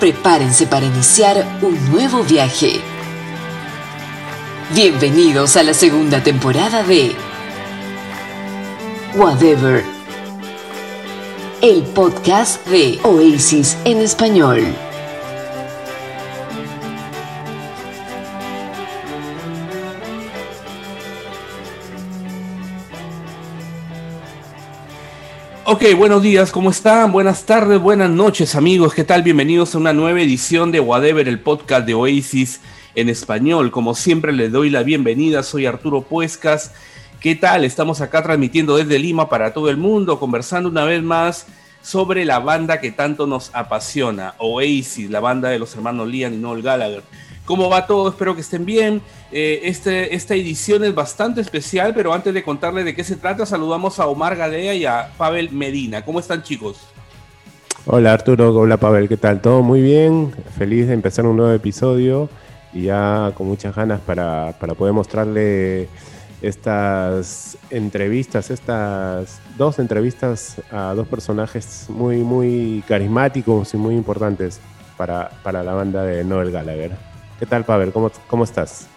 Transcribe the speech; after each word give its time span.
Prepárense 0.00 0.66
para 0.66 0.84
iniciar 0.84 1.58
un 1.62 1.90
nuevo 1.90 2.22
viaje. 2.22 2.80
Bienvenidos 4.74 5.56
a 5.56 5.62
la 5.62 5.72
segunda 5.72 6.22
temporada 6.22 6.82
de 6.82 7.16
Whatever, 9.14 9.82
el 11.62 11.82
podcast 11.94 12.66
de 12.66 13.00
Oasis 13.04 13.78
en 13.86 14.02
español. 14.02 14.85
Ok, 25.68 25.82
buenos 25.96 26.22
días, 26.22 26.52
¿cómo 26.52 26.70
están? 26.70 27.10
Buenas 27.10 27.44
tardes, 27.44 27.80
buenas 27.80 28.08
noches 28.08 28.54
amigos, 28.54 28.94
¿qué 28.94 29.02
tal? 29.02 29.24
Bienvenidos 29.24 29.74
a 29.74 29.78
una 29.78 29.92
nueva 29.92 30.20
edición 30.20 30.70
de 30.70 30.78
Whatever, 30.78 31.26
el 31.26 31.40
podcast 31.40 31.84
de 31.84 31.92
Oasis 31.92 32.60
en 32.94 33.08
español. 33.08 33.72
Como 33.72 33.96
siempre 33.96 34.32
les 34.32 34.52
doy 34.52 34.70
la 34.70 34.84
bienvenida, 34.84 35.42
soy 35.42 35.66
Arturo 35.66 36.02
Puescas. 36.02 36.72
¿Qué 37.18 37.34
tal? 37.34 37.64
Estamos 37.64 38.00
acá 38.00 38.22
transmitiendo 38.22 38.76
desde 38.76 39.00
Lima 39.00 39.28
para 39.28 39.52
todo 39.52 39.68
el 39.68 39.76
mundo, 39.76 40.20
conversando 40.20 40.68
una 40.68 40.84
vez 40.84 41.02
más 41.02 41.48
sobre 41.82 42.24
la 42.24 42.38
banda 42.38 42.80
que 42.80 42.92
tanto 42.92 43.26
nos 43.26 43.50
apasiona, 43.52 44.34
Oasis, 44.38 45.10
la 45.10 45.18
banda 45.18 45.48
de 45.48 45.58
los 45.58 45.74
hermanos 45.74 46.06
Liam 46.06 46.32
y 46.32 46.36
Noel 46.36 46.62
Gallagher. 46.62 47.02
¿Cómo 47.46 47.70
va 47.70 47.86
todo? 47.86 48.08
Espero 48.10 48.34
que 48.34 48.40
estén 48.40 48.66
bien. 48.66 49.00
Eh, 49.30 49.60
este, 49.62 50.14
esta 50.14 50.34
edición 50.34 50.82
es 50.82 50.94
bastante 50.94 51.40
especial, 51.40 51.94
pero 51.94 52.12
antes 52.12 52.34
de 52.34 52.42
contarles 52.42 52.84
de 52.84 52.94
qué 52.94 53.04
se 53.04 53.14
trata, 53.14 53.46
saludamos 53.46 54.00
a 54.00 54.08
Omar 54.08 54.36
Gadea 54.36 54.74
y 54.74 54.84
a 54.84 55.12
Pavel 55.16 55.52
Medina. 55.52 56.04
¿Cómo 56.04 56.18
están 56.18 56.42
chicos? 56.42 56.76
Hola 57.86 58.14
Arturo, 58.14 58.52
hola 58.52 58.78
Pavel, 58.78 59.08
¿qué 59.08 59.16
tal? 59.16 59.40
¿Todo 59.40 59.62
muy 59.62 59.80
bien? 59.80 60.34
Feliz 60.58 60.88
de 60.88 60.94
empezar 60.94 61.24
un 61.24 61.36
nuevo 61.36 61.52
episodio 61.52 62.28
y 62.72 62.82
ya 62.82 63.30
con 63.36 63.46
muchas 63.46 63.76
ganas 63.76 64.00
para, 64.00 64.56
para 64.58 64.74
poder 64.74 64.92
mostrarle 64.92 65.88
estas 66.42 67.56
entrevistas, 67.70 68.50
estas 68.50 69.40
dos 69.56 69.78
entrevistas 69.78 70.56
a 70.72 70.94
dos 70.94 71.06
personajes 71.06 71.86
muy, 71.88 72.16
muy 72.18 72.82
carismáticos 72.88 73.72
y 73.72 73.76
muy 73.76 73.94
importantes 73.94 74.60
para, 74.96 75.30
para 75.44 75.62
la 75.62 75.74
banda 75.74 76.02
de 76.02 76.24
Noel 76.24 76.50
Gallagher. 76.50 77.05
¿Qué 77.38 77.44
tal, 77.44 77.64
Pavel? 77.64 77.92
¿Cómo, 77.92 78.10
¿Cómo 78.28 78.44
estás? 78.44 78.88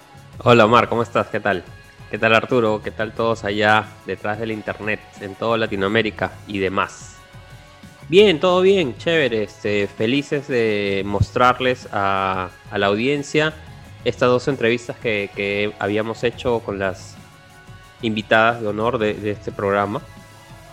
Hola, 0.45 0.64
Omar, 0.64 0.88
¿cómo 0.88 1.04
estás? 1.04 1.28
¿Qué 1.28 1.42
tal? 1.42 1.62
¿Qué 2.09 2.18
tal, 2.18 2.34
Arturo? 2.34 2.82
¿Qué 2.82 2.90
tal 2.90 3.12
todos 3.12 3.44
allá 3.44 3.86
detrás 4.06 4.40
del 4.40 4.52
internet, 4.52 5.02
en 5.20 5.36
toda 5.36 5.58
Latinoamérica 5.58 6.32
y 6.48 6.60
demás? 6.60 7.17
Bien, 8.08 8.40
todo 8.40 8.62
bien, 8.62 8.98
chévere. 8.98 9.44
Este, 9.44 9.88
felices 9.88 10.48
de 10.48 11.04
mostrarles 11.06 11.90
a, 11.92 12.50
la 12.72 12.86
audiencia 12.88 13.54
estas 14.06 14.30
dos 14.30 14.48
entrevistas 14.48 14.95
que, 14.98 15.73
habíamos 15.78 16.23
hecho 16.23 16.62
con 16.62 16.80
las 16.80 17.17
invitadas 18.02 18.62
de 18.62 18.67
honor 18.67 19.00
de, 19.00 19.16
de 19.16 19.32
este 19.32 19.52
programa. 19.52 20.02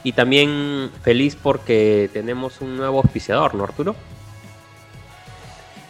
Y 0.05 0.13
también 0.13 0.93
feliz 1.03 1.35
porque 1.35 2.09
tenemos 2.13 2.61
un 2.61 2.77
nuevo 2.77 2.99
auspiciador, 2.99 3.57
¿no, 3.57 3.65
Arturo? 3.65 3.97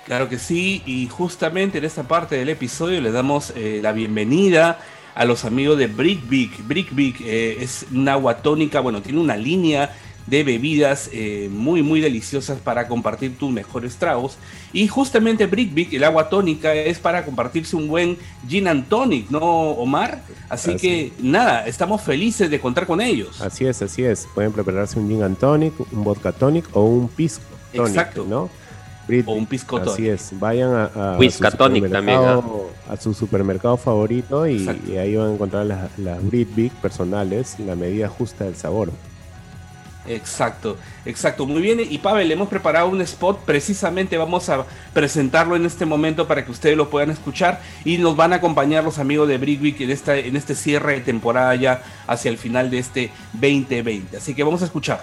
Claro 0.07 0.29
que 0.29 0.39
sí, 0.39 0.83
y 0.87 1.09
justamente 1.09 1.79
en 1.79 1.85
esta 1.85 2.05
parte 2.05 2.37
del 2.37 2.49
episodio 2.49 3.01
le 3.01 3.11
damos 3.11 3.53
eh, 3.57 3.81
la 3.83 3.91
bienvenida 3.91 4.79
a 5.17 5.25
los 5.25 5.45
amigos 5.45 5.79
de 5.79 5.89
Brickbeak. 5.89 6.65
Brickbeak 6.65 7.21
eh, 7.23 7.57
es 7.61 7.87
una 7.93 8.13
agua 8.13 8.37
tónica, 8.37 8.79
bueno, 8.79 9.03
tiene 9.03 9.19
una 9.19 9.37
línea 9.37 9.97
de 10.29 10.45
bebidas 10.45 11.11
eh, 11.13 11.49
muy 11.51 11.83
muy 11.83 12.01
deliciosas 12.01 12.59
para 12.59 12.87
compartir 12.87 13.37
tus 13.37 13.51
mejores 13.53 13.97
tragos 13.97 14.39
y 14.73 14.87
justamente 14.87 15.47
Brickbeak, 15.47 15.93
el 15.95 16.05
agua 16.05 16.29
tónica 16.29 16.73
es 16.73 17.01
para 17.01 17.25
compartirse 17.25 17.75
un 17.75 17.89
buen 17.89 18.17
gin 18.47 18.69
and 18.69 18.89
tonic, 18.89 19.29
¿no 19.31 19.41
Omar? 19.41 20.23
Así, 20.49 20.77
que 20.77 21.13
nada, 21.19 21.67
estamos 21.67 22.01
felices 22.03 22.49
de 22.49 22.61
contar 22.61 22.87
con 22.87 23.01
ellos. 23.01 23.41
Así 23.41 23.67
es, 23.67 23.83
así 23.83 24.05
es, 24.05 24.29
pueden 24.37 24.53
prepararse 24.53 25.01
un 25.01 25.09
gin 25.09 25.25
and 25.25 25.37
tonic, 25.37 25.75
un 25.93 26.05
vodka 26.05 26.31
tonic 26.31 26.65
o 26.77 26.85
un 26.85 27.09
pisco 27.09 27.43
tonic, 27.73 27.89
Exacto. 27.89 28.25
¿no? 28.29 28.66
O 29.27 29.33
un 29.33 29.47
pisco 29.47 29.77
Así 29.77 30.09
es, 30.09 30.31
vayan 30.33 30.75
a, 30.75 31.15
a, 31.15 31.19
su, 31.19 31.31
supermercado, 31.31 32.71
a 32.89 32.97
su 32.97 33.15
supermercado 33.15 33.77
favorito 33.77 34.47
y, 34.47 34.69
ahí 34.99 35.17
van 35.17 35.31
a 35.31 35.33
encontrar 35.35 35.67
las, 35.67 35.99
las 35.99 36.25
Brit 36.25 36.73
personales, 36.75 37.57
la 37.61 37.77
medida 37.77 38.09
justa 38.09 38.45
del 38.45 38.57
sabor. 38.57 38.91
Exacto, 40.09 40.77
exacto, 41.05 41.47
muy 41.47 41.61
bien. 41.61 41.81
Y 41.81 41.99
Pavel, 41.99 42.31
hemos 42.31 42.49
preparado 42.49 42.89
un 42.89 43.01
spot, 43.03 43.41
precisamente 43.45 44.17
vamos 44.17 44.49
a 44.49 44.65
presentarlo 44.93 45.57
en 45.57 45.67
este 45.67 45.85
momento 45.85 46.27
para 46.27 46.45
que 46.45 46.51
ustedes 46.51 46.77
lo 46.77 46.91
puedan 46.91 47.11
escuchar 47.11 47.61
y 47.85 47.99
nos 47.99 48.17
van 48.17 48.33
a 48.33 48.37
acompañar 48.37 48.85
los 48.85 48.99
amigos 48.99 49.29
de 49.29 49.39
Brickwick 49.39 49.81
en, 49.81 49.91
esta, 49.91 50.17
en 50.17 50.37
este 50.37 50.55
cierre 50.55 50.95
de 50.95 51.01
temporada 51.01 51.55
ya 51.55 51.83
hacia 52.07 52.31
el 52.31 52.39
final 52.39 52.71
de 52.71 52.79
este 52.79 53.11
2020. 53.33 54.17
Así 54.17 54.35
que 54.35 54.45
vamos 54.45 54.63
a 54.63 54.67
escuchar. 54.67 55.01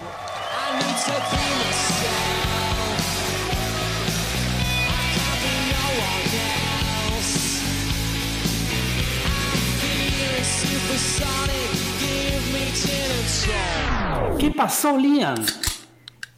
¿Qué 14.38 14.50
pasó, 14.50 14.96
Liam? 14.96 15.44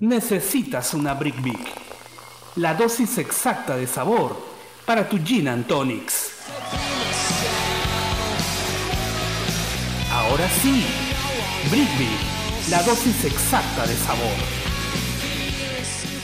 Necesitas 0.01 0.95
una 0.95 1.15
Brick 1.15 1.43
Big. 1.43 1.59
La 2.57 2.75
dosis 2.75 3.19
exacta 3.19 3.77
de 3.77 3.87
sabor 3.87 4.37
para 4.85 5.09
tu 5.09 5.19
Gin 5.19 5.49
and 5.49 5.67
Tonics. 5.67 6.33
Ahora 10.13 10.49
sí, 10.63 10.85
Brick 11.71 11.99
Big, 11.99 12.71
la 12.71 12.83
dosis 12.83 13.25
exacta 13.25 13.87
de 13.87 13.95
sabor. 13.97 14.66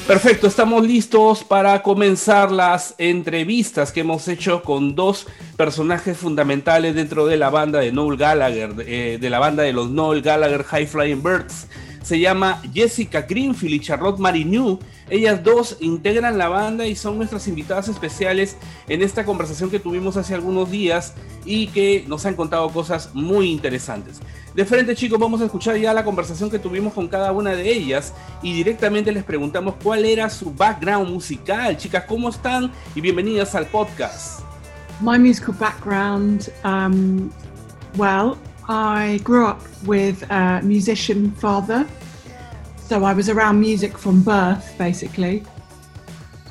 Perfecto, 0.07 0.49
estamos 0.49 0.85
listos 0.85 1.45
para 1.45 1.81
comenzar 1.83 2.51
las 2.51 2.95
entrevistas 2.99 3.93
que 3.93 4.01
hemos 4.01 4.27
hecho 4.27 4.63
con 4.63 4.97
dos 4.97 5.27
personajes 5.57 6.19
fundamentales 6.19 6.97
dentro 6.97 7.27
de 7.27 7.37
la 7.37 7.51
banda 7.51 7.79
de 7.79 7.93
Noel 7.93 8.19
Gallagher, 8.19 8.75
de, 8.75 9.15
eh, 9.15 9.31
la 9.31 9.39
banda 9.39 9.63
de 9.63 9.73
los 9.73 9.91
Noel 9.91 10.21
Gallagher 10.21 10.65
High 10.65 10.87
Flying 10.87 11.23
Birds 11.23 11.69
se 12.03 12.19
llama 12.19 12.61
Jessica 12.75 13.23
Greenfield 13.23 13.75
y 13.75 13.81
Charlotte 13.81 14.19
Marinu. 14.19 14.79
Ellas 15.11 15.43
dos 15.43 15.77
integran 15.81 16.39
la 16.39 16.49
banda 16.49 16.87
y 16.87 16.97
son 16.97 17.19
nuestras 17.19 17.47
invitadas 17.49 17.89
especiales 17.89 18.57
en 18.89 19.03
esta 19.03 19.25
conversación 19.25 19.71
que 19.71 19.79
tuvimos 19.79 20.17
hace 20.17 20.35
algunos 20.35 20.71
días 20.71 21.15
y 21.45 21.67
que 21.69 22.05
nos 22.07 22.25
han 22.27 22.35
contado 22.35 22.69
cosas 22.71 23.11
muy 23.15 23.51
interesantes. 23.51 24.21
De 24.55 24.65
frente 24.65 24.95
chicos, 24.95 25.19
vamos 25.19 25.41
a 25.41 25.47
escuchar 25.47 25.77
ya 25.77 25.95
la 25.95 26.05
conversación 26.05 26.51
que 26.51 26.59
tuvimos 26.59 26.93
con 26.93 27.09
cada 27.09 27.33
una 27.33 27.55
de 27.55 27.73
ellas 27.73 28.13
y 28.43 28.53
directamente 28.53 29.11
les 29.11 29.25
preguntamos 29.25 29.75
cuál 29.83 30.05
era 30.05 30.29
su 30.29 30.53
background 30.53 31.11
musical. 31.11 31.77
Chicas, 31.77 32.05
¿cómo 32.07 32.29
están? 32.29 32.71
Y 32.95 33.01
bienvenidas 33.01 33.55
al 33.55 33.67
podcast. 33.67 34.41
My 35.01 35.19
musical 35.19 35.55
background, 35.59 36.53
um, 36.65 37.31
well, 37.97 38.37
I 38.69 39.21
grew 39.25 39.47
up 39.47 39.61
with 39.84 40.23
a 40.31 40.61
musician 40.63 41.33
father, 41.33 41.87
so 42.92 43.04
I 43.04 43.14
was 43.14 43.30
around 43.30 43.58
music 43.58 43.97
from 43.97 44.22
birth, 44.22 44.75
basically. 44.76 45.42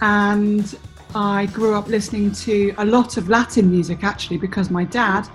And 0.01 0.75
I 1.13 1.45
grew 1.53 1.75
up 1.75 1.87
listening 1.87 2.31
to 2.45 2.73
a 2.79 2.85
lot 2.85 3.17
of 3.17 3.29
Latin 3.29 3.69
music, 3.69 4.03
actually, 4.03 4.39
because 4.39 4.71
my 4.71 4.83
dad 4.83 5.29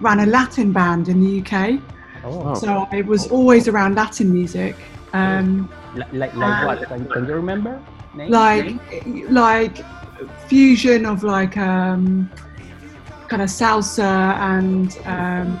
ran 0.00 0.20
a 0.20 0.26
Latin 0.26 0.70
band 0.70 1.08
in 1.08 1.18
the 1.24 1.40
UK. 1.40 1.80
Oh, 2.24 2.52
So 2.52 2.86
I 2.92 3.00
was 3.00 3.28
always 3.28 3.68
around 3.68 3.94
Latin 3.94 4.30
music. 4.30 4.76
Um, 5.14 5.72
like, 6.12 6.34
like 6.34 6.66
what? 6.66 6.86
Can, 6.86 7.08
can, 7.08 7.24
you 7.24 7.32
remember? 7.36 7.82
Name? 8.14 8.30
Like, 8.30 8.76
like 9.30 9.76
fusion 10.46 11.06
of 11.06 11.24
like 11.24 11.56
um, 11.56 12.30
kind 13.28 13.40
of 13.40 13.48
salsa 13.48 14.36
and 14.52 14.98
um, 15.06 15.58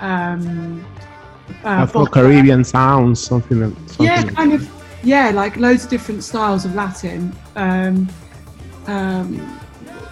um, 0.00 0.84
Afro 1.64 2.06
Caribbean 2.06 2.64
sounds, 2.64 3.20
something, 3.20 3.60
something. 3.86 4.06
Yeah, 4.06 4.22
kind 4.22 4.52
of. 4.52 4.68
Yeah, 5.04 5.30
like 5.30 5.56
loads 5.56 5.84
of 5.84 5.90
different 5.90 6.22
styles 6.22 6.64
of 6.64 6.74
Latin. 6.74 7.34
Um, 7.56 8.08
um, 8.86 9.60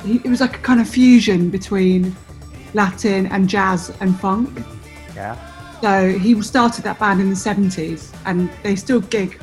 it 0.04 0.28
was 0.28 0.40
like 0.40 0.56
a 0.56 0.60
kind 0.60 0.80
of 0.80 0.88
fusion 0.88 1.50
between 1.50 2.16
Latin 2.74 3.26
and 3.26 3.48
jazz 3.48 3.92
and 4.00 4.18
funk. 4.18 4.64
Yeah. 5.14 5.36
So 5.80 6.18
he 6.18 6.40
started 6.42 6.84
that 6.84 6.98
band 6.98 7.20
in 7.20 7.30
the 7.30 7.36
70s 7.36 8.14
and 8.26 8.50
they 8.62 8.76
still 8.76 9.00
gig 9.00 9.40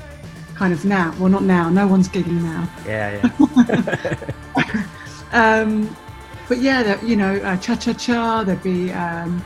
kind 0.56 0.74
of 0.74 0.86
now. 0.86 1.16
Well, 1.20 1.30
not 1.30 1.44
now, 1.44 1.70
no 1.70 1.88
one's 1.88 2.10
gigging 2.10 2.42
now. 2.42 2.70
Yeah, 2.86 3.30
yeah. 4.60 4.84
um, 5.32 5.96
but 6.48 6.60
yeah, 6.60 7.04
you 7.04 7.16
know, 7.16 7.36
uh, 7.38 7.58
cha 7.58 7.76
cha 7.76 7.94
cha, 7.94 8.44
there'd 8.44 8.64
be 8.64 8.92
um, 8.92 9.44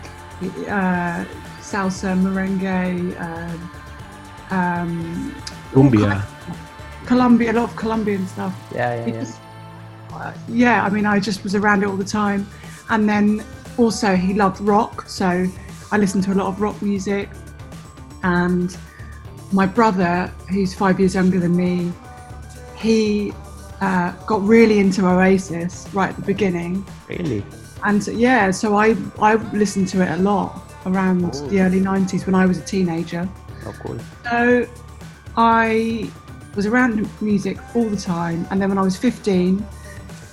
uh, 0.68 1.26
salsa, 1.72 2.16
merengue, 2.16 3.16
uh, 3.20 4.56
um, 4.56 5.34
cumbia, 5.72 6.22
Colombia, 7.06 7.52
a 7.52 7.54
lot 7.54 7.70
of 7.70 7.76
Colombian 7.76 8.28
stuff. 8.28 8.54
Yeah, 8.74 9.06
yeah, 9.06 9.14
yeah. 9.14 9.26
Uh, 10.14 10.34
yeah, 10.50 10.84
I 10.84 10.90
mean, 10.90 11.06
I 11.06 11.20
just 11.20 11.44
was 11.44 11.56
around 11.56 11.84
it 11.84 11.88
all 11.88 11.96
the 11.96 12.04
time. 12.04 12.46
And 12.90 13.08
then 13.08 13.44
also, 13.78 14.16
he 14.16 14.34
loved 14.34 14.60
rock, 14.60 15.08
so 15.08 15.48
I 15.92 15.98
listened 15.98 16.26
to 16.26 16.34
a 16.34 16.36
lot 16.36 16.48
of 16.48 16.60
rock 16.60 16.82
music. 16.82 17.30
And 18.24 18.76
my 19.54 19.66
brother, 19.66 20.32
who's 20.50 20.74
five 20.74 21.00
years 21.00 21.16
younger 21.16 21.40
than 21.40 21.56
me, 21.56 21.94
he 22.78 23.34
uh, 23.80 24.12
got 24.26 24.42
really 24.44 24.80
into 24.80 25.08
Oasis 25.08 25.88
right 25.94 26.10
at 26.10 26.16
the 26.18 26.22
beginning. 26.22 26.86
Really? 27.08 27.44
And 27.84 28.06
yeah, 28.08 28.52
so 28.52 28.76
I, 28.76 28.96
I 29.20 29.36
listened 29.54 29.88
to 29.90 30.02
it 30.02 30.20
a 30.20 30.22
lot 30.22 30.71
around 30.86 31.32
Oh. 31.36 31.48
the 31.48 31.62
early 31.62 31.80
90s 31.80 32.26
when 32.26 32.36
I 32.36 32.46
was 32.46 32.58
a 32.58 32.62
teenager. 32.62 33.28
Oh, 33.66 33.74
cool. 33.84 33.98
So 34.30 34.68
I 35.38 36.10
was 36.56 36.66
around 36.66 37.08
music 37.22 37.58
all 37.76 37.88
the 37.88 37.98
time, 37.98 38.46
and 38.52 38.62
then 38.62 38.70
when 38.70 38.78
I 38.78 38.82
was 38.82 38.98
15, 38.98 39.66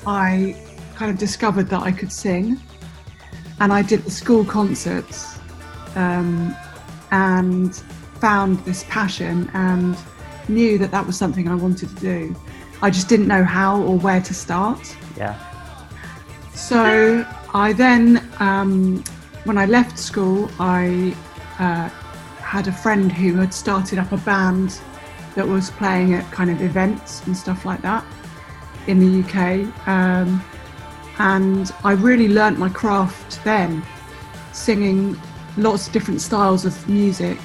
I 0.06 0.56
kind 0.96 1.10
of 1.10 1.18
discovered 1.18 1.68
that 1.68 1.82
I 1.82 1.92
could 1.92 2.10
sing, 2.12 2.60
and 3.60 3.72
I 3.72 3.82
did 3.82 4.02
the 4.04 4.10
school 4.10 4.44
concerts, 4.44 5.38
um, 5.94 6.54
and 7.12 7.74
found 8.20 8.58
this 8.64 8.84
passion 8.88 9.48
and 9.54 9.96
knew 10.48 10.76
that 10.78 10.90
that 10.90 11.06
was 11.06 11.16
something 11.16 11.46
I 11.48 11.54
wanted 11.54 11.88
to 11.90 11.94
do. 11.96 12.34
I 12.82 12.90
just 12.90 13.08
didn't 13.08 13.28
know 13.28 13.44
how 13.44 13.80
or 13.82 13.98
where 13.98 14.20
to 14.20 14.34
start. 14.34 14.96
Yeah. 15.16 15.38
So 16.54 17.24
I 17.54 17.72
then, 17.72 18.28
um, 18.40 19.04
when 19.48 19.56
I 19.56 19.64
left 19.64 19.98
school, 19.98 20.50
I 20.60 21.16
uh, 21.58 21.88
had 22.38 22.68
a 22.68 22.72
friend 22.72 23.10
who 23.10 23.34
had 23.36 23.54
started 23.54 23.98
up 23.98 24.12
a 24.12 24.18
band 24.18 24.78
that 25.34 25.48
was 25.48 25.70
playing 25.70 26.12
at 26.12 26.30
kind 26.30 26.50
of 26.50 26.60
events 26.60 27.26
and 27.26 27.34
stuff 27.34 27.64
like 27.64 27.80
that 27.80 28.04
in 28.88 29.00
the 29.00 29.24
UK. 29.24 29.88
Um, 29.88 30.44
and 31.18 31.72
I 31.82 31.92
really 31.92 32.28
learnt 32.28 32.58
my 32.58 32.68
craft 32.68 33.42
then, 33.42 33.82
singing 34.52 35.18
lots 35.56 35.86
of 35.86 35.94
different 35.94 36.20
styles 36.20 36.66
of 36.66 36.86
music 36.86 37.38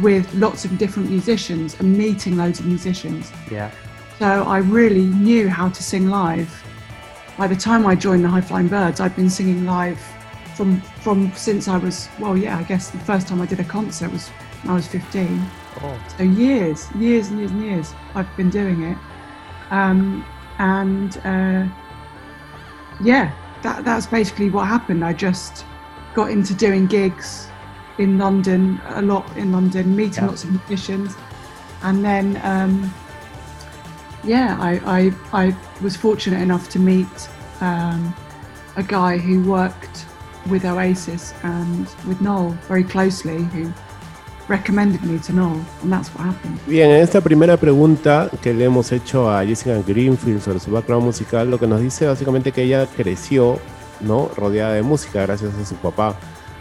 with 0.00 0.32
lots 0.34 0.64
of 0.64 0.78
different 0.78 1.10
musicians 1.10 1.78
and 1.78 1.96
meeting 1.96 2.38
loads 2.38 2.60
of 2.60 2.66
musicians. 2.66 3.30
Yeah. 3.50 3.70
So 4.18 4.26
I 4.44 4.58
really 4.58 5.04
knew 5.04 5.50
how 5.50 5.68
to 5.68 5.82
sing 5.82 6.08
live. 6.08 6.50
By 7.36 7.46
the 7.46 7.56
time 7.56 7.86
I 7.86 7.94
joined 7.94 8.24
the 8.24 8.28
High 8.28 8.40
Flying 8.40 8.68
Birds, 8.68 9.00
I'd 9.00 9.14
been 9.14 9.28
singing 9.28 9.66
live 9.66 10.00
from 10.54 10.80
from 11.06 11.30
since 11.36 11.68
I 11.68 11.78
was 11.78 12.08
well, 12.18 12.36
yeah, 12.36 12.58
I 12.58 12.64
guess 12.64 12.90
the 12.90 12.98
first 12.98 13.28
time 13.28 13.40
I 13.40 13.46
did 13.46 13.60
a 13.60 13.64
concert 13.64 14.10
was 14.10 14.28
when 14.62 14.72
I 14.72 14.74
was 14.74 14.88
15. 14.88 15.40
Oh, 15.82 16.00
So 16.18 16.24
years, 16.24 16.90
years 16.96 17.28
and 17.28 17.38
years 17.38 17.52
and 17.52 17.62
years 17.62 17.94
I've 18.16 18.36
been 18.36 18.50
doing 18.50 18.82
it. 18.82 18.98
Um, 19.70 20.26
and 20.58 21.16
uh, 21.18 21.68
yeah, 23.00 23.30
that, 23.62 23.84
that's 23.84 24.06
basically 24.06 24.50
what 24.50 24.66
happened. 24.66 25.04
I 25.04 25.12
just 25.12 25.64
got 26.12 26.32
into 26.32 26.54
doing 26.54 26.88
gigs 26.88 27.46
in 27.98 28.18
London, 28.18 28.80
a 28.86 29.02
lot 29.02 29.24
in 29.36 29.52
London, 29.52 29.94
meeting 29.94 30.24
Yeah. 30.24 30.30
lots 30.30 30.42
of 30.42 30.50
musicians. 30.50 31.14
And 31.84 32.04
then, 32.04 32.40
um, 32.42 32.92
yeah, 34.24 34.56
I, 34.58 35.12
I, 35.32 35.44
I 35.44 35.56
was 35.80 35.94
fortunate 35.94 36.42
enough 36.42 36.68
to 36.70 36.80
meet 36.80 37.28
um, 37.60 38.12
a 38.74 38.82
guy 38.82 39.18
who 39.18 39.44
worked 39.48 40.05
with 40.50 40.64
Oasis 40.64 41.34
and 41.42 41.86
with 42.06 42.20
Noel 42.20 42.56
very 42.68 42.84
closely, 42.84 43.44
who 43.52 43.72
recommended 44.48 45.02
me 45.02 45.18
to 45.18 45.32
Noel, 45.32 45.60
and 45.82 45.92
that's 45.92 46.08
what 46.14 46.26
happened. 46.26 46.58
Bien, 46.66 46.90
en 46.90 47.00
esta 47.00 47.20
primera 47.20 47.56
pregunta 47.56 48.30
que 48.40 48.54
le 48.54 48.64
hemos 48.64 48.92
hecho 48.92 49.30
a 49.30 49.44
Jessica 49.44 49.80
Greenfield 49.86 50.40
sobre 50.40 50.60
su 50.60 50.70
background 50.70 51.04
musical, 51.04 51.50
lo 51.50 51.58
que 51.58 51.66
nos 51.66 51.80
dice 51.80 52.06
básicamente 52.06 52.52
que 52.52 52.62
ella 52.62 52.86
creció, 52.86 53.58
¿no? 54.00 54.30
Rodeada 54.36 54.74
de 54.74 54.82
música 54.82 55.22
gracias 55.22 55.54
a 55.54 55.64
su 55.64 55.74
papá, 55.76 56.16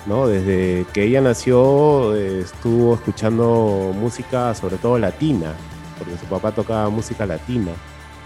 ¿no? 0.05 0.27
Desde 0.27 0.85
que 0.93 1.03
ella 1.03 1.21
nació 1.21 2.15
eh, 2.15 2.41
estuvo 2.41 2.95
escuchando 2.95 3.91
música, 3.95 4.53
sobre 4.55 4.77
todo 4.77 4.97
latina, 4.97 5.53
porque 5.97 6.17
su 6.17 6.25
papá 6.25 6.51
tocaba 6.51 6.89
música 6.89 7.25
latina, 7.25 7.71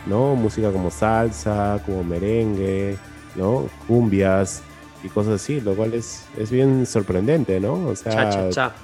¿no? 0.05 0.35
Música 0.35 0.71
como 0.71 0.89
salsa, 0.89 1.81
como 1.85 2.03
merengue, 2.03 2.97
¿no? 3.35 3.65
Cumbias 3.87 4.63
y 5.03 5.07
cosas 5.09 5.41
así, 5.41 5.61
lo 5.61 5.75
cual 5.75 5.93
es, 5.93 6.25
es 6.37 6.51
bien 6.51 6.85
sorprendente, 6.85 7.59
¿no? 7.59 7.73
O 7.87 7.95
sea, 7.95 8.11
Cha, 8.11 8.29
cha, 8.29 8.49
cha. 8.49 8.75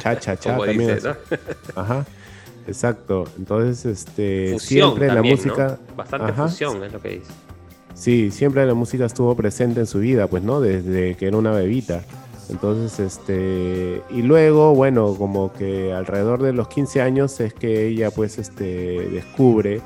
cha, 0.00 0.18
cha, 0.18 0.36
cha, 0.36 0.56
también 0.58 0.96
dice, 0.96 1.08
¿no? 1.08 1.16
Ajá, 1.80 2.04
exacto. 2.66 3.24
Entonces, 3.38 3.84
este, 3.86 4.52
Fusión 4.54 4.88
siempre 4.90 5.06
la 5.08 5.14
también, 5.14 5.36
música, 5.36 5.78
¿no? 5.88 5.96
Bastante 5.96 6.32
Ajá. 6.32 6.48
fusión 6.48 6.82
es 6.84 6.92
lo 6.92 7.00
que 7.00 7.08
dice. 7.10 7.32
sí, 7.94 8.30
siempre 8.30 8.66
la 8.66 8.74
música 8.74 9.04
estuvo 9.04 9.34
presente 9.36 9.80
en 9.80 9.86
su 9.86 10.00
vida, 10.00 10.26
pues, 10.26 10.42
¿no? 10.42 10.60
Desde 10.60 11.16
que 11.16 11.26
era 11.28 11.36
una 11.36 11.52
bebita. 11.52 12.02
Entonces, 12.48 12.98
este, 12.98 14.02
y 14.10 14.22
luego, 14.22 14.74
bueno, 14.74 15.14
como 15.14 15.52
que 15.52 15.92
alrededor 15.92 16.42
de 16.42 16.52
los 16.52 16.66
15 16.66 17.00
años 17.00 17.38
es 17.38 17.54
que 17.54 17.86
ella, 17.86 18.10
pues, 18.10 18.38
este, 18.38 19.08
descubre, 19.08 19.80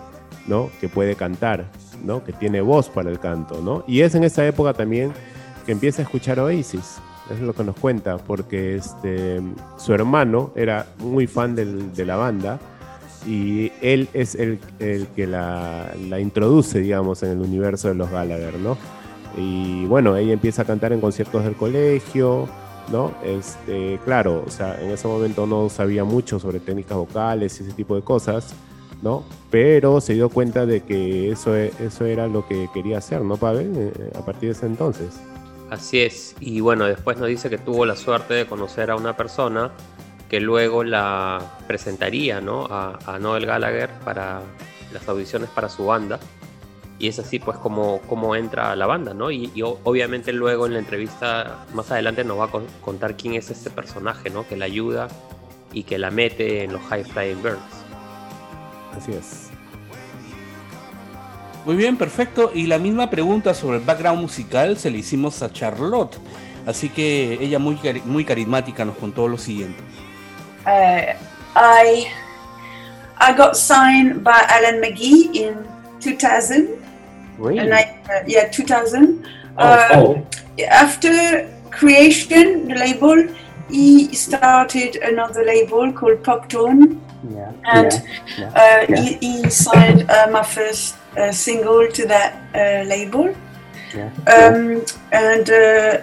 ¿no? 0.46 0.70
Que 0.80 0.88
puede 0.88 1.14
cantar, 1.14 1.66
¿no? 2.02 2.24
Que 2.24 2.32
tiene 2.32 2.62
voz 2.62 2.88
para 2.88 3.10
el 3.10 3.20
canto, 3.20 3.60
¿no? 3.62 3.84
Y 3.86 4.00
es 4.00 4.14
en 4.14 4.24
esa 4.24 4.46
época 4.46 4.72
también 4.72 5.12
que 5.64 5.72
empieza 5.72 6.02
a 6.02 6.04
escuchar 6.04 6.38
Oasis. 6.40 6.98
Es 7.30 7.40
lo 7.40 7.54
que 7.54 7.64
nos 7.64 7.76
cuenta, 7.76 8.18
porque 8.18 8.76
este, 8.76 9.40
su 9.78 9.94
hermano 9.94 10.50
era 10.54 10.86
muy 10.98 11.26
fan 11.26 11.54
del- 11.54 11.94
de 11.94 12.04
la 12.04 12.16
banda 12.16 12.58
y 13.26 13.72
él 13.80 14.08
es 14.12 14.34
el, 14.34 14.58
el 14.78 15.06
que 15.08 15.26
la, 15.26 15.90
la 16.10 16.20
introduce, 16.20 16.78
digamos, 16.80 17.22
en 17.22 17.30
el 17.30 17.38
universo 17.40 17.88
de 17.88 17.94
los 17.94 18.10
Gallagher, 18.10 18.58
¿no? 18.58 18.76
Y 19.38 19.86
bueno, 19.86 20.16
ella 20.16 20.34
empieza 20.34 20.62
a 20.62 20.64
cantar 20.66 20.92
en 20.92 21.00
conciertos 21.00 21.42
del 21.44 21.54
colegio, 21.54 22.46
¿no? 22.92 23.12
Este, 23.24 23.98
claro, 24.04 24.44
o 24.46 24.50
sea, 24.50 24.78
en 24.80 24.90
ese 24.90 25.08
momento 25.08 25.46
no 25.46 25.70
sabía 25.70 26.04
mucho 26.04 26.38
sobre 26.38 26.60
técnicas 26.60 26.98
vocales 26.98 27.58
y 27.58 27.64
ese 27.64 27.72
tipo 27.72 27.96
de 27.96 28.02
cosas, 28.02 28.54
¿no? 29.00 29.24
Pero 29.50 30.02
se 30.02 30.12
dio 30.12 30.28
cuenta 30.28 30.66
de 30.66 30.82
que 30.82 31.30
eso, 31.32 31.56
e- 31.56 31.72
eso 31.80 32.04
era 32.04 32.26
lo 32.28 32.46
que 32.46 32.68
quería 32.74 32.98
hacer, 32.98 33.22
¿no, 33.22 33.38
Pavel? 33.38 33.72
Eh, 33.74 34.10
A 34.14 34.20
partir 34.26 34.50
de 34.50 34.52
ese 34.52 34.66
entonces. 34.66 35.14
Así 35.70 36.00
es. 36.00 36.36
Y 36.40 36.60
bueno, 36.60 36.84
después 36.84 37.18
nos 37.18 37.28
dice 37.28 37.50
que 37.50 37.58
tuvo 37.58 37.86
la 37.86 37.96
suerte 37.96 38.34
de 38.34 38.46
conocer 38.46 38.90
a 38.90 38.96
una 38.96 39.16
persona 39.16 39.72
que 40.28 40.40
luego 40.40 40.84
la 40.84 41.58
presentaría 41.66 42.40
¿no? 42.40 42.66
a, 42.70 43.18
Noel 43.20 43.46
Gallagher 43.46 43.90
para 44.04 44.42
las 44.92 45.08
audiciones 45.08 45.48
para 45.50 45.68
su 45.68 45.86
banda. 45.86 46.18
Y 46.98 47.08
es 47.08 47.18
así 47.18 47.40
pues 47.40 47.58
como, 47.58 48.00
como 48.02 48.36
entra 48.36 48.70
a 48.70 48.76
la 48.76 48.86
banda, 48.86 49.14
¿no? 49.14 49.30
Y, 49.30 49.50
y 49.54 49.62
obviamente 49.62 50.32
luego 50.32 50.66
en 50.66 50.74
la 50.74 50.78
entrevista 50.78 51.66
más 51.74 51.90
adelante 51.90 52.22
nos 52.22 52.38
va 52.38 52.44
a 52.44 52.48
con- 52.48 52.66
contar 52.80 53.16
quién 53.16 53.34
es 53.34 53.50
este 53.50 53.68
personaje, 53.68 54.30
¿no? 54.30 54.46
Que 54.46 54.56
la 54.56 54.66
ayuda 54.66 55.08
y 55.72 55.82
que 55.82 55.98
la 55.98 56.12
mete 56.12 56.62
en 56.62 56.72
los 56.72 56.82
High 56.82 57.04
Flying 57.04 57.42
Birds. 57.42 57.58
Así 58.96 59.12
es. 59.12 59.43
Muy 61.64 61.76
bien, 61.76 61.96
perfecto. 61.96 62.50
Y 62.54 62.66
la 62.66 62.78
misma 62.78 63.08
pregunta 63.10 63.54
sobre 63.54 63.78
el 63.78 63.84
background 63.84 64.20
musical 64.20 64.76
se 64.76 64.90
le 64.90 64.98
hicimos 64.98 65.42
a 65.42 65.50
Charlotte. 65.50 66.16
Así 66.66 66.88
que 66.88 67.34
ella 67.40 67.58
muy, 67.58 67.76
cari- 67.76 68.02
muy 68.04 68.24
carismática 68.24 68.84
nos 68.84 68.96
contó 68.96 69.28
lo 69.28 69.38
siguiente. 69.38 69.82
uh, 70.66 71.12
I 71.56 72.06
I 73.20 73.32
got 73.36 73.54
signed 73.54 74.22
by 74.24 74.40
Alan 74.48 74.80
McGee 74.80 75.30
in 75.34 75.54
2000, 76.00 76.68
really? 77.38 77.58
and 77.58 77.72
I 77.74 77.82
uh, 78.08 78.24
yeah 78.26 78.50
2000. 78.50 79.22
Oh, 79.56 79.62
Uh, 79.62 79.88
oh. 79.94 80.26
After 80.68 81.46
creation, 81.70 82.66
the 82.68 82.74
label, 82.74 83.28
he 83.70 84.12
started 84.14 84.96
another 85.02 85.44
label 85.44 85.92
called 85.92 86.22
Pop 86.24 86.48
Tone, 86.48 87.00
Yeah. 87.30 87.52
and 87.72 87.92
yeah. 88.38 88.48
uh, 88.54 88.86
Yeah. 88.88 89.00
he, 89.00 89.18
he 89.20 89.50
signed 89.50 90.10
uh, 90.10 90.28
my 90.32 90.42
first 90.42 90.96
uh, 91.16 91.32
single 91.32 91.88
to 91.88 92.06
that 92.06 92.34
uh, 92.54 92.88
label. 92.88 93.34
Yeah. 93.94 94.10
um, 94.26 94.84
and 95.12 95.48
uh, 95.48 95.98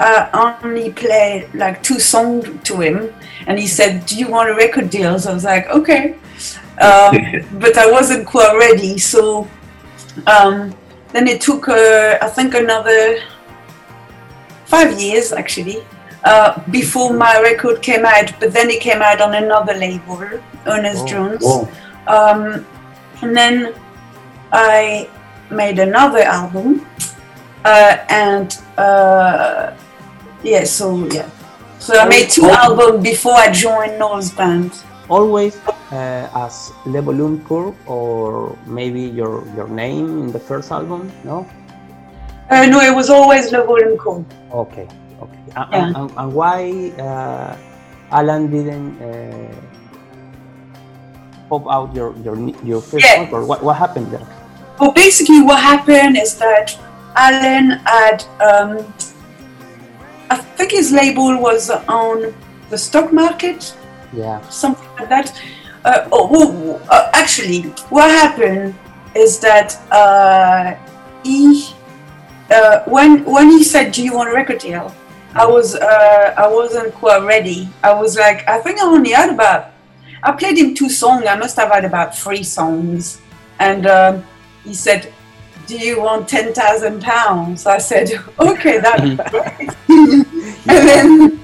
I 0.00 0.58
only 0.64 0.92
played 0.92 1.52
like 1.54 1.82
two 1.82 1.98
songs 2.00 2.46
to 2.64 2.80
him, 2.80 3.14
and 3.46 3.58
he 3.58 3.66
said, 3.66 4.06
"Do 4.06 4.16
you 4.16 4.28
want 4.28 4.50
a 4.50 4.54
record 4.54 4.90
deal?" 4.90 5.18
So 5.18 5.30
I 5.30 5.34
was 5.34 5.44
like, 5.44 5.68
"Okay," 5.70 6.14
um, 6.80 7.16
but 7.58 7.76
I 7.78 7.90
wasn't 7.90 8.26
quite 8.26 8.56
ready. 8.56 8.98
So 8.98 9.48
um, 10.26 10.74
then 11.12 11.28
it 11.28 11.40
took, 11.40 11.68
uh, 11.68 12.18
I 12.20 12.28
think, 12.28 12.54
another 12.54 13.20
five 14.66 15.00
years 15.00 15.32
actually 15.32 15.82
uh, 16.24 16.60
before 16.70 17.12
my 17.12 17.40
record 17.40 17.80
came 17.82 18.04
out. 18.04 18.32
But 18.40 18.52
then 18.52 18.70
it 18.70 18.80
came 18.80 19.02
out 19.02 19.20
on 19.20 19.34
another 19.34 19.74
label, 19.74 20.20
Ernest 20.66 21.04
Oh, 21.04 21.06
Jones. 21.06 21.44
Um, 22.06 22.66
and 23.22 23.36
then 23.36 23.74
I 24.52 25.08
made 25.50 25.78
another 25.78 26.22
album, 26.22 26.86
uh, 27.64 27.96
and 28.08 28.56
uh, 28.76 29.72
yeah, 30.42 30.64
so 30.64 31.04
yeah, 31.12 31.28
so 31.78 31.98
I 31.98 32.08
made 32.08 32.30
two 32.30 32.48
albums 32.48 33.02
before 33.02 33.34
I 33.34 33.50
joined 33.52 33.98
Noel's 33.98 34.30
band. 34.30 34.72
Always, 35.08 35.56
uh, 35.90 36.28
as 36.36 36.70
Le 36.84 37.00
Volume 37.00 37.40
Curve 37.48 37.72
or 37.88 38.52
maybe 38.68 39.00
your 39.08 39.44
your 39.56 39.68
name 39.68 40.28
in 40.28 40.32
the 40.32 40.38
first 40.40 40.70
album? 40.70 41.08
No. 41.24 41.48
Uh, 42.50 42.64
no, 42.68 42.80
it 42.80 42.94
was 42.94 43.08
always 43.08 43.52
Le 43.52 43.64
Volume 43.64 43.96
Cool. 43.96 44.24
Okay. 44.52 44.84
Okay. 45.20 45.40
And, 45.56 45.68
Yeah. 45.72 45.84
and- 45.96 46.12
and- 46.12 46.32
why 46.32 46.92
uh, 47.00 47.56
Alan 48.12 48.48
didn't 48.52 49.00
uh, 49.00 49.52
pop 51.48 51.64
out 51.72 51.94
your 51.96 52.12
your 52.20 52.36
your 52.64 52.80
first 52.84 53.04
Yeah. 53.04 53.24
record? 53.24 53.48
What 53.48 53.64
what 53.64 53.76
happened 53.80 54.12
there? 54.12 54.24
Well, 54.80 54.92
basically, 54.92 55.42
what 55.42 55.60
happened 55.60 56.16
is 56.16 56.36
that 56.38 56.78
Alan 57.16 57.70
had, 57.84 58.24
um, 58.40 58.92
I 60.30 60.36
think 60.36 60.70
his 60.72 60.92
label 60.92 61.36
was 61.40 61.70
on 61.70 62.34
the 62.70 62.78
stock 62.78 63.12
market, 63.12 63.74
Yeah. 64.12 64.40
something 64.48 64.88
like 64.98 65.08
that. 65.08 65.32
Uh, 65.84 66.08
oh, 66.12 66.80
uh, 66.90 67.10
actually, 67.12 67.62
what 67.90 68.10
happened 68.10 68.74
is 69.14 69.38
that 69.40 69.76
uh, 69.90 70.74
he, 71.24 71.74
uh, 72.50 72.80
when 72.86 73.24
when 73.24 73.50
he 73.50 73.62
said, 73.64 73.92
"Do 73.92 74.02
you 74.02 74.14
want 74.14 74.28
a 74.30 74.34
record 74.34 74.58
deal?" 74.58 74.92
I 75.34 75.46
was 75.46 75.74
uh, 75.74 76.34
I 76.36 76.46
wasn't 76.48 76.94
quite 76.94 77.22
ready. 77.22 77.68
I 77.82 77.92
was 77.94 78.16
like, 78.16 78.48
I 78.48 78.58
think 78.58 78.78
I 78.80 78.84
only 78.86 79.12
had 79.12 79.30
about. 79.30 79.70
I 80.22 80.32
played 80.32 80.58
him 80.58 80.74
two 80.74 80.88
songs. 80.90 81.24
I 81.26 81.36
must 81.36 81.56
have 81.56 81.70
had 81.70 81.84
about 81.84 82.16
three 82.16 82.42
songs, 82.42 83.20
and 83.58 83.86
um, 83.86 84.24
he 84.68 84.74
said, 84.74 85.12
"Do 85.66 85.76
you 85.76 86.00
want 86.00 86.28
ten 86.28 86.52
thousand 86.52 87.00
pounds?" 87.02 87.66
I 87.66 87.78
said, 87.78 88.08
"Okay, 88.38 88.78
that's 88.78 89.30
great." 89.32 89.70
and 90.68 90.82
then 90.90 91.40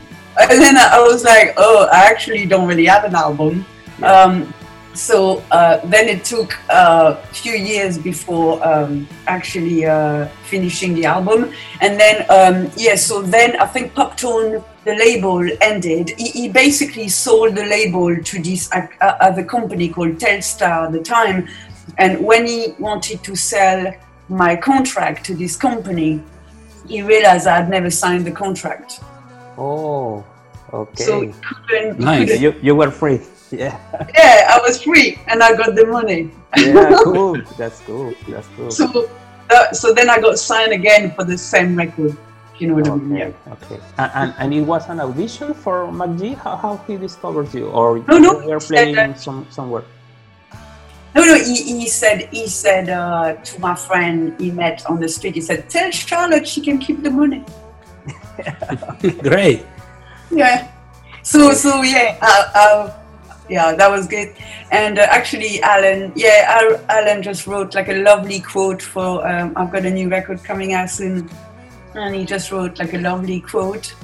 and 0.50 0.60
then 0.64 0.76
I 0.76 1.00
was 1.00 1.24
like, 1.24 1.54
"Oh, 1.56 1.88
I 1.90 2.04
actually 2.12 2.44
don't 2.46 2.68
really 2.68 2.86
have 2.86 3.04
an 3.04 3.14
album." 3.14 3.64
Um, 4.02 4.52
so 4.94 5.42
uh, 5.50 5.78
then 5.86 6.08
it 6.08 6.24
took 6.24 6.56
a 6.68 7.16
few 7.32 7.52
years 7.52 7.98
before 7.98 8.64
um, 8.66 9.08
actually 9.26 9.86
uh, 9.86 10.26
finishing 10.44 10.94
the 10.94 11.04
album, 11.04 11.52
and 11.80 11.98
then 11.98 12.24
um, 12.30 12.70
yeah. 12.76 12.94
So 12.94 13.22
then 13.22 13.56
I 13.60 13.66
think 13.66 13.94
Poptone, 13.94 14.62
the 14.84 14.94
label, 14.94 15.48
ended. 15.60 16.10
He, 16.16 16.28
he 16.30 16.48
basically 16.48 17.08
sold 17.08 17.56
the 17.56 17.64
label 17.64 18.16
to 18.16 18.42
this 18.42 18.70
uh, 18.72 18.86
uh, 19.00 19.16
other 19.20 19.44
company 19.44 19.88
called 19.88 20.18
Telstar 20.18 20.86
at 20.86 20.92
the 20.92 21.02
time, 21.02 21.48
and 21.98 22.24
when 22.24 22.46
he 22.46 22.74
wanted 22.78 23.22
to 23.24 23.36
sell 23.36 23.92
my 24.28 24.56
contract 24.56 25.24
to 25.26 25.34
this 25.34 25.56
company, 25.56 26.22
he 26.88 27.02
realized 27.02 27.46
I 27.46 27.56
had 27.56 27.68
never 27.70 27.90
signed 27.90 28.24
the 28.26 28.30
contract. 28.32 29.00
Oh. 29.58 30.24
Okay. 30.72 31.04
So 31.04 31.20
he 31.20 31.32
couldn't, 31.68 32.00
Nice. 32.00 32.28
couldn't- 32.28 32.42
you 32.42 32.54
you 32.62 32.74
were 32.74 32.90
free. 32.90 33.20
Yeah. 33.54 33.78
yeah, 34.18 34.50
I 34.50 34.58
was 34.66 34.82
free 34.82 35.16
and 35.28 35.40
I 35.40 35.54
got 35.54 35.76
the 35.76 35.86
money. 35.86 36.30
Yeah. 36.56 36.98
cool. 37.04 37.38
That's 37.56 37.78
cool. 37.86 38.12
That's 38.26 38.48
cool. 38.56 38.70
So, 38.72 39.08
uh, 39.50 39.70
so 39.72 39.94
then 39.94 40.10
I 40.10 40.18
got 40.20 40.40
signed 40.40 40.72
again 40.72 41.12
for 41.14 41.22
the 41.22 41.38
same 41.38 41.76
record. 41.76 42.16
You 42.58 42.68
know 42.68 42.74
what 42.74 42.88
I 42.90 42.96
mean? 42.96 43.12
Okay, 43.22 43.34
Yeah. 43.46 43.52
okay. 43.54 43.78
And, 43.98 44.10
and, 44.14 44.34
and 44.38 44.54
it 44.54 44.62
was 44.62 44.88
an 44.88 44.98
audition 44.98 45.54
for 45.54 45.86
McGee? 45.86 46.34
How, 46.34 46.56
how 46.56 46.76
he 46.88 46.96
discovered 46.96 47.54
you? 47.54 47.66
Or 47.68 47.98
No, 48.08 48.18
no, 48.18 48.40
you 48.40 48.48
were 48.48 48.54
he 48.58 48.66
said 48.66 48.94
playing 48.94 49.14
some, 49.14 49.46
somewhere? 49.50 49.84
No, 51.14 51.24
no. 51.24 51.34
He, 51.36 51.78
he 51.78 51.88
said 51.88 52.28
he 52.32 52.48
said 52.48 52.88
uh, 52.88 53.34
to 53.34 53.60
my 53.60 53.74
friend 53.74 54.38
he 54.40 54.50
met 54.50 54.84
on 54.86 55.00
the 55.00 55.08
street. 55.08 55.34
He 55.34 55.40
said, 55.40 55.70
"Tell 55.70 55.90
Charlotte 55.90 56.46
she 56.46 56.60
can 56.60 56.78
keep 56.78 57.02
the 57.02 57.10
money." 57.10 57.44
Great. 59.22 59.64
Yeah. 60.30 60.70
So 61.22 61.52
so 61.52 61.82
yeah. 61.82 62.18
Uh, 62.20 62.50
uh, 62.54 63.00
yeah, 63.48 63.74
that 63.74 63.90
was 63.90 64.06
good. 64.06 64.34
And 64.70 64.98
uh, 64.98 65.06
actually, 65.10 65.62
Alan, 65.62 66.12
yeah, 66.16 66.78
Alan 66.88 67.22
just 67.22 67.46
wrote 67.46 67.74
like 67.74 67.88
a 67.88 68.02
lovely 68.02 68.40
quote 68.40 68.80
for. 68.80 69.26
Um, 69.26 69.52
I've 69.56 69.70
got 69.70 69.84
a 69.84 69.90
new 69.90 70.08
record 70.08 70.42
coming 70.42 70.72
out 70.72 70.90
soon, 70.90 71.28
and 71.94 72.14
he 72.14 72.24
just 72.24 72.50
wrote 72.50 72.78
like 72.78 72.94
a 72.94 72.98
lovely 72.98 73.40
quote. 73.40 73.94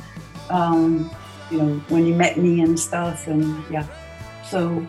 Um, 0.51 1.11
you 1.51 1.59
know, 1.59 1.75
when 1.89 2.05
he 2.05 2.13
met 2.13 2.37
me 2.37 2.61
and 2.61 2.79
stuff, 2.79 3.27
and 3.27 3.65
yeah. 3.71 3.87
So 4.45 4.87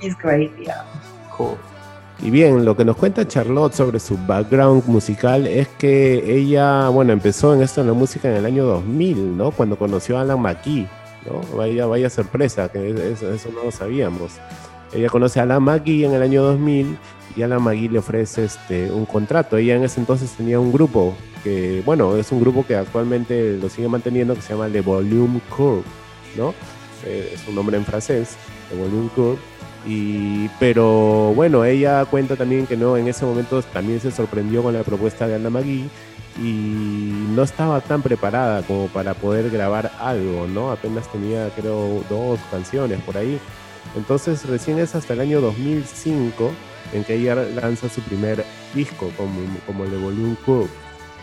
he's 0.00 0.14
great. 0.14 0.52
Yeah. 0.58 0.84
Cool. 1.36 1.56
Y 2.22 2.30
bien, 2.30 2.64
lo 2.64 2.76
que 2.76 2.84
nos 2.84 2.96
cuenta 2.96 3.28
Charlotte 3.28 3.74
sobre 3.74 4.00
su 4.00 4.16
background 4.26 4.86
musical 4.86 5.46
es 5.46 5.68
que 5.68 6.34
ella, 6.34 6.88
bueno, 6.88 7.12
empezó 7.12 7.54
en 7.54 7.60
esto 7.60 7.82
en 7.82 7.88
la 7.88 7.92
música 7.92 8.30
en 8.30 8.36
el 8.36 8.46
año 8.46 8.64
2000, 8.64 9.36
¿no? 9.36 9.50
Cuando 9.50 9.76
conoció 9.76 10.16
a 10.16 10.22
Alan 10.22 10.40
McKee, 10.40 10.88
¿no? 11.26 11.56
Vaya, 11.56 11.84
vaya 11.84 12.08
sorpresa, 12.08 12.70
que 12.70 13.12
eso, 13.12 13.30
eso 13.30 13.50
no 13.54 13.64
lo 13.64 13.70
sabíamos. 13.70 14.32
Ella 14.94 15.10
conoce 15.10 15.40
a 15.40 15.42
Alan 15.42 15.62
McKee 15.62 16.06
en 16.06 16.14
el 16.14 16.22
año 16.22 16.42
2000 16.42 16.96
y 17.36 17.42
Alan 17.42 17.62
McKee 17.62 17.90
le 17.90 17.98
ofrece 17.98 18.44
este, 18.44 18.90
un 18.90 19.04
contrato. 19.04 19.58
Ella 19.58 19.76
en 19.76 19.84
ese 19.84 20.00
entonces 20.00 20.30
tenía 20.30 20.58
un 20.58 20.72
grupo 20.72 21.14
que, 21.44 21.82
bueno, 21.84 22.16
es 22.16 22.32
un 22.32 22.40
grupo 22.40 22.64
que 22.66 22.76
actualmente 22.76 23.58
lo 23.58 23.68
sigue 23.68 23.88
manteniendo 23.88 24.34
que 24.34 24.40
se 24.40 24.54
llama 24.54 24.68
Le 24.68 24.80
Volume 24.80 25.40
Curve, 25.54 25.82
¿no? 26.34 26.54
Eh, 27.04 27.32
es 27.34 27.46
un 27.46 27.54
nombre 27.54 27.76
en 27.76 27.84
francés, 27.84 28.36
Le 28.70 28.80
Volume 28.80 29.10
Curve. 29.14 29.38
Y, 29.86 30.48
pero 30.58 31.32
bueno, 31.34 31.64
ella 31.64 32.04
cuenta 32.06 32.34
también 32.36 32.66
que 32.66 32.76
no, 32.76 32.96
en 32.96 33.06
ese 33.06 33.24
momento 33.24 33.62
también 33.62 34.00
se 34.00 34.10
sorprendió 34.10 34.62
con 34.62 34.74
la 34.74 34.82
propuesta 34.82 35.28
de 35.28 35.36
Anna 35.36 35.48
Magui 35.50 35.88
y 36.42 37.12
no 37.34 37.42
estaba 37.42 37.80
tan 37.80 38.02
preparada 38.02 38.62
como 38.62 38.88
para 38.88 39.14
poder 39.14 39.48
grabar 39.50 39.92
algo, 40.00 40.46
¿no? 40.48 40.70
Apenas 40.72 41.10
tenía, 41.12 41.48
creo, 41.56 42.02
dos 42.10 42.40
canciones 42.50 43.00
por 43.02 43.16
ahí. 43.16 43.38
Entonces, 43.96 44.44
recién 44.46 44.78
es 44.78 44.94
hasta 44.96 45.12
el 45.14 45.20
año 45.20 45.40
2005 45.40 46.50
en 46.92 47.04
que 47.04 47.14
ella 47.14 47.36
lanza 47.36 47.88
su 47.88 48.00
primer 48.02 48.44
disco 48.74 49.10
como, 49.16 49.40
como 49.66 49.84
Le 49.84 49.96
Volume 49.96 50.36
Curve, 50.44 50.68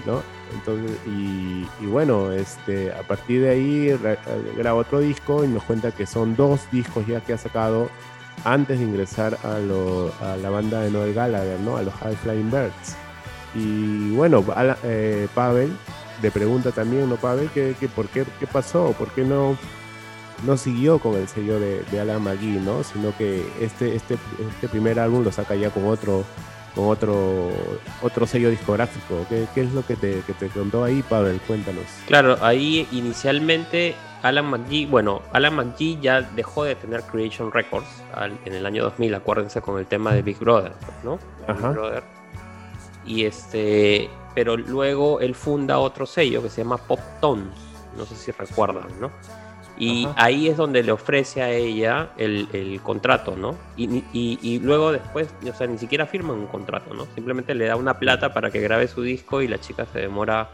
¿no? 0.05 0.21
Entonces, 0.53 0.97
y, 1.07 1.65
y 1.81 1.85
bueno, 1.87 2.31
este, 2.31 2.91
a 2.93 3.01
partir 3.03 3.41
de 3.41 3.49
ahí 3.49 3.93
ra- 3.95 4.17
graba 4.57 4.79
otro 4.79 4.99
disco 4.99 5.43
y 5.43 5.47
nos 5.47 5.63
cuenta 5.63 5.91
que 5.91 6.05
son 6.05 6.35
dos 6.35 6.61
discos 6.71 7.05
ya 7.07 7.21
que 7.21 7.33
ha 7.33 7.37
sacado 7.37 7.89
antes 8.43 8.79
de 8.79 8.85
ingresar 8.85 9.37
a, 9.43 9.59
lo- 9.59 10.11
a 10.21 10.35
la 10.37 10.49
banda 10.49 10.81
de 10.81 10.91
Noel 10.91 11.13
Gallagher, 11.13 11.59
¿no? 11.61 11.77
A 11.77 11.81
los 11.83 11.93
High 11.95 12.15
Flying 12.17 12.51
Birds. 12.51 12.95
Y 13.55 14.11
bueno, 14.11 14.43
eh, 14.83 15.27
Pavel 15.33 15.71
le 16.21 16.31
pregunta 16.31 16.71
también, 16.71 17.09
¿no, 17.09 17.15
Pavel? 17.17 17.49
¿Qué, 17.53 17.75
qué, 17.79 17.87
por 17.87 18.07
qué, 18.07 18.25
qué 18.39 18.47
pasó? 18.47 18.93
¿Por 18.97 19.09
qué 19.11 19.23
no, 19.23 19.55
no 20.45 20.57
siguió 20.57 20.99
con 20.99 21.15
el 21.15 21.27
sello 21.27 21.59
de, 21.59 21.83
de 21.91 21.99
Alan 21.99 22.21
McGee, 22.23 22.59
¿no? 22.59 22.83
Sino 22.83 23.15
que 23.17 23.45
este, 23.61 23.95
este, 23.95 24.17
este 24.51 24.67
primer 24.67 24.99
álbum 24.99 25.23
lo 25.23 25.31
saca 25.31 25.55
ya 25.55 25.69
con 25.69 25.85
otro 25.87 26.23
con 26.75 26.85
otro 26.87 27.51
otro 28.01 28.25
sello 28.25 28.49
discográfico. 28.49 29.27
¿Qué, 29.29 29.45
qué 29.53 29.61
es 29.61 29.71
lo 29.73 29.85
que 29.85 29.95
te, 29.95 30.21
que 30.25 30.33
te 30.33 30.47
contó 30.47 30.83
ahí, 30.83 31.03
Pavel? 31.03 31.39
Cuéntanos. 31.45 31.83
Claro, 32.07 32.37
ahí 32.41 32.87
inicialmente 32.91 33.95
Alan 34.23 34.45
McGee, 34.49 34.85
bueno, 34.87 35.21
Alan 35.33 35.55
McGee 35.55 35.99
ya 36.01 36.21
dejó 36.21 36.63
de 36.63 36.75
tener 36.75 37.03
Creation 37.03 37.51
Records 37.51 37.87
al- 38.13 38.39
en 38.45 38.53
el 38.53 38.65
año 38.65 38.83
2000, 38.83 39.13
acuérdense 39.15 39.61
con 39.61 39.77
el 39.79 39.85
tema 39.85 40.13
de 40.13 40.21
Big 40.21 40.39
Brother, 40.39 40.71
¿no? 41.03 41.19
Ajá. 41.47 41.67
Big 41.69 41.77
Brother. 41.77 42.03
Y 43.05 43.25
este, 43.25 44.09
pero 44.33 44.55
luego 44.55 45.19
él 45.19 45.35
funda 45.35 45.77
otro 45.79 46.05
sello 46.05 46.41
que 46.41 46.49
se 46.49 46.63
llama 46.63 46.77
Pop 46.77 46.99
Tones, 47.19 47.53
no 47.97 48.05
sé 48.05 48.15
si 48.15 48.31
recuerdan, 48.31 48.87
¿no? 48.99 49.11
Y 49.77 50.05
Ajá. 50.05 50.15
ahí 50.25 50.47
es 50.47 50.55
donde 50.55 50.83
le 50.83 50.91
ofrece 50.91 51.41
a 51.41 51.49
ella 51.51 52.11
el, 52.15 52.47
el 52.53 52.79
contrato, 52.81 53.35
¿no? 53.35 53.55
Y, 53.75 54.03
y- 54.13 54.39
y 54.41 54.59
luego 54.59 54.91
después, 54.91 55.33
o 55.49 55.53
sea, 55.53 55.67
ni 55.67 55.77
siquiera 55.79 56.05
firman 56.05 56.37
un 56.37 56.47
contrato, 56.47 56.93
¿no? 56.93 57.07
Simplemente 57.15 57.55
le 57.55 57.65
da 57.65 57.75
una 57.75 57.97
plata 57.99 58.33
para 58.33 58.51
que 58.51 58.61
grabe 58.61 58.87
su 58.87 59.01
disco 59.01 59.41
y 59.41 59.47
la 59.47 59.59
chica 59.59 59.85
se 59.91 59.99
demora 59.99 60.47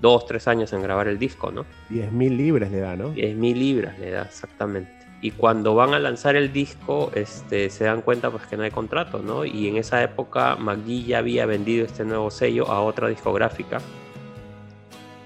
dos, 0.00 0.26
tres 0.26 0.48
años 0.48 0.72
en 0.72 0.82
grabar 0.82 1.08
el 1.08 1.18
disco, 1.18 1.50
¿no? 1.50 1.64
10 1.90 2.12
mil 2.12 2.36
libras 2.36 2.70
le 2.70 2.80
da, 2.80 2.96
¿no? 2.96 3.10
10 3.10 3.36
mil 3.36 3.58
libras 3.58 3.98
le 3.98 4.10
da 4.10 4.22
exactamente. 4.22 4.98
Y 5.20 5.32
cuando 5.32 5.74
van 5.74 5.94
a 5.94 5.98
lanzar 5.98 6.36
el 6.36 6.52
disco, 6.52 7.10
este, 7.14 7.70
se 7.70 7.84
dan 7.84 8.02
cuenta 8.02 8.30
pues 8.30 8.46
que 8.46 8.56
no 8.56 8.62
hay 8.62 8.70
contrato, 8.70 9.18
¿no? 9.18 9.44
Y 9.44 9.66
en 9.66 9.76
esa 9.76 10.02
época 10.02 10.54
McGee 10.56 11.04
ya 11.04 11.18
había 11.18 11.44
vendido 11.44 11.84
este 11.84 12.04
nuevo 12.04 12.30
sello 12.30 12.70
a 12.70 12.80
otra 12.80 13.08
discográfica. 13.08 13.80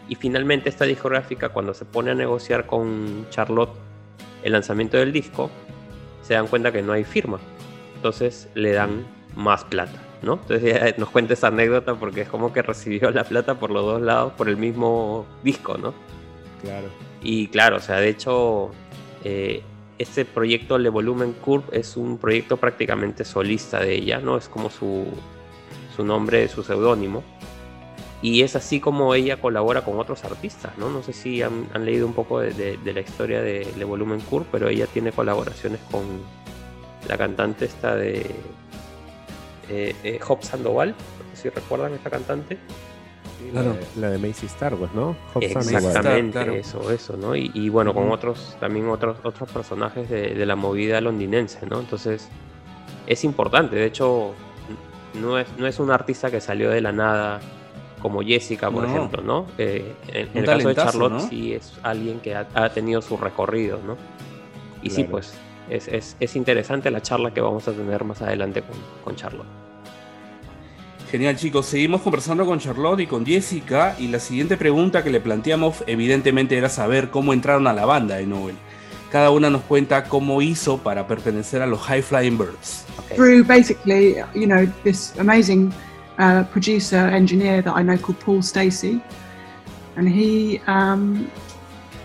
Y 0.09 0.15
finalmente 0.15 0.71
esta 0.71 0.87
discográfica, 0.87 1.51
cuando 1.51 1.75
se 1.75 1.85
pone 1.85 2.11
a 2.11 2.15
negociar 2.15 2.67
con 2.67 3.27
Charlotte 3.31 3.73
el 4.43 4.53
lanzamiento 4.53 4.97
del 4.97 5.13
disco, 5.13 5.51
se 6.23 6.35
dan 6.35 6.47
cuenta 6.47 6.73
que 6.73 6.83
no 6.83 6.93
hay 6.93 7.05
firma. 7.05 7.39
Entonces 7.97 8.49
le 8.55 8.73
dan 8.73 9.07
más 9.37 9.65
plata, 9.65 10.01
¿no? 10.23 10.35
Entonces 10.35 10.63
ella 10.77 10.95
nos 10.99 11.11
cuenta 11.11 11.35
esa 11.35 11.49
anécdota 11.49 11.95
porque 11.95 12.23
es 12.23 12.29
como 12.29 12.53
que 12.53 12.63
recibió 12.63 13.11
la 13.11 13.25
plata 13.25 13.59
por 13.59 13.71
los 13.71 13.85
dos 13.85 14.01
lados 14.03 14.33
por 14.35 14.49
el 14.49 14.57
mismo 14.57 15.27
disco, 15.43 15.77
¿no? 15.79 15.95
Claro. 16.63 16.89
Y 17.23 17.49
claro, 17.49 17.77
o 17.77 17.81
sea, 17.81 17.97
de 18.01 18.09
hecho, 18.09 18.71
eh, 19.25 19.63
este 19.99 20.25
proyecto 20.25 20.79
Le 20.79 20.89
Volumen 20.89 21.33
Curve 21.33 21.67
es 21.73 21.97
un 21.97 22.19
proyecto 22.19 22.57
prácticamente 22.57 23.25
solista 23.25 23.81
de 23.81 23.95
ella, 23.95 24.19
¿no? 24.21 24.37
Es 24.37 24.49
como 24.49 24.71
su, 24.71 25.07
su 25.97 26.05
nombre, 26.05 26.49
su 26.49 26.63
seudónimo. 26.63 27.23
Y 28.23 28.43
es 28.43 28.55
así 28.55 28.79
como 28.79 29.15
ella 29.17 29.41
colabora 29.41 29.83
con 29.85 29.99
otros 29.99 30.25
artistas, 30.25 30.79
¿no? 30.79 30.91
No 30.91 31.03
sé 31.03 31.13
si 31.13 31.43
han, 31.43 31.67
han 31.75 31.85
leído 31.85 32.07
un 32.07 32.13
poco 32.15 32.39
de, 32.39 32.53
de- 32.53 32.77
de 32.77 32.93
la 32.93 33.01
historia 33.01 33.43
de 33.43 33.67
Le 33.77 33.85
Volumen 33.85 34.21
Curve, 34.21 34.47
pero 34.53 34.69
ella 34.69 34.87
tiene 34.87 35.11
colaboraciones 35.11 35.81
con, 35.91 36.05
la 37.09 37.19
cantante 37.19 37.65
esta 37.65 37.97
de 37.97 38.25
eh, 39.69 39.95
eh, 40.03 40.21
Hop 40.29 40.43
Sandoval, 40.43 40.91
no 40.91 41.37
sé 41.37 41.43
si 41.43 41.49
recuerdan 41.49 41.93
esta 41.95 42.11
cantante. 42.11 42.59
Claro. 43.51 43.77
La 43.97 44.11
de 44.11 44.19
Macy 44.19 44.47
Star 44.47 44.75
Wars, 44.75 44.95
¿no? 44.95 45.17
Hop 45.35 45.43
Exactamente, 45.43 46.59
eso, 46.59 46.91
eso, 46.91 47.17
¿no? 47.17 47.35
Y, 47.35 47.51
y 47.55 47.69
bueno, 47.69 47.93
con 47.93 48.11
otros, 48.11 48.57
también 48.61 48.89
otros, 48.89 49.19
otros 49.25 49.51
personajes 49.51 50.09
de, 50.09 50.35
de, 50.35 50.47
la 50.47 50.55
movida 50.55 51.01
londinense, 51.01 51.67
¿no? 51.67 51.81
Entonces, 51.81 52.29
es 53.07 53.25
importante, 53.25 53.77
de 53.77 53.87
hecho, 53.87 54.33
no 55.21 55.39
es, 55.39 55.49
no 55.59 55.67
es 55.67 55.79
un 55.81 55.91
artista 55.91 56.31
que 56.31 56.41
salió 56.41 56.71
de 56.71 56.81
la 56.81 56.93
nada 56.93 57.41
como 58.01 58.23
Jessica, 58.23 58.71
por 58.71 58.85
no. 58.85 58.91
ejemplo, 58.91 59.23
¿no? 59.23 59.47
Eh, 59.59 59.95
en, 60.09 60.29
en 60.29 60.39
el 60.39 60.45
caso 60.45 60.69
de 60.69 60.75
Charlotte, 60.75 61.13
¿no? 61.13 61.21
sí 61.21 61.55
es 61.55 61.79
alguien 61.83 62.21
que 62.21 62.35
ha, 62.35 62.49
ha, 62.55 62.71
tenido 62.71 63.03
su 63.03 63.17
recorrido, 63.17 63.81
¿no? 63.87 63.97
Y 64.83 64.89
claro. 64.89 64.95
sí, 64.95 65.05
pues 65.05 65.35
es, 65.73 65.89
es, 65.89 66.17
es, 66.21 66.37
interesante 66.37 66.91
la 66.91 67.01
charla 67.01 67.33
que 67.33 67.41
vamos 67.41 67.67
a 67.69 67.73
tener 67.73 68.05
más 68.05 68.21
adelante 68.23 68.63
con, 68.63 68.77
con 69.05 69.17
Charlotte. 69.17 69.47
Genial 71.11 71.37
chicos, 71.37 71.67
seguimos 71.67 72.01
conversando 72.01 72.47
con 72.47 72.59
Charlotte 72.59 73.01
y 73.01 73.07
con 73.07 73.27
Jessica 73.27 73.97
y 73.99 74.09
la 74.09 74.19
siguiente 74.19 74.57
pregunta 74.57 75.03
que 75.03 75.11
le 75.11 75.21
planteamos 75.21 75.85
evidentemente 75.87 76.57
era 76.57 76.69
saber 76.69 77.11
cómo 77.11 77.33
entraron 77.33 77.67
a 77.67 77.73
la 77.73 77.85
banda 77.85 78.17
de 78.17 78.27
Noel. 78.27 78.55
Cada 79.11 79.31
una 79.31 79.51
nos 79.51 79.61
cuenta 79.63 80.05
cómo 80.05 80.41
hizo 80.41 80.79
para 80.79 81.07
pertenecer 81.07 81.61
a 81.61 81.67
los 81.67 81.81
High 81.83 82.01
Flying 82.01 82.39
Birds. 82.39 82.87
Okay. 83.05 83.17
Through 83.17 83.45
basically, 83.45 84.17
you 84.35 84.47
know, 84.47 84.67
this 84.85 85.15
amazing 85.19 85.71
uh, 86.19 86.45
producer 86.51 87.09
engineer 87.09 87.61
that 87.61 87.75
I 87.77 87.83
know 87.83 87.99
called 87.99 88.19
Paul 88.21 88.41
Stacey, 88.41 89.03
and 89.97 90.09
he 90.09 90.63
um, 90.67 91.31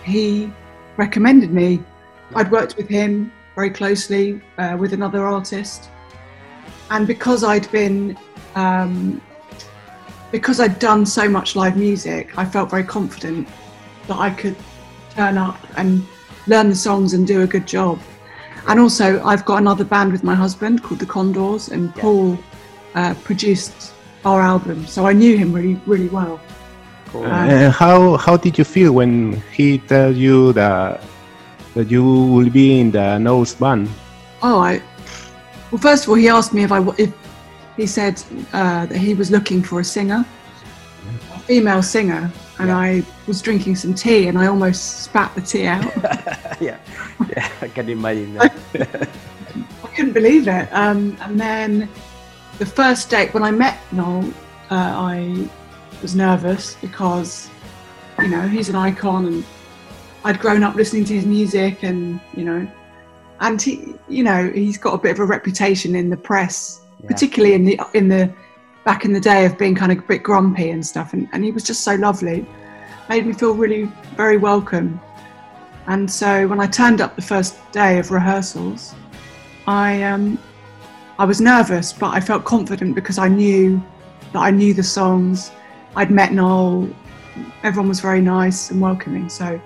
he 0.03 0.51
recommended 0.97 1.53
me. 1.53 1.79
I'd 2.36 2.51
worked 2.51 2.75
with 2.75 2.89
him 2.89 3.31
very 3.57 3.71
closely 3.71 4.39
uh, 4.59 4.77
with 4.79 4.93
another 4.93 5.25
artist, 5.25 5.89
and 6.91 7.07
because 7.07 7.43
I'd 7.43 7.69
been 7.71 8.15
um, 8.55 9.19
because 10.31 10.59
I'd 10.59 10.77
done 10.77 11.05
so 11.07 11.27
much 11.27 11.55
live 11.55 11.75
music, 11.75 12.37
I 12.37 12.45
felt 12.45 12.69
very 12.69 12.83
confident 12.83 13.47
that 14.07 14.19
I 14.19 14.29
could 14.29 14.55
turn 15.15 15.39
up 15.39 15.57
and 15.75 16.05
learn 16.45 16.69
the 16.69 16.75
songs 16.75 17.15
and 17.15 17.25
do 17.25 17.41
a 17.41 17.47
good 17.47 17.65
job. 17.65 17.99
And 18.67 18.79
also, 18.79 19.23
I've 19.23 19.43
got 19.43 19.57
another 19.57 19.85
band 19.85 20.11
with 20.11 20.23
my 20.23 20.35
husband 20.35 20.83
called 20.83 20.99
the 20.99 21.07
Condors, 21.07 21.69
and 21.69 21.91
yeah. 21.95 22.01
Paul 22.01 22.37
uh, 22.93 23.15
produced 23.23 23.93
our 24.23 24.39
album, 24.39 24.85
so 24.85 25.07
I 25.07 25.13
knew 25.13 25.35
him 25.35 25.51
really, 25.51 25.81
really 25.87 26.09
well. 26.09 26.39
Cool. 27.07 27.25
Uh, 27.25 27.47
and 27.47 27.73
how 27.73 28.17
how 28.17 28.37
did 28.37 28.55
you 28.59 28.65
feel 28.65 28.91
when 28.91 29.41
he 29.51 29.79
told 29.79 30.15
you 30.15 30.53
that 30.53 31.01
that 31.77 31.91
you 31.91 32.03
will 32.03 32.50
be 32.50 32.79
in 32.79 32.91
the 32.91 33.19
Nose 33.19 33.53
band? 33.53 33.88
Oh, 34.41 34.60
I 34.60 34.81
well, 35.72 35.79
first 35.79 36.03
of 36.03 36.10
all, 36.10 36.15
he 36.15 36.27
asked 36.27 36.53
me 36.53 36.63
if 36.63 36.72
I 36.72 36.79
if 36.98 37.13
he 37.75 37.86
said 37.86 38.22
uh, 38.51 38.88
that 38.88 38.98
he 38.98 39.13
was 39.13 39.29
looking 39.29 39.62
for 39.62 39.79
a 39.79 39.84
singer, 39.84 40.25
a 41.34 41.39
female 41.39 41.84
singer, 41.84 42.31
and 42.57 42.69
yeah. 42.69 42.77
I 42.77 43.03
was 43.27 43.41
drinking 43.41 43.75
some 43.75 43.93
tea 43.93 44.27
and 44.27 44.38
I 44.38 44.48
almost 44.48 45.03
spat 45.03 45.36
the 45.36 45.41
tea 45.41 45.67
out. 45.67 45.86
yeah, 46.60 46.79
yeah, 47.29 47.50
I 47.62 47.67
can 47.67 47.89
imagine 47.89 48.34
that. 48.34 48.55
I 49.84 49.88
couldn't 49.96 50.13
believe 50.13 50.48
it. 50.48 50.67
Um, 50.72 51.15
and 51.22 51.39
then 51.39 51.89
the 52.57 52.65
first 52.65 53.10
date 53.12 53.34
when 53.36 53.43
I 53.43 53.51
met 53.51 53.77
Noel, 53.91 54.25
uh, 54.72 54.93
I 55.13 55.48
was 56.01 56.15
nervous 56.15 56.75
because 56.81 57.51
you 58.19 58.29
know 58.29 58.48
he's 58.48 58.69
an 58.69 58.75
icon 58.75 59.27
and 59.27 59.46
I'd 60.27 60.41
grown 60.41 60.62
up 60.62 60.75
listening 60.75 61.05
to 61.05 61.13
his 61.13 61.25
music 61.25 61.84
and 61.84 62.19
you 62.36 62.43
know 62.43 62.69
and 63.39 63.62
he 63.62 63.96
you 64.10 64.25
know 64.25 64.51
he's 64.53 64.77
got 64.77 64.93
a 64.93 64.98
bit 64.98 65.12
of 65.12 65.19
a 65.22 65.24
reputation 65.24 65.96
in 65.96 66.10
the 66.10 66.17
press 66.17 66.81
yeah. 67.00 67.07
particularly 67.07 67.55
in 67.55 67.63
the 67.63 67.79
in 67.94 68.09
the 68.09 68.33
back 68.83 69.05
in 69.05 69.13
the 69.13 69.22
day 69.22 69.46
of 69.46 69.57
being 69.57 69.74
kind 69.74 69.90
of 69.90 70.00
a 70.00 70.01
bit 70.01 70.24
grumpy 70.24 70.70
and 70.72 70.85
stuff 70.85 71.13
and, 71.13 71.29
and 71.31 71.46
he 71.46 71.51
was 71.51 71.63
just 71.63 71.81
so 71.81 71.96
lovely. 71.96 72.46
Made 73.07 73.25
me 73.25 73.31
feel 73.31 73.53
really 73.53 73.90
very 74.18 74.35
welcome. 74.35 75.00
And 75.87 76.11
so 76.11 76.46
when 76.46 76.59
I 76.59 76.68
turned 76.68 77.00
up 77.00 77.16
the 77.16 77.22
first 77.22 77.55
day 77.72 77.98
of 77.98 78.11
rehearsals 78.11 78.96
I 79.66 80.03
um 80.03 80.37
I 81.20 81.24
was 81.24 81.40
nervous 81.40 81.94
but 81.94 82.13
I 82.13 82.20
felt 82.20 82.44
confident 82.44 82.96
because 82.96 83.18
I 83.18 83.29
knew 83.29 83.81
that 84.33 84.40
I 84.40 84.51
knew 84.51 84.74
the 84.74 84.83
songs. 84.83 85.51
I'd 85.96 86.11
met 86.11 86.33
Noel. 86.33 86.90
Everyone 87.63 87.87
was 87.87 88.01
very 88.01 88.20
nice 88.20 88.72
and 88.72 88.81
welcoming. 88.81 89.29
So 89.29 89.61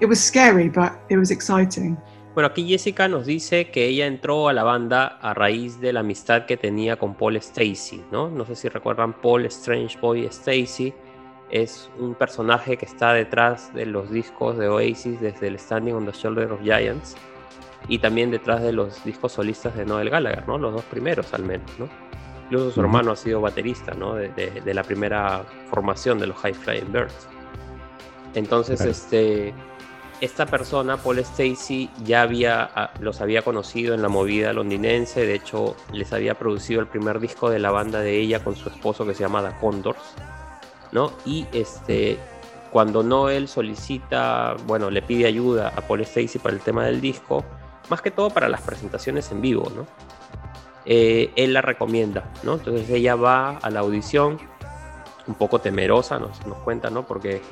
it 0.00 0.08
was 0.08 0.18
scary 0.18 0.68
but 0.68 0.92
it 1.08 1.16
was 1.16 1.30
exciting 1.30 1.96
Bueno, 2.38 2.50
aquí 2.50 2.68
Jessica 2.68 3.08
nos 3.08 3.26
dice 3.26 3.68
que 3.72 3.86
ella 3.86 4.06
entró 4.06 4.48
a 4.48 4.52
la 4.52 4.62
banda 4.62 5.18
a 5.20 5.34
raíz 5.34 5.80
de 5.80 5.92
la 5.92 6.00
amistad 6.00 6.46
que 6.46 6.56
tenía 6.56 6.96
con 6.96 7.16
Paul 7.16 7.34
Stacy, 7.38 8.04
¿no? 8.12 8.30
No 8.30 8.44
sé 8.44 8.54
si 8.54 8.68
recuerdan 8.68 9.12
Paul 9.12 9.46
Strange 9.46 9.98
Boy 9.98 10.24
Stacy. 10.26 10.94
Es 11.50 11.90
un 11.98 12.14
personaje 12.14 12.76
que 12.76 12.84
está 12.84 13.12
detrás 13.12 13.74
de 13.74 13.86
los 13.86 14.12
discos 14.12 14.56
de 14.56 14.68
Oasis 14.68 15.20
desde 15.20 15.48
el 15.48 15.58
Standing 15.58 15.94
on 15.94 16.06
the 16.06 16.12
Shoulder 16.12 16.52
of 16.52 16.62
Giants 16.62 17.16
y 17.88 17.98
también 17.98 18.30
detrás 18.30 18.62
de 18.62 18.72
los 18.72 19.02
discos 19.04 19.32
solistas 19.32 19.74
de 19.74 19.84
Noel 19.84 20.08
Gallagher, 20.08 20.46
¿no? 20.46 20.58
Los 20.58 20.74
dos 20.74 20.84
primeros 20.84 21.34
al 21.34 21.42
menos, 21.42 21.68
¿no? 21.76 21.88
Incluso 22.44 22.70
su 22.70 22.80
hermano 22.82 23.10
ha 23.10 23.16
sido 23.16 23.40
baterista, 23.40 23.94
¿no? 23.94 24.14
De, 24.14 24.28
de, 24.28 24.60
de 24.60 24.74
la 24.74 24.84
primera 24.84 25.44
formación 25.68 26.20
de 26.20 26.28
los 26.28 26.36
High 26.36 26.54
Flying 26.54 26.92
Birds. 26.92 27.26
Entonces, 28.34 28.76
claro. 28.76 28.92
este 28.92 29.54
esta 30.20 30.46
persona, 30.46 30.96
Paul 30.96 31.18
Stacy, 31.20 31.90
ya 32.04 32.22
había, 32.22 32.70
ah, 32.74 32.90
los 33.00 33.20
había 33.20 33.42
conocido 33.42 33.94
en 33.94 34.02
la 34.02 34.08
movida 34.08 34.52
londinense, 34.52 35.24
de 35.24 35.34
hecho 35.34 35.76
les 35.92 36.12
había 36.12 36.34
producido 36.34 36.80
el 36.80 36.86
primer 36.86 37.20
disco 37.20 37.50
de 37.50 37.58
la 37.58 37.70
banda 37.70 38.00
de 38.00 38.18
ella 38.18 38.42
con 38.42 38.56
su 38.56 38.68
esposo 38.68 39.06
que 39.06 39.14
se 39.14 39.20
llama 39.20 39.42
The 39.42 39.56
Condors, 39.60 40.14
¿no? 40.92 41.12
Y 41.24 41.46
este, 41.52 42.18
cuando 42.72 43.02
Noel 43.02 43.48
solicita, 43.48 44.56
bueno, 44.66 44.90
le 44.90 45.02
pide 45.02 45.26
ayuda 45.26 45.72
a 45.76 45.82
Paul 45.82 46.00
Stacy 46.00 46.38
para 46.38 46.54
el 46.54 46.60
tema 46.60 46.84
del 46.84 47.00
disco, 47.00 47.44
más 47.88 48.02
que 48.02 48.10
todo 48.10 48.30
para 48.30 48.48
las 48.48 48.60
presentaciones 48.62 49.30
en 49.30 49.40
vivo, 49.40 49.70
¿no? 49.74 49.86
Eh, 50.84 51.32
él 51.36 51.52
la 51.52 51.62
recomienda, 51.62 52.32
¿no? 52.42 52.54
Entonces 52.54 52.90
ella 52.90 53.14
va 53.14 53.58
a 53.58 53.70
la 53.70 53.80
audición 53.80 54.38
un 55.26 55.34
poco 55.34 55.60
temerosa, 55.60 56.18
nos, 56.18 56.44
nos 56.46 56.58
cuenta, 56.58 56.90
¿no? 56.90 57.06
Porque 57.06 57.42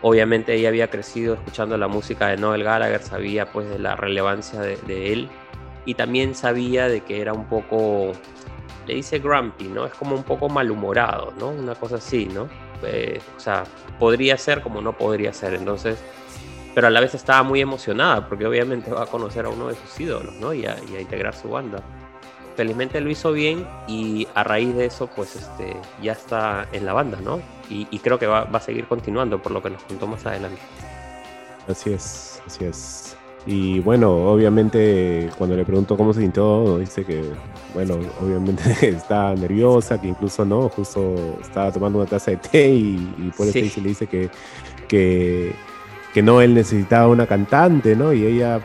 Obviamente 0.00 0.54
ella 0.54 0.68
había 0.68 0.88
crecido 0.88 1.34
escuchando 1.34 1.76
la 1.76 1.88
música 1.88 2.28
de 2.28 2.36
Noel 2.36 2.62
Gallagher, 2.62 3.02
sabía 3.02 3.46
pues 3.46 3.68
de 3.68 3.78
la 3.78 3.96
relevancia 3.96 4.60
de, 4.60 5.12
él 5.12 5.28
y 5.84 5.94
también 5.94 6.34
sabía 6.34 6.88
de 6.88 7.00
que 7.00 7.20
era 7.20 7.32
un 7.32 7.46
poco, 7.46 8.12
le 8.86 8.94
dice 8.94 9.18
grumpy, 9.18 9.64
¿no? 9.64 9.86
Es 9.86 9.94
como 9.94 10.14
un 10.14 10.22
poco 10.22 10.48
malhumorado, 10.48 11.32
¿no? 11.38 11.48
Una 11.48 11.74
cosa 11.74 11.96
así, 11.96 12.26
¿no? 12.26 12.48
Eh, 12.84 13.20
o 13.36 13.40
sea, 13.40 13.64
podría 13.98 14.36
ser 14.36 14.62
como 14.62 14.80
no 14.80 14.96
podría 14.96 15.32
ser, 15.32 15.54
entonces, 15.54 15.98
pero 16.76 16.86
a 16.86 16.90
la 16.90 17.00
vez 17.00 17.14
estaba 17.14 17.42
muy 17.42 17.60
emocionada 17.60 18.28
porque 18.28 18.46
obviamente 18.46 18.92
va 18.92 19.02
a 19.02 19.06
conocer 19.06 19.46
a 19.46 19.48
uno 19.48 19.66
de 19.68 19.74
sus 19.74 19.98
ídolos, 19.98 20.34
¿no? 20.36 20.54
Y 20.54 20.64
a 20.64 20.76
integrar 21.00 21.34
su 21.34 21.48
banda 21.48 21.82
felizmente 22.58 23.00
lo 23.00 23.08
hizo 23.08 23.30
bien 23.30 23.64
y 23.86 24.26
a 24.34 24.42
raíz 24.42 24.74
de 24.74 24.86
eso 24.86 25.06
pues 25.06 25.36
este 25.36 25.76
ya 26.02 26.10
está 26.10 26.66
en 26.72 26.86
la 26.86 26.92
banda, 26.92 27.20
¿no? 27.22 27.40
Y, 27.70 27.86
y 27.92 28.00
creo 28.00 28.18
que 28.18 28.26
va, 28.26 28.46
va, 28.46 28.58
a 28.58 28.60
seguir 28.60 28.86
continuando 28.88 29.40
por 29.40 29.52
lo 29.52 29.62
que 29.62 29.70
nos 29.70 29.80
contó 29.84 30.08
más 30.08 30.26
adelante. 30.26 30.60
Así 31.68 31.92
es, 31.92 32.42
así 32.44 32.64
es. 32.64 33.16
Y 33.46 33.78
bueno, 33.78 34.10
obviamente 34.10 35.30
cuando 35.38 35.54
le 35.54 35.64
pregunto 35.64 35.96
cómo 35.96 36.12
se 36.12 36.20
sintió, 36.20 36.78
dice 36.78 37.04
que, 37.04 37.22
bueno, 37.74 37.96
obviamente 38.20 38.64
está 38.88 39.36
nerviosa, 39.36 40.00
que 40.00 40.08
incluso 40.08 40.44
no, 40.44 40.68
justo 40.68 41.38
estaba 41.40 41.70
tomando 41.70 42.00
una 42.00 42.08
taza 42.08 42.32
de 42.32 42.38
té 42.38 42.70
y, 42.70 43.14
y 43.18 43.30
por 43.36 43.46
sí. 43.46 43.60
eso 43.60 43.80
le 43.80 43.90
dice 43.90 44.08
que, 44.08 44.30
que 44.88 45.54
que 46.18 46.22
no 46.22 46.40
él 46.40 46.52
necesitaba 46.52 47.06
una 47.06 47.28
cantante, 47.28 47.94
¿no? 47.94 48.12
Y 48.12 48.26
ella 48.26 48.60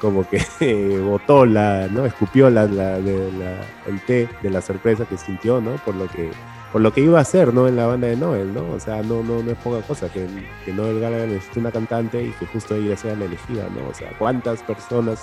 como 0.00 0.28
que 0.28 0.98
botó 1.04 1.46
la, 1.46 1.86
¿no? 1.88 2.04
Escupió 2.04 2.50
la, 2.50 2.64
la, 2.64 2.98
la, 2.98 3.60
el 3.86 4.00
té 4.08 4.28
de 4.42 4.50
la 4.50 4.60
sorpresa 4.60 5.04
que 5.04 5.16
sintió, 5.16 5.60
¿no? 5.60 5.76
Por 5.84 5.94
lo 5.94 6.08
que, 6.08 6.32
por 6.72 6.80
lo 6.80 6.92
que 6.92 7.02
iba 7.02 7.18
a 7.18 7.22
hacer, 7.22 7.54
¿no? 7.54 7.68
En 7.68 7.76
la 7.76 7.86
banda 7.86 8.08
de 8.08 8.16
Noel, 8.16 8.52
¿no? 8.52 8.68
O 8.72 8.80
sea, 8.80 9.04
no, 9.04 9.22
no, 9.22 9.40
no 9.40 9.52
es 9.52 9.58
poca 9.58 9.86
cosa, 9.86 10.08
que, 10.08 10.26
que 10.64 10.72
Noel 10.72 10.98
Gallagher 10.98 11.28
necesita 11.28 11.60
una 11.60 11.70
cantante 11.70 12.24
y 12.24 12.30
que 12.32 12.46
justo 12.46 12.74
ella 12.74 12.96
sea 12.96 13.14
la 13.14 13.26
elegida, 13.26 13.68
¿no? 13.72 13.88
O 13.88 13.94
sea, 13.94 14.10
cuántas 14.18 14.60
personas 14.64 15.22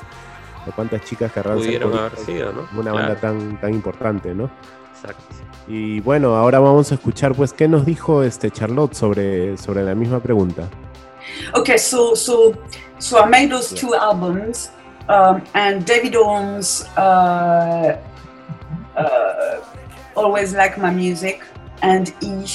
o 0.66 0.72
cuántas 0.72 1.02
chicas 1.02 1.34
querrán 1.34 1.62
ser 1.62 1.84
haber 1.84 2.16
sido, 2.16 2.54
¿no? 2.54 2.62
Una 2.80 2.92
claro. 2.92 2.96
banda 2.96 3.16
tan, 3.20 3.60
tan 3.60 3.74
importante, 3.74 4.34
¿no? 4.34 4.50
Exacto. 4.96 5.22
Y 5.68 6.00
bueno, 6.00 6.38
ahora 6.38 6.60
vamos 6.60 6.94
a 6.94 6.96
escuchar, 6.96 7.36
pues, 7.36 7.52
qué 7.52 7.68
nos 7.68 7.86
dijo 7.86 8.24
este 8.24 8.52
Charlotte 8.52 8.94
sobre, 8.94 9.58
sobre 9.58 9.84
la 9.84 9.96
misma 9.96 10.22
pregunta. 10.22 10.70
Okay, 11.56 11.78
so 11.78 12.14
so 12.14 12.56
so 13.00 13.20
I 13.22 13.28
made 13.28 13.52
those 13.52 13.72
two 13.74 13.96
albums, 13.96 14.72
um, 15.10 15.44
and 15.54 15.86
David 15.86 16.16
Holmes 16.16 16.84
uh, 16.98 18.02
uh, 18.96 19.62
always 20.16 20.54
liked 20.54 20.78
my 20.78 20.92
music, 20.92 21.44
and 21.82 22.14
he. 22.22 22.46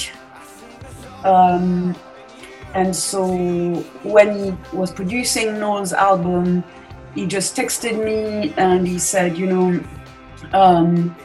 Um, 1.23 1.95
and 2.73 2.93
so 2.95 3.27
when 4.03 4.35
he 4.35 4.75
was 4.75 4.91
producing 4.91 5.59
Noel's 5.59 5.93
album, 5.93 6.63
he 7.13 7.27
just 7.27 7.55
texted 7.55 8.03
me 8.03 8.53
and 8.57 8.87
he 8.87 8.97
said, 8.97 9.37
you 9.37 9.45
know, 9.45 9.83
um, 10.53 11.15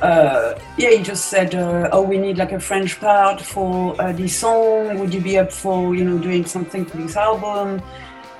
uh, 0.00 0.58
yeah, 0.76 0.90
he 0.90 1.02
just 1.02 1.26
said, 1.26 1.54
uh, 1.54 1.88
oh, 1.92 2.02
we 2.02 2.18
need 2.18 2.38
like 2.38 2.52
a 2.52 2.60
French 2.60 3.00
part 3.00 3.40
for 3.40 4.00
uh, 4.00 4.12
this 4.12 4.38
song. 4.38 4.98
Would 4.98 5.12
you 5.12 5.20
be 5.20 5.38
up 5.38 5.52
for, 5.52 5.94
you 5.94 6.04
know, 6.04 6.18
doing 6.18 6.44
something 6.44 6.84
for 6.84 6.98
this 6.98 7.16
album? 7.16 7.82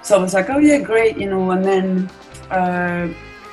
So 0.03 0.17
I 0.17 0.23
was 0.23 0.35
like, 0.35 0.51
oh 0.51 0.59
yeah, 0.59 0.79
great, 0.79 1.17
you 1.17 1.29
know. 1.29 1.51
And 1.51 1.65
then, 1.65 2.11
uh, 2.51 3.09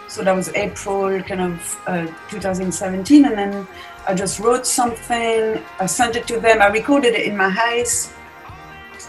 so 0.07 0.23
that 0.23 0.35
was 0.35 0.49
April, 0.49 1.21
kind 1.23 1.41
of 1.41 1.81
uh, 1.87 2.07
2017, 2.29 3.25
and 3.25 3.37
then 3.37 3.67
I 4.07 4.13
just 4.13 4.39
wrote 4.39 4.67
something. 4.67 5.61
I 5.79 5.85
sent 5.87 6.15
it 6.15 6.27
to 6.27 6.39
them. 6.39 6.61
I 6.61 6.67
recorded 6.67 7.15
it 7.15 7.25
in 7.25 7.35
my 7.35 7.49
house, 7.49 8.13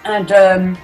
and. 0.04 0.32
Um, 0.32 0.78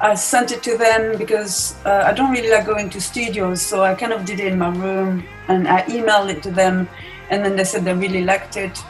I 0.00 0.14
sent 0.14 0.50
it 0.50 0.62
to 0.64 0.76
them 0.76 1.16
because 1.16 1.76
uh, 1.86 2.02
I 2.04 2.12
don't 2.12 2.30
really 2.30 2.50
like 2.50 2.66
going 2.66 2.90
to 2.90 3.00
studios, 3.00 3.62
so 3.62 3.84
I 3.84 3.94
kind 3.94 4.12
of 4.12 4.26
did 4.26 4.40
it 4.40 4.52
in 4.52 4.58
my 4.58 4.68
room 4.68 5.24
and 5.48 5.66
I 5.68 5.82
emailed 5.82 6.30
it 6.30 6.42
to 6.42 6.50
them, 6.50 6.88
and 7.30 7.44
then 7.44 7.56
they 7.56 7.64
said 7.64 7.84
they 7.84 7.94
really 7.94 8.24
liked 8.24 8.56
it. 8.56 8.82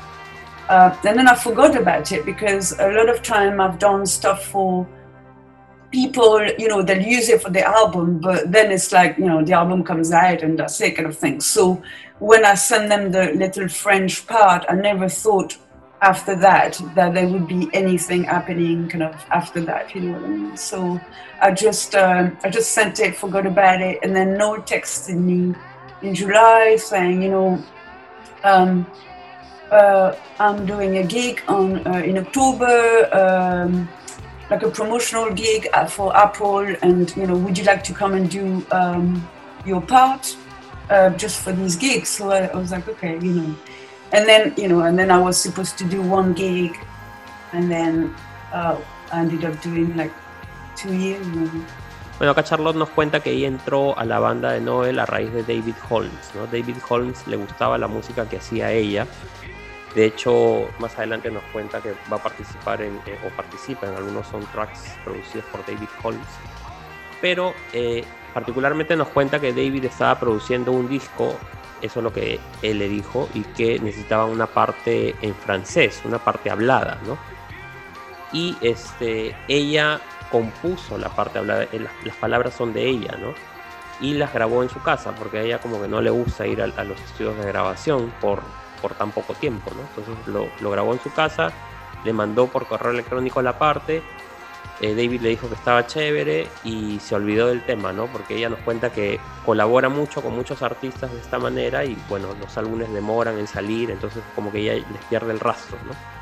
Uh, 0.68 0.96
and 1.04 1.18
then 1.18 1.28
I 1.28 1.34
forgot 1.34 1.76
about 1.76 2.10
it 2.12 2.24
because 2.24 2.72
a 2.78 2.90
lot 2.90 3.08
of 3.08 3.22
time 3.22 3.60
I've 3.60 3.78
done 3.78 4.06
stuff 4.06 4.46
for 4.46 4.86
people, 5.90 6.44
you 6.58 6.68
know, 6.68 6.82
they'll 6.82 7.00
use 7.00 7.28
it 7.28 7.42
for 7.42 7.50
the 7.50 7.62
album, 7.62 8.18
but 8.18 8.50
then 8.50 8.72
it's 8.72 8.90
like, 8.90 9.16
you 9.18 9.26
know, 9.26 9.44
the 9.44 9.52
album 9.52 9.84
comes 9.84 10.10
out 10.10 10.42
and 10.42 10.58
that's 10.58 10.80
it 10.80 10.96
kind 10.96 11.06
of 11.06 11.16
thing. 11.16 11.40
So 11.40 11.82
when 12.18 12.44
I 12.44 12.54
send 12.54 12.90
them 12.90 13.12
the 13.12 13.32
little 13.34 13.68
French 13.68 14.26
part, 14.26 14.64
I 14.68 14.74
never 14.74 15.08
thought 15.08 15.56
after 16.04 16.36
that 16.36 16.78
that 16.94 17.14
there 17.14 17.26
would 17.26 17.48
be 17.48 17.70
anything 17.72 18.24
happening 18.24 18.88
kind 18.88 19.02
of 19.02 19.14
after 19.30 19.60
that 19.60 19.94
you 19.94 20.02
know 20.02 20.12
what 20.12 20.24
i 20.24 20.28
mean 20.28 20.56
so 20.56 21.00
i 21.40 21.50
just 21.50 21.94
um, 21.94 22.36
i 22.44 22.50
just 22.50 22.72
sent 22.72 23.00
it 23.00 23.16
forgot 23.16 23.46
about 23.46 23.80
it 23.80 23.98
and 24.02 24.14
then 24.14 24.36
noel 24.36 24.60
texted 24.72 25.16
me 25.16 25.54
in 26.02 26.14
july 26.14 26.76
saying 26.76 27.22
you 27.22 27.30
know 27.30 27.64
um, 28.44 28.86
uh, 29.70 30.14
i'm 30.38 30.64
doing 30.66 30.98
a 30.98 31.02
gig 31.02 31.42
on 31.48 31.86
uh, 31.86 32.02
in 32.10 32.18
october 32.18 33.08
um, 33.12 33.88
like 34.50 34.62
a 34.62 34.70
promotional 34.70 35.30
gig 35.32 35.66
for 35.88 36.16
apple 36.16 36.66
and 36.82 37.16
you 37.16 37.26
know 37.26 37.36
would 37.36 37.56
you 37.58 37.64
like 37.64 37.82
to 37.82 37.92
come 37.92 38.14
and 38.14 38.30
do 38.30 38.64
um, 38.70 39.26
your 39.64 39.80
part 39.80 40.36
uh, 40.90 41.10
just 41.10 41.40
for 41.40 41.52
these 41.52 41.76
gigs? 41.76 42.08
So 42.08 42.30
I, 42.30 42.46
I 42.46 42.56
was 42.56 42.72
like 42.72 42.86
okay 42.88 43.18
you 43.20 43.32
know. 43.32 43.56
And 44.12 44.28
then 44.28 44.54
you 44.56 44.68
know 44.68 44.80
and 44.82 44.98
then 44.98 45.10
i 45.10 45.18
was 45.18 45.36
supposed 45.36 45.76
to 45.78 45.84
do 45.84 46.00
one 46.00 46.34
gig 46.34 46.78
and 47.52 47.70
then 47.70 48.14
uh, 48.52 48.80
i 49.10 49.20
ended 49.20 49.44
up 49.44 49.60
doing 49.60 49.96
like 49.96 50.12
two 50.76 50.94
years 50.94 51.26
Bueno, 52.18 52.32
acá 52.32 52.44
Charlotte 52.44 52.76
nos 52.76 52.90
cuenta 52.90 53.20
que 53.20 53.30
ella 53.30 53.48
entró 53.48 53.98
a 53.98 54.04
la 54.04 54.20
banda 54.20 54.52
de 54.52 54.60
Noel 54.60 54.98
a 55.00 55.06
raíz 55.06 55.32
de 55.32 55.42
David 55.42 55.74
Holmes. 55.88 56.30
¿no? 56.34 56.46
David 56.46 56.76
Holmes 56.88 57.26
le 57.26 57.36
gustaba 57.36 57.76
la 57.76 57.88
música 57.88 58.28
que 58.28 58.36
hacía 58.36 58.70
ella. 58.70 59.06
De 59.94 60.06
hecho, 60.06 60.68
más 60.78 60.96
adelante 60.96 61.30
nos 61.30 61.42
cuenta 61.52 61.80
que 61.80 61.94
va 62.12 62.16
a 62.16 62.22
participar 62.22 62.82
en, 62.82 62.94
eh, 63.06 63.18
o 63.26 63.36
participa 63.36 63.86
en 63.86 63.94
algunos 63.94 64.26
soundtracks 64.28 64.96
producidos 65.04 65.44
por 65.46 65.64
David 65.66 65.88
Holmes. 66.02 66.26
Pero 67.20 67.54
eh, 67.72 68.04
particularmente 68.32 68.96
nos 68.96 69.08
cuenta 69.08 69.40
que 69.40 69.52
David 69.52 69.84
estaba 69.84 70.18
produciendo 70.18 70.72
un 70.72 70.88
disco 70.88 71.36
eso 71.84 72.00
es 72.00 72.04
lo 72.04 72.12
que 72.12 72.40
él 72.62 72.78
le 72.78 72.88
dijo, 72.88 73.28
y 73.34 73.42
que 73.42 73.78
necesitaban 73.78 74.30
una 74.30 74.46
parte 74.46 75.14
en 75.20 75.34
francés, 75.34 76.00
una 76.04 76.18
parte 76.18 76.50
hablada, 76.50 76.98
¿no? 77.06 77.18
Y 78.32 78.56
este, 78.62 79.36
ella 79.48 80.00
compuso 80.30 80.98
la 80.98 81.08
parte 81.08 81.38
hablada, 81.38 81.64
eh, 81.64 81.86
las, 82.04 82.16
palabras 82.16 82.54
son 82.54 82.72
de 82.72 82.88
ella, 82.88 83.16
¿no? 83.20 83.34
Y 84.00 84.14
las 84.14 84.32
grabó 84.32 84.62
en 84.62 84.68
su 84.68 84.82
casa, 84.82 85.12
porque 85.12 85.38
a 85.38 85.42
ella 85.42 85.58
como 85.60 85.80
que 85.80 85.88
no 85.88 86.00
le 86.00 86.10
gusta 86.10 86.46
ir 86.46 86.60
a, 86.62 86.66
los 86.66 87.00
estudios 87.00 87.36
de 87.38 87.46
grabación 87.46 88.12
por, 88.20 88.42
por 88.82 88.94
tan 88.94 89.12
poco 89.12 89.34
tiempo, 89.34 89.70
¿no? 89.74 89.82
Entonces 89.82 90.26
lo, 90.26 90.70
grabó 90.70 90.92
en 90.92 91.00
su 91.00 91.12
casa, 91.12 91.52
le 92.04 92.12
mandó 92.12 92.48
por 92.48 92.66
correo 92.66 92.92
electrónico 92.92 93.40
la 93.42 93.58
parte, 93.58 94.02
eh, 94.80 94.94
David 94.94 95.20
le 95.20 95.28
dijo 95.28 95.48
que 95.48 95.54
estaba 95.54 95.86
chévere 95.86 96.48
y 96.64 96.98
se 96.98 97.14
olvidó 97.14 97.46
del 97.46 97.64
tema, 97.64 97.92
¿no? 97.92 98.06
Porque 98.06 98.36
ella 98.36 98.48
nos 98.48 98.58
cuenta 98.60 98.90
que 98.90 99.20
colabora 99.46 99.88
mucho 99.88 100.20
con 100.20 100.34
muchos 100.34 100.62
artistas 100.62 101.12
de 101.12 101.20
esta 101.20 101.38
manera 101.38 101.84
y 101.84 101.96
bueno, 102.08 102.28
los 102.40 102.58
álbumes 102.58 102.92
demoran 102.92 103.38
en 103.38 103.46
salir, 103.46 103.92
entonces 103.92 104.22
como 104.34 104.50
que 104.50 104.58
ella 104.58 104.74
les 104.74 105.04
pierde 105.04 105.32
el 105.32 105.38
rastro, 105.38 105.78
¿no? 105.86 106.13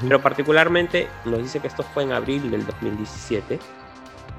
Pero 0.00 0.22
particularmente 0.22 1.08
nos 1.24 1.38
dice 1.38 1.60
que 1.60 1.66
esto 1.66 1.82
fue 1.82 2.04
en 2.04 2.12
abril 2.12 2.50
del 2.50 2.64
2017 2.64 3.58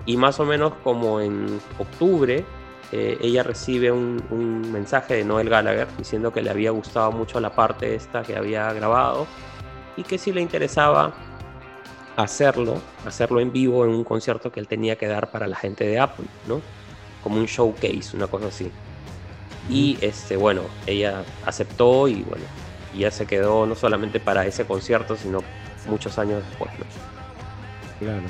y 0.05 0.17
más 0.17 0.39
o 0.39 0.45
menos 0.45 0.73
como 0.83 1.19
en 1.19 1.59
octubre 1.77 2.45
eh, 2.91 3.17
ella 3.21 3.43
recibe 3.43 3.91
un, 3.91 4.23
un, 4.29 4.71
mensaje 4.71 5.15
de 5.15 5.25
Noel 5.25 5.49
Gallagher 5.49 5.87
diciendo 5.97 6.31
que 6.31 6.41
le 6.41 6.49
había 6.49 6.71
gustado 6.71 7.11
mucho 7.11 7.39
la 7.39 7.53
parte 7.55 7.95
esta 7.95 8.21
que 8.21 8.35
había 8.37 8.71
grabado 8.73 9.25
y 9.97 10.03
que 10.03 10.17
si 10.17 10.31
le 10.31 10.41
interesaba 10.41 11.13
hacerlo, 12.15 12.79
hacerlo 13.05 13.39
en 13.39 13.51
vivo 13.51 13.85
en 13.85 13.91
un 13.91 14.03
concierto 14.03 14.51
que 14.51 14.59
él 14.59 14.67
tenía 14.67 14.95
que 14.95 15.07
dar 15.07 15.31
para 15.31 15.47
la 15.47 15.55
gente 15.55 15.85
de 15.85 15.99
Apple, 15.99 16.25
¿no? 16.47 16.61
Como 17.23 17.37
un 17.37 17.45
showcase, 17.45 18.15
una 18.15 18.27
cosa 18.27 18.47
así. 18.47 18.71
Y 19.69 19.97
este, 20.01 20.35
bueno, 20.35 20.61
ella 20.85 21.23
aceptó 21.45 22.07
y 22.07 22.21
bueno, 22.23 22.43
ya 22.99 23.11
se 23.11 23.25
quedó 23.25 23.65
no 23.65 23.75
solamente 23.75 24.19
para 24.19 24.45
ese 24.45 24.65
concierto, 24.65 25.15
sino 25.15 25.41
muchos 25.87 26.17
años 26.17 26.43
después, 26.49 26.71
¿no? 26.79 26.85
Claro. 27.99 28.23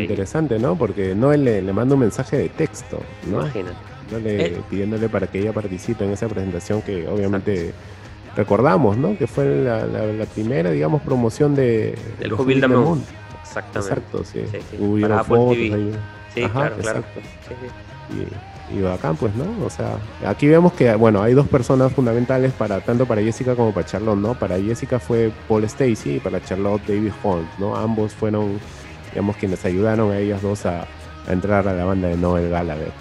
Interesante, 0.00 0.58
¿no? 0.58 0.76
Porque 0.76 1.14
Noel 1.14 1.44
le, 1.44 1.60
le 1.60 1.72
manda 1.72 1.94
un 1.94 2.00
mensaje 2.00 2.36
de 2.36 2.48
texto, 2.48 3.00
¿no? 3.26 3.40
Imagínate. 3.40 3.94
Eh, 4.12 4.60
pidiéndole 4.68 5.08
para 5.08 5.26
que 5.26 5.40
ella 5.40 5.52
participe 5.52 6.04
en 6.04 6.12
esa 6.12 6.28
presentación 6.28 6.82
que 6.82 7.08
obviamente 7.08 7.72
recordamos, 8.36 8.96
¿no? 8.96 9.16
Que 9.16 9.26
fue 9.26 9.44
la, 9.46 10.26
primera, 10.26 10.70
digamos, 10.70 11.02
promoción 11.02 11.54
de 11.54 11.96
del 12.18 12.32
Jubil 12.32 12.66
Moon. 12.68 13.02
Exactamente. 13.42 13.94
Exacto, 13.94 14.24
sí. 14.24 14.42
Para 15.00 15.24
fotos 15.24 15.56
ahí. 15.56 15.92
Sí, 16.34 16.42
claro, 16.42 16.76
claro. 16.76 17.04
Y, 18.10 18.53
y 18.70 18.80
bacán, 18.80 19.16
pues, 19.16 19.34
¿no? 19.34 19.44
O 19.64 19.70
sea, 19.70 19.98
aquí 20.26 20.46
vemos 20.48 20.72
que, 20.72 20.94
bueno, 20.94 21.22
hay 21.22 21.34
dos 21.34 21.46
personas 21.48 21.92
fundamentales 21.92 22.52
para 22.52 22.80
tanto 22.80 23.06
para 23.06 23.22
Jessica 23.22 23.54
como 23.54 23.72
para 23.72 23.86
Charlotte, 23.86 24.18
¿no? 24.18 24.34
Para 24.34 24.58
Jessica 24.58 24.98
fue 24.98 25.30
Paul 25.48 25.64
Stacy 25.64 26.16
y 26.16 26.20
para 26.20 26.42
Charlotte 26.42 26.82
David 26.86 27.12
Holmes, 27.22 27.50
¿no? 27.58 27.76
Ambos 27.76 28.12
fueron, 28.14 28.58
digamos, 29.10 29.36
quienes 29.36 29.64
ayudaron 29.64 30.12
a 30.12 30.18
ellas 30.18 30.40
dos 30.42 30.64
a, 30.66 30.82
a 30.82 31.32
entrar 31.32 31.68
a 31.68 31.74
la 31.74 31.84
banda 31.84 32.08
de 32.08 32.16
Noel 32.16 32.48
Gallagher. 32.50 32.92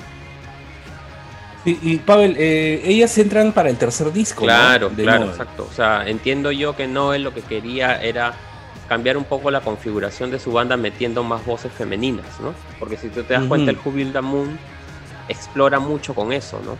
Y, 1.65 1.95
Pavel, 1.99 2.35
eh, 2.37 2.81
ellas 2.83 3.17
entran 3.17 3.53
para 3.53 3.69
el 3.69 3.77
tercer 3.77 4.11
disco. 4.11 4.43
Claro, 4.43 4.89
claro, 4.89 5.27
exacto. 5.27 5.65
O 5.71 5.73
sea, 5.73 6.03
entiendo 6.05 6.51
yo 6.51 6.75
que 6.75 6.87
Noel 6.87 7.23
lo 7.23 7.33
que 7.33 7.41
quería 7.41 8.01
era 8.01 8.33
cambiar 8.89 9.15
un 9.15 9.23
poco 9.23 9.49
la 9.49 9.61
configuración 9.61 10.29
de 10.29 10.39
su 10.39 10.51
banda 10.51 10.75
metiendo 10.75 11.23
más 11.23 11.45
voces 11.45 11.71
femeninas, 11.71 12.25
¿no? 12.41 12.53
Porque 12.79 12.97
si 12.97 13.07
tú 13.07 13.23
te 13.23 13.35
das 13.35 13.45
cuenta, 13.45 13.71
el 13.71 13.77
Jubil 13.77 14.13
Moon 14.21 14.59
explora 15.27 15.79
mucho 15.79 16.13
con 16.13 16.33
eso, 16.33 16.59
¿no? 16.63 16.77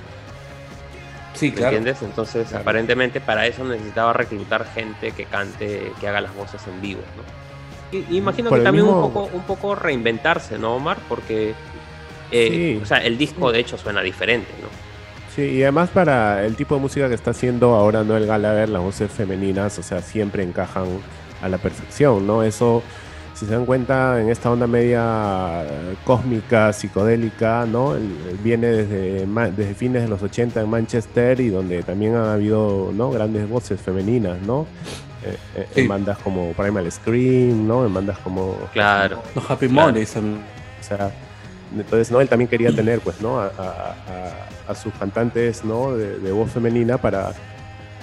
Sí, 1.33 1.51
claro. 1.51 1.77
¿Entiendes? 1.77 2.03
Entonces, 2.03 2.53
aparentemente 2.53 3.19
para 3.19 3.47
eso 3.47 3.63
necesitaba 3.63 4.13
reclutar 4.13 4.65
gente 4.65 5.11
que 5.11 5.25
cante, 5.25 5.91
que 5.99 6.07
haga 6.07 6.21
las 6.21 6.35
voces 6.35 6.61
en 6.67 6.79
vivo, 6.81 7.01
¿no? 7.17 7.97
Y, 7.97 8.17
imagino 8.17 8.49
que 8.49 8.59
también 8.59 8.85
un, 8.85 9.01
poco, 9.01 9.29
un 9.31 9.43
poco 9.43 9.75
reinventarse, 9.75 10.57
¿no, 10.57 10.75
Omar? 10.75 10.97
Porque 11.07 11.53
eh, 12.33 12.79
o 12.81 12.85
sea, 12.85 12.97
el 12.97 13.17
disco 13.17 13.51
de 13.51 13.59
hecho 13.59 13.77
suena 13.77 14.01
diferente, 14.01 14.51
¿no? 14.61 14.67
Sí, 15.35 15.43
y 15.43 15.63
además 15.63 15.89
para 15.89 16.45
el 16.45 16.55
tipo 16.55 16.75
de 16.75 16.81
música 16.81 17.07
que 17.07 17.15
está 17.15 17.31
haciendo 17.31 17.75
ahora 17.75 18.03
Noel 18.03 18.25
Gallagher, 18.25 18.69
las 18.69 18.81
voces 18.81 19.11
femeninas, 19.11 19.77
o 19.79 19.83
sea, 19.83 20.01
siempre 20.01 20.43
encajan 20.43 20.85
a 21.41 21.49
la 21.49 21.57
perfección, 21.57 22.25
¿no? 22.25 22.43
Eso, 22.43 22.81
si 23.43 23.49
se 23.49 23.55
dan 23.55 23.65
cuenta, 23.65 24.21
en 24.21 24.29
esta 24.29 24.49
onda 24.49 24.67
media 24.67 25.63
cósmica, 26.03 26.71
psicodélica, 26.71 27.65
¿no? 27.65 27.95
viene 28.43 28.67
desde, 28.67 29.25
desde 29.51 29.73
fines 29.75 30.03
de 30.03 30.07
los 30.07 30.21
80 30.21 30.61
en 30.61 30.69
Manchester 30.69 31.39
y 31.39 31.49
donde 31.49 31.83
también 31.83 32.15
ha 32.15 32.33
habido, 32.33 32.91
¿no? 32.93 33.11
Grandes 33.11 33.47
voces 33.49 33.81
femeninas, 33.81 34.41
¿no? 34.41 34.65
Eh, 35.25 35.37
eh, 35.55 35.67
en 35.75 35.87
bandas 35.87 36.17
como 36.19 36.51
Primal 36.53 36.91
Scream, 36.91 37.67
¿no? 37.67 37.85
En 37.85 37.93
bandas 37.93 38.17
como... 38.19 38.57
Claro. 38.73 39.21
Los 39.35 39.49
Happy 39.49 39.67
Mondays. 39.67 40.15
O 40.17 40.21
sea, 40.81 41.11
entonces, 41.75 42.11
¿no? 42.11 42.21
Él 42.21 42.29
también 42.29 42.49
quería 42.49 42.73
tener, 42.75 42.99
pues, 42.99 43.21
¿no? 43.21 43.39
A, 43.39 44.75
sus 44.75 44.93
cantantes, 44.93 45.63
¿no? 45.63 45.95
De, 45.95 46.31
voz 46.31 46.51
femenina 46.51 46.97
para, 46.97 47.33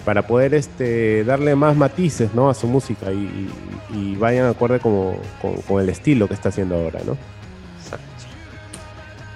para 0.04 0.26
poder 0.26 0.54
este, 0.54 1.24
darle 1.24 1.54
más 1.54 1.76
matices, 1.76 2.34
¿no? 2.34 2.50
A 2.50 2.54
su 2.54 2.66
música 2.66 3.12
y, 3.12 3.48
vayan 4.16 4.46
acorde 4.46 4.78
con, 4.80 5.16
el 5.80 5.88
estilo 5.88 6.28
que 6.28 6.34
está 6.34 6.50
haciendo 6.50 6.76
ahora, 6.76 7.00
¿no? 7.04 7.16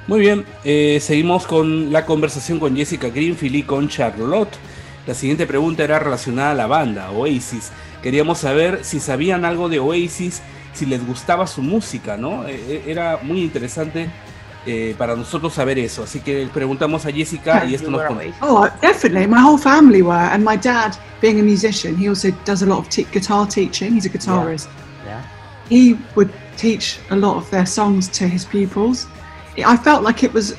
Muy 0.06 0.20
bien, 0.20 0.44
eh, 0.64 0.98
seguimos 1.00 1.46
con 1.46 1.90
la 1.90 2.04
conversación 2.04 2.60
con 2.60 2.76
Jessica 2.76 3.08
Greenfield 3.08 3.54
y 3.56 3.62
con 3.62 3.88
Charlotte. 3.88 4.54
La 5.06 5.14
siguiente 5.14 5.46
pregunta 5.46 5.82
era 5.82 5.98
relacionada 5.98 6.50
a 6.50 6.54
la 6.54 6.66
banda, 6.66 7.10
Oasis. 7.10 7.72
Queríamos 8.02 8.38
saber 8.38 8.84
si 8.84 9.00
sabían 9.00 9.46
algo 9.46 9.70
de 9.70 9.78
Oasis 9.78 10.42
si 10.74 10.86
les 10.86 11.06
gustaba 11.06 11.46
su 11.46 11.62
música, 11.62 12.16
¿no? 12.16 12.46
E, 12.46 12.54
e, 12.54 12.90
era 12.90 13.20
muy 13.22 13.42
interesante 13.42 14.10
eh, 14.66 14.94
para 14.96 15.14
nosotros 15.14 15.52
saber 15.52 15.78
eso. 15.78 16.02
Así 16.04 16.20
que 16.20 16.48
preguntamos 16.52 17.04
a 17.06 17.12
Jessica 17.12 17.64
y 17.66 17.74
esto 17.74 17.90
nos 17.90 18.02
contó. 18.02 18.22
Oh, 18.40 18.68
definitely. 18.80 19.26
My 19.26 19.40
whole 19.40 19.58
family 19.58 20.02
were, 20.02 20.14
and 20.14 20.44
my 20.44 20.56
dad, 20.56 20.96
being 21.20 21.40
a 21.40 21.42
musician, 21.42 21.96
he 21.96 22.08
also 22.08 22.30
does 22.44 22.62
a 22.62 22.66
lot 22.66 22.78
of 22.78 22.88
te- 22.88 23.06
guitar 23.12 23.46
teaching. 23.46 23.92
He's 23.94 24.06
a 24.06 24.08
guitarist. 24.08 24.68
Yeah. 25.04 25.22
He 25.68 25.98
would 26.14 26.30
teach 26.56 26.98
a 27.10 27.16
lot 27.16 27.36
of 27.36 27.50
their 27.50 27.66
songs 27.66 28.08
to 28.18 28.26
his 28.26 28.44
pupils. 28.44 29.06
I 29.64 29.76
felt 29.76 30.02
like 30.02 30.22
it 30.24 30.32
was, 30.32 30.54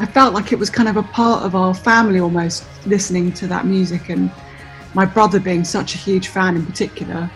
I 0.00 0.06
felt 0.06 0.32
like 0.34 0.52
it 0.52 0.58
was 0.58 0.70
kind 0.70 0.88
of 0.88 0.96
a 0.96 1.02
part 1.02 1.44
of 1.44 1.54
our 1.54 1.74
family 1.74 2.20
almost, 2.20 2.64
listening 2.86 3.32
to 3.32 3.46
that 3.48 3.66
music, 3.66 4.08
and 4.10 4.30
my 4.94 5.04
brother 5.04 5.38
being 5.38 5.64
such 5.64 5.94
a 5.94 5.98
huge 5.98 6.28
fan 6.28 6.56
in 6.56 6.64
particular. 6.64 7.30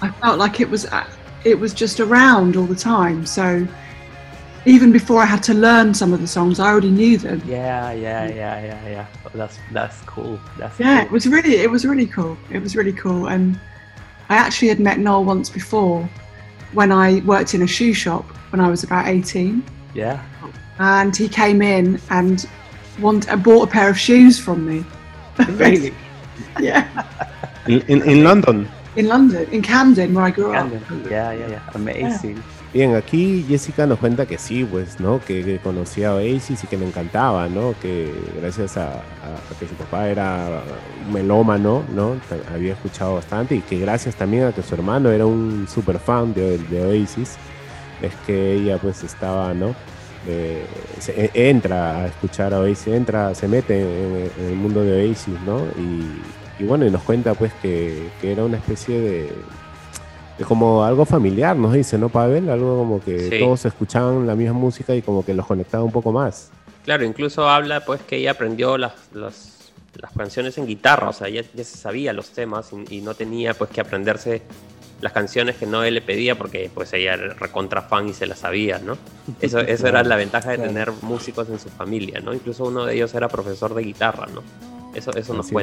I 0.00 0.10
felt 0.20 0.38
like 0.38 0.60
it 0.60 0.68
was, 0.68 0.86
uh, 0.86 1.06
it 1.44 1.58
was 1.58 1.72
just 1.72 1.98
around 1.98 2.56
all 2.56 2.66
the 2.66 2.76
time. 2.76 3.24
So. 3.26 3.66
Even 4.64 4.92
before 4.92 5.20
I 5.20 5.24
had 5.26 5.42
to 5.44 5.54
learn 5.54 5.92
some 5.92 6.12
of 6.12 6.20
the 6.20 6.26
songs, 6.26 6.60
I 6.60 6.68
already 6.70 6.90
knew 6.90 7.18
them. 7.18 7.42
Yeah, 7.44 7.90
yeah, 7.92 8.28
yeah, 8.28 8.64
yeah, 8.64 8.88
yeah. 8.88 9.06
Oh, 9.26 9.30
that's 9.34 9.58
that's 9.72 10.00
cool. 10.02 10.38
That's 10.56 10.78
Yeah, 10.78 11.02
it 11.02 11.10
was 11.10 11.26
really 11.26 11.56
it 11.56 11.70
was 11.70 11.84
really 11.84 12.06
cool. 12.06 12.36
It 12.50 12.60
was 12.60 12.76
really 12.76 12.92
cool, 12.92 13.26
and 13.28 13.58
I 14.28 14.36
actually 14.36 14.68
had 14.68 14.78
met 14.78 14.98
Noel 14.98 15.24
once 15.24 15.50
before 15.50 16.08
when 16.74 16.92
I 16.92 17.20
worked 17.26 17.54
in 17.54 17.62
a 17.62 17.66
shoe 17.66 17.92
shop 17.92 18.24
when 18.50 18.60
I 18.60 18.68
was 18.68 18.84
about 18.84 19.08
eighteen, 19.08 19.64
Yeah. 19.94 20.22
and 20.78 21.14
he 21.16 21.28
came 21.28 21.60
in 21.60 22.00
and 22.10 22.46
want, 23.00 23.28
and 23.28 23.42
bought 23.42 23.68
a 23.68 23.70
pair 23.70 23.88
of 23.90 23.98
shoes 23.98 24.38
from 24.38 24.64
me. 24.66 24.84
Really? 25.48 25.92
yeah, 26.60 26.86
In, 27.66 27.80
in- 27.88 28.02
in 28.02 28.22
London. 28.22 28.68
in 28.96 29.08
London, 29.08 29.48
in 29.50 29.60
Camden, 29.62 30.14
where 30.14 30.24
I 30.26 30.30
grew 30.30 30.52
up. 30.54 30.70
Yeah, 31.10 31.32
yeah, 31.32 31.48
yeah. 31.48 31.60
Amazing. 31.74 32.42
Bien, 32.72 32.94
aquí 32.94 33.44
Jessica 33.46 33.86
nos 33.86 33.98
cuenta 33.98 34.24
que 34.24 34.38
sí, 34.38 34.64
pues, 34.64 34.98
¿no? 34.98 35.20
Que, 35.20 35.58
conocía 35.62 36.10
a 36.10 36.14
Oasis 36.14 36.64
y 36.64 36.66
que 36.66 36.78
le 36.78 36.86
encantaba, 36.86 37.46
¿no? 37.48 37.74
Que 37.82 38.10
gracias 38.40 38.78
a, 38.78 39.02
que 39.60 39.68
su 39.68 39.74
papá 39.74 40.08
era 40.08 40.62
melómano, 41.12 41.82
¿no? 41.94 42.16
Había 42.52 42.72
escuchado 42.72 43.16
bastante 43.16 43.56
y 43.56 43.60
que 43.60 43.78
gracias 43.78 44.14
también 44.16 44.44
a 44.44 44.52
que 44.52 44.62
su 44.62 44.74
hermano 44.74 45.10
era 45.10 45.26
un 45.26 45.66
super 45.68 45.98
fan 45.98 46.32
de, 46.32 46.58
Oasis, 46.82 47.36
es 48.00 48.14
que 48.26 48.54
ella 48.54 48.78
pues 48.78 49.04
estaba, 49.04 49.52
¿no? 49.52 49.74
Eh, 50.26 50.64
se- 50.98 51.26
e- 51.26 51.50
entra 51.50 52.04
a 52.04 52.06
escuchar 52.06 52.54
a 52.54 52.60
Oasis, 52.60 52.86
entra, 52.88 53.34
se 53.34 53.48
mete 53.48 53.80
en, 53.82 54.30
el 54.48 54.54
mundo 54.56 54.82
de 54.82 55.08
Oasis, 55.08 55.34
¿no? 55.46 55.58
Y, 56.58 56.64
bueno, 56.64 56.86
y 56.86 56.90
nos 56.90 57.02
cuenta 57.02 57.34
pues 57.34 57.52
que, 57.60 58.08
era 58.22 58.44
una 58.44 58.56
especie 58.56 58.98
de 59.00 59.32
como 60.46 60.82
algo 60.84 61.04
familiar, 61.04 61.56
nos 61.56 61.72
dice, 61.72 61.98
¿no, 61.98 62.08
Pavel? 62.08 62.48
Algo 62.50 62.78
como 62.78 63.00
que 63.02 63.30
Sí. 63.30 63.38
todos 63.38 63.64
escuchaban 63.64 64.26
la 64.26 64.34
misma 64.34 64.54
música 64.54 64.94
y 64.94 65.02
como 65.02 65.24
que 65.24 65.34
los 65.34 65.46
conectaba 65.46 65.84
un 65.84 65.92
poco 65.92 66.12
más. 66.12 66.50
Claro, 66.84 67.04
incluso 67.04 67.48
habla 67.48 67.84
pues 67.84 68.00
que 68.02 68.16
ella 68.16 68.32
aprendió 68.32 68.76
las, 68.76 68.92
las, 69.14 69.72
las 70.00 70.12
canciones 70.12 70.58
en 70.58 70.66
guitarra, 70.66 71.08
o 71.10 71.12
sea, 71.12 71.28
ya, 71.28 71.42
ya 71.54 71.64
se 71.64 71.76
sabía 71.76 72.12
los 72.12 72.30
temas 72.30 72.70
y, 72.90 72.96
y 72.96 73.00
no 73.02 73.14
tenía 73.14 73.54
pues 73.54 73.70
que 73.70 73.80
aprenderse 73.80 74.42
las 75.00 75.12
canciones 75.12 75.56
que 75.56 75.66
no 75.66 75.82
él 75.82 75.94
le 75.94 76.00
pedía 76.00 76.36
porque 76.38 76.70
pues 76.72 76.92
ella 76.92 77.14
era 77.14 77.34
recontra 77.34 77.82
fan 77.82 78.08
y 78.08 78.12
se 78.14 78.26
las 78.26 78.38
sabía, 78.40 78.78
¿no? 78.78 78.96
Eso, 79.40 79.58
eso 79.60 79.86
era 79.88 80.02
la 80.04 80.16
ventaja 80.16 80.50
de 80.52 80.58
tener 80.58 80.92
músicos 81.02 81.48
en 81.50 81.58
su 81.58 81.68
familia, 81.68 82.20
¿no? 82.20 82.32
Incluso 82.32 82.64
uno 82.64 82.84
de 82.86 82.94
ellos 82.94 83.12
era 83.14 83.28
profesor 83.28 83.74
de 83.74 83.82
guitarra, 83.82 84.26
¿no? 84.32 84.42
Eso, 84.94 85.10
eso 85.16 85.34
nos 85.34 85.46
Así 85.46 85.54
es. 85.56 85.60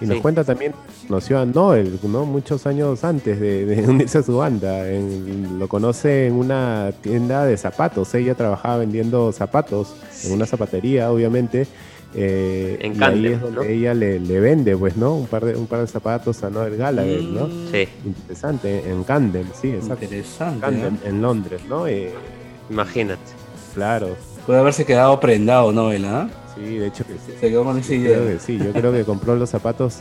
Y 0.00 0.04
nos 0.06 0.20
cuenta 0.20 0.44
también, 0.44 0.72
conoció 1.08 1.38
a 1.38 1.46
Noel, 1.46 1.98
¿no? 2.02 2.26
Muchos 2.26 2.66
años 2.66 3.02
antes 3.02 3.40
de, 3.40 3.64
de 3.64 3.82
unirse 3.88 4.18
a 4.18 4.22
su 4.22 4.36
banda. 4.36 4.90
En- 4.90 5.58
lo 5.58 5.68
conoce 5.68 6.26
en 6.26 6.34
una 6.34 6.92
tienda 7.00 7.46
de 7.46 7.56
zapatos. 7.56 8.14
Ella 8.14 8.34
trabajaba 8.34 8.78
vendiendo 8.78 9.32
zapatos 9.32 9.94
en 10.24 10.32
una 10.32 10.44
zapatería, 10.46 11.10
obviamente. 11.10 11.66
eh, 12.14 12.76
En 12.80 12.92
y 12.92 12.94
ahí 12.94 12.98
Camden, 13.00 13.32
es 13.32 13.40
donde 13.40 13.56
¿no? 13.56 13.62
ella 13.62 13.94
le, 13.94 14.20
le 14.20 14.40
vende, 14.40 14.76
pues, 14.76 14.96
¿no? 14.98 15.14
Un 15.14 15.26
par 15.26 15.44
de, 15.46 15.56
un 15.56 15.66
par 15.66 15.80
de 15.80 15.86
zapatos 15.86 16.42
a 16.44 16.50
Noel 16.50 16.76
Gallagher, 16.76 17.22
¿no? 17.22 17.46
Mm, 17.46 17.70
Sí, 17.72 17.88
Interesante, 18.04 18.90
en 18.90 19.02
Camden, 19.04 19.46
sí, 19.60 19.68
exacto. 19.70 20.04
Interesante. 20.04 20.60
Camden, 20.60 20.94
¿eh? 20.96 21.08
en 21.08 21.22
Londres, 21.22 21.62
¿no? 21.68 21.86
Eh, 21.86 22.12
imagínate. 22.70 23.20
claro, 23.74 24.10
Puede 24.46 24.60
haberse 24.60 24.84
quedado 24.84 25.18
prendado, 25.20 25.72
¿no, 25.72 25.90
él, 25.90 26.04
ah? 26.04 26.28
Sí, 26.56 26.76
de 26.78 26.86
hecho 26.86 27.04
que 27.06 27.12
sí. 27.14 27.32
Se 27.40 27.48
quedó 27.48 27.64
con 27.64 27.78
esa 27.78 27.88
Yo 27.90 27.94
idea. 27.96 28.18
creo 28.18 28.26
que 28.28 28.38
sí, 28.40 28.58
yo 28.58 28.72
creo 28.72 28.92
que 28.92 29.04
compró 29.04 29.36
los 29.36 29.50
zapatos 29.50 29.98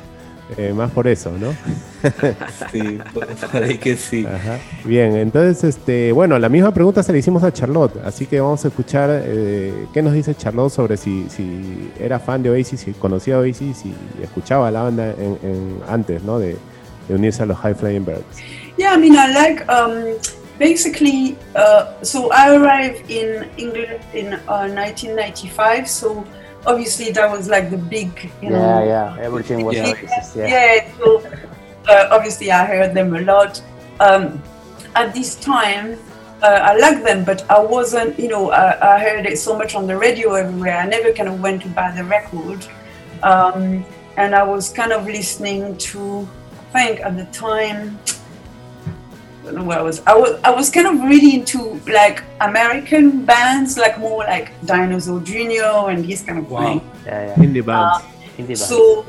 eh, 0.58 0.74
más 0.74 0.92
por 0.92 1.08
eso, 1.08 1.32
¿no? 1.32 1.54
Sí, 2.72 3.00
ahí 3.54 3.78
que 3.80 3.96
sí. 3.98 4.26
Ajá. 4.26 4.60
Bien, 4.84 5.16
entonces, 5.16 5.64
este, 5.64 6.12
bueno, 6.12 6.38
la 6.38 6.50
misma 6.50 6.72
pregunta 6.74 7.02
se 7.04 7.12
la 7.12 7.18
hicimos 7.18 7.44
a 7.44 7.52
Charlotte, 7.52 7.96
así 8.06 8.26
que 8.28 8.40
vamos 8.40 8.64
a 8.64 8.68
escuchar 8.68 9.10
eh, 9.26 9.88
qué 9.94 10.02
nos 10.04 10.14
dice 10.14 10.36
Charlotte 10.36 10.72
sobre 10.72 10.98
si, 10.98 11.28
si 11.30 11.92
era 12.00 12.20
fan 12.20 12.44
de 12.44 12.52
Oasis, 12.52 12.82
si 12.82 12.92
conocía 12.94 13.36
a 13.36 13.40
Oasis 13.40 13.86
y 13.86 13.94
escuchaba 14.24 14.70
la 14.72 14.84
banda 14.84 15.12
en, 15.18 15.38
en- 15.42 15.80
antes, 15.90 16.22
¿no? 16.24 16.38
De, 16.40 16.56
de 17.08 17.16
unirse 17.16 17.42
a 17.44 17.46
los 17.48 17.58
High 17.58 17.74
Flying 17.76 18.06
Birds. 18.06 18.24
Yeah, 18.78 18.94
I 18.94 18.98
mean, 19.00 19.16
I 19.16 19.32
like 19.34 19.64
um, 19.72 20.16
basically. 20.60 21.36
Uh, 21.56 21.86
so 22.04 22.30
I 22.32 22.50
arrived 22.56 23.10
in 23.10 23.48
England 23.58 24.00
in 24.14 24.34
uh, 24.48 24.68
1995. 24.68 25.88
So 25.88 26.24
obviously 26.66 27.12
that 27.12 27.30
was 27.30 27.48
like 27.48 27.70
the 27.70 27.78
big, 27.78 28.32
you 28.42 28.50
know. 28.50 28.84
Yeah, 28.84 29.16
yeah. 29.16 29.24
Everything 29.24 29.66
was 29.66 29.76
Yeah. 29.76 29.92
Oasis, 29.92 30.36
yeah. 30.36 30.48
Yeah, 30.48 30.92
so 30.98 31.24
uh, 31.88 32.08
obviously 32.12 32.52
I 32.52 32.66
heard 32.66 32.94
them 32.94 33.16
a 33.16 33.22
lot. 33.22 33.62
Um, 34.00 34.42
at 34.96 35.14
this 35.14 35.36
time, 35.36 35.98
uh, 36.42 36.60
I 36.62 36.78
liked 36.78 37.04
them, 37.04 37.24
but 37.24 37.50
I 37.50 37.60
wasn't, 37.60 38.20
you 38.20 38.28
know, 38.28 38.52
I, 38.52 38.96
I 38.96 39.00
heard 39.00 39.26
it 39.26 39.38
so 39.40 39.58
much 39.58 39.76
on 39.76 39.88
the 39.88 39.98
radio 39.98 40.34
everywhere. 40.34 40.78
I 40.78 40.86
never 40.86 41.12
kind 41.12 41.30
of 41.30 41.42
went 41.42 41.62
to 41.64 41.70
buy 41.70 41.92
the 41.92 42.04
record. 42.04 42.66
Um, 43.24 43.86
and 44.18 44.36
I 44.36 44.44
was 44.44 44.70
kind 44.70 44.92
of 44.92 45.06
listening 45.06 45.78
to, 45.78 46.28
I 46.74 46.86
think 46.86 47.00
at 47.02 47.18
the 47.18 47.26
time, 47.26 48.00
I 48.08 48.15
don't 49.46 49.56
know 49.56 49.64
where 49.64 49.80
I 49.80 49.82
was. 49.82 50.02
I 50.06 50.16
was 50.16 50.40
I 50.44 50.52
was 50.52 50.70
kind 50.70 50.88
of 50.88 50.96
really 51.04 51.36
into 51.36 51.80
like 51.88 52.24
American 52.42 53.26
bands, 53.26 53.78
like 53.78 53.98
more 54.00 54.24
like 54.24 54.52
Dinosaur 54.66 55.20
Jr. 55.22 55.90
and 55.92 56.04
this 56.04 56.22
kind 56.24 56.40
of 56.40 56.50
Wow. 56.52 56.62
thing. 56.66 56.82
Yeah, 57.06 57.26
yeah. 57.28 57.36
Indie 57.36 57.66
bands. 57.66 58.04
Indie 58.38 58.48
band. 58.48 58.58
So, 58.60 59.06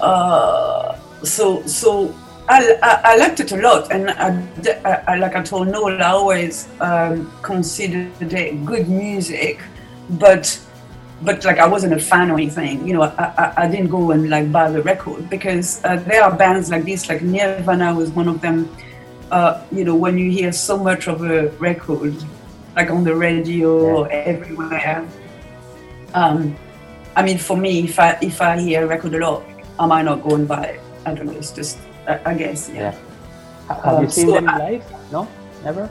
uh, 0.00 0.96
so, 1.24 1.62
so 1.66 2.14
I, 2.48 2.78
I, 2.82 3.00
I 3.12 3.16
liked 3.16 3.40
it 3.40 3.52
a 3.52 3.56
lot, 3.56 3.90
and 3.92 4.10
I, 4.10 4.42
I, 4.84 5.02
I- 5.08 5.18
like 5.18 5.34
I 5.36 5.42
told 5.42 5.68
Noel, 5.68 6.00
I 6.02 6.10
always 6.10 6.68
um, 6.80 7.30
considered 7.42 8.32
it 8.32 8.64
good 8.64 8.88
music, 8.88 9.60
but 10.10 10.58
but 11.20 11.44
like 11.44 11.58
I 11.58 11.66
wasn't 11.66 11.94
a 11.94 11.98
fan 11.98 12.30
or 12.30 12.34
anything. 12.34 12.86
You 12.86 12.94
know, 12.94 13.02
I, 13.02 13.24
I, 13.44 13.52
I 13.64 13.68
didn't 13.68 13.88
go 13.90 14.12
and 14.12 14.30
like 14.30 14.52
buy 14.52 14.70
the 14.70 14.82
record 14.82 15.28
because 15.28 15.82
uh, 15.84 15.96
there 16.06 16.22
are 16.22 16.34
bands 16.34 16.70
like 16.70 16.84
this, 16.84 17.08
like 17.08 17.22
Nirvana 17.22 17.92
was 17.94 18.10
one 18.10 18.28
of 18.28 18.40
them. 18.40 18.68
Uh, 19.30 19.62
you 19.70 19.84
know, 19.84 19.94
when 19.94 20.16
you 20.16 20.30
hear 20.30 20.52
so 20.52 20.78
much 20.78 21.06
of 21.08 21.22
a 21.22 21.48
record, 21.58 22.14
like 22.76 22.90
on 22.90 23.04
the 23.04 23.14
radio 23.14 23.70
or 23.96 24.10
everywhere. 24.10 25.06
Um, 26.14 26.56
I 27.16 27.22
mean, 27.22 27.36
for 27.38 27.56
me, 27.56 27.84
if 27.84 27.98
I 27.98 28.16
if 28.22 28.40
I 28.40 28.58
hear 28.58 28.84
a 28.84 28.86
record 28.86 29.14
a 29.14 29.18
lot, 29.18 29.42
I 29.78 29.86
might 29.86 30.02
not 30.04 30.22
go 30.22 30.34
and 30.34 30.48
buy 30.48 30.64
it. 30.64 30.80
I 31.04 31.14
don't 31.14 31.26
know. 31.26 31.32
It's 31.32 31.50
just, 31.52 31.78
I, 32.06 32.20
I 32.24 32.34
guess, 32.34 32.68
yeah. 32.70 32.80
Yeah. 32.92 32.94
Ha- 33.68 33.80
Have 33.82 33.92
you 34.00 34.06
Um, 34.06 34.10
seen 34.10 34.26
so 34.28 34.32
them 34.34 34.48
I- 34.48 34.58
live? 34.70 34.84
No, 35.12 35.28
never. 35.64 35.90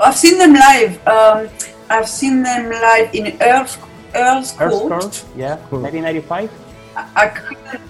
I've 0.00 0.16
seen 0.16 0.38
them 0.38 0.54
live. 0.54 1.06
Um, 1.06 1.48
I've 1.90 2.08
seen 2.08 2.42
them 2.42 2.70
live 2.70 3.14
in 3.14 3.36
Earls 3.42 3.76
Earls 4.14 4.54
Earth 4.60 4.72
Court. 4.72 4.90
Court, 5.02 5.24
yeah, 5.36 5.56
Cool. 5.68 5.80
1995. 5.82 6.50
I, 6.96 7.08
I 7.16 7.28
couldn't 7.28 7.80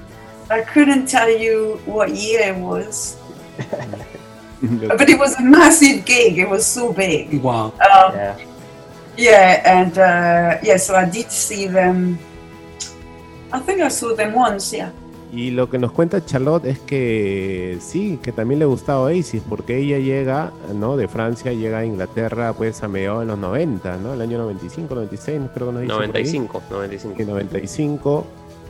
I 0.50 0.60
couldn't 0.62 1.06
tell 1.06 1.30
you 1.30 1.80
what 1.86 2.10
year 2.10 2.52
it 2.54 2.56
was, 2.58 3.16
but 4.98 5.08
it 5.08 5.18
was 5.18 5.36
a 5.38 5.42
massive 5.42 6.04
gig. 6.04 6.38
It 6.38 6.48
was 6.48 6.64
so 6.64 6.92
big. 6.92 7.42
Wow. 7.42 7.72
Um, 7.80 8.14
Yeah, 8.14 8.36
yeah, 9.16 9.80
and 9.82 9.98
uh, 9.98 10.58
yeah, 10.62 10.78
so 10.78 10.94
I 10.94 11.04
did 11.04 11.30
see 11.30 11.66
them. 11.66 12.18
I 13.52 13.60
think 13.60 13.82
I 13.82 13.88
saw 13.88 14.14
them 14.14 14.34
once. 14.34 14.72
Yeah. 14.72 14.92
Y 15.32 15.50
lo 15.50 15.70
que 15.70 15.78
nos 15.78 15.92
cuenta 15.92 16.24
Charlotte 16.24 16.66
es 16.66 16.78
que 16.78 17.78
sí, 17.80 18.18
que 18.22 18.32
también 18.32 18.58
le 18.58 18.66
gustaba 18.66 19.00
Oasis, 19.00 19.42
porque 19.48 19.78
ella 19.78 19.98
llega, 19.98 20.52
¿no? 20.74 20.96
De 20.96 21.08
Francia, 21.08 21.52
llega 21.52 21.78
a 21.78 21.84
Inglaterra, 21.86 22.52
pues 22.52 22.82
a 22.82 22.88
mediados 22.88 23.20
de 23.20 23.26
los 23.26 23.38
90, 23.38 23.96
¿no? 23.96 24.12
El 24.12 24.20
año 24.20 24.36
95, 24.38 24.94
96, 24.94 25.40
creo 25.54 25.68
que 25.68 25.72
nos 25.72 25.82
dice 25.82 25.94
por 25.94 26.02
ahí. 26.02 26.08
95, 26.08 26.62
95. 26.70 27.16
que 27.16 27.24
95 27.24 28.26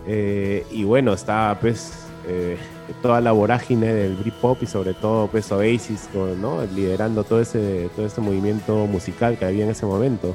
eh, 0.06 0.66
y 0.70 0.84
bueno 0.84 1.12
está 1.12 1.56
pues 1.60 2.01
eh, 2.26 2.56
toda 3.02 3.20
la 3.20 3.32
vorágine 3.32 3.92
del 3.92 4.16
Britpop 4.16 4.62
y 4.62 4.66
sobre 4.66 4.94
todo 4.94 5.26
pues 5.28 5.50
Oasis 5.52 6.08
¿no? 6.40 6.64
liderando 6.74 7.24
todo 7.24 7.40
ese 7.40 7.88
todo 7.96 8.06
este 8.06 8.20
movimiento 8.20 8.86
musical 8.86 9.36
que 9.38 9.44
había 9.44 9.64
en 9.64 9.70
ese 9.70 9.86
momento 9.86 10.34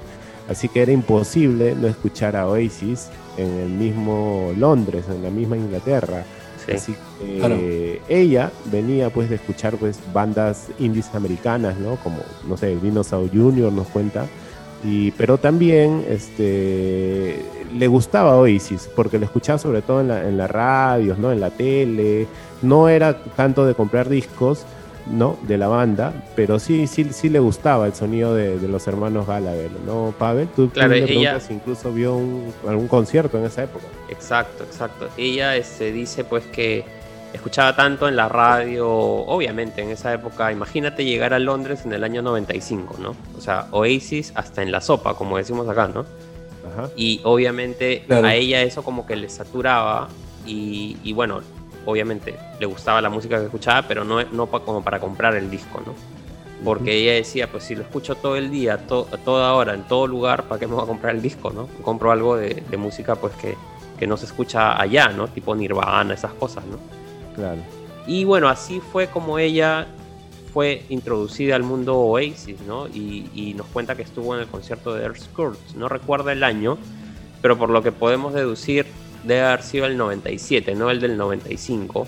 así 0.50 0.68
que 0.70 0.82
era 0.82 0.92
imposible 0.92 1.76
no 1.76 1.88
escuchar 1.88 2.36
a 2.36 2.48
Oasis 2.48 3.10
en 3.38 3.50
el 3.60 3.70
mismo 3.70 4.52
Londres 4.58 5.06
en 5.10 5.24
la 5.24 5.30
misma 5.30 5.58
Inglaterra 5.58 6.24
Sí. 6.66 6.74
Así 6.74 6.96
que 7.22 7.38
Claro. 7.38 7.56
ella 8.10 8.52
venía 8.66 9.10
pues 9.10 9.30
de 9.30 9.36
escuchar 9.36 9.78
pues 9.78 10.00
bandas 10.14 10.68
indies 10.80 11.08
americanas, 11.16 11.78
¿no? 11.78 11.96
Como, 12.04 12.18
no 12.46 12.58
sé, 12.58 12.76
Dinosaur 12.76 13.30
Jr. 13.32 13.72
nos 13.72 13.88
cuenta, 13.88 14.26
Y, 14.84 15.12
pero 15.12 15.38
también 15.38 16.04
este, 16.10 17.42
le 17.78 17.88
gustaba 17.88 18.36
Oasis, 18.38 18.90
porque 18.96 19.18
lo 19.20 19.26
escuchaba 19.26 19.58
sobre 19.60 19.82
todo 19.82 20.02
en 20.02 20.08
la, 20.10 20.28
en 20.28 20.38
la 20.38 20.48
radio, 20.48 21.16
¿no? 21.18 21.32
en 21.32 21.40
la 21.40 21.50
tele. 21.52 22.28
No 22.62 22.90
era 22.90 23.18
tanto 23.36 23.66
de 23.66 23.74
comprar 23.76 24.10
discos, 24.10 24.66
¿no? 25.06 25.38
De 25.44 25.58
la 25.58 25.68
banda, 25.68 26.12
pero 26.36 26.60
sí, 26.60 26.86
sí, 26.88 27.08
sí 27.12 27.30
le 27.30 27.40
gustaba 27.40 27.86
el 27.86 27.94
sonido 27.94 28.34
de, 28.36 28.60
de 28.60 28.68
los 28.68 28.88
hermanos 28.88 29.26
Gallagher, 29.28 29.70
¿no, 29.86 30.14
Pavel? 30.18 30.48
Tú, 30.50 30.70
Claro, 30.70 30.90
le 30.90 30.98
ella- 30.98 31.06
preguntas 31.06 31.44
si 31.44 31.54
incluso 31.54 31.94
vio 31.94 32.16
un- 32.18 32.52
algún 32.68 32.88
concierto 32.90 33.38
en 33.38 33.46
esa 33.46 33.64
época. 33.64 33.86
Exacto, 34.10 34.64
exacto. 34.66 35.08
Ella 35.16 35.56
este, 35.56 35.92
dice 35.94 36.24
pues 36.26 36.44
que 36.48 36.84
escuchaba 37.34 37.76
tanto 37.76 38.08
en 38.08 38.16
la 38.16 38.28
radio, 38.28 38.90
obviamente 38.90 39.82
en 39.82 39.90
esa 39.92 40.14
época, 40.14 40.52
imagínate 40.52 41.06
llegar 41.06 41.34
a 41.34 41.40
Londres 41.40 41.82
en 41.86 41.94
el 41.94 42.04
año 42.04 42.22
95, 42.22 42.96
¿no? 43.00 43.16
O 43.38 43.42
sea, 43.42 43.68
Oasis 43.72 44.32
hasta 44.36 44.62
en 44.64 44.72
la 44.72 44.82
sopa, 44.82 45.14
como 45.14 45.38
decimos 45.38 45.70
acá, 45.70 45.88
¿no? 45.88 46.06
Ajá. 46.68 46.90
Y 46.96 47.22
obviamente 47.24 48.04
Claro. 48.08 48.28
a 48.28 48.34
ella 48.36 48.62
eso 48.62 48.84
como 48.84 49.06
que 49.06 49.16
le 49.16 49.30
saturaba 49.30 50.08
y, 50.46 50.98
y 51.04 51.14
bueno, 51.14 51.42
obviamente 51.86 52.36
le 52.60 52.66
gustaba 52.66 53.02
la 53.02 53.10
música 53.10 53.38
que 53.40 53.46
escuchaba, 53.46 53.88
pero 53.88 54.04
no, 54.04 54.22
no 54.24 54.46
pa- 54.48 54.60
como 54.62 54.84
para 54.84 55.00
comprar 55.00 55.36
el 55.36 55.50
disco, 55.50 55.82
¿no? 55.86 55.94
Porque 56.64 56.96
ella 56.96 57.14
decía, 57.14 57.52
pues 57.52 57.64
si 57.66 57.76
lo 57.76 57.84
escucho 57.84 58.16
todo 58.16 58.36
el 58.36 58.50
día, 58.50 58.78
to- 58.88 59.08
a 59.14 59.18
toda 59.18 59.54
hora, 59.54 59.74
en 59.74 59.84
todo 59.84 60.08
lugar, 60.08 60.44
¿para 60.44 60.60
qué 60.60 60.68
me 60.68 60.74
voy 60.74 60.84
a 60.84 60.88
comprar 60.88 61.16
el 61.16 61.22
disco, 61.22 61.52
no? 61.52 61.68
Compro 61.84 62.12
algo 62.12 62.36
de, 62.36 62.64
de 62.70 62.78
música 62.78 63.16
pues 63.16 63.34
que, 63.36 63.56
que 64.00 64.08
no 64.08 64.18
se 64.18 64.26
escucha 64.26 64.80
allá, 64.82 65.10
¿no? 65.10 65.28
Tipo 65.28 65.56
Nirvana, 65.56 66.14
esas 66.14 66.34
cosas, 66.34 66.66
¿no? 66.66 66.78
Claro. 67.36 67.60
Y 68.08 68.24
bueno, 68.24 68.50
así 68.50 68.80
fue 68.80 69.08
como 69.08 69.38
ella 69.38 69.86
fue 70.58 70.82
introducida 70.90 71.56
al 71.56 71.62
mundo 71.62 71.96
Oasis, 72.00 72.60
¿no? 72.62 72.88
Y, 72.88 73.30
y 73.36 73.54
nos 73.54 73.68
cuenta 73.68 73.94
que 73.94 74.02
estuvo 74.02 74.34
en 74.34 74.42
el 74.42 74.48
concierto 74.48 74.96
de 74.96 75.04
Earth 75.04 75.18
Skirts. 75.20 75.76
No 75.76 75.88
recuerda 75.88 76.32
el 76.32 76.44
año, 76.44 76.80
pero 77.44 77.60
por 77.60 77.70
lo 77.70 77.84
que 77.84 77.92
podemos 77.92 78.34
deducir, 78.34 78.88
debe 79.24 79.44
haber 79.44 79.62
sido 79.62 79.86
el 79.86 79.96
97, 79.98 80.74
no 80.74 80.90
el 80.90 81.00
del 81.00 81.16
95, 81.16 82.08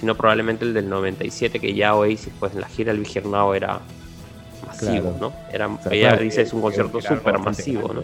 sino 0.00 0.14
probablemente 0.14 0.64
el 0.64 0.72
del 0.72 0.88
97, 0.88 1.60
que 1.60 1.74
ya 1.74 1.94
Oasis, 1.94 2.30
pues 2.40 2.54
en 2.54 2.62
la 2.62 2.68
gira 2.68 2.90
del 2.90 3.02
Vigirnao 3.02 3.54
era 3.54 3.80
masivo, 4.66 5.10
Claro. 5.10 5.16
¿no? 5.20 5.32
Era, 5.52 5.66
O 5.68 5.82
sea, 5.82 5.92
ella 5.92 6.16
dice 6.16 6.40
es 6.40 6.54
un 6.54 6.60
que- 6.60 6.62
concierto 6.62 6.98
que 7.00 7.06
súper 7.06 7.38
masivo, 7.38 7.92
¿no? 7.92 8.02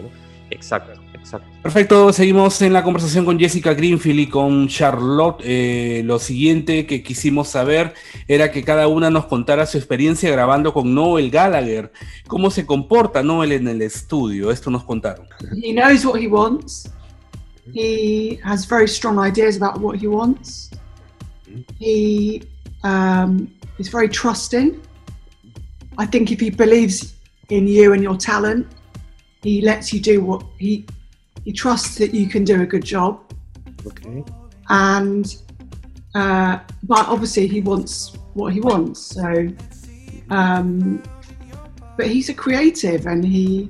Exacto, 0.51 1.00
exacto. 1.21 1.47
Perfecto, 1.63 2.11
seguimos 2.11 2.61
en 2.61 2.73
la 2.73 2.83
conversación 2.83 3.23
con 3.23 3.39
Jessica 3.39 3.73
Greenfield 3.73 4.19
y 4.19 4.27
con 4.27 4.67
Charlotte. 4.67 5.41
Eh, 5.45 6.01
lo 6.03 6.19
siguiente 6.19 6.85
que 6.85 7.01
quisimos 7.01 7.47
saber 7.47 7.93
era 8.27 8.51
que 8.51 8.63
cada 8.63 8.87
una 8.87 9.09
nos 9.09 9.25
contara 9.25 9.65
su 9.65 9.77
experiencia 9.77 10.29
grabando 10.31 10.73
con 10.73 10.93
Noel 10.93 11.31
Gallagher. 11.31 11.91
¿Cómo 12.27 12.51
se 12.51 12.65
comporta 12.65 13.23
Noel 13.23 13.53
en 13.53 13.67
el 13.67 13.81
estudio? 13.81 14.51
Esto 14.51 14.69
nos 14.69 14.83
contaron. 14.83 15.27
He 15.63 15.73
knows 15.73 16.03
what 16.03 16.19
he 16.19 16.27
wants. 16.27 16.91
He 17.73 18.39
has 18.43 18.67
very 18.67 18.87
strong 18.87 19.17
ideas 19.19 19.55
about 19.55 19.79
what 19.79 20.01
he 20.01 20.07
wants. 20.07 20.71
He 21.79 22.43
um, 22.83 23.47
is 23.77 23.89
very 23.89 24.09
trusting. 24.09 24.81
I 25.97 26.05
think 26.05 26.31
if 26.31 26.39
he 26.39 26.49
believes 26.49 27.15
in 27.49 27.67
you 27.67 27.93
and 27.93 28.01
your 28.01 28.17
talent, 28.17 28.67
he 29.43 29.61
lets 29.61 29.93
you 29.93 29.99
do 29.99 30.23
what 30.23 30.43
he 30.57 30.85
he 31.45 31.51
trusts 31.51 31.95
that 31.95 32.13
you 32.13 32.27
can 32.27 32.43
do 32.43 32.61
a 32.61 32.65
good 32.65 32.83
job. 32.83 33.19
Okay. 33.87 34.23
and 34.69 35.37
uh, 36.13 36.59
but 36.83 37.07
obviously 37.07 37.47
he 37.47 37.61
wants 37.61 38.15
what 38.33 38.53
he 38.53 38.59
wants. 38.59 38.99
So, 38.99 39.47
um, 40.29 41.01
but 41.97 42.07
he's 42.07 42.29
a 42.29 42.33
creative, 42.33 43.05
and 43.07 43.25
he 43.25 43.69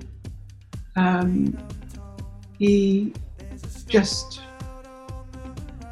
um, 0.95 1.57
he 2.57 3.13
just 3.88 4.41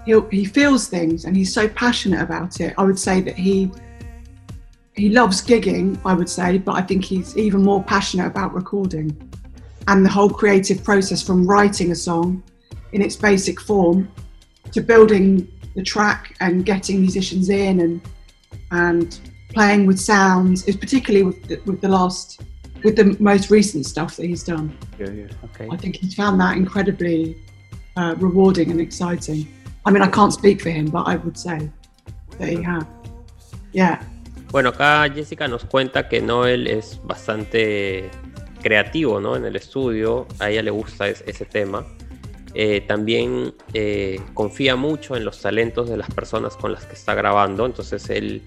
he 0.05 0.19
he 0.31 0.45
feels 0.45 0.87
things, 0.87 1.25
and 1.25 1.35
he's 1.35 1.53
so 1.53 1.67
passionate 1.67 2.21
about 2.21 2.59
it. 2.59 2.73
I 2.77 2.83
would 2.83 2.99
say 2.99 3.21
that 3.21 3.35
he 3.35 3.71
he 4.95 5.09
loves 5.09 5.41
gigging. 5.41 5.99
I 6.03 6.13
would 6.13 6.29
say, 6.29 6.57
but 6.57 6.73
I 6.73 6.81
think 6.81 7.05
he's 7.05 7.37
even 7.37 7.63
more 7.63 7.83
passionate 7.83 8.27
about 8.27 8.53
recording 8.53 9.28
and 9.89 10.05
the 10.05 10.09
whole 10.09 10.29
creative 10.29 10.83
process 10.83 11.21
from 11.21 11.47
writing 11.47 11.91
a 11.91 11.95
song 11.95 12.43
in 12.93 13.01
its 13.01 13.15
basic 13.15 13.59
form 13.59 14.07
to 14.71 14.81
building 14.81 15.51
the 15.75 15.81
track 15.81 16.35
and 16.41 16.63
getting 16.63 17.01
musicians 17.01 17.49
in 17.49 17.79
and 17.81 18.01
and 18.71 19.19
playing 19.49 19.87
with 19.87 19.99
sounds 19.99 20.63
is 20.67 20.75
particularly 20.75 21.23
with 21.25 21.43
the, 21.47 21.59
with 21.65 21.81
the 21.81 21.89
last 21.89 22.41
with 22.83 22.95
the 22.95 23.17
most 23.19 23.49
recent 23.49 23.83
stuff 23.85 24.15
that 24.15 24.27
he's 24.27 24.43
done. 24.43 24.77
Yeah, 24.99 25.09
yeah. 25.09 25.27
Okay. 25.45 25.67
I 25.71 25.75
think 25.75 25.95
he's 25.97 26.13
found 26.13 26.39
that 26.39 26.55
incredibly 26.55 27.35
uh, 27.97 28.13
rewarding 28.19 28.69
and 28.69 28.79
exciting. 28.79 29.47
I 29.85 29.91
mean, 29.91 30.03
I 30.03 30.07
can't 30.07 30.31
speak 30.31 30.61
for 30.61 30.69
him, 30.69 30.85
but 30.85 31.03
I 31.07 31.15
would 31.15 31.37
say 31.37 31.69
that 32.37 32.47
he 32.47 32.61
has. 32.61 32.85
Yeah, 33.73 34.03
Bueno, 34.51 34.69
acá 34.69 35.07
Jessica 35.13 35.47
nos 35.47 35.63
cuenta 35.65 36.09
que 36.09 36.21
Noel 36.21 36.65
es 36.65 36.99
bastante 37.03 38.09
creativo 38.61 39.19
¿no? 39.19 39.35
en 39.35 39.45
el 39.45 39.55
estudio, 39.55 40.27
a 40.39 40.49
ella 40.49 40.61
le 40.63 40.71
gusta 40.71 41.07
es- 41.07 41.23
ese 41.27 41.45
tema. 41.45 41.85
Eh, 42.55 42.81
también 42.81 43.53
eh, 43.73 44.19
confía 44.33 44.75
mucho 44.75 45.15
en 45.15 45.23
los 45.23 45.39
talentos 45.41 45.87
de 45.89 45.97
las 45.97 46.09
personas 46.11 46.55
con 46.57 46.71
las 46.73 46.85
que 46.85 46.93
está 46.95 47.13
grabando, 47.13 47.65
entonces 47.65 48.09
él 48.09 48.41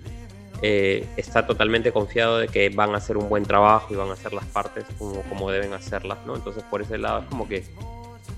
eh, 0.61 1.07
está 1.17 1.47
totalmente 1.47 1.93
confiado 1.93 2.39
de 2.39 2.49
que 2.49 2.69
van 2.69 2.95
a 2.95 2.99
hacer 2.99 3.17
un 3.17 3.29
buen 3.29 3.45
trabajo 3.45 3.95
y 3.95 3.97
van 3.97 4.09
a 4.11 4.13
hacer 4.15 4.33
las 4.33 4.45
partes 4.47 4.85
como, 4.99 5.23
como 5.23 5.51
deben 5.51 5.73
hacerlas, 5.73 6.19
¿no? 6.27 6.35
Entonces 6.37 6.63
por 6.65 6.83
ese 6.83 6.99
lado 6.99 7.21
es 7.21 7.27
como 7.27 7.49
que 7.49 7.65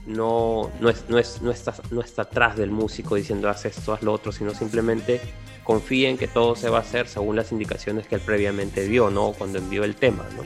no, 0.07 0.71
no, 0.81 0.91
es, 0.91 1.05
no, 1.09 1.19
es, 1.19 1.41
no, 1.41 1.51
está, 1.51 1.75
no 1.91 2.01
está 2.03 2.23
atrás 2.23 2.57
del 2.57 2.71
músico 2.71 3.15
diciendo 3.15 3.49
haz 3.49 3.65
esto, 3.65 3.93
haz 3.95 4.03
lo 4.03 4.13
otro, 4.13 4.33
sino 4.33 4.55
simplemente 4.55 5.21
confía 5.65 6.11
en 6.11 6.19
que 6.19 6.29
todo 6.29 6.57
se 6.57 6.69
va 6.69 6.79
a 6.79 6.81
hacer 6.83 7.09
según 7.09 7.37
las 7.37 7.53
indicaciones 7.53 8.07
que 8.07 8.17
él 8.17 8.21
previamente 8.21 8.87
dio, 8.87 9.09
¿no? 9.11 9.33
Cuando 9.33 9.59
envió 9.59 9.83
el 9.85 9.95
tema, 9.97 10.27
¿no? 10.37 10.45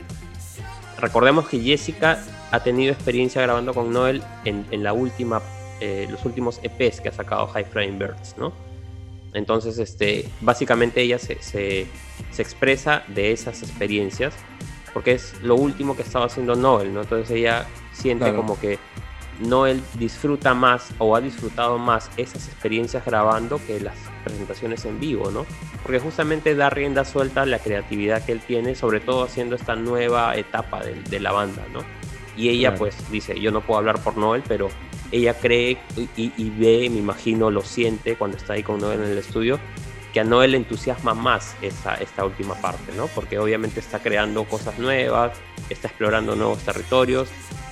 Recordemos 0.99 1.47
que 1.47 1.59
Jessica 1.59 2.23
ha 2.51 2.59
tenido 2.61 2.93
experiencia 2.93 3.41
grabando 3.41 3.73
con 3.73 3.91
Noel 3.91 4.23
en, 4.45 4.65
en 4.71 4.83
la 4.83 4.93
última, 4.93 5.41
eh, 5.79 6.07
los 6.09 6.25
últimos 6.25 6.59
EPs 6.63 7.01
que 7.01 7.09
ha 7.09 7.13
sacado 7.13 7.47
High 7.47 7.65
Flying 7.65 7.97
Birds, 7.99 8.35
¿no? 8.37 8.51
Entonces, 9.33 9.77
este, 9.77 10.27
básicamente 10.41 11.01
ella 11.01 11.19
se, 11.19 11.41
se, 11.41 11.85
se 12.31 12.41
expresa 12.41 13.03
de 13.07 13.31
esas 13.31 13.61
experiencias 13.61 14.33
porque 14.93 15.11
es 15.11 15.35
lo 15.43 15.55
último 15.55 15.95
que 15.95 16.01
estaba 16.01 16.25
haciendo 16.25 16.55
Noel, 16.55 16.93
¿no? 16.93 17.01
Entonces 17.01 17.29
ella 17.37 17.67
siente 17.93 18.25
Claro. 18.25 18.37
como 18.37 18.59
que 18.59 18.79
Noel 19.39 19.81
disfruta 19.95 20.53
más 20.53 20.89
o 20.97 21.15
ha 21.15 21.21
disfrutado 21.21 21.77
más 21.77 22.09
esas 22.17 22.47
experiencias 22.47 23.05
grabando 23.05 23.59
que 23.65 23.79
las 23.79 23.95
presentaciones 24.23 24.85
en 24.85 24.99
vivo, 24.99 25.31
¿no? 25.31 25.45
Porque 25.83 25.99
justamente 25.99 26.55
da 26.55 26.69
rienda 26.69 27.05
suelta 27.05 27.43
a 27.43 27.45
la 27.45 27.59
creatividad 27.59 28.23
que 28.25 28.33
él 28.33 28.41
tiene, 28.41 28.75
sobre 28.75 28.99
todo 28.99 29.23
haciendo 29.23 29.55
esta 29.55 29.75
nueva 29.75 30.35
etapa 30.35 30.83
de, 30.83 30.95
de 30.95 31.19
la 31.19 31.31
banda, 31.31 31.63
¿no? 31.73 31.79
Y 32.35 32.49
ella 32.49 32.69
Claro. 32.69 32.79
pues 32.79 33.11
dice, 33.11 33.39
yo 33.39 33.51
no 33.51 33.61
puedo 33.61 33.79
hablar 33.79 34.01
por 34.01 34.17
Noel, 34.17 34.43
pero 34.47 34.69
ella 35.11 35.33
cree 35.33 35.77
y, 35.95 36.09
y 36.37 36.49
ve, 36.51 36.89
me 36.89 36.99
imagino, 36.99 37.49
lo 37.49 37.61
siente 37.61 38.15
cuando 38.15 38.37
está 38.37 38.53
ahí 38.53 38.63
con 38.63 38.79
Noel 38.79 39.01
en 39.01 39.09
el 39.11 39.17
estudio, 39.17 39.59
que 40.13 40.19
a 40.19 40.23
Noel 40.23 40.51
le 40.51 40.57
entusiasma 40.57 41.13
más 41.13 41.55
esa, 41.61 41.95
esta 41.95 42.25
última 42.25 42.55
parte, 42.55 42.93
¿no? 42.95 43.07
Porque 43.07 43.39
obviamente 43.39 43.79
está 43.79 43.99
creando 43.99 44.43
cosas 44.45 44.79
nuevas, 44.79 45.37
está 45.69 45.87
explorando 45.87 46.35
nuevos 46.35 46.59
territorios 46.59 47.29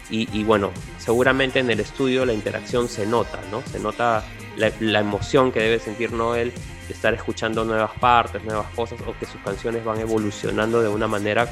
y, 0.10 0.28
y 0.38 0.44
bueno, 0.44 0.72
seguramente 0.98 1.60
en 1.60 1.70
el 1.70 1.80
estudio 1.80 2.26
la 2.26 2.34
interacción 2.34 2.88
se 2.88 3.06
nota, 3.06 3.40
¿no? 3.52 3.62
Se 3.64 3.80
nota 3.80 4.24
la, 4.58 5.00
emoción 5.00 5.52
que 5.52 5.60
debe 5.60 5.80
sentir 5.80 6.12
Noel 6.12 6.52
de 6.88 6.94
estar 6.94 7.14
escuchando 7.14 7.66
nuevas 7.66 7.92
partes, 8.00 8.44
nuevas 8.44 8.68
cosas 8.76 9.00
o 9.06 9.18
que 9.18 9.26
sus 9.26 9.40
canciones 9.42 9.84
van 9.84 10.00
evolucionando 10.00 10.82
de 10.82 10.90
una 10.90 11.08
manera 11.08 11.48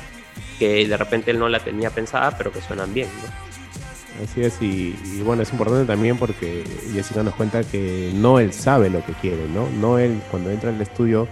que 0.59 0.87
de 0.87 0.97
repente 0.97 1.31
él 1.31 1.39
no 1.39 1.49
la 1.49 1.59
tenía 1.59 1.89
pensada, 1.89 2.37
pero 2.37 2.51
que 2.51 2.61
suenan 2.61 2.93
bien, 2.93 3.09
¿no? 3.21 3.45
Así 4.23 4.43
es, 4.43 4.61
y, 4.61 4.97
y 5.03 5.21
bueno, 5.23 5.43
es 5.43 5.51
importante 5.51 5.85
también 5.85 6.17
porque 6.17 6.63
Jessica 6.93 7.21
nos 7.21 7.35
cuenta 7.35 7.63
que 7.63 8.11
no 8.13 8.39
él 8.39 8.53
sabe 8.53 8.89
lo 8.89 9.05
que 9.05 9.11
quiere, 9.13 9.45
¿no? 9.49 9.67
No 9.69 9.99
él 9.99 10.21
cuando 10.31 10.51
entra 10.51 10.69
al 10.69 10.81
estudio 10.81 11.27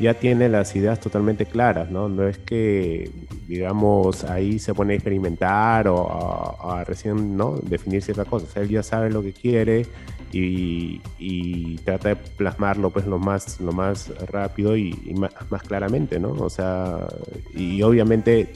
ya 0.00 0.14
tiene 0.14 0.48
las 0.48 0.74
ideas 0.76 1.00
totalmente 1.00 1.46
claras, 1.46 1.90
¿no? 1.90 2.08
No 2.08 2.26
es 2.26 2.38
que, 2.38 3.10
digamos, 3.46 4.24
ahí 4.24 4.58
se 4.58 4.74
pone 4.74 4.92
a 4.92 4.96
experimentar 4.96 5.88
o 5.88 6.70
a, 6.70 6.84
recién, 6.84 7.36
¿no? 7.36 7.56
Definir 7.62 8.02
ciertas 8.02 8.26
cosas. 8.26 8.56
Él 8.56 8.68
ya 8.68 8.82
sabe 8.82 9.10
lo 9.10 9.22
que 9.22 9.32
quiere 9.32 9.86
y, 10.32 11.78
trata 11.84 12.10
de 12.10 12.16
plasmarlo, 12.16 12.90
pues, 12.90 13.06
lo 13.06 13.18
más, 13.18 13.60
lo 13.60 13.72
más 13.72 14.08
rápido 14.30 14.76
y, 14.76 14.92
más, 15.16 15.32
más 15.50 15.62
claramente, 15.62 16.20
¿no? 16.20 16.30
O 16.32 16.50
sea, 16.50 17.06
y 17.54 17.82
obviamente 17.82 18.52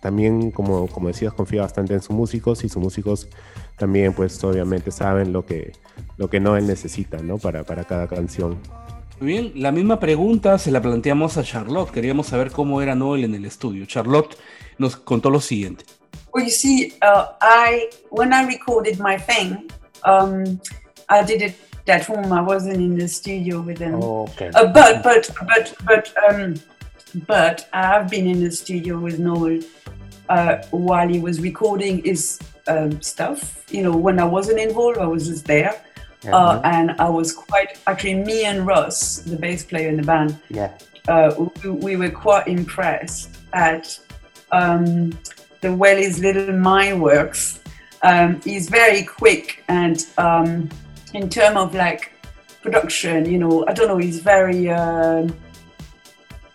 también, 0.00 0.50
como, 0.52 0.86
como 0.86 1.08
decías, 1.08 1.32
confía 1.32 1.62
bastante 1.62 1.94
en 1.94 2.00
sus 2.00 2.14
músicos 2.14 2.64
y 2.64 2.68
sus 2.68 2.82
músicos 2.82 3.28
también, 3.76 4.12
pues 4.12 4.42
obviamente 4.44 4.90
saben 4.90 5.32
lo 5.32 5.44
que, 5.44 5.72
lo 6.16 6.30
que 6.30 6.40
Noel 6.40 6.66
necesita, 6.66 7.18
¿no? 7.18 7.38
Para, 7.38 7.64
para 7.64 7.84
cada 7.84 8.06
canción. 8.06 8.58
Muy 9.20 9.32
bien, 9.32 9.52
la 9.56 9.72
misma 9.72 9.98
pregunta 9.98 10.58
se 10.58 10.70
la 10.70 10.80
planteamos 10.80 11.36
a 11.38 11.42
Charlotte. 11.42 11.90
Queríamos 11.90 12.28
saber 12.28 12.52
cómo 12.52 12.80
era 12.82 12.94
Noel 12.94 13.24
en 13.24 13.34
el 13.34 13.44
estudio. 13.46 13.84
Charlotte 13.84 14.36
nos 14.78 14.96
contó 14.96 15.28
lo 15.28 15.40
siguiente. 15.40 15.84
Well, 16.32 16.44
you 16.44 16.52
see, 16.52 16.92
uh, 17.02 17.32
I 17.40 17.88
when 18.10 18.32
I 18.32 18.46
recorded 18.46 19.00
my 19.00 19.18
thing, 19.18 19.66
um, 20.04 20.60
I 21.08 21.24
did 21.24 21.42
it 21.42 21.56
at 21.88 22.06
home. 22.06 22.32
I 22.32 22.42
wasn't 22.42 22.76
in 22.76 22.96
the 22.96 23.08
studio 23.08 23.60
with 23.60 23.78
them. 23.78 23.98
Oh, 24.00 24.28
okay. 24.28 24.50
Uh, 24.54 24.66
but 24.66 25.02
but 25.02 25.28
but 25.46 25.74
but 25.84 26.14
um, 26.28 26.54
but 27.26 27.66
I 27.72 27.86
have 27.86 28.08
been 28.08 28.26
in 28.28 28.44
the 28.44 28.52
studio 28.52 29.00
with 29.00 29.18
Noel 29.18 29.60
uh, 30.28 30.58
while 30.70 31.08
he 31.08 31.18
was 31.18 31.40
recording 31.40 32.04
his 32.04 32.38
um, 32.68 33.00
stuff. 33.00 33.64
You 33.72 33.82
know, 33.82 33.96
when 33.96 34.20
I 34.20 34.24
wasn't 34.24 34.60
involved, 34.60 34.98
I 34.98 35.06
was 35.06 35.26
just 35.26 35.46
there, 35.46 35.74
Yeah. 36.22 36.36
uh, 36.36 36.60
and 36.64 36.92
I 36.92 37.08
was 37.08 37.32
quite 37.32 37.78
actually 37.86 38.14
me 38.14 38.44
and 38.44 38.66
Ross, 38.66 39.18
the 39.18 39.36
bass 39.36 39.64
player 39.64 39.88
in 39.88 39.96
the 39.96 40.02
band. 40.02 40.38
yeah. 40.48 40.76
Uh, 41.06 41.46
we, 41.64 41.70
we 41.70 41.96
were 41.96 42.10
quite 42.10 42.48
impressed 42.48 43.38
at 43.54 43.98
um, 44.52 45.18
the 45.62 45.72
way 45.72 46.02
his 46.02 46.18
little 46.18 46.52
mind 46.52 47.00
works. 47.00 47.60
Um, 48.02 48.40
he's 48.42 48.68
very 48.68 49.04
quick 49.04 49.64
and 49.68 50.04
um, 50.18 50.68
in 51.14 51.30
terms 51.30 51.56
of 51.56 51.74
like 51.74 52.12
production, 52.60 53.24
you 53.24 53.38
know, 53.38 53.64
I 53.66 53.72
don't 53.72 53.88
know, 53.88 53.96
he's 53.96 54.20
very, 54.20 54.68
um 54.70 55.34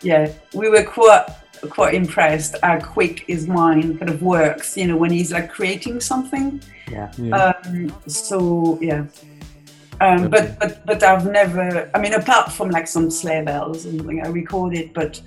yeah, 0.04 0.32
we 0.54 0.70
were 0.70 0.84
quite 0.84 1.26
quite 1.70 1.94
impressed 1.94 2.58
how 2.62 2.78
quick 2.80 3.24
his 3.28 3.48
mind 3.48 3.98
kind 3.98 4.10
of 4.10 4.22
works, 4.22 4.76
you 4.78 4.86
know, 4.86 4.98
when 4.98 5.12
he's 5.12 5.32
like 5.32 5.50
creating 5.50 6.02
something. 6.02 6.62
Yeah. 6.92 7.10
Um, 7.32 7.94
so 8.08 8.78
yeah. 8.82 9.06
Um, 10.02 10.30
but 10.30 10.60
but 10.60 10.86
but 10.86 11.04
I've 11.04 11.26
never. 11.26 11.90
I 11.94 12.00
mean, 12.00 12.14
apart 12.14 12.52
from 12.52 12.70
like 12.70 12.88
some 12.88 13.10
sleigh 13.10 13.44
bells 13.44 13.86
and 13.86 13.98
something 14.00 14.22
I 14.26 14.30
recorded, 14.30 14.94
but 14.94 15.22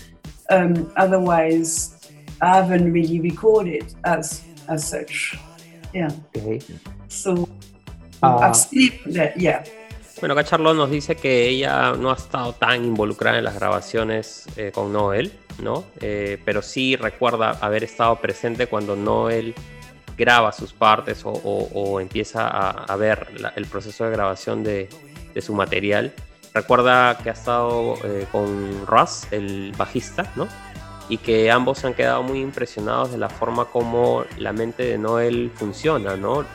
um, 0.51 0.93
otherwise 0.97 1.97
I 2.43 2.57
haven't 2.57 2.93
really 2.93 3.21
recorded 3.21 3.95
as 4.05 4.43
as 4.69 4.89
such. 4.89 5.39
Yeah. 5.95 6.11
Okay. 6.37 6.61
So 7.09 7.49
Ah. 8.23 8.49
I've 8.49 8.57
seen 8.57 8.93
that. 9.07 9.37
Yeah. 9.37 9.63
Bueno, 10.21 10.33
acá 10.35 10.45
Charlotte 10.45 10.77
nos 10.77 10.91
dice 10.91 11.15
que 11.17 11.47
ella 11.49 11.93
no 11.93 12.11
ha 12.11 12.15
estado 12.15 12.55
tan 12.55 12.85
involucrada 12.85 13.39
en 13.39 13.45
las 13.45 13.55
grabaciones 13.55 14.47
eh, 14.57 14.73
con 14.73 14.91
Noel, 14.93 15.31
¿no? 15.63 15.85
Eh, 16.01 16.39
pero 16.45 16.63
sí 16.63 16.97
recuerda 16.97 17.51
haber 17.61 17.85
estado 17.85 18.17
presente 18.17 18.67
cuando 18.67 18.97
Noel 18.97 19.55
graba 20.17 20.53
sus 20.53 20.73
partes 20.73 21.23
o, 21.25 22.01
empieza 22.01 22.49
a, 22.49 22.97
ver 22.97 23.29
el 23.55 23.67
proceso 23.67 24.05
de 24.05 24.11
grabación 24.11 24.63
de, 24.65 24.89
su 25.41 25.55
material. 25.55 26.15
Recuerda 26.55 27.19
que 27.19 27.29
ha 27.29 27.35
estado 27.35 27.97
eh, 28.05 28.27
con 28.33 28.87
Russ, 28.87 29.27
el 29.31 29.75
bajista, 29.77 30.33
¿no? 30.35 30.49
Y 31.11 31.19
que 31.19 31.51
ambos 31.51 31.85
han 31.85 31.93
quedado 31.93 32.23
muy 32.23 32.41
impresionados 32.41 33.13
de 33.13 33.19
la 33.19 33.29
forma 33.29 33.67
como 33.67 34.25
la 34.39 34.55
mente 34.55 34.85
de 34.85 34.97
Noel 34.97 35.53
funciona, 35.55 36.17
¿no? 36.17 36.47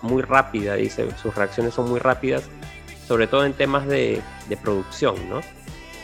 Muy 0.00 0.22
rápida, 0.22 0.74
dice, 0.74 1.06
sus 1.20 1.34
reacciones 1.34 1.74
son 1.74 1.90
muy 1.90 2.00
rápidas, 2.00 2.44
sobre 3.06 3.26
todo 3.26 3.44
en 3.44 3.52
temas 3.52 3.86
de, 3.86 4.22
de 4.48 4.56
producción, 4.56 5.28
¿no? 5.28 5.42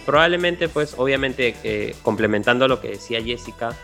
Probablemente, 0.05 0.69
pues, 0.69 0.95
obviamente, 0.99 1.57
eh, 1.65 1.97
complementando 2.03 2.69
lo 2.69 2.81
que 2.81 2.89
decía 2.89 3.23
Jessica, 3.23 3.75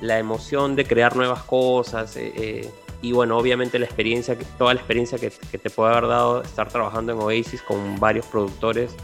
la 0.00 0.18
emoción 0.18 0.76
de 0.76 0.84
crear 0.84 1.16
nuevas 1.16 1.42
cosas 1.42 2.16
eh, 2.16 2.32
eh, 2.36 2.70
y, 3.02 3.12
bueno, 3.12 3.36
obviamente 3.36 3.78
la 3.78 3.84
experiencia, 3.84 4.36
toda 4.58 4.74
la 4.74 4.80
experiencia 4.80 5.18
que, 5.18 5.30
te 5.30 5.70
puede 5.70 5.92
haber 5.92 6.08
dado 6.08 6.42
estar 6.42 6.68
trabajando 6.68 7.12
en 7.12 7.18
Oasis 7.18 7.62
con 7.62 8.00
varios 8.00 8.26
productores 8.26 8.96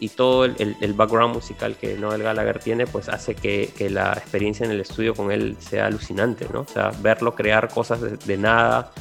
y 0.00 0.08
todo 0.10 0.44
el, 0.44 0.92
background 0.94 1.34
musical 1.34 1.76
que 1.76 1.96
Noel 1.96 2.22
Gallagher 2.22 2.58
tiene, 2.58 2.86
pues 2.86 3.08
hace 3.08 3.34
que, 3.34 3.72
la 3.90 4.12
experiencia 4.12 4.64
en 4.64 4.72
el 4.72 4.80
estudio 4.80 5.14
con 5.14 5.30
él 5.30 5.56
sea 5.60 5.86
alucinante, 5.86 6.46
¿no? 6.52 6.60
O 6.60 6.66
sea, 6.66 6.90
verlo 7.00 7.34
crear 7.34 7.68
cosas 7.68 8.00
de, 8.26 8.36
nada 8.36 8.92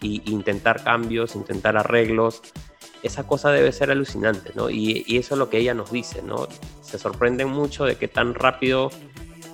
y 0.00 0.22
intentar 0.30 0.84
cambios, 0.84 1.34
intentar 1.36 1.76
arreglos, 1.76 2.42
esa 3.02 3.26
cosa 3.26 3.50
debe 3.50 3.72
ser 3.72 3.90
alucinante, 3.90 4.52
¿no? 4.54 4.70
Y, 4.70 5.04
y 5.06 5.18
eso 5.18 5.34
es 5.34 5.38
lo 5.38 5.50
que 5.50 5.58
ella 5.58 5.74
nos 5.74 5.90
dice, 5.90 6.22
¿no? 6.22 6.46
Se 6.82 6.98
sorprenden 6.98 7.48
mucho 7.48 7.84
de 7.84 7.96
que 7.96 8.08
tan 8.08 8.34
rápido 8.34 8.90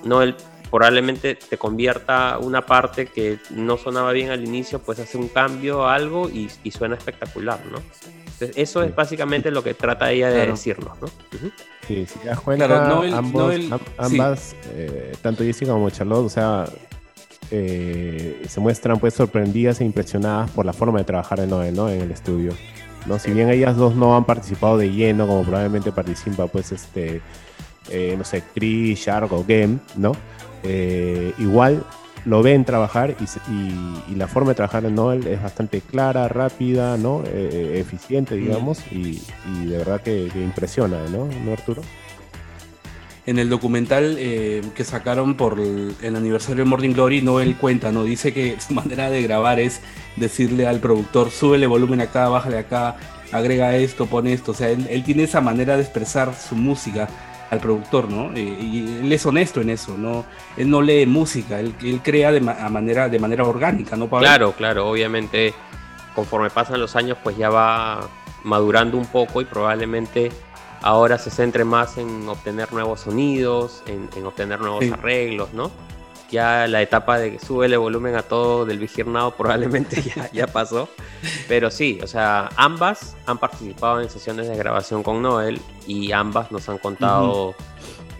Noel 0.04 0.36
probablemente 0.70 1.34
te 1.36 1.56
convierta 1.58 2.38
una 2.38 2.64
parte 2.66 3.06
que 3.06 3.38
no 3.50 3.76
sonaba 3.76 4.12
bien 4.12 4.30
al 4.30 4.44
inicio, 4.44 4.78
pues 4.80 4.98
hace 4.98 5.16
un 5.18 5.28
cambio, 5.28 5.86
algo 5.86 6.28
y, 6.28 6.48
y 6.62 6.70
suena 6.70 6.94
espectacular, 6.96 7.60
¿no? 7.70 7.78
Entonces, 8.24 8.52
eso 8.56 8.82
es 8.82 8.94
básicamente 8.94 9.50
lo 9.50 9.64
que 9.64 9.74
trata 9.74 10.10
ella 10.12 10.28
de 10.28 10.36
Claro. 10.36 10.52
decirnos, 10.52 11.00
¿no? 11.00 11.06
Ujú. 11.06 11.50
Sí, 11.86 12.06
si 12.06 12.18
te 12.20 12.28
das 12.28 12.40
cuenta, 12.40 12.66
Claro, 12.66 12.86
Noel- 12.86 13.14
ambos, 13.14 13.42
Noel- 13.54 13.62
sí. 13.68 13.74
ambas, 13.96 14.56
eh, 14.74 15.12
tanto 15.22 15.42
Jessica 15.42 15.72
como 15.72 15.90
Charlotte, 15.90 16.26
o 16.26 16.28
sea, 16.28 16.64
eh, 17.50 18.42
se 18.48 18.60
muestran 18.60 18.98
pues 18.98 19.14
sorprendidas 19.14 19.80
e 19.80 19.84
impresionadas 19.84 20.50
por 20.50 20.66
la 20.66 20.72
forma 20.72 20.98
de 20.98 21.04
trabajar 21.04 21.40
de 21.40 21.46
Noel, 21.46 21.74
¿no? 21.74 21.88
En 21.90 22.00
el 22.02 22.10
estudio. 22.10 22.52
¿no? 23.06 23.18
Si 23.18 23.30
bien 23.30 23.48
ellas 23.48 23.76
dos 23.76 23.94
no 23.94 24.16
han 24.16 24.24
participado 24.24 24.76
de 24.76 24.90
lleno, 24.90 25.26
como 25.26 25.42
probablemente 25.42 25.92
participa 25.92 26.46
pues 26.46 26.72
este, 26.72 27.22
eh, 27.90 28.14
no 28.18 28.24
sé, 28.24 28.42
Chris, 28.54 28.98
Shark 28.98 29.32
o 29.32 29.44
Game, 29.48 29.78
¿no? 29.96 30.12
Eh, 30.64 31.32
igual 31.38 31.84
lo 32.24 32.42
ven 32.42 32.64
trabajar 32.64 33.14
y, 33.20 33.26
se- 33.26 33.40
y- 33.50 34.12
y 34.12 34.14
la 34.16 34.26
forma 34.28 34.50
de 34.50 34.56
trabajar 34.56 34.82
de 34.82 34.90
Noel 34.90 35.26
es 35.26 35.42
bastante 35.42 35.80
clara, 35.80 36.28
rápida, 36.28 36.96
¿no? 36.96 37.22
Eh, 37.24 37.48
eh, 37.52 37.78
eficiente, 37.80 38.34
digamos, 38.36 38.80
y, 38.90 39.22
y 39.54 39.66
de 39.66 39.78
verdad 39.78 40.00
que, 40.02 40.28
que 40.32 40.42
impresiona, 40.42 40.98
¿no? 41.10 41.28
¿No, 41.44 41.52
Arturo? 41.52 41.82
En 43.26 43.38
el 43.38 43.50
documental 43.50 44.16
eh, 44.18 44.62
que 44.74 44.84
sacaron 44.84 45.34
por 45.36 45.60
el, 45.60 45.94
el 46.02 46.16
aniversario 46.16 46.64
de 46.64 46.70
Morning 46.70 46.94
Glory, 46.94 47.20
Noel 47.20 47.56
cuenta, 47.56 47.92
¿no? 47.92 48.04
Dice 48.04 48.32
que 48.32 48.58
su 48.58 48.72
manera 48.80 49.10
de 49.10 49.22
grabar 49.22 49.60
es 49.60 49.80
decirle 50.16 50.66
al 50.66 50.80
productor, 50.80 51.30
súbele 51.30 51.66
volumen 51.66 52.00
acá, 52.00 52.28
bájale 52.30 52.56
acá, 52.58 52.96
agrega 53.30 53.76
esto, 53.76 54.06
pone 54.06 54.32
esto. 54.32 54.52
O 54.52 54.54
sea, 54.54 54.70
él, 54.70 54.86
él 54.88 55.04
tiene 55.04 55.24
esa 55.24 55.42
manera 55.42 55.76
de 55.76 55.82
expresar 55.82 56.34
su 56.34 56.56
música 56.56 57.08
al 57.50 57.60
productor, 57.60 58.10
¿no? 58.10 58.32
Eh, 58.34 58.40
y 58.60 58.98
él 59.00 59.12
es 59.12 59.24
honesto 59.24 59.60
en 59.60 59.70
eso, 59.70 59.96
¿no? 59.96 60.24
Él 60.56 60.68
no 60.68 60.82
lee 60.82 61.06
música, 61.06 61.58
él, 61.60 61.74
él 61.82 62.00
crea 62.02 62.30
de, 62.32 62.40
ma- 62.40 62.56
a 62.60 62.68
manera, 62.68 63.08
de 63.08 63.18
manera 63.18 63.44
orgánica, 63.44 63.96
¿no, 63.96 64.06
Pablo? 64.08 64.26
Claro, 64.26 64.52
claro, 64.52 64.88
obviamente 64.88 65.54
conforme 66.14 66.50
pasan 66.50 66.80
los 66.80 66.96
años 66.96 67.16
pues 67.22 67.36
ya 67.36 67.48
va 67.48 68.00
madurando 68.44 68.96
un 68.98 69.06
poco 69.06 69.40
y 69.40 69.44
probablemente 69.44 70.30
ahora 70.82 71.16
se 71.18 71.30
centre 71.30 71.64
más 71.64 71.96
en 71.98 72.28
obtener 72.28 72.72
nuevos 72.72 73.00
sonidos, 73.00 73.82
en, 73.86 74.08
en 74.16 74.26
obtener 74.26 74.60
nuevos 74.60 74.84
Sí. 74.84 74.90
arreglos, 74.92 75.52
¿no? 75.54 75.70
Ya 76.30 76.66
la 76.66 76.82
etapa 76.82 77.18
de 77.18 77.32
que 77.32 77.38
súbele 77.38 77.76
volumen 77.76 78.14
a 78.14 78.22
todo 78.22 78.66
del 78.66 78.78
vigirnado 78.78 79.30
probablemente 79.36 80.02
ya, 80.02 80.30
ya 80.32 80.46
pasó. 80.46 80.88
Pero 81.48 81.70
sí, 81.70 81.98
o 82.02 82.06
sea, 82.06 82.50
ambas 82.56 83.16
han 83.26 83.38
participado 83.38 84.00
en 84.00 84.10
sesiones 84.10 84.48
de 84.48 84.56
grabación 84.56 85.02
con 85.02 85.22
Noel 85.22 85.60
y 85.86 86.12
ambas 86.12 86.52
nos 86.52 86.68
han 86.68 86.78
contado 86.78 87.54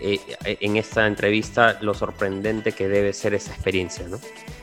eh, 0.00 0.20
en 0.44 0.76
esta 0.76 1.06
entrevista 1.06 1.78
lo 1.80 1.92
sorprendente 1.92 2.72
que 2.72 2.88
debe 2.88 3.12
ser 3.12 3.34
esa 3.34 3.52
experiencia, 3.52 4.06
¿no? 4.09 4.18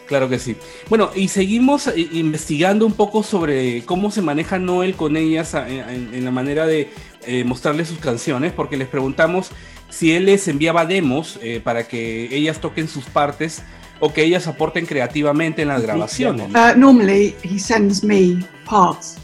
Claro 0.08 0.30
que 0.30 0.38
sí. 0.40 0.56
Bueno, 0.88 1.10
y 1.16 1.28
seguimos 1.30 1.88
eh, 1.88 2.08
investigando 2.14 2.86
un 2.86 2.94
poco 2.94 3.22
sobre 3.24 3.84
cómo 3.86 4.12
se 4.12 4.22
maneja 4.22 4.60
Noel 4.60 4.96
con 4.96 5.18
ellas 5.18 5.56
a- 5.56 5.68
en, 5.68 6.14
en 6.14 6.24
la 6.26 6.32
manera 6.32 6.66
de 6.68 6.90
eh, 7.26 7.44
mostrarles 7.44 7.88
sus 7.90 7.98
canciones, 7.98 8.54
porque 8.54 8.78
les 8.78 8.88
preguntamos 8.88 9.50
si 9.90 10.12
él 10.14 10.26
les 10.26 10.48
enviaba 10.48 10.86
demos 10.86 11.40
eh, 11.42 11.62
para 11.64 11.88
que 11.88 12.36
ellas 12.36 12.60
toquen 12.60 12.88
sus 12.88 13.06
partes 13.06 13.62
o 14.00 14.12
que 14.12 14.24
ellas 14.24 14.48
aporten 14.48 14.86
creativamente 14.86 15.62
en 15.62 15.70
las 15.70 15.82
grabaciones. 15.82 16.50
Uh, 16.54 16.78
normally, 16.78 17.36
he 17.44 17.58
sends 17.58 18.04
me 18.04 18.46
parts. 18.66 19.18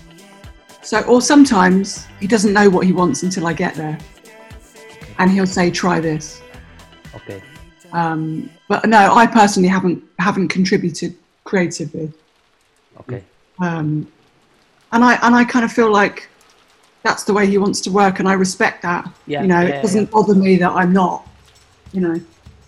So, 0.81 1.01
or 1.01 1.21
sometimes 1.21 2.07
he 2.19 2.27
doesn't 2.27 2.53
know 2.53 2.69
what 2.69 2.85
he 2.85 2.93
wants 2.93 3.23
until 3.23 3.45
I 3.47 3.53
get 3.53 3.75
there, 3.75 3.97
and 5.19 5.29
he'll 5.29 5.45
say, 5.45 5.69
"Try 5.69 6.01
this." 6.01 6.41
Okay. 7.13 7.41
Um, 7.93 8.49
but 8.67 8.85
no, 8.85 9.13
I 9.13 9.27
personally 9.27 9.69
haven't 9.69 10.01
haven't 10.17 10.47
contributed 10.47 11.13
creatively, 11.43 12.11
Okay. 12.99 13.21
um, 13.59 14.07
and 14.91 15.03
I 15.03 15.19
and 15.21 15.35
I 15.35 15.43
kind 15.43 15.65
of 15.65 15.71
feel 15.71 15.91
like 15.91 16.29
that's 17.03 17.23
the 17.23 17.33
way 17.33 17.47
he 17.47 17.57
wants 17.57 17.81
to 17.81 17.91
work, 17.91 18.19
and 18.19 18.27
I 18.29 18.33
respect 18.33 18.81
that. 18.83 19.07
Yeah, 19.27 19.41
you 19.41 19.47
know, 19.47 19.61
yeah, 19.61 19.67
it 19.75 19.81
doesn't 19.81 20.11
bother 20.11 20.35
me 20.35 20.57
that 20.57 20.71
I'm 20.71 20.93
not. 20.93 21.27
You 21.93 22.01
know, 22.01 22.21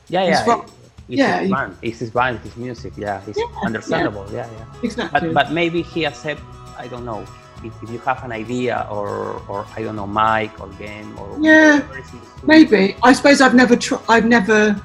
Yeah, 0.09 0.25
yeah. 0.25 0.45
ro- 0.45 0.65
It's 1.07 1.19
yeah, 1.19 1.39
his 1.41 1.51
band. 1.51 1.77
It's 1.81 1.99
his 1.99 2.11
band, 2.11 2.39
his 2.39 2.55
music. 2.57 2.93
Yeah, 2.97 3.21
it's 3.27 3.37
Yeah, 3.37 3.45
understandable. 3.65 4.25
Yeah, 4.31 4.49
yeah. 4.57 4.65
exactly. 4.83 5.33
But 5.33 5.33
but 5.33 5.51
maybe 5.51 5.81
he 5.81 6.05
accept. 6.05 6.41
I 6.77 6.87
don't 6.87 7.05
know. 7.05 7.25
If, 7.63 7.71
if 7.81 7.89
you 7.91 7.99
have 7.99 8.23
an 8.25 8.31
idea 8.33 8.85
or 8.91 9.41
or 9.47 9.65
I 9.77 9.83
don't 9.83 9.95
know, 9.95 10.07
mic 10.07 10.59
or 10.59 10.67
game 10.79 11.15
or 11.19 11.37
Yeah, 11.39 11.79
whatever 11.79 11.99
is 11.99 12.11
in 12.11 12.19
the 12.19 12.25
studio. 12.25 12.47
Maybe. 12.47 12.95
I 13.03 13.13
suppose 13.13 13.39
I've 13.39 13.55
never 13.55 13.75
tr- 13.77 14.03
I've 14.09 14.25
never 14.25 14.75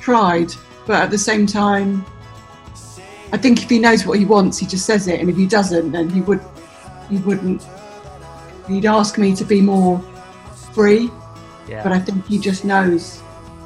tried, 0.00 0.54
but 0.86 0.96
at 1.02 1.10
the 1.10 1.18
same 1.18 1.46
time, 1.46 2.04
I 3.32 3.36
think 3.38 3.62
if 3.62 3.68
he 3.68 3.78
knows 3.78 4.06
what 4.06 4.18
he 4.18 4.24
wants, 4.24 4.56
he 4.58 4.66
just 4.66 4.86
says 4.86 5.06
it, 5.08 5.20
and 5.20 5.28
if 5.28 5.36
he 5.36 5.46
doesn't, 5.46 5.92
then 5.92 6.08
he 6.08 6.20
would 6.22 6.40
he 7.10 7.16
wouldn't. 7.18 7.60
He'd 8.68 8.86
ask 8.86 9.18
me 9.18 9.34
to 9.34 9.44
be 9.44 9.60
more 9.60 10.00
free, 10.74 11.10
Yeah, 11.68 11.82
but 11.82 11.92
I 11.92 12.00
think 12.00 12.26
he 12.26 12.38
just 12.38 12.64
knows 12.64 13.20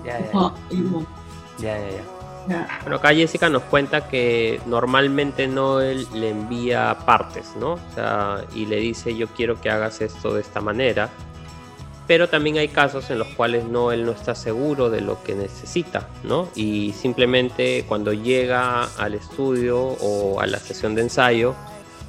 yeah, 0.05 0.19
the 0.19 0.25
yeah, 0.25 0.31
part 0.33 0.55
he 0.71 0.83
wants. 0.83 1.09
yeah, 1.59 1.79
yeah, 1.79 1.91
yeah. 1.91 2.03
Yeah. 2.49 2.69
Pero 2.85 2.97
acá 2.97 3.13
Jessica 3.13 3.49
nos 3.49 3.63
cuenta 3.65 4.07
que 4.09 4.61
normalmente 4.67 5.49
Noel 5.49 6.07
le 6.15 6.31
envía 6.31 6.97
partes, 7.05 7.57
¿no? 7.59 7.73
O 7.73 7.95
sea, 7.95 8.45
y 8.55 8.67
le 8.67 8.77
dice 8.77 9.17
yo 9.17 9.27
quiero 9.29 9.61
que 9.61 9.69
hagas 9.69 10.01
esto 10.01 10.33
de 10.33 10.43
esta 10.43 10.61
manera. 10.61 11.09
Pero 12.07 12.29
también 12.29 12.59
hay 12.59 12.69
casos 12.69 13.11
en 13.11 13.19
los 13.19 13.27
cuales 13.35 13.65
Noel 13.65 14.07
no 14.07 14.13
está 14.13 14.37
seguro 14.37 14.91
de 14.91 15.01
lo 15.01 15.21
que 15.25 15.35
necesita, 15.35 16.07
¿no? 16.23 16.47
Y 16.55 16.93
simplemente 16.93 17.85
cuando 17.89 18.13
llega 18.13 18.85
al 18.97 19.15
estudio 19.15 19.81
o 19.81 20.39
a 20.41 20.47
la 20.47 20.61
sesión 20.61 20.95
de 20.95 21.03
ensayo, 21.03 21.57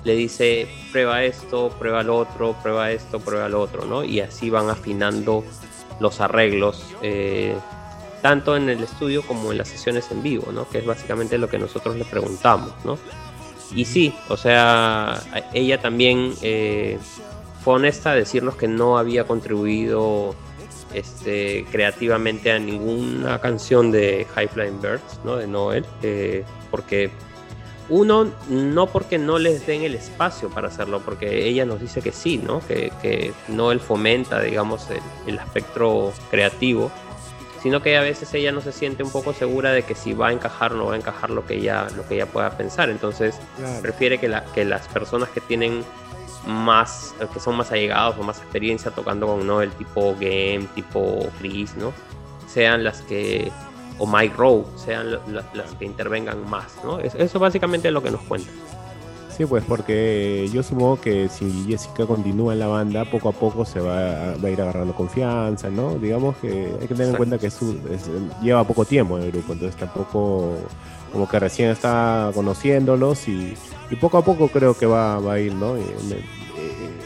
le 0.07 0.15
dice 0.15 0.69
prueba 0.91 1.23
esto, 1.23 1.69
prueba 1.77 2.01
lo 2.01 2.15
otro, 2.17 2.55
prueba 2.63 2.91
esto, 2.91 3.19
prueba 3.19 3.49
lo 3.49 3.61
otro, 3.61 3.85
¿no? 3.85 4.05
Y 4.05 4.21
así 4.21 4.49
van 4.49 4.69
afinando 4.69 5.43
los 5.99 6.21
arreglos. 6.21 6.83
eh, 7.01 7.55
tanto 8.21 8.57
en 8.57 8.67
el 8.67 8.81
estudio 8.83 9.21
como 9.21 9.51
en 9.51 9.59
las 9.59 9.67
sesiones 9.67 10.09
en 10.11 10.23
vivo, 10.23 10.51
¿no? 10.51 10.67
Que 10.67 10.79
es 10.79 10.85
básicamente 10.85 11.37
lo 11.37 11.47
que 11.47 11.59
nosotros 11.59 11.95
le 11.95 12.03
preguntamos, 12.03 12.73
¿no? 12.83 12.97
Y 13.75 13.85
sí, 13.85 14.13
o 14.29 14.37
sea, 14.37 15.21
ella 15.53 15.79
también 15.79 16.33
eh, 16.41 16.97
fue 17.63 17.75
honesta 17.75 18.11
a 18.11 18.15
decirnos 18.15 18.55
que 18.55 18.67
no 18.67 18.97
había 18.97 19.25
contribuido 19.25 20.35
este, 20.93 21.65
creativamente 21.71 22.51
a 22.51 22.59
ninguna 22.59 23.39
canción 23.39 23.91
de 23.91 24.25
High 24.33 24.47
Flying 24.47 24.81
Birds, 24.81 25.19
¿no? 25.23 25.35
De 25.35 25.47
Noel, 25.47 25.85
eh, 26.01 26.43
porque 26.71 27.11
uno, 27.89 28.29
no 28.49 28.87
porque 28.87 29.17
no 29.17 29.39
les 29.39 29.65
den 29.65 29.83
el 29.83 29.95
espacio 29.95 30.49
para 30.49 30.67
hacerlo, 30.67 31.01
porque 31.03 31.47
ella 31.47 31.65
nos 31.65 31.79
dice 31.79 32.01
que 32.01 32.11
sí, 32.11 32.37
¿no? 32.37 32.59
Que, 32.67 32.91
que 33.01 33.33
Noel 33.47 33.79
fomenta, 33.79 34.41
digamos, 34.41 34.89
el, 34.89 34.99
el 35.25 35.39
espectro 35.39 36.11
creativo 36.29 36.91
sino 37.63 37.81
que 37.81 37.97
a 37.97 38.01
veces 38.01 38.31
ella 38.35 38.51
no 38.51 38.61
se 38.61 38.71
siente 38.71 39.01
un 39.03 39.11
poco 39.11 39.33
segura 39.33 39.71
de 39.71 39.81
que 39.81 39.95
si 39.95 40.13
va 40.13 40.27
a 40.27 40.31
encajar 40.31 40.73
o 40.73 40.75
no 40.77 40.85
va 40.85 40.93
a 40.93 40.97
encajar 40.97 41.31
lo 41.31 41.45
que 41.45 41.55
ella, 41.55 41.87
lo 41.97 42.07
que 42.07 42.13
ella 42.13 42.27
pueda 42.27 42.51
pensar. 42.55 42.89
Entonces 42.89 43.35
Claro. 43.57 43.81
prefiere 43.81 44.19
que, 44.19 44.27
la, 44.27 44.45
que 44.53 44.63
las 44.63 44.87
personas 44.87 45.29
que 45.29 45.41
tienen 45.41 45.83
más, 46.45 47.15
que 47.33 47.39
son 47.39 47.57
más 47.57 47.71
allegados 47.71 48.15
o 48.19 48.23
más 48.23 48.37
experiencia 48.37 48.91
tocando 48.91 49.25
con 49.27 49.45
Noel, 49.45 49.71
tipo 49.71 50.13
Game, 50.19 50.67
tipo 50.75 51.27
Chris, 51.39 51.75
¿no? 51.75 51.93
Sean 52.47 52.83
las 52.83 53.01
que, 53.01 53.51
o 53.99 54.05
Mike 54.07 54.35
Rowe, 54.37 54.65
sean 54.75 55.11
la- 55.11 55.19
la- 55.27 55.45
las 55.53 55.71
que 55.75 55.85
intervengan 55.85 56.47
más, 56.49 56.65
¿no? 56.83 56.99
Es- 56.99 57.15
Eso 57.15 57.39
básicamente 57.39 57.87
es 57.87 57.93
lo 57.93 58.01
que 58.03 58.11
nos 58.11 58.21
cuenta. 58.21 58.49
Sí, 59.35 59.45
pues 59.45 59.63
porque 59.67 60.49
yo 60.51 60.63
supongo 60.63 60.99
que 60.99 61.29
si 61.29 61.65
Jessica 61.67 62.07
continúa 62.07 62.53
en 62.53 62.59
la 62.59 62.67
banda, 62.67 63.05
poco 63.05 63.29
a 63.29 63.31
poco 63.33 63.65
se 63.65 63.79
va 63.79 64.31
a, 64.31 64.35
va 64.37 64.47
a 64.47 64.49
ir 64.49 64.59
agarrando 64.59 64.95
confianza, 64.95 65.69
¿no? 65.69 65.93
Digamos 65.95 66.35
que 66.37 66.73
hay 66.81 66.87
que 66.87 66.95
tener 66.95 67.09
en 67.09 67.15
cuenta 67.17 67.37
que 67.37 67.45
es- 67.47 67.59
lleva 68.41 68.63
poco 68.63 68.83
tiempo 68.83 69.15
en 69.17 69.25
el 69.25 69.31
grupo, 69.31 69.53
entonces 69.53 69.79
tampoco 69.79 70.55
como 71.13 71.29
que 71.29 71.39
recién 71.39 71.69
está 71.69 72.31
conociéndolos 72.33 73.27
y, 73.27 73.53
y 73.91 73.95
poco 73.97 74.17
a 74.17 74.25
poco 74.25 74.47
creo 74.47 74.73
que 74.75 74.87
va, 74.87 75.19
va 75.19 75.33
a 75.33 75.39
ir, 75.39 75.53
¿no? 75.53 75.77
Y, 75.77 75.81
eh, 75.81 76.23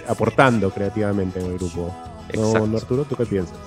aportando 0.07 0.69
creativamente 0.71 1.39
en 1.41 1.47
el 1.47 1.57
grupo. 1.57 1.93
¿No, 2.33 2.41
Exacto. 2.47 2.67
¿no, 2.67 2.77
Arturo? 2.77 3.03
¿Tú 3.03 3.15
qué 3.17 3.25
piensas? 3.25 3.57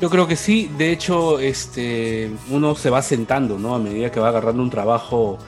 Yo 0.00 0.10
creo 0.10 0.26
que 0.26 0.36
sí, 0.36 0.70
de 0.76 0.92
hecho, 0.92 1.38
este, 1.38 2.30
uno 2.50 2.74
se 2.74 2.90
va 2.90 3.00
sentando, 3.00 3.58
¿no? 3.58 3.74
A 3.74 3.78
medida 3.78 4.10
que 4.10 4.20
va 4.20 4.28
agarrando 4.28 4.62
un 4.62 4.68
trabajo, 4.70 5.38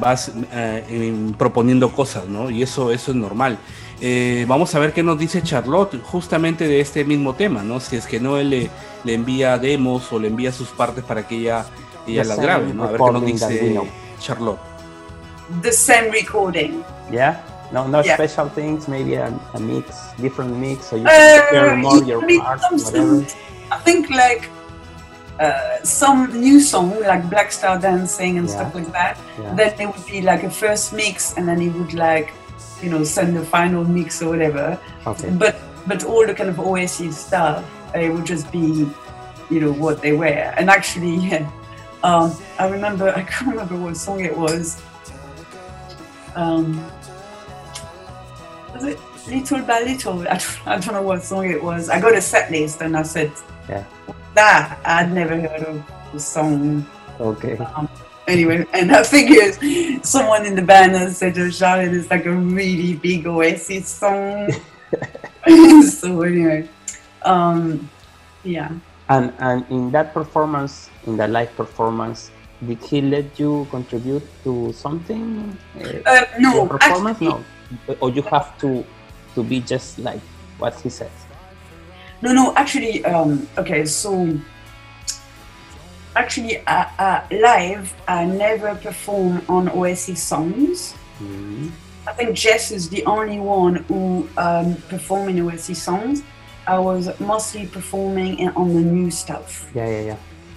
vas 0.00 0.30
eh, 0.52 1.12
proponiendo 1.36 1.90
cosas, 1.90 2.26
¿no? 2.28 2.50
Y 2.50 2.62
eso, 2.62 2.92
eso 2.92 3.10
es 3.10 3.16
normal. 3.16 3.58
Eh, 4.00 4.44
vamos 4.48 4.74
a 4.74 4.78
ver 4.78 4.92
qué 4.92 5.02
nos 5.02 5.18
dice 5.18 5.42
Charlotte 5.42 6.00
justamente 6.02 6.68
de 6.68 6.80
este 6.80 7.04
mismo 7.04 7.34
tema, 7.34 7.62
¿no? 7.62 7.80
Si 7.80 7.96
es 7.96 8.06
que 8.06 8.20
no 8.20 8.36
él 8.38 8.50
le, 8.50 8.70
le 9.02 9.14
envía 9.14 9.58
demos 9.58 10.12
o 10.12 10.18
le 10.20 10.28
envía 10.28 10.52
sus 10.52 10.68
partes 10.68 11.02
para 11.02 11.26
que 11.26 11.36
ella, 11.38 11.64
ella 12.06 12.24
las 12.24 12.38
grabe, 12.38 12.72
¿no? 12.74 12.84
A 12.84 12.90
ver 12.92 13.00
qué 13.00 13.12
nos 13.12 13.24
dice. 13.26 13.80
Charlotte. 14.20 14.58
The 15.62 15.72
same 15.72 16.10
recording. 16.12 16.82
Yeah. 17.10 17.42
No, 17.72 17.88
no 17.88 18.02
Yeah. 18.02 18.14
special 18.14 18.48
things. 18.54 18.88
Maybe 18.88 19.16
a, 19.16 19.30
a 19.52 19.58
mix, 19.58 19.86
different 20.18 20.56
mix, 20.58 20.86
so 20.86 20.96
you 20.96 21.04
Uh, 21.04 21.08
can 21.08 21.40
prepare 21.48 21.76
more 21.76 22.04
your 22.04 22.22
parts, 22.38 22.84
whatever. 22.84 23.24
I 23.74 23.78
think 23.78 24.10
like 24.10 24.48
uh, 25.40 25.82
some 25.82 26.32
new 26.40 26.60
song 26.60 26.90
like 27.00 27.28
Black 27.28 27.50
Star 27.52 27.78
Dancing 27.78 28.38
and 28.38 28.46
Yeah. 28.48 28.54
stuff 28.54 28.74
like 28.74 28.90
that. 28.92 29.18
Yeah. 29.40 29.54
Then 29.54 29.80
it 29.80 29.86
would 29.86 30.06
be 30.06 30.22
like 30.22 30.42
a 30.44 30.50
first 30.50 30.92
mix, 30.92 31.34
and 31.36 31.48
then 31.48 31.60
he 31.60 31.68
would 31.70 31.92
like, 31.94 32.32
you 32.82 32.88
know, 32.90 33.02
send 33.04 33.36
the 33.36 33.44
final 33.44 33.84
mix 33.84 34.22
or 34.22 34.28
whatever. 34.30 34.78
Okay. 35.06 35.30
But 35.30 35.56
but 35.86 36.04
all 36.04 36.26
the 36.26 36.34
kind 36.34 36.48
of 36.50 36.58
Oasis 36.60 37.18
stuff, 37.18 37.64
it 37.94 38.12
would 38.12 38.24
just 38.26 38.50
be, 38.52 38.86
you 39.50 39.60
know, 39.60 39.72
what 39.72 40.00
they 40.00 40.12
were. 40.12 40.54
And 40.58 40.70
actually, 40.70 41.16
yeah, 41.28 41.50
um, 42.02 42.30
I 42.58 42.68
remember 42.68 43.10
I 43.20 43.22
can't 43.22 43.50
remember 43.50 43.76
what 43.76 43.96
song 43.96 44.20
it 44.24 44.36
was. 44.36 44.80
Um, 46.36 46.78
was 48.72 48.84
it 48.84 48.98
Little 49.28 49.62
by 49.62 49.80
Little? 49.82 50.20
I 50.34 50.38
don't, 50.38 50.66
I 50.66 50.78
don't 50.78 50.94
know 50.94 51.02
what 51.02 51.22
song 51.24 51.50
it 51.50 51.62
was. 51.62 51.88
I 51.88 52.00
got 52.00 52.14
a 52.14 52.20
set 52.20 52.50
list 52.50 52.82
and 52.82 52.96
I 52.96 53.02
said, 53.02 53.32
Yeah. 53.68 53.84
that 54.34 54.78
I'd 54.84 55.12
never 55.12 55.40
heard 55.40 55.62
of 55.62 55.82
the 56.12 56.20
song. 56.20 56.86
Okay. 57.20 57.58
Anyway, 58.26 58.64
and 58.72 58.90
I 58.90 59.02
figured 59.02 59.54
someone 60.04 60.46
in 60.46 60.54
the 60.56 60.62
band 60.62 60.92
has 60.92 61.18
said, 61.18 61.38
oh, 61.38 61.50
Charlotte 61.50 61.92
is 61.92 62.10
like 62.10 62.24
a 62.26 62.32
really 62.32 62.94
big 62.94 63.26
Oasis 63.26 63.88
song. 63.88 64.50
so 65.84 66.22
anyway, 66.22 66.68
um, 67.22 67.88
yeah. 68.44 68.72
And 69.08 69.32
and 69.38 69.66
in 69.68 69.90
that 69.92 70.14
performance, 70.14 70.88
in 71.04 71.16
the 71.16 71.28
live 71.28 71.52
performance, 71.56 72.30
did 72.64 72.80
he 72.80 73.02
let 73.02 73.38
you 73.38 73.66
contribute 73.70 74.24
to 74.44 74.72
something? 74.72 75.52
Uh, 75.76 76.00
Uh, 76.06 76.24
no, 76.38 76.66
performance, 76.66 77.20
actually, 77.20 77.44
no. 77.88 77.96
Or 78.00 78.08
you 78.08 78.22
have 78.32 78.56
to 78.64 78.84
to 79.34 79.42
be 79.44 79.60
just 79.60 79.98
like 79.98 80.20
what 80.56 80.72
he 80.80 80.88
says. 80.88 81.12
No, 82.24 82.32
no, 82.32 82.54
actually, 82.56 83.04
um, 83.04 83.46
okay, 83.58 83.84
so 83.84 84.10
actually, 86.16 86.58
uh, 86.66 86.86
uh, 86.98 87.20
live, 87.30 87.92
I 88.08 88.24
never 88.24 88.74
perform 88.76 89.42
on 89.48 89.68
Oasis 89.68 90.22
songs. 90.22 90.94
Mhm. 91.20 91.70
I 92.06 92.12
think 92.16 92.34
Jess 92.44 92.70
is 92.70 92.88
the 92.88 93.04
only 93.04 93.40
one 93.40 93.74
who 93.88 94.28
um, 94.36 94.76
performed 94.88 95.36
in 95.36 95.44
Oasis 95.44 95.82
songs. 95.82 96.22
I 96.66 96.78
was 96.78 97.04
mostly 97.20 97.66
performing 97.66 98.48
on 98.56 98.68
the 98.72 98.80
new 98.80 99.10
stuff. 99.10 99.68
Yeah, 99.74 99.86
yeah, 99.88 100.00
yeah. 100.10 100.16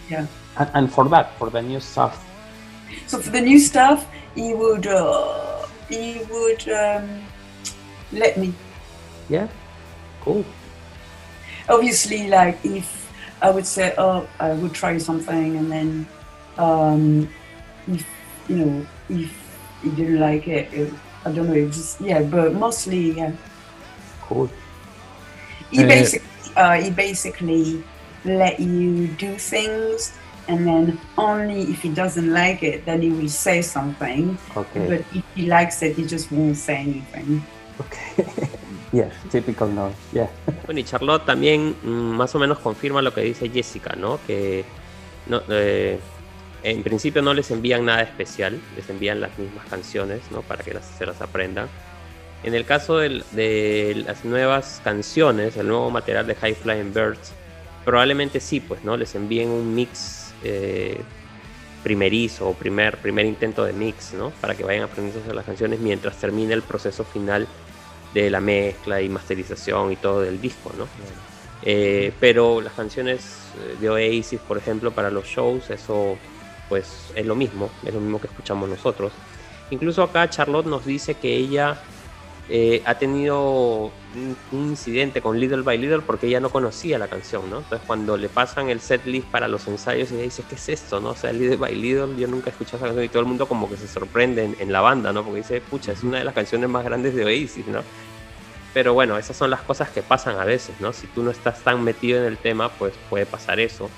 Yeah. 0.10 0.26
And, 0.60 0.70
and 0.74 0.86
for 0.96 1.06
that, 1.10 1.36
for 1.38 1.50
the 1.50 1.62
new 1.62 1.80
stuff, 1.82 2.16
So 3.08 3.20
for 3.20 3.32
the 3.32 3.42
new 3.42 3.60
stuff, 3.60 4.08
he 4.36 4.54
would 4.54 4.88
uh, 4.88 5.68
he 5.92 6.22
would 6.32 6.64
um, 6.72 7.06
let 8.12 8.38
me. 8.38 8.54
yeah, 9.30 9.48
cool. 10.24 10.46
Obviously 11.70 12.28
like 12.30 12.58
if 12.64 13.12
i 13.42 13.50
would 13.50 13.66
say 13.66 13.94
oh 13.98 14.28
i 14.40 14.54
would 14.54 14.74
try 14.74 14.98
something 14.98 15.58
and 15.58 15.72
then 15.72 16.08
um 16.58 17.28
if 17.88 18.06
you 18.50 18.56
know 18.58 18.86
if 19.10 19.32
you 19.84 19.92
didn't 19.92 20.20
like 20.20 20.48
it, 20.48 20.72
it 20.74 20.94
i 21.26 21.32
don't 21.32 21.48
know 21.48 21.54
it 21.54 21.68
just 21.72 22.00
yeah 22.02 22.22
but 22.22 22.54
mostly 22.54 23.12
yeah 23.12 23.32
Cool. 24.22 24.50
he 25.72 25.84
Uh, 25.84 25.88
basically 25.88 26.30
uh 26.56 26.82
he 26.82 26.90
basically 26.92 27.84
let 28.26 28.60
you 28.60 29.08
do 29.08 29.36
things 29.38 30.18
and 30.48 30.66
then 30.66 31.00
only 31.18 31.62
if 31.64 31.82
he 31.82 31.90
doesn't 31.90 32.32
like 32.34 32.64
it 32.64 32.86
then 32.86 33.02
he 33.02 33.10
will 33.10 33.30
say 33.30 33.62
something 33.62 34.38
Okay. 34.56 34.88
but 34.88 35.00
if 35.16 35.24
he 35.36 35.46
likes 35.48 35.82
it 35.84 35.96
he 35.96 36.06
just 36.06 36.32
won't 36.32 36.58
say 36.58 36.78
anything 36.78 37.44
Okay. 37.80 38.26
yeah, 38.98 39.10
typical 39.30 39.74
no. 39.74 39.92
Yeah. 40.12 40.30
Bueno, 40.66 40.80
y 40.82 40.84
Charlotte 40.84 41.26
también 41.26 41.76
mm, 41.82 41.88
más 42.18 42.34
o 42.36 42.40
menos 42.40 42.60
confirma 42.60 43.02
lo 43.02 43.14
que 43.14 43.22
dice 43.22 43.50
Jessica, 43.50 43.96
¿no? 43.96 44.20
Que 44.28 44.66
no, 45.28 45.42
eh, 45.50 45.98
en 46.64 46.84
principio 46.84 47.22
no 47.22 47.34
les 47.34 47.52
envían 47.52 47.86
nada 47.86 48.02
especial, 48.02 48.60
les 48.76 48.90
envían 48.90 49.22
las 49.22 49.38
mismas 49.40 49.66
canciones, 49.70 50.22
¿no? 50.32 50.42
Para 50.42 50.64
que 50.64 50.74
las, 50.74 50.86
se 50.86 51.06
las 51.06 51.22
aprendan. 51.22 51.70
En 52.44 52.54
el 52.54 52.66
caso 52.66 52.98
del- 52.98 53.24
de 53.32 54.04
las 54.06 54.26
nuevas 54.26 54.82
canciones, 54.84 55.56
el 55.58 55.68
nuevo 55.68 55.90
material 55.90 56.28
de 56.28 56.36
High 56.36 56.56
Flying 56.56 56.94
Birds, 56.94 57.32
probablemente 57.86 58.40
sí, 58.42 58.60
pues, 58.60 58.84
¿no? 58.84 58.98
Les 58.98 59.16
envíen 59.16 59.50
un 59.50 59.74
mix 59.74 60.34
eh, 60.44 61.02
primerizo 61.84 62.48
o 62.50 62.54
primer, 62.54 62.98
primer 62.98 63.26
intento 63.26 63.64
de 63.64 63.72
mix, 63.74 64.14
¿no? 64.14 64.32
Para 64.42 64.56
que 64.56 64.64
vayan 64.64 64.84
aprendiendo 64.84 65.34
las 65.34 65.46
canciones 65.46 65.80
mientras 65.80 66.18
termine 66.18 66.54
el 66.54 66.62
proceso 66.62 67.04
final 67.06 67.48
de 68.14 68.30
la 68.30 68.40
mezcla 68.40 69.02
y 69.02 69.10
masterización 69.10 69.92
y 69.92 69.96
todo 69.96 70.22
del 70.22 70.40
disco, 70.42 70.72
¿no? 70.78 70.88
Eh, 71.64 72.14
pero 72.20 72.62
las 72.62 72.74
canciones 72.74 73.52
eh, 73.60 73.78
de 73.80 73.90
Oasis, 73.90 74.40
por 74.40 74.58
ejemplo, 74.58 74.92
para 74.92 75.10
los 75.10 75.26
shows, 75.26 75.70
eso 75.70 76.18
pues 76.70 77.12
es 77.16 77.26
lo 77.26 77.36
mismo, 77.36 77.70
es 77.86 77.94
lo 77.94 78.00
mismo 78.00 78.20
que 78.20 78.28
escuchamos 78.28 78.70
nosotros. 78.70 79.12
Incluso 79.70 80.04
acá 80.04 80.30
Charlotte 80.30 80.68
nos 80.68 80.86
dice 80.86 81.16
que 81.16 81.36
ella 81.36 81.82
eh, 82.50 82.82
ha 82.86 82.96
tenido 82.96 83.92
un, 84.16 84.38
incidente 84.70 85.22
con 85.22 85.38
Little 85.38 85.64
by 85.64 85.78
Little 85.78 86.00
porque 86.00 86.28
ella 86.28 86.40
no 86.40 86.50
conocía 86.50 86.98
la 86.98 87.08
canción, 87.08 87.50
¿no? 87.50 87.58
Entonces 87.58 87.86
cuando 87.86 88.16
le 88.16 88.30
pasan 88.30 88.70
el 88.70 88.80
set 88.80 89.06
list 89.06 89.28
para 89.28 89.50
los 89.50 89.68
ensayos, 89.68 90.12
ella 90.12 90.24
dice, 90.24 90.44
¿qué 90.48 90.56
es 90.56 90.70
esto, 90.70 91.02
no? 91.02 91.10
O 91.10 91.16
sea, 91.16 91.34
Little 91.34 91.58
by 91.58 91.76
Little, 91.76 92.16
yo 92.18 92.28
nunca 92.28 92.50
he 92.50 92.52
escuchado 92.52 92.78
esa 92.78 92.86
canción 92.86 93.04
y 93.04 93.10
todo 93.10 93.20
el 93.20 93.28
mundo 93.28 93.48
como 93.48 93.70
que 93.70 93.76
se 93.76 93.88
sorprende 93.88 94.56
en, 94.58 94.72
la 94.72 94.80
banda, 94.80 95.12
¿no? 95.12 95.24
Porque 95.24 95.40
dice, 95.40 95.60
pucha, 95.60 95.92
es 95.92 96.04
una 96.04 96.20
de 96.20 96.24
las 96.24 96.34
canciones 96.34 96.70
más 96.70 96.86
grandes 96.86 97.16
de 97.16 97.26
Oasis, 97.26 97.68
¿no? 97.68 97.82
Pero 98.74 98.94
bueno, 98.94 99.18
esas 99.18 99.36
son 99.36 99.50
las 99.50 99.62
cosas 99.62 99.90
que 99.90 100.02
pasan 100.02 100.40
a 100.40 100.46
veces, 100.46 100.80
¿no? 100.80 100.94
Si 100.94 101.08
tú 101.08 101.24
no 101.24 101.32
estás 101.32 101.64
tan 101.64 101.84
metido 101.84 102.20
en 102.20 102.26
el 102.26 102.38
tema, 102.38 102.70
pues 102.70 102.94
puede 103.10 103.26
pasar 103.26 103.60
eso. 103.60 103.90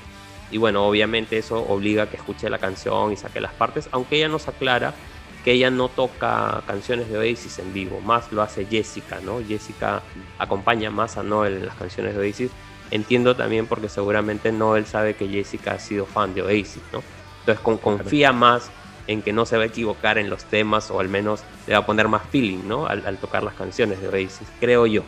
Y 0.52 0.58
bueno, 0.58 0.88
obviamente 0.88 1.38
eso 1.38 1.64
obliga 1.68 2.04
a 2.04 2.10
que 2.10 2.16
escuche 2.16 2.50
la 2.50 2.58
canción 2.58 3.12
y 3.12 3.16
saque 3.16 3.42
las 3.42 3.54
partes, 3.54 3.90
aunque 3.92 4.18
ella 4.18 4.28
nos 4.28 4.48
aclara 4.48 4.96
que 5.44 5.54
ella 5.54 5.70
no 5.70 5.88
toca 5.88 6.62
canciones 6.68 7.10
de 7.10 7.18
Oasis 7.18 7.60
en 7.60 7.74
vivo, 7.74 8.02
más 8.02 8.32
lo 8.32 8.42
hace 8.42 8.66
Jessica, 8.66 9.20
¿no? 9.24 9.42
Jessica 9.46 10.02
acompaña 10.38 10.92
más 10.92 11.18
a 11.18 11.24
Noel 11.24 11.58
en 11.58 11.66
las 11.66 11.76
canciones 11.76 12.16
de 12.16 12.22
Oasis. 12.22 12.52
Entiendo 12.92 13.36
también 13.36 13.68
porque 13.68 13.88
seguramente 13.88 14.52
Noel 14.52 14.86
sabe 14.86 15.14
que 15.14 15.28
Jessica 15.28 15.74
ha 15.74 15.80
sido 15.80 16.06
fan 16.06 16.34
de 16.34 16.42
Oasis, 16.42 16.82
¿no? 16.92 17.02
Entonces 17.42 17.64
con, 17.64 17.78
confía 17.78 18.34
más 18.34 18.70
en 19.08 19.22
que 19.22 19.32
no 19.32 19.46
se 19.46 19.58
va 19.58 19.64
a 19.64 19.68
equivocar 19.68 20.18
en 20.18 20.30
los 20.30 20.44
temas 20.44 20.92
o 20.92 21.00
al 21.00 21.10
menos 21.10 21.42
le 21.68 21.74
va 21.74 21.80
a 21.80 21.86
poner 21.86 22.08
más 22.08 22.24
feeling, 22.30 22.68
¿no? 22.68 22.86
Al, 22.86 23.18
tocar 23.18 23.44
las 23.44 23.54
canciones 23.54 24.02
de 24.02 24.08
Oasis, 24.08 24.48
creo 24.60 24.86
yo. 24.86 25.04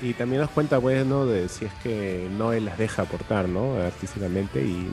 Y 0.00 0.14
también 0.14 0.40
nos 0.40 0.50
cuenta, 0.50 0.78
bueno, 0.78 1.26
de 1.26 1.48
si 1.48 1.66
es 1.66 1.72
que 1.74 2.28
Noel 2.36 2.64
las 2.64 2.78
deja 2.78 3.02
aportar, 3.02 3.48
¿no? 3.48 3.76
Artísticamente 3.76 4.60
y 4.60 4.88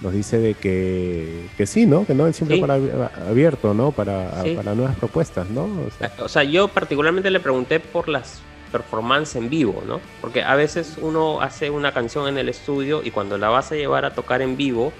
nos 0.00 0.12
dice 0.12 0.38
de 0.38 0.54
que, 0.54 1.46
que 1.56 1.66
sí, 1.66 1.86
¿no? 1.86 2.06
Que 2.06 2.14
no 2.14 2.26
es 2.26 2.36
siempre 2.36 2.58
para, 2.58 2.74
abierto, 3.28 3.74
¿no? 3.74 3.92
Para, 3.92 4.44
para 4.56 4.74
nuevas 4.74 4.96
propuestas, 4.96 5.48
¿no? 5.50 5.68
O 6.18 6.28
sea, 6.28 6.44
yo 6.44 6.68
particularmente 6.68 7.30
le 7.30 7.40
pregunté 7.40 7.80
por 7.80 8.08
las 8.08 8.40
performances 8.72 9.36
en 9.36 9.50
vivo, 9.50 9.82
¿no? 9.86 10.00
Porque 10.20 10.42
a 10.42 10.54
veces 10.54 10.96
uno 11.00 11.40
hace 11.40 11.70
una 11.70 11.92
canción 11.92 12.28
en 12.28 12.38
el 12.38 12.48
estudio 12.48 13.02
y 13.04 13.10
cuando 13.10 13.36
la 13.36 13.48
vas 13.48 13.72
a 13.72 13.74
llevar 13.74 14.04
a 14.04 14.14
tocar 14.14 14.42
en 14.42 14.56
vivo, 14.56 14.92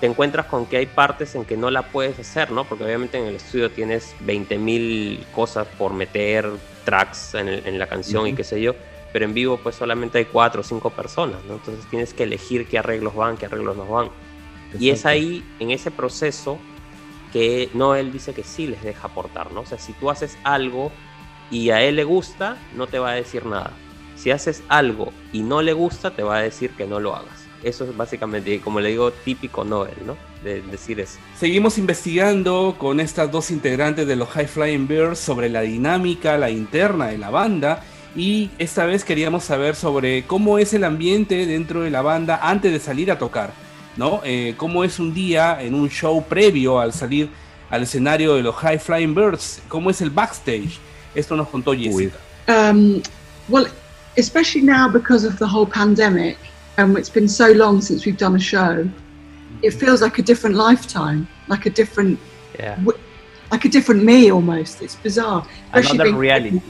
te 0.00 0.06
encuentras 0.06 0.46
con 0.46 0.66
que 0.66 0.78
hay 0.78 0.86
partes 0.86 1.34
en 1.34 1.44
que 1.44 1.56
no 1.56 1.70
la 1.70 1.82
puedes 1.82 2.18
hacer, 2.18 2.50
¿no? 2.50 2.64
Porque 2.64 2.84
obviamente 2.84 3.18
en 3.18 3.26
el 3.26 3.36
estudio 3.36 3.70
tienes 3.70 4.14
20.000 4.24 5.24
cosas 5.34 5.66
por 5.78 5.92
meter, 5.92 6.48
tracks 6.84 7.34
en, 7.34 7.78
la 7.78 7.86
canción 7.86 8.26
y 8.26 8.32
qué 8.32 8.44
sé 8.44 8.60
yo 8.60 8.74
pero 9.12 9.24
en 9.24 9.34
vivo 9.34 9.58
pues 9.62 9.76
solamente 9.76 10.18
hay 10.18 10.26
cuatro 10.26 10.60
o 10.60 10.64
cinco 10.64 10.90
personas, 10.90 11.38
¿no? 11.46 11.54
Entonces 11.54 11.84
tienes 11.86 12.14
que 12.14 12.24
elegir 12.24 12.66
qué 12.66 12.78
arreglos 12.78 13.14
van, 13.14 13.36
qué 13.36 13.46
arreglos 13.46 13.76
no 13.76 13.86
van. 13.86 14.10
Y 14.78 14.90
es 14.90 15.04
ahí, 15.04 15.44
en 15.58 15.72
ese 15.72 15.90
proceso, 15.90 16.58
que 17.32 17.70
Noel 17.74 18.12
dice 18.12 18.32
que 18.34 18.44
sí 18.44 18.66
les 18.66 18.82
deja 18.82 19.08
aportar, 19.08 19.52
¿no? 19.52 19.60
O 19.62 19.66
sea, 19.66 19.78
si 19.78 19.92
tú 19.94 20.10
haces 20.10 20.38
algo 20.44 20.92
y 21.50 21.70
a 21.70 21.82
él 21.82 21.96
le 21.96 22.04
gusta, 22.04 22.56
no 22.76 22.86
te 22.86 22.98
va 22.98 23.10
a 23.10 23.14
decir 23.14 23.46
nada. 23.46 23.72
Si 24.16 24.30
haces 24.30 24.62
algo 24.68 25.12
y 25.32 25.42
no 25.42 25.62
le 25.62 25.72
gusta, 25.72 26.12
te 26.12 26.22
va 26.22 26.36
a 26.36 26.42
decir 26.42 26.70
que 26.70 26.86
no 26.86 27.00
lo 27.00 27.16
hagas. 27.16 27.46
Eso 27.62 27.84
es 27.84 27.96
básicamente, 27.96 28.60
como 28.60 28.80
le 28.80 28.90
digo, 28.90 29.10
típico 29.10 29.64
Noel, 29.64 29.94
¿no? 30.06 30.16
De 30.44 30.62
decir 30.62 31.00
eso. 31.00 31.18
Seguimos 31.36 31.76
investigando 31.78 32.76
con 32.78 33.00
estas 33.00 33.30
dos 33.30 33.50
integrantes 33.50 34.06
de 34.06 34.16
los 34.16 34.28
High 34.30 34.46
Flying 34.46 34.88
Birds 34.88 35.18
sobre 35.18 35.48
la 35.48 35.62
dinámica, 35.62 36.38
la 36.38 36.48
interna 36.48 37.08
de 37.08 37.18
la 37.18 37.30
banda 37.30 37.82
y 38.16 38.50
esta 38.58 38.86
vez 38.86 39.04
queríamos 39.04 39.44
saber 39.44 39.76
sobre 39.76 40.24
cómo 40.24 40.58
es 40.58 40.74
el 40.74 40.84
ambiente 40.84 41.46
dentro 41.46 41.82
de 41.82 41.90
la 41.90 42.02
banda 42.02 42.40
antes 42.42 42.72
de 42.72 42.80
salir 42.80 43.10
a 43.10 43.18
tocar, 43.18 43.52
¿no? 43.96 44.20
Eh, 44.24 44.54
cómo 44.56 44.84
es 44.84 44.98
un 44.98 45.14
día 45.14 45.62
en 45.62 45.74
un 45.74 45.88
show 45.88 46.24
previo 46.24 46.80
al 46.80 46.92
salir 46.92 47.30
al 47.70 47.84
escenario 47.84 48.34
de 48.34 48.42
los 48.42 48.56
High 48.56 48.80
Flying 48.80 49.14
Birds, 49.14 49.62
cómo 49.68 49.90
es 49.90 50.00
el 50.00 50.10
backstage. 50.10 50.78
Esto 51.14 51.36
nos 51.36 51.48
contó 51.48 51.72
Jessica. 51.72 52.16
Um, 52.48 53.00
well, 53.48 53.66
especially 54.16 54.62
now 54.62 54.88
because 54.88 55.24
of 55.24 55.38
the 55.38 55.46
whole 55.46 55.66
pandemic, 55.66 56.36
and 56.78 56.98
it's 56.98 57.10
been 57.10 57.28
so 57.28 57.52
long 57.52 57.80
since 57.80 58.04
we've 58.04 58.18
done 58.18 58.34
a 58.34 58.40
show, 58.40 58.88
it 59.62 59.72
feels 59.72 60.02
like 60.02 60.18
a 60.18 60.22
different 60.22 60.56
lifetime, 60.56 61.28
like 61.48 61.66
a 61.66 61.70
different, 61.70 62.18
yeah. 62.58 62.76
like 63.52 63.64
a 63.64 63.68
different 63.68 64.02
me 64.02 64.32
almost. 64.32 64.82
It's 64.82 64.96
bizarre. 64.96 65.46
Another 65.72 66.14
reality. 66.14 66.60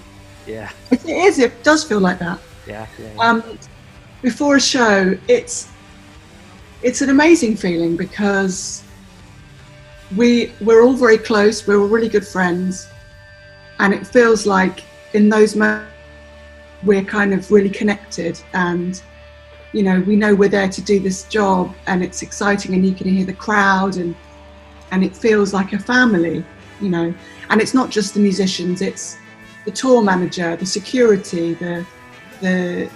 Yeah. 0.50 0.70
It 0.90 1.04
is. 1.06 1.38
It 1.38 1.62
does 1.62 1.84
feel 1.84 2.00
like 2.00 2.18
that. 2.18 2.38
Yeah. 2.66 2.86
yeah, 2.98 3.06
yeah. 3.14 3.20
Um, 3.20 3.58
before 4.22 4.56
a 4.56 4.60
show, 4.60 5.16
it's 5.28 5.68
it's 6.82 7.00
an 7.02 7.10
amazing 7.10 7.56
feeling 7.56 7.96
because 7.96 8.82
we 10.16 10.52
we're 10.60 10.82
all 10.82 10.94
very 10.94 11.18
close. 11.18 11.66
We're 11.66 11.80
all 11.80 11.88
really 11.88 12.08
good 12.08 12.26
friends, 12.26 12.88
and 13.78 13.94
it 13.94 14.06
feels 14.06 14.46
like 14.46 14.82
in 15.14 15.28
those 15.28 15.56
moments 15.56 15.90
we're 16.82 17.04
kind 17.04 17.34
of 17.34 17.50
really 17.50 17.68
connected 17.68 18.40
and 18.54 19.02
you 19.72 19.82
know 19.82 20.00
we 20.00 20.16
know 20.16 20.34
we're 20.34 20.48
there 20.48 20.68
to 20.68 20.80
do 20.80 20.98
this 20.98 21.24
job 21.24 21.74
and 21.86 22.02
it's 22.02 22.22
exciting 22.22 22.74
and 22.74 22.86
you 22.86 22.94
can 22.94 23.08
hear 23.08 23.26
the 23.26 23.32
crowd 23.32 23.96
and 23.96 24.14
and 24.90 25.04
it 25.04 25.14
feels 25.14 25.52
like 25.52 25.72
a 25.72 25.78
family 25.78 26.44
you 26.80 26.88
know 26.88 27.12
and 27.50 27.60
it's 27.60 27.74
not 27.74 27.90
just 27.90 28.14
the 28.14 28.20
musicians 28.20 28.80
it's 28.80 29.18
the 29.64 29.70
tour 29.70 30.02
manager, 30.02 30.56
the 30.56 30.66
security, 30.66 31.54
the 31.54 31.86
the 32.40 32.90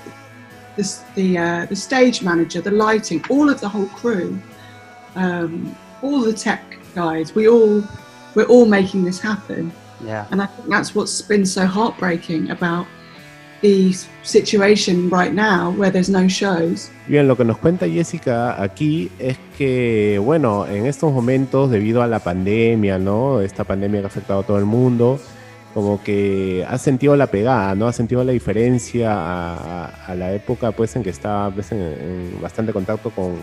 the 0.77 1.01
the, 1.15 1.39
uh, 1.39 1.67
the 1.67 1.77
stage 1.77 2.23
manager, 2.23 2.61
the 2.61 2.71
lighting, 2.71 3.25
all 3.31 3.49
of 3.49 3.61
the 3.61 3.69
whole 3.69 3.87
crew, 3.87 4.39
um, 5.15 5.77
all 6.03 6.21
the 6.21 6.33
tech 6.33 6.79
guys. 6.95 7.35
We 7.35 7.49
all 7.49 7.85
we're 8.35 8.47
all 8.47 8.67
making 8.67 9.05
this 9.05 9.21
happen. 9.21 9.73
Yeah. 10.05 10.27
And 10.31 10.43
I 10.43 10.47
think 10.47 10.69
that's 10.69 10.95
what's 10.95 11.23
been 11.23 11.47
so 11.47 11.67
heartbreaking 11.67 12.51
about 12.51 12.87
the 13.63 13.95
situation 14.23 15.09
right 15.09 15.33
now 15.33 15.71
where 15.71 15.91
there's 15.91 16.11
no 16.11 16.29
shows. 16.29 16.91
Bien, 17.07 17.27
lo 17.27 17.37
que 17.37 17.45
nos 17.45 17.57
cuenta 17.59 17.89
Jessica 17.89 18.63
aquí 18.63 19.11
es 19.19 19.39
que, 19.57 20.21
bueno, 20.23 20.67
en 20.67 20.87
estos 20.87 21.13
momentos, 21.13 21.71
debido 21.71 22.03
a 22.03 22.07
la 22.07 22.19
pandemia, 22.19 22.99
¿no? 22.99 23.41
Esta 23.41 23.65
pandemia 23.65 24.01
que 24.01 24.07
ha 24.07 24.09
afectado 24.09 24.41
a 24.41 24.43
todo 24.43 24.59
el 24.59 24.67
mundo, 24.67 25.19
como 25.75 26.01
que 26.03 26.65
ha 26.69 26.79
sentido 26.79 27.17
la 27.17 27.27
pegada, 27.27 27.75
¿no? 27.75 27.89
Ha 27.89 27.93
sentido 27.93 28.23
la 28.23 28.31
diferencia 28.31 29.11
a, 29.13 30.15
la 30.15 30.33
época 30.33 30.71
pues 30.71 30.95
en 30.95 31.03
que 31.03 31.11
estaba 31.11 31.51
pues, 31.51 31.73
en, 31.73 32.39
bastante 32.41 32.73
contacto 32.73 33.11
con, 33.11 33.35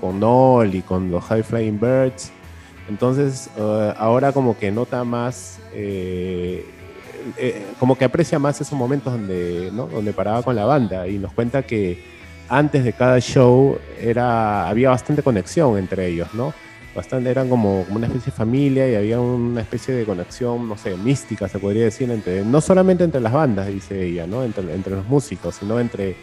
con 0.00 0.72
y 0.72 0.82
con 0.82 1.10
los 1.10 1.24
High 1.24 1.42
Flying 1.42 1.80
Birds. 1.80 2.30
Entonces 2.88 3.50
eh, 3.56 3.94
ahora 3.98 4.32
como 4.32 4.56
que 4.56 4.70
nota 4.70 5.02
más, 5.02 5.58
eh, 5.74 6.64
eh, 7.36 7.66
como 7.80 7.98
que 7.98 8.04
aprecia 8.04 8.38
más 8.38 8.60
esos 8.60 8.78
momentos 8.78 9.12
donde, 9.12 9.70
¿no? 9.72 9.88
donde 9.88 10.12
paraba 10.12 10.44
con 10.44 10.54
la 10.54 10.64
banda 10.64 11.08
y 11.08 11.18
nos 11.18 11.32
cuenta 11.32 11.64
que 11.64 12.04
antes 12.48 12.84
de 12.84 12.92
cada 12.92 13.18
show 13.18 13.78
era, 14.00 14.68
había 14.68 14.90
bastante 14.90 15.24
conexión 15.24 15.76
entre 15.76 16.06
ellos, 16.06 16.28
¿no? 16.34 16.54
Bastante, 16.94 17.30
eran 17.30 17.48
como, 17.48 17.82
una 17.90 18.06
especie 18.06 18.32
de 18.32 18.36
familia 18.36 18.88
y 18.88 18.94
había 18.94 19.20
una 19.20 19.60
especie 19.60 19.94
de 19.94 20.04
conexión, 20.04 20.68
no 20.68 20.76
sé, 20.76 20.96
mística 20.96 21.48
se 21.48 21.58
podría 21.58 21.84
decir, 21.84 22.10
entre, 22.10 22.44
no 22.44 22.60
solamente 22.60 23.04
entre 23.04 23.20
las 23.20 23.32
bandas, 23.32 23.68
dice 23.68 24.04
ella, 24.04 24.26
¿no? 24.26 24.42
entre, 24.42 24.74
entre 24.74 24.96
los 24.96 25.06
músicos, 25.06 25.56
sino 25.56 25.78
entre, 25.78 26.16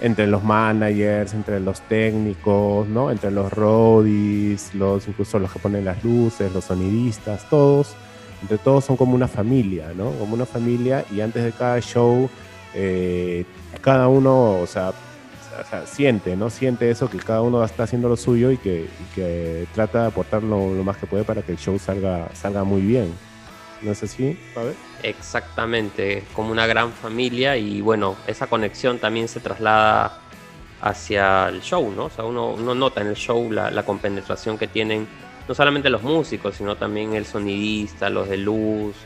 entre 0.00 0.26
los 0.26 0.44
managers, 0.44 1.34
entre 1.34 1.60
los 1.60 1.80
técnicos, 1.82 2.86
¿no? 2.88 3.10
entre 3.10 3.30
los 3.30 3.52
roadies, 3.52 4.74
los, 4.74 5.08
incluso 5.08 5.38
los 5.38 5.52
que 5.52 5.58
ponen 5.58 5.84
las 5.84 6.02
luces, 6.04 6.52
los 6.52 6.64
sonidistas, 6.64 7.48
todos, 7.48 7.94
entre 8.42 8.58
todos 8.58 8.84
son 8.84 8.96
como 8.96 9.14
una 9.14 9.28
familia, 9.28 9.92
¿no? 9.96 10.12
como 10.12 10.34
una 10.34 10.46
familia 10.46 11.04
y 11.10 11.20
antes 11.20 11.42
de 11.42 11.52
cada 11.52 11.80
show, 11.80 12.28
eh, 12.74 13.44
cada 13.80 14.08
uno, 14.08 14.60
o 14.60 14.66
sea, 14.66 14.92
o 15.60 15.68
sea, 15.68 15.86
siente, 15.86 16.36
¿no? 16.36 16.50
Siente 16.50 16.90
eso, 16.90 17.08
que 17.08 17.18
cada 17.18 17.42
uno 17.42 17.64
está 17.64 17.84
haciendo 17.84 18.08
lo 18.08 18.16
suyo 18.16 18.50
y 18.50 18.58
que, 18.58 18.88
que 19.14 19.66
trata 19.74 20.02
de 20.02 20.06
aportar 20.08 20.42
lo, 20.42 20.68
más 20.84 20.96
que 20.96 21.06
puede 21.06 21.24
para 21.24 21.42
que 21.42 21.52
el 21.52 21.58
show 21.58 21.78
salga, 21.78 22.28
salga 22.34 22.64
muy 22.64 22.82
bien. 22.82 23.12
¿No 23.82 23.92
es 23.92 24.02
así, 24.02 24.38
ver 24.54 24.74
Exactamente, 25.02 26.24
como 26.32 26.50
una 26.50 26.66
gran 26.66 26.92
familia 26.92 27.56
y 27.56 27.82
bueno, 27.82 28.16
esa 28.26 28.46
conexión 28.46 28.98
también 28.98 29.28
se 29.28 29.40
traslada 29.40 30.18
hacia 30.80 31.48
el 31.48 31.60
show, 31.60 31.92
¿no? 31.94 32.06
O 32.06 32.10
sea, 32.10 32.24
uno, 32.24 32.50
uno 32.50 32.74
nota 32.74 33.02
en 33.02 33.08
el 33.08 33.16
show 33.16 33.50
la, 33.52 33.70
la 33.70 33.84
compenetración 33.84 34.56
que 34.56 34.66
tienen 34.66 35.06
no 35.48 35.54
solamente 35.54 35.90
los 35.90 36.02
músicos, 36.02 36.56
sino 36.56 36.76
también 36.76 37.14
el 37.14 37.26
sonidista, 37.26 38.10
los 38.10 38.28
de 38.28 38.38
luz, 38.38 38.96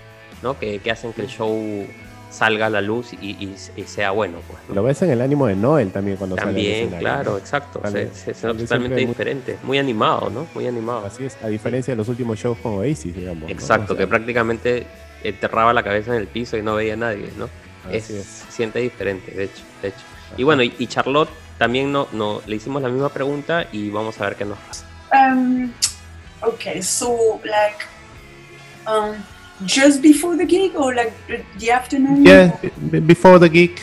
¿no? 0.42 0.58
Que, 0.58 0.78
que 0.78 0.90
hacen 0.90 1.12
que 1.12 1.22
el 1.22 1.28
show 1.28 1.86
salga 2.30 2.66
a 2.66 2.70
la 2.70 2.80
luz 2.80 3.12
y, 3.12 3.54
sea 3.86 4.12
bueno. 4.12 4.38
Pues, 4.46 4.60
Lo 4.74 4.82
ves 4.82 5.02
en 5.02 5.10
el 5.10 5.20
ánimo 5.20 5.46
de 5.46 5.56
Noel 5.56 5.90
también 5.90 6.16
cuando 6.16 6.36
también, 6.36 6.90
sale. 6.90 7.00
claro, 7.00 7.38
exacto. 7.38 7.82
Se, 8.12 8.32
totalmente 8.32 8.96
diferente. 8.96 9.58
Muy... 9.62 9.78
animado, 9.78 10.30
¿no? 10.30 10.46
Muy 10.54 10.66
animado. 10.66 11.06
Así 11.06 11.24
es, 11.24 11.36
a 11.42 11.48
diferencia 11.48 11.92
de 11.92 11.96
los 11.96 12.08
últimos 12.08 12.38
shows 12.38 12.58
con 12.58 12.74
Oasis, 12.74 13.14
digamos. 13.14 13.50
Exacto, 13.50 13.96
que 13.96 14.06
prácticamente 14.06 14.86
enterraba 15.24 15.72
la 15.72 15.82
cabeza 15.82 16.14
en 16.14 16.20
el 16.20 16.28
piso 16.28 16.56
y 16.56 16.62
no 16.62 16.74
veía 16.76 16.94
a 16.94 16.96
nadie, 16.96 17.30
¿no? 17.36 17.48
Es, 17.90 18.06
Siente 18.48 18.78
diferente, 18.78 19.32
de 19.32 19.44
hecho. 19.44 19.62
De 19.82 19.88
hecho. 19.88 19.98
Y 20.36 20.44
bueno, 20.44 20.62
y, 20.62 20.86
Charlotte 20.86 21.30
también 21.58 21.90
no, 21.90 22.08
no, 22.12 22.40
le 22.46 22.56
hicimos 22.56 22.80
la 22.82 22.88
misma 22.88 23.08
pregunta 23.08 23.66
y 23.72 23.90
vamos 23.90 24.20
a 24.20 24.26
ver 24.26 24.36
qué 24.36 24.44
nos 24.44 24.58
pasa. 24.58 24.86
Um, 25.12 25.72
ok, 26.42 26.80
so, 26.82 27.40
like, 27.44 27.84
um, 28.86 29.16
just 29.64 30.02
before 30.02 30.36
the 30.36 30.44
gig 30.44 30.74
or 30.74 30.94
like 30.94 31.12
the 31.58 31.70
afternoon? 31.70 32.24
Yeah, 32.24 32.56
b- 32.90 33.00
before 33.00 33.38
the 33.38 33.48
gig. 33.48 33.80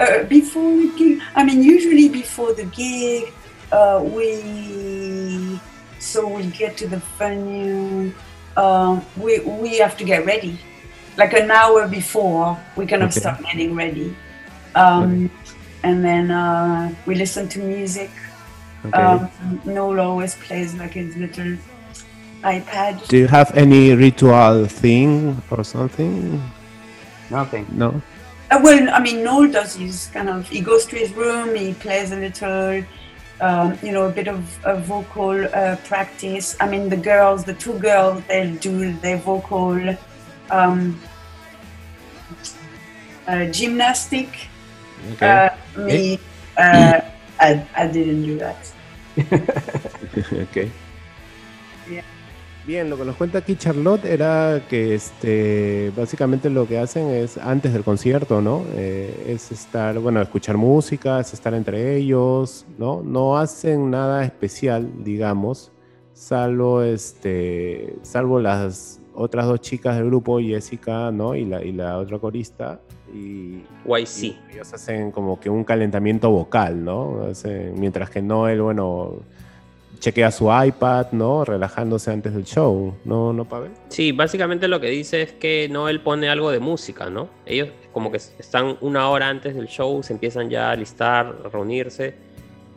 Uh, 0.00 0.24
before 0.24 0.70
the 0.76 0.92
gig, 0.96 1.20
I 1.34 1.44
mean, 1.44 1.62
usually 1.62 2.08
before 2.08 2.52
the 2.54 2.64
gig, 2.64 3.32
uh, 3.70 4.00
we 4.02 5.60
so 5.98 6.26
we 6.26 6.46
get 6.46 6.76
to 6.78 6.88
the 6.88 6.98
venue. 7.18 8.12
Uh, 8.56 9.00
we 9.16 9.40
we 9.40 9.78
have 9.78 9.96
to 9.98 10.04
get 10.04 10.26
ready, 10.26 10.58
like 11.16 11.32
an 11.32 11.50
hour 11.50 11.86
before. 11.88 12.58
We 12.76 12.86
kind 12.86 13.02
of 13.02 13.10
Okay. 13.10 13.20
start 13.20 13.42
getting 13.44 13.74
ready, 13.74 14.14
um, 14.74 15.30
and 15.82 16.04
then 16.04 16.30
uh, 16.30 16.92
we 17.06 17.14
listen 17.14 17.48
to 17.48 17.58
music. 17.60 18.10
Okay. 18.86 19.00
Um, 19.02 19.30
Noel 19.64 20.00
always 20.00 20.34
plays 20.34 20.74
like 20.74 20.92
his 20.94 21.16
little 21.16 21.56
iPad. 22.42 23.06
Do 23.08 23.16
you 23.16 23.28
have 23.28 23.56
any 23.56 23.94
ritual 23.94 24.66
thing 24.66 25.40
or 25.50 25.64
something? 25.64 26.42
Nothing. 27.30 27.66
No. 27.72 28.02
Uh, 28.50 28.60
well, 28.62 28.90
I 28.90 29.00
mean, 29.00 29.24
Noel 29.24 29.50
does 29.50 29.76
his 29.76 30.08
kind 30.12 30.28
of, 30.28 30.46
he 30.48 30.60
goes 30.60 30.84
to 30.86 30.96
his 30.96 31.12
room, 31.14 31.54
he 31.54 31.72
plays 31.72 32.12
a 32.12 32.16
little, 32.16 32.84
um, 33.40 33.78
you 33.82 33.92
know, 33.92 34.06
a 34.06 34.10
bit 34.10 34.28
of 34.28 34.58
a 34.64 34.76
vocal 34.76 35.46
uh, 35.54 35.76
practice. 35.84 36.56
I 36.60 36.68
mean, 36.68 36.88
the 36.88 36.96
girls, 36.96 37.44
the 37.44 37.54
two 37.54 37.78
girls, 37.78 38.22
they'll 38.28 38.56
do 38.56 38.92
their 38.98 39.16
vocal 39.16 39.96
um, 40.50 41.00
uh, 43.26 43.46
gymnastic. 43.46 44.48
Okay. 45.12 45.48
Uh, 45.76 45.80
me, 45.80 46.18
uh, 46.58 47.00
I, 47.40 47.66
I 47.74 47.86
didn't 47.86 48.22
do 48.24 48.38
that. 48.38 48.72
ok. 50.32 50.70
Yeah. 51.90 52.02
Bien, 52.64 52.88
lo 52.88 52.96
que 52.96 53.04
nos 53.04 53.16
cuenta 53.16 53.38
aquí 53.38 53.56
Charlotte 53.56 54.04
era 54.04 54.62
que 54.70 54.94
este, 54.94 55.90
básicamente 55.96 56.48
lo 56.48 56.68
que 56.68 56.78
hacen 56.78 57.08
es 57.08 57.36
antes 57.36 57.72
del 57.72 57.82
concierto, 57.82 58.40
¿no? 58.40 58.62
Eh, 58.76 59.24
es 59.26 59.50
estar, 59.50 59.98
bueno, 59.98 60.22
escuchar 60.22 60.56
música, 60.56 61.18
es 61.18 61.32
estar 61.34 61.54
entre 61.54 61.96
ellos, 61.96 62.64
¿no? 62.78 63.02
No 63.02 63.36
hacen 63.36 63.90
nada 63.90 64.24
especial, 64.24 64.88
digamos, 65.02 65.72
salvo, 66.12 66.82
este, 66.82 67.96
salvo 68.02 68.38
las 68.38 69.00
otras 69.12 69.46
dos 69.46 69.60
chicas 69.60 69.96
del 69.96 70.06
grupo, 70.06 70.38
Jessica, 70.38 71.10
¿no? 71.10 71.34
Y 71.34 71.44
la, 71.44 71.64
y 71.64 71.72
la 71.72 71.98
otra 71.98 72.20
corista. 72.20 72.80
Y, 73.12 73.64
y 74.50 74.54
ellos 74.54 74.72
hacen 74.72 75.10
como 75.10 75.40
que 75.40 75.50
un 75.50 75.64
calentamiento 75.64 76.30
vocal, 76.30 76.84
¿no? 76.84 77.24
Hacen- 77.24 77.74
mientras 77.76 78.08
que 78.08 78.22
Noel, 78.22 78.62
bueno, 78.62 79.16
chequea 80.02 80.32
su 80.32 80.50
iPad, 80.52 81.12
¿no? 81.12 81.44
Relajándose 81.44 82.10
antes 82.10 82.34
del 82.34 82.42
show, 82.42 82.92
¿no, 83.04 83.32
no 83.32 83.48
Pavel? 83.48 83.70
Sí, 83.88 84.10
básicamente 84.10 84.66
lo 84.66 84.80
que 84.80 84.88
dice 84.90 85.22
es 85.22 85.32
que 85.32 85.68
no 85.70 85.88
él 85.88 86.00
pone 86.00 86.28
algo 86.28 86.50
de 86.50 86.58
música, 86.58 87.08
¿no? 87.08 87.28
Ellos 87.46 87.68
como 87.92 88.10
que 88.10 88.16
están 88.16 88.76
una 88.80 89.08
hora 89.08 89.28
antes 89.28 89.54
del 89.54 89.68
show, 89.68 90.02
se 90.02 90.12
empiezan 90.12 90.50
ya 90.50 90.72
a 90.72 90.76
listar, 90.76 91.36
a 91.44 91.48
reunirse. 91.48 92.14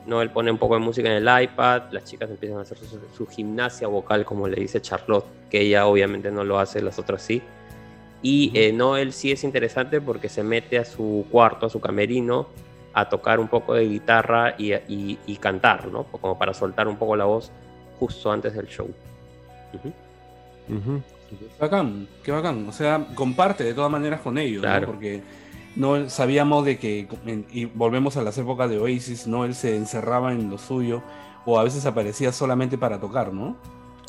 No 0.05 0.21
él 0.21 0.29
pone 0.29 0.51
un 0.51 0.59
poco 0.59 0.75
de 0.75 0.81
música 0.81 1.09
en 1.09 1.27
el 1.27 1.43
iPad, 1.43 1.91
las 1.91 2.03
chicas 2.03 2.29
empiezan 2.29 2.59
a 2.59 2.61
hacer 2.61 2.77
su, 2.77 2.99
su 3.17 3.25
gimnasia 3.25 3.87
vocal, 3.87 4.23
como 4.23 4.47
le 4.47 4.61
dice 4.61 4.79
Charlotte, 4.79 5.25
que 5.49 5.61
ella 5.61 5.87
obviamente 5.87 6.29
no 6.29 6.43
lo 6.43 6.59
hace, 6.59 6.79
las 6.79 6.99
otras 6.99 7.23
sí. 7.23 7.41
Y 8.21 8.51
eh, 8.53 8.71
Noel 8.71 9.13
sí 9.13 9.31
es 9.31 9.43
interesante 9.43 9.99
porque 9.99 10.29
se 10.29 10.43
mete 10.43 10.77
a 10.77 10.85
su 10.85 11.25
cuarto, 11.31 11.65
a 11.65 11.69
su 11.71 11.79
camerino, 11.79 12.49
a 12.97 13.09
tocar 13.09 13.39
un 13.39 13.47
poco 13.49 13.73
de 13.73 13.87
guitarra 13.87 14.55
y, 14.57 14.73
y- 14.73 15.19
y 15.27 15.35
cantar, 15.37 15.87
¿no? 15.87 16.05
Como 16.05 16.37
para 16.39 16.53
soltar 16.53 16.87
un 16.87 16.95
poco 16.95 17.15
la 17.15 17.25
voz 17.25 17.51
justo 17.99 18.31
antes 18.31 18.53
del 18.55 18.67
show. 18.67 18.89
Ujú. 19.73 19.93
Ujú. 20.77 21.01
Bacán, 21.59 22.07
qué 22.23 22.31
bacán. 22.31 22.67
O 22.67 22.71
sea, 22.71 23.05
comparte 23.13 23.63
de 23.65 23.73
todas 23.73 23.91
maneras 23.91 24.21
con 24.21 24.37
ellos, 24.37 24.63
¿no? 24.63 24.69
Claro. 24.69 24.87
Porque 24.87 25.21
no 25.75 26.09
sabíamos 26.09 26.63
de 26.63 26.77
que, 26.79 27.07
y 27.51 27.65
volvemos 27.65 28.15
a 28.15 28.21
las 28.23 28.37
épocas 28.37 28.69
de 28.69 28.79
Oasis, 28.79 29.27
¿no? 29.27 29.43
Él 29.43 29.53
se 29.55 29.75
encerraba 29.75 30.31
en 30.31 30.49
lo 30.49 30.57
suyo, 30.57 31.03
o 31.45 31.59
a 31.59 31.63
veces 31.63 31.85
aparecía 31.85 32.31
solamente 32.31 32.77
para 32.77 32.99
tocar, 32.99 33.33
¿no? 33.33 33.57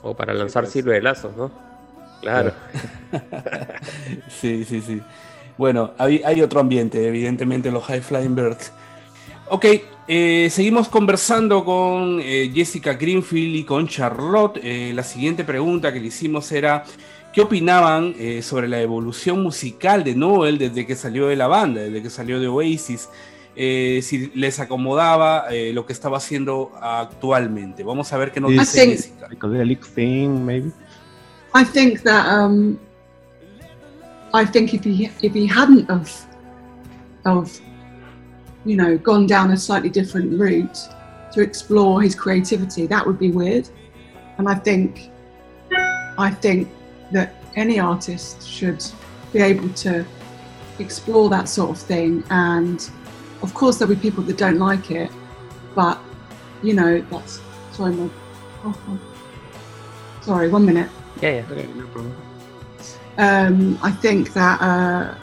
O 0.03 0.15
para 0.15 0.33
lanzar 0.33 0.63
pues. 0.63 0.73
ciruelazos, 0.75 1.37
¿no? 1.37 1.51
Claro. 2.21 2.53
Sí, 4.29 4.65
sí, 4.65 4.81
sí. 4.81 5.03
Bueno, 5.59 5.93
hay, 5.99 6.23
hay 6.25 6.43
otro 6.43 6.61
ambiente, 6.61 7.07
evidentemente, 7.07 7.71
los 7.71 7.85
High 7.85 8.01
Flying 8.03 8.35
Birds. 8.35 8.73
Ok, 9.49 9.65
eh, 10.09 10.49
seguimos 10.51 10.89
conversando 10.89 11.65
con 11.65 12.21
eh, 12.23 12.51
Jessica 12.53 12.95
Greenfield 12.95 13.57
y 13.57 13.65
con 13.65 13.89
Charlotte. 13.89 14.61
Eh, 14.63 14.93
la 14.95 15.03
siguiente 15.03 15.45
pregunta 15.45 15.93
que 15.93 16.01
le 16.01 16.09
hicimos 16.09 16.51
era, 16.53 16.85
¿qué 17.33 17.41
opinaban 17.41 18.15
eh, 18.19 18.43
sobre 18.43 18.69
la 18.69 18.81
evolución 18.81 19.43
musical 19.43 20.05
de 20.05 20.15
Noel 20.15 20.59
desde 20.59 20.85
que 20.87 20.95
salió 20.97 21.29
de 21.29 21.37
la 21.37 21.47
banda, 21.47 21.81
desde 21.83 22.03
que 22.03 22.11
salió 22.11 22.39
de 22.41 22.49
Oasis? 22.49 23.09
Eh, 23.59 24.01
si 24.03 24.31
les 24.35 24.61
acomodaba 24.61 25.47
eh, 25.51 25.73
lo 25.73 25.87
que 25.87 25.95
estaba 25.95 26.19
haciendo 26.19 26.73
actualmente. 26.79 27.83
Vamos 27.85 28.13
a 28.13 28.19
ver 28.19 28.31
qué 28.31 28.39
nos 28.41 28.53
I 28.53 28.59
dice 28.59 28.83
think- 28.85 28.91
Jessica. 28.97 29.29
Psychedelic 29.29 29.87
thing, 29.95 30.45
maybe? 30.45 30.71
I 31.55 31.65
think 31.65 32.03
that 32.03 32.27
um, 32.39 32.77
I 34.37 34.45
think 34.45 34.75
if 34.75 34.85
he 34.85 35.07
if 35.23 35.33
he 35.33 35.47
hadn't 35.47 35.89
of 35.89 36.27
of 37.25 37.59
you 38.67 38.77
know 38.77 38.99
gone 38.99 39.27
down 39.27 39.51
a 39.53 39.57
slightly 39.57 39.89
different 39.89 40.39
route 40.39 40.79
to 41.33 41.41
explore 41.41 42.03
his 42.03 42.15
creativity, 42.15 42.87
that 42.87 43.07
would 43.07 43.19
be 43.19 43.31
weird. 43.31 43.67
And 44.37 44.47
I 44.47 44.55
think 44.55 45.11
I 46.19 46.31
think 46.31 46.69
that 47.13 47.35
any 47.55 47.79
artist 47.81 48.47
should 48.47 48.85
be 49.33 49.41
able 49.41 49.71
to 49.71 50.05
explore 50.79 51.31
that 51.31 51.49
sort 51.49 51.71
of 51.71 51.79
thing. 51.79 52.23
And 52.29 52.91
of 53.41 53.55
course, 53.55 53.79
there'll 53.79 53.95
be 53.95 54.01
people 54.01 54.23
that 54.25 54.37
don't 54.37 54.59
like 54.59 54.91
it, 54.91 55.11
but 55.75 55.99
you 56.63 56.75
know 56.75 57.01
that's 57.11 57.41
sorry, 57.73 57.95
my, 57.95 58.11
oh, 58.65 58.79
oh. 58.89 59.01
sorry, 60.21 60.51
one 60.51 60.67
minute 60.67 60.91
Yeah, 61.23 61.37
yeah. 61.37 61.45
Okay, 61.51 61.67
no 61.73 61.87
problem. 61.87 62.26
Um, 63.19 63.79
I 63.83 63.91
think 63.91 64.33
that 64.35 64.61
uh, 64.61 65.15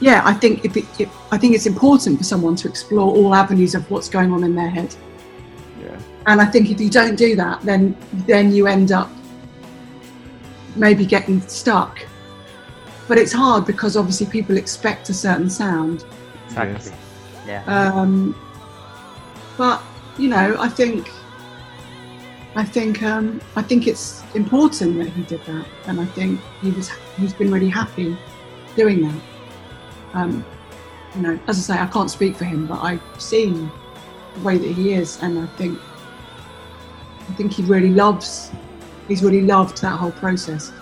yeah, 0.00 0.22
I 0.24 0.34
think 0.34 0.64
if 0.64 0.76
it, 0.76 0.84
it, 1.00 1.08
I 1.30 1.38
think 1.38 1.54
it's 1.54 1.66
important 1.66 2.18
for 2.18 2.24
someone 2.24 2.56
to 2.56 2.68
explore 2.68 3.14
all 3.14 3.34
avenues 3.34 3.74
of 3.74 3.88
what's 3.90 4.08
going 4.08 4.32
on 4.32 4.42
in 4.42 4.54
their 4.54 4.68
head. 4.68 4.94
Yeah. 5.80 5.96
And 6.26 6.40
I 6.40 6.44
think 6.44 6.70
if 6.70 6.80
you 6.80 6.90
don't 6.90 7.16
do 7.16 7.36
that, 7.36 7.62
then 7.62 7.96
then 8.26 8.52
you 8.52 8.66
end 8.66 8.90
up 8.90 9.10
maybe 10.74 11.06
getting 11.06 11.40
stuck. 11.42 12.04
But 13.08 13.18
it's 13.18 13.32
hard 13.32 13.66
because 13.66 13.96
obviously 13.96 14.26
people 14.26 14.56
expect 14.56 15.08
a 15.08 15.14
certain 15.14 15.50
sound. 15.50 16.04
Exactly. 16.46 16.92
Yeah. 17.46 17.62
Um, 17.66 18.34
but 19.56 19.82
you 20.18 20.28
know, 20.28 20.56
I 20.58 20.68
think 20.68 21.10
I 22.54 22.64
think 22.64 23.02
um, 23.02 23.40
I 23.56 23.62
think 23.62 23.86
it's 23.86 24.22
important 24.34 24.98
that 24.98 25.08
he 25.08 25.22
did 25.22 25.42
that, 25.46 25.66
and 25.86 26.00
I 26.00 26.04
think 26.06 26.38
he 26.60 26.70
was 26.70 26.90
he's 27.16 27.32
been 27.32 27.50
really 27.50 27.70
happy 27.70 28.16
doing 28.76 29.02
that. 29.02 29.22
Um, 30.12 30.44
you 31.14 31.22
know, 31.22 31.38
as 31.46 31.58
I 31.58 31.74
say, 31.74 31.80
I 31.80 31.86
can't 31.86 32.10
speak 32.10 32.36
for 32.36 32.44
him, 32.44 32.66
but 32.66 32.82
I've 32.82 33.02
seen 33.18 33.70
the 34.34 34.40
way 34.42 34.58
that 34.58 34.68
he 34.68 34.92
is, 34.92 35.22
and 35.22 35.38
I 35.38 35.46
think 35.56 35.78
I 37.28 37.32
think 37.34 37.52
he 37.52 37.62
really 37.62 37.90
loves 37.90 38.50
he's 39.08 39.22
really 39.22 39.42
loved 39.42 39.80
that 39.80 39.96
whole 39.96 40.12
process, 40.12 40.72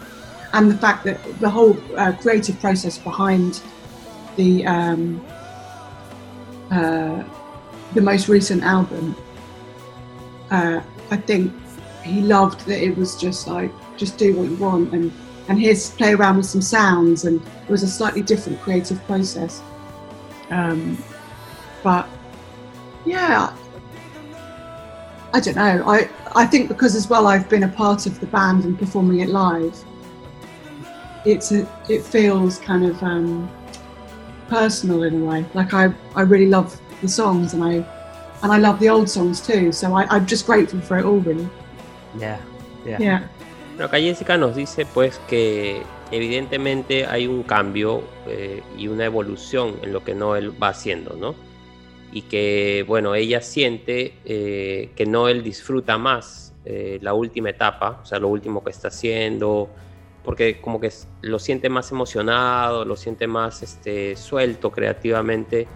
and 0.52 0.68
the 0.68 0.76
fact 0.76 1.04
that 1.04 1.22
the 1.38 1.48
whole 1.48 1.76
uh, 1.96 2.12
creative 2.20 2.58
process 2.58 2.98
behind 2.98 3.60
the 4.34 4.66
um, 4.66 5.24
uh, 6.72 7.22
the 7.94 8.00
most 8.00 8.28
recent 8.28 8.64
album, 8.64 9.14
uh, 10.50 10.80
I 11.12 11.16
think 11.16 11.52
he 12.02 12.22
loved 12.22 12.60
that 12.66 12.82
it 12.82 12.96
was 12.96 13.16
just 13.16 13.46
like 13.46 13.70
just 13.96 14.16
do 14.16 14.36
what 14.36 14.48
you 14.48 14.56
want 14.56 14.92
and 14.92 15.12
and 15.48 15.60
here's 15.60 15.90
play 15.90 16.14
around 16.14 16.36
with 16.36 16.46
some 16.46 16.62
sounds 16.62 17.24
and 17.24 17.40
it 17.42 17.70
was 17.70 17.82
a 17.82 17.88
slightly 17.88 18.22
different 18.22 18.60
creative 18.60 19.02
process. 19.04 19.62
Um, 20.50 21.02
but 21.82 22.08
yeah, 23.04 23.54
I 25.32 25.40
don't 25.40 25.56
know. 25.56 25.84
I 25.86 26.08
I 26.34 26.46
think 26.46 26.68
because 26.68 26.94
as 26.94 27.08
well 27.08 27.26
I've 27.26 27.48
been 27.48 27.64
a 27.64 27.68
part 27.68 28.06
of 28.06 28.20
the 28.20 28.26
band 28.26 28.64
and 28.64 28.78
performing 28.78 29.20
it 29.20 29.28
live. 29.28 29.76
It's 31.24 31.52
a, 31.52 31.68
it 31.88 32.02
feels 32.02 32.58
kind 32.58 32.84
of 32.84 33.02
um, 33.02 33.50
personal 34.48 35.02
in 35.02 35.22
a 35.22 35.24
way. 35.24 35.44
Like 35.54 35.74
I, 35.74 35.92
I 36.14 36.22
really 36.22 36.46
love 36.46 36.80
the 37.02 37.08
songs 37.08 37.54
and 37.54 37.62
I 37.62 37.84
and 38.42 38.52
I 38.52 38.58
love 38.58 38.78
the 38.80 38.88
old 38.88 39.08
songs 39.08 39.40
too. 39.40 39.72
So 39.72 39.94
I, 39.94 40.04
I'm 40.04 40.26
just 40.26 40.46
grateful 40.46 40.80
for 40.80 40.98
it 40.98 41.04
all 41.04 41.18
really. 41.18 41.48
Yeah. 42.18 42.40
Yeah. 42.84 42.98
Yeah. 42.98 43.30
Bueno, 43.70 43.84
acá 43.86 43.98
Jessica 43.98 44.36
nos 44.36 44.56
dice 44.56 44.86
pues 44.86 45.18
que 45.28 45.82
evidentemente 46.10 47.06
hay 47.06 47.26
un 47.26 47.42
cambio 47.42 48.02
eh, 48.26 48.62
y 48.76 48.88
una 48.88 49.04
evolución 49.04 49.76
en 49.82 49.92
lo 49.92 50.04
que 50.04 50.14
Noel 50.14 50.60
va 50.62 50.68
haciendo, 50.68 51.16
¿no? 51.16 51.34
Y 52.12 52.22
que, 52.22 52.84
bueno, 52.88 53.14
ella 53.14 53.40
siente 53.40 54.14
eh, 54.24 54.90
que 54.96 55.06
Noel 55.06 55.42
disfruta 55.42 55.96
más 55.96 56.52
eh, 56.64 56.98
la 57.02 57.14
última 57.14 57.50
etapa, 57.50 58.00
o 58.02 58.06
sea, 58.06 58.18
lo 58.18 58.28
último 58.28 58.62
que 58.64 58.70
está 58.70 58.88
haciendo, 58.88 59.70
Porque 60.24 60.60
como 60.60 60.80
que 60.80 60.90
lo 61.22 61.38
siente 61.38 61.70
más 61.70 61.90
emocionado, 61.92 62.84
lo 62.84 62.96
siente 62.96 63.26
más 63.26 63.62
este, 63.62 64.16
suelto 64.16 64.70
creativamente 64.70 65.66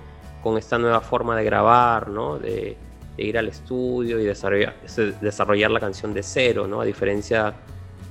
con 0.43 0.59
esta 0.59 0.77
nueva 0.77 1.01
forma 1.01 1.37
de 1.37 1.45
grabar, 1.45 2.09
¿no? 2.09 2.39
De, 2.39 2.77
ir 3.17 3.39
al 3.39 3.49
estudio 3.49 4.19
y 4.19 4.25
desarrollar, 4.25 4.75
desarrollar 5.21 5.71
la 5.71 5.81
canción 5.81 6.15
de 6.15 6.23
cero, 6.23 6.67
¿no? 6.67 6.81
A 6.81 6.85
diferencia 6.85 7.55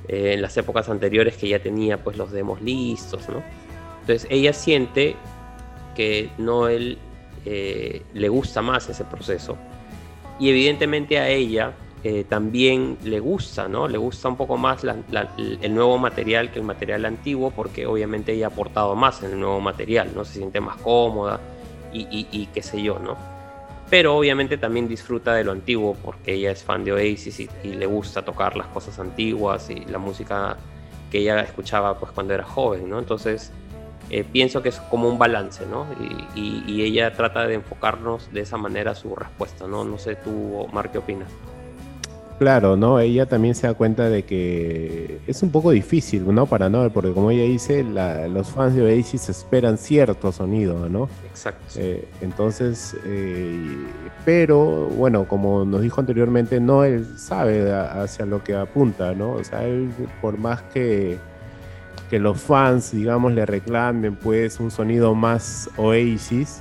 eh, 0.07 0.33
en 0.33 0.41
las 0.41 0.55
épocas 0.57 0.89
anteriores 0.89 1.37
que 1.37 1.47
ya 1.47 1.59
tenía 1.59 2.03
pues 2.03 2.17
los 2.17 2.31
demos 2.31 2.61
listos, 2.61 3.27
¿no? 3.29 3.43
Entonces 4.01 4.27
ella 4.29 4.53
siente 4.53 5.15
que 5.95 6.29
Noel 6.37 6.97
eh, 7.45 8.03
le 8.13 8.29
gusta 8.29 8.61
más 8.61 8.89
ese 8.89 9.03
proceso 9.05 9.57
y 10.39 10.49
evidentemente 10.49 11.19
a 11.19 11.29
ella 11.29 11.73
eh, 12.03 12.25
también 12.27 12.97
le 13.05 13.21
gusta, 13.21 13.69
¿no? 13.69 13.87
Le 13.87 13.97
gusta 13.97 14.27
un 14.27 14.35
poco 14.35 14.57
más 14.57 14.83
el 14.83 15.73
nuevo 15.73 15.97
material 15.97 16.51
que 16.51 16.59
el 16.59 16.65
material 16.65 17.05
antiguo 17.05 17.51
porque 17.51 17.85
obviamente 17.85 18.33
ella 18.33 18.47
ha 18.47 18.49
aportado 18.49 18.93
más 18.93 19.23
en 19.23 19.31
el 19.31 19.39
nuevo 19.39 19.61
material, 19.61 20.11
¿no? 20.13 20.25
Se 20.25 20.33
siente 20.33 20.59
más 20.59 20.75
cómoda 20.81 21.39
y, 21.93 22.49
qué 22.53 22.61
sé 22.61 22.81
yo, 22.81 22.99
¿no? 22.99 23.32
Pero 23.93 24.17
obviamente 24.17 24.57
también 24.57 24.87
disfruta 24.87 25.35
de 25.35 25.43
lo 25.43 25.51
antiguo 25.51 25.95
porque 26.03 26.33
ella 26.33 26.49
es 26.49 26.63
fan 26.63 26.83
de 26.83 26.93
Oasis 26.93 27.41
y, 27.41 27.47
le 27.63 27.85
gusta 27.85 28.25
tocar 28.25 28.57
las 28.57 28.65
cosas 28.69 28.97
antiguas 28.97 29.69
y 29.69 29.85
la 29.85 29.99
música 29.99 30.57
que 31.11 31.19
ella 31.19 31.41
escuchaba 31.41 31.99
pues 31.99 32.11
cuando 32.11 32.33
era 32.33 32.43
joven, 32.43 32.89
¿no? 32.89 32.97
Entonces 32.97 33.51
eh, 34.09 34.23
pienso 34.23 34.63
que 34.63 34.69
es 34.69 34.79
como 34.79 35.07
un 35.07 35.19
balance, 35.19 35.67
¿no? 35.67 35.85
Y, 36.35 36.81
ella 36.81 37.13
trata 37.13 37.45
de 37.45 37.53
enfocarnos 37.53 38.33
de 38.33 38.41
esa 38.41 38.57
manera 38.57 38.95
su 38.95 39.15
respuesta, 39.15 39.67
¿no? 39.67 39.85
No 39.85 39.99
sé 39.99 40.15
tú, 40.15 40.55
Omar, 40.57 40.91
¿qué 40.91 40.97
opinas? 40.97 41.29
Claro, 42.43 42.75
¿no? 42.75 42.99
Ella 42.99 43.25
también 43.25 43.55
se 43.55 43.67
da 43.67 43.73
cuenta 43.73 44.09
de 44.09 44.23
que 44.23 45.21
es 45.27 45.41
un 45.43 45.49
poco 45.49 45.71
difícil, 45.71 46.25
¿no? 46.35 46.45
Para 46.45 46.67
no, 46.67 46.89
porque 46.89 47.13
como 47.13 47.31
ella 47.31 47.43
dice, 47.43 47.85
los 47.85 48.49
fans 48.49 48.75
de 48.75 48.81
Oasis 48.81 49.29
esperan 49.29 49.77
cierto 49.77 50.29
sonido, 50.33 50.89
¿no? 50.89 51.07
Exacto. 51.25 51.63
Eh, 51.77 52.05
entonces, 52.19 52.97
eh, 53.05 53.87
pero 54.25 54.89
bueno, 54.89 55.25
como 55.25 55.63
nos 55.63 55.83
dijo 55.83 56.01
anteriormente, 56.01 56.59
no 56.59 56.83
él 56.83 57.07
sabe 57.17 57.71
hacia 57.71 58.25
lo 58.25 58.43
que 58.43 58.55
apunta, 58.55 59.13
¿no? 59.13 59.35
O 59.35 59.43
sea, 59.45 59.63
él 59.63 59.89
por 60.21 60.37
más 60.37 60.63
que 60.63 61.17
que 62.09 62.19
los 62.19 62.41
fans, 62.41 62.91
digamos, 62.91 63.31
le 63.31 63.45
reclamen 63.45 64.17
pues 64.17 64.59
un 64.59 64.69
sonido 64.69 65.15
más 65.15 65.69
Oasis. 65.77 66.59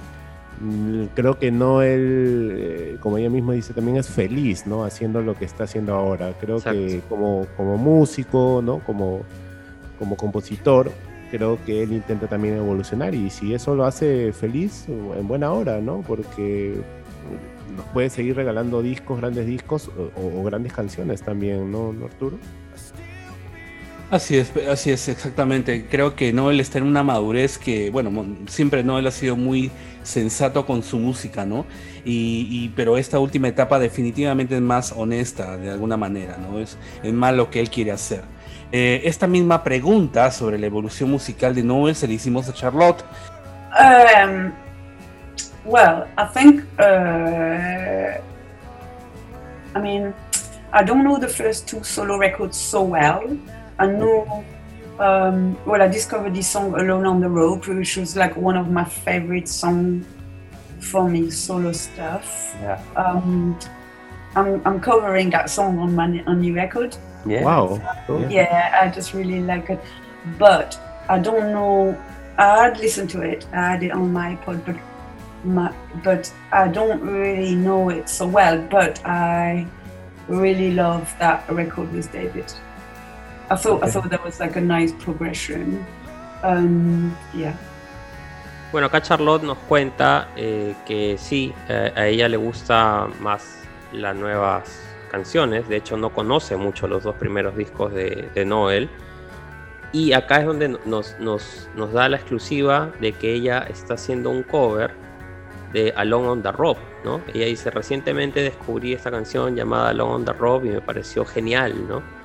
Mm, 0.61 1.07
creo 1.15 1.39
que 1.39 1.51
no 1.51 1.83
él, 1.83 2.53
eh, 2.57 2.97
como 3.01 3.19
ella 3.19 3.31
misma 3.31 3.55
dice, 3.55 3.75
también 3.75 3.97
es 3.97 4.09
feliz, 4.09 4.67
¿no? 4.67 4.85
Haciendo 4.85 5.21
lo 5.23 5.35
que 5.35 5.45
está 5.45 5.65
haciendo 5.65 5.95
ahora. 5.95 6.35
Creo 6.41 6.61
que 6.61 7.01
como, 7.09 7.47
como 7.57 7.77
músico, 7.79 8.63
¿no? 8.65 8.79
Como, 8.81 9.23
como 9.99 10.17
compositor, 10.17 10.93
creo 11.31 11.59
que 11.65 11.83
él 11.83 11.93
intenta 11.93 12.27
también 12.27 12.57
evolucionar 12.57 13.15
y 13.15 13.31
si 13.31 13.55
eso 13.55 13.75
lo 13.75 13.85
hace 13.85 14.33
feliz, 14.33 14.87
en 14.89 15.27
buena 15.27 15.53
hora, 15.53 15.81
¿no? 15.81 16.03
Porque 16.07 16.75
nos 17.77 17.87
puede 17.87 18.11
seguir 18.11 18.37
regalando 18.37 18.83
discos, 18.83 19.19
grandes 19.19 19.47
discos 19.47 19.91
o, 20.17 20.45
grandes 20.45 20.73
canciones 20.73 21.23
también, 21.23 21.71
¿no, 21.73 21.95
Arturo? 22.05 22.39
Así 24.11 24.37
es, 24.37 24.53
así 24.71 24.91
es, 24.91 25.09
exactamente. 25.09 25.87
Creo 25.91 26.15
que 26.15 26.35
Noel 26.35 26.61
está 26.61 26.77
en 26.79 26.85
una 26.85 27.03
madurez 27.03 27.57
que, 27.57 27.89
bueno, 27.89 28.13
siempre 28.47 28.85
Noel 28.85 29.07
ha 29.07 29.11
sido 29.11 29.37
muy 29.37 29.71
sensato 30.03 30.67
con 30.67 30.83
su 30.83 30.99
música, 30.99 31.45
¿no? 31.45 31.65
Y, 32.05 32.71
pero 32.75 32.99
esta 32.99 33.19
última 33.19 33.49
etapa 33.49 33.79
definitivamente 33.79 34.57
es 34.57 34.61
más 34.61 34.93
honesta, 34.93 35.57
de 35.57 35.71
alguna 35.71 35.97
manera, 35.97 36.37
¿no? 36.37 36.59
Es, 36.59 36.77
es 37.03 37.13
más 37.13 37.35
lo 37.35 37.51
que 37.51 37.61
él 37.61 37.71
quiere 37.71 37.93
hacer. 37.93 38.23
Eh, 38.73 39.03
esta 39.05 39.27
misma 39.27 39.63
pregunta 39.63 40.31
sobre 40.31 40.59
la 40.59 40.67
evolución 40.67 41.11
musical 41.11 41.55
de 41.55 41.63
Noel 41.63 41.95
se 41.95 42.09
la 42.09 42.15
hicimos 42.15 42.49
a 42.49 42.55
Charlotte. 42.55 43.05
Um, 43.79 44.53
well, 45.65 46.07
I 46.17 46.27
think, 46.33 46.63
uh, 46.79 48.19
I 49.75 49.81
mean, 49.81 50.15
I 50.73 50.83
don't 50.83 51.05
know 51.05 51.19
the 51.19 51.29
first 51.29 51.69
two 51.69 51.85
solo 51.85 52.19
records 52.19 52.57
so 52.57 52.83
well. 52.83 53.21
I 53.79 53.87
know, 53.87 54.43
um, 54.99 55.57
well, 55.67 55.83
I 55.83 55.89
discovered 55.89 56.35
this 56.35 56.49
song 56.49 56.75
Alone 56.75 57.07
on 57.07 57.21
the 57.21 57.29
Road, 57.29 57.67
which 57.67 57.97
was 57.97 58.17
like 58.17 58.37
one 58.37 58.57
of 58.57 58.71
my 58.71 58.85
favorite 58.85 59.49
songs 59.49 60.07
for 60.81 61.09
me, 61.09 61.31
solo 61.31 61.73
stuff. 61.73 62.55
Yeah. 62.61 62.83
Um, 62.97 63.59
I'm, 64.35 64.63
I'm 64.67 64.81
covering 64.81 65.31
that 65.31 65.51
song 65.51 65.79
on 65.79 65.95
my 65.95 66.23
on 66.27 66.41
the 66.41 66.53
record. 66.53 66.97
Yeah. 67.27 67.45
Wow. 67.45 68.05
Cool. 68.07 68.31
Yeah, 68.31 68.81
I 68.83 68.89
just 68.89 69.15
really 69.15 69.41
like 69.41 69.71
it. 69.71 69.81
But 70.39 70.79
I 71.09 71.19
don't 71.19 71.53
know. 71.53 71.97
I 72.39 72.65
had 72.65 72.79
listened 72.79 73.11
to 73.11 73.23
it. 73.23 73.47
I 73.53 73.73
had 73.73 73.83
it 73.83 73.93
on 73.93 74.13
my 74.13 74.37
iPod, 74.37 74.65
but 74.65 74.77
my, 75.45 75.75
but 76.03 76.33
I 76.51 76.69
don't 76.69 77.01
really 77.01 77.55
know 77.55 77.91
it 77.91 78.09
so 78.09 78.27
well. 78.27 78.59
But 78.71 79.05
I 79.05 79.67
really 80.29 80.73
love 80.73 81.15
that 81.19 81.49
record 81.51 81.93
with 81.93 82.11
David. 82.13 82.53
I 83.53 83.57
thought 83.57 83.85
I 83.85 83.91
thought 83.91 84.09
that 84.09 84.25
was 84.25 84.41
like 84.41 84.57
a 84.57 84.61
nice 84.61 84.93
progression. 84.93 85.85
Um, 86.43 87.15
yeah. 87.35 87.55
Bueno, 88.73 88.87
acá 88.87 89.03
Charlotte 89.03 89.43
nos 89.43 89.59
cuenta 89.69 90.29
eh, 90.37 90.75
que 90.87 91.19
sí, 91.19 91.53
eh, 91.69 91.93
a 91.95 92.07
ella 92.07 92.29
le 92.31 92.39
gusta 92.39 93.09
más 93.21 93.59
las 93.93 94.17
nuevas 94.17 94.65
canciones. 95.11 95.69
De 95.69 95.77
hecho, 95.77 95.99
no 95.99 96.09
conoce 96.15 96.57
mucho 96.57 96.89
los 96.89 97.03
dos 97.03 97.15
primeros 97.17 97.55
discos 97.55 97.93
de, 97.93 98.31
de 98.35 98.45
Noel. 98.47 98.89
Y 99.93 100.15
acá 100.15 100.39
es 100.39 100.47
donde 100.47 100.71
nos, 100.87 101.19
nos, 101.21 101.69
nos, 101.77 101.93
da 101.93 102.09
la 102.09 102.17
exclusiva 102.17 102.91
de 103.03 103.13
que 103.13 103.35
ella 103.35 103.67
está 103.69 103.95
haciendo 103.95 104.31
un 104.31 104.43
cover 104.43 104.95
de 105.75 105.93
Alone 105.95 106.29
on 106.29 106.43
the 106.43 106.53
Rope, 106.53 106.81
¿no? 107.05 107.21
Ella 107.35 107.45
dice, 107.45 107.71
recientemente 107.71 108.41
descubrí 108.41 108.95
esta 108.95 109.11
canción 109.11 109.55
llamada 109.55 109.91
Alone 109.91 110.15
on 110.15 110.25
the 110.25 110.33
Rope 110.33 110.69
y 110.69 110.71
me 110.71 110.81
pareció 110.81 111.27
genial, 111.27 111.75
¿no? 111.87 112.22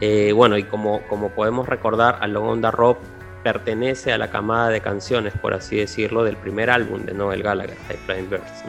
Eh, 0.00 0.32
bueno, 0.32 0.58
y 0.58 0.64
como, 0.64 1.00
podemos 1.34 1.68
recordar, 1.68 2.18
Along 2.20 2.48
on 2.48 2.62
the 2.62 2.70
Rope 2.70 3.00
pertenece 3.42 4.12
a 4.12 4.18
la 4.18 4.30
camada 4.30 4.68
de 4.68 4.80
canciones, 4.80 5.32
por 5.40 5.54
así 5.54 5.76
decirlo, 5.76 6.24
del 6.24 6.36
primer 6.36 6.68
álbum 6.68 7.04
de 7.04 7.14
Noel 7.14 7.42
Gallagher, 7.42 7.76
High 7.88 7.98
Flying 7.98 8.30
Birds. 8.30 8.64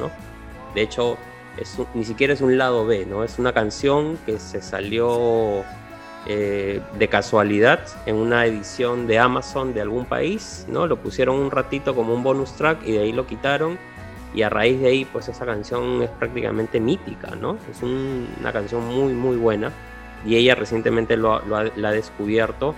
De 0.75 0.81
hecho, 0.81 1.17
ni 1.93 2.05
siquiera 2.05 2.33
es 2.33 2.41
un 2.41 2.57
lado 2.57 2.85
B, 2.85 3.05
¿no? 3.05 3.23
Es 3.23 3.39
una 3.39 3.53
canción 3.53 4.17
que 4.25 4.39
se 4.39 4.61
salió 4.61 5.63
eh, 6.27 6.79
de 6.97 7.07
casualidad 7.07 7.79
en 8.05 8.15
una 8.15 8.45
edición 8.45 9.07
de 9.07 9.19
Amazon 9.19 9.73
de 9.73 9.81
algún 9.81 10.05
país, 10.05 10.65
¿no? 10.69 10.85
Lo 10.85 10.97
pusieron 10.97 11.37
un 11.37 11.51
ratito 11.51 11.95
como 11.95 12.13
un 12.13 12.23
bonus 12.23 12.53
track 12.53 12.85
y 12.85 12.93
de 12.93 12.99
ahí 12.99 13.11
lo 13.11 13.25
quitaron. 13.25 13.77
Y 14.35 14.43
a 14.43 14.49
raíz 14.49 14.79
de 14.79 14.89
ahí, 14.89 15.05
pues 15.05 15.29
esa 15.29 15.45
canción 15.45 16.03
es 16.03 16.09
prácticamente 16.11 16.79
mítica, 16.79 17.35
¿no? 17.35 17.57
Es 17.71 17.81
una 17.81 18.53
canción 18.53 18.85
muy, 18.85 19.13
muy 19.13 19.37
buena 19.37 19.71
y 20.25 20.35
ella 20.35 20.55
recientemente 20.55 21.17
lo, 21.17 21.33
ha 21.35 21.91
descubierto 21.91 22.75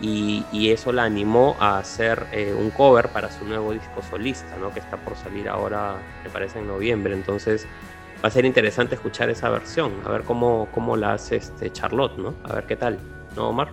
y, 0.00 0.44
eso 0.70 0.92
la 0.92 1.04
animó 1.04 1.56
a 1.58 1.78
hacer 1.78 2.26
eh, 2.32 2.54
un 2.58 2.70
cover 2.70 3.08
para 3.08 3.30
su 3.30 3.44
nuevo 3.44 3.72
disco 3.72 4.02
solista, 4.02 4.56
¿no? 4.60 4.72
que 4.72 4.80
está 4.80 4.96
por 4.96 5.16
salir 5.16 5.48
ahora, 5.48 5.96
me 6.22 6.30
parece, 6.30 6.58
en 6.58 6.66
noviembre. 6.66 7.14
Entonces 7.14 7.66
va 8.22 8.28
a 8.28 8.30
ser 8.30 8.44
interesante 8.44 8.94
escuchar 8.94 9.30
esa 9.30 9.48
versión, 9.48 9.92
a 10.04 10.10
ver 10.10 10.22
cómo, 10.22 10.68
cómo 10.72 10.96
la 10.96 11.14
hace 11.14 11.36
este 11.36 11.70
Charlotte, 11.72 12.16
¿no? 12.18 12.34
A 12.44 12.54
ver 12.54 12.64
qué 12.66 12.76
tal, 12.76 12.98
¿no, 13.36 13.50
Omar? 13.50 13.68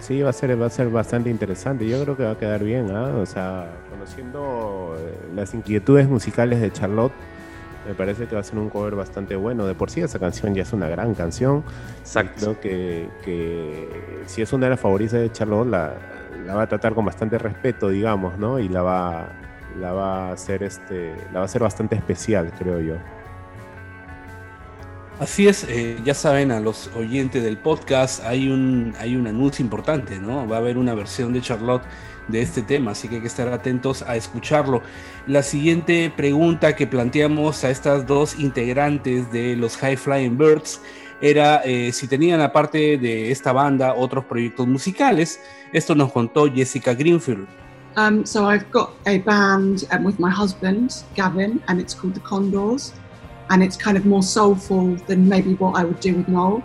Sí, 0.00 0.22
va 0.22 0.30
a 0.30 0.32
ser, 0.32 0.60
va 0.60 0.66
a 0.66 0.70
ser 0.70 0.88
bastante 0.88 1.28
interesante. 1.28 1.86
Yo 1.88 2.02
creo 2.02 2.16
que 2.16 2.22
va 2.22 2.32
a 2.32 2.38
quedar 2.38 2.62
bien, 2.62 2.94
¿ah? 2.94 3.16
O 3.16 3.26
sea, 3.26 3.68
conociendo 3.90 4.96
eh, 4.98 5.34
las 5.34 5.54
inquietudes 5.54 6.08
musicales 6.08 6.60
de 6.60 6.72
Charlotte, 6.72 7.12
me 7.88 7.94
parece 7.94 8.26
que 8.26 8.34
va 8.34 8.42
a 8.42 8.44
ser 8.44 8.58
un 8.58 8.68
cover 8.68 8.94
bastante 8.94 9.34
bueno. 9.34 9.66
De 9.66 9.74
por 9.74 9.90
sí 9.90 10.02
esa 10.02 10.18
canción 10.18 10.54
ya 10.54 10.62
es 10.62 10.74
una 10.74 10.88
gran 10.88 11.14
canción. 11.14 11.64
Exacto. 12.00 12.54
Creo 12.60 12.60
que, 12.60 13.08
que 13.24 14.24
si 14.26 14.42
es 14.42 14.52
una 14.52 14.66
de 14.66 14.70
las 14.70 14.80
favoritas 14.80 15.18
de 15.18 15.32
Charlotte, 15.32 15.68
la, 15.68 15.94
la, 16.44 16.54
va 16.54 16.62
a 16.64 16.66
tratar 16.68 16.94
con 16.94 17.06
bastante 17.06 17.38
respeto, 17.38 17.88
digamos, 17.88 18.38
¿no? 18.38 18.58
Y 18.58 18.68
la 18.68 18.82
va, 18.82 19.28
la 19.80 19.92
va 19.92 20.28
a 20.28 20.32
hacer 20.32 20.62
este, 20.64 21.14
la 21.32 21.38
va 21.38 21.40
a 21.40 21.44
hacer 21.46 21.62
bastante 21.62 21.96
especial, 21.96 22.52
creo 22.58 22.78
yo. 22.80 22.96
Así 25.18 25.48
es, 25.48 25.64
eh, 25.64 25.96
ya 26.04 26.12
saben 26.12 26.52
a 26.52 26.60
los 26.60 26.90
oyentes 26.94 27.42
del 27.42 27.56
podcast, 27.56 28.22
hay 28.24 28.50
un, 28.50 28.94
hay 29.00 29.16
un 29.16 29.26
anuncio 29.26 29.64
importante, 29.64 30.18
¿no? 30.18 30.46
Va 30.46 30.56
a 30.56 30.58
haber 30.58 30.76
una 30.76 30.94
versión 30.94 31.32
de 31.32 31.40
Charlotte 31.40 31.82
de 32.28 32.42
este 32.42 32.62
tema, 32.62 32.92
así 32.92 33.08
que 33.08 33.16
hay 33.16 33.20
que 33.20 33.26
estar 33.26 33.48
atentos 33.48 34.02
a 34.02 34.16
escucharlo. 34.16 34.82
La 35.26 35.42
siguiente 35.42 36.12
pregunta 36.14 36.76
que 36.76 36.86
planteamos 36.86 37.64
a 37.64 37.70
estas 37.70 38.06
dos 38.06 38.38
integrantes 38.38 39.30
de 39.32 39.56
los 39.56 39.76
High 39.76 39.96
Flying 39.96 40.38
Birds 40.38 40.80
era 41.20 41.62
eh, 41.64 41.92
si 41.92 42.06
tenían 42.06 42.40
aparte 42.40 42.96
de 42.98 43.32
esta 43.32 43.52
banda 43.52 43.94
otros 43.94 44.24
proyectos 44.24 44.66
musicales. 44.66 45.40
Esto 45.72 45.94
nos 45.94 46.12
contó 46.12 46.46
Jessica 46.52 46.94
Greenfield. 46.94 47.48
Um, 47.96 48.24
so 48.24 48.48
I've 48.48 48.70
got 48.70 48.90
a 49.06 49.18
band 49.18 49.84
um, 49.90 50.04
with 50.04 50.20
my 50.20 50.30
husband, 50.30 51.02
Gavin, 51.16 51.60
and 51.66 51.80
it's 51.80 51.94
called 51.94 52.14
The 52.14 52.20
Condors. 52.20 52.92
And 53.50 53.62
it's 53.62 53.76
kind 53.76 53.96
of 53.96 54.04
more 54.04 54.22
soulful 54.22 54.96
than 55.06 55.26
maybe 55.26 55.54
what 55.54 55.74
I 55.74 55.84
would 55.84 56.00
do 56.00 56.14
with 56.14 56.28
Noel. 56.28 56.62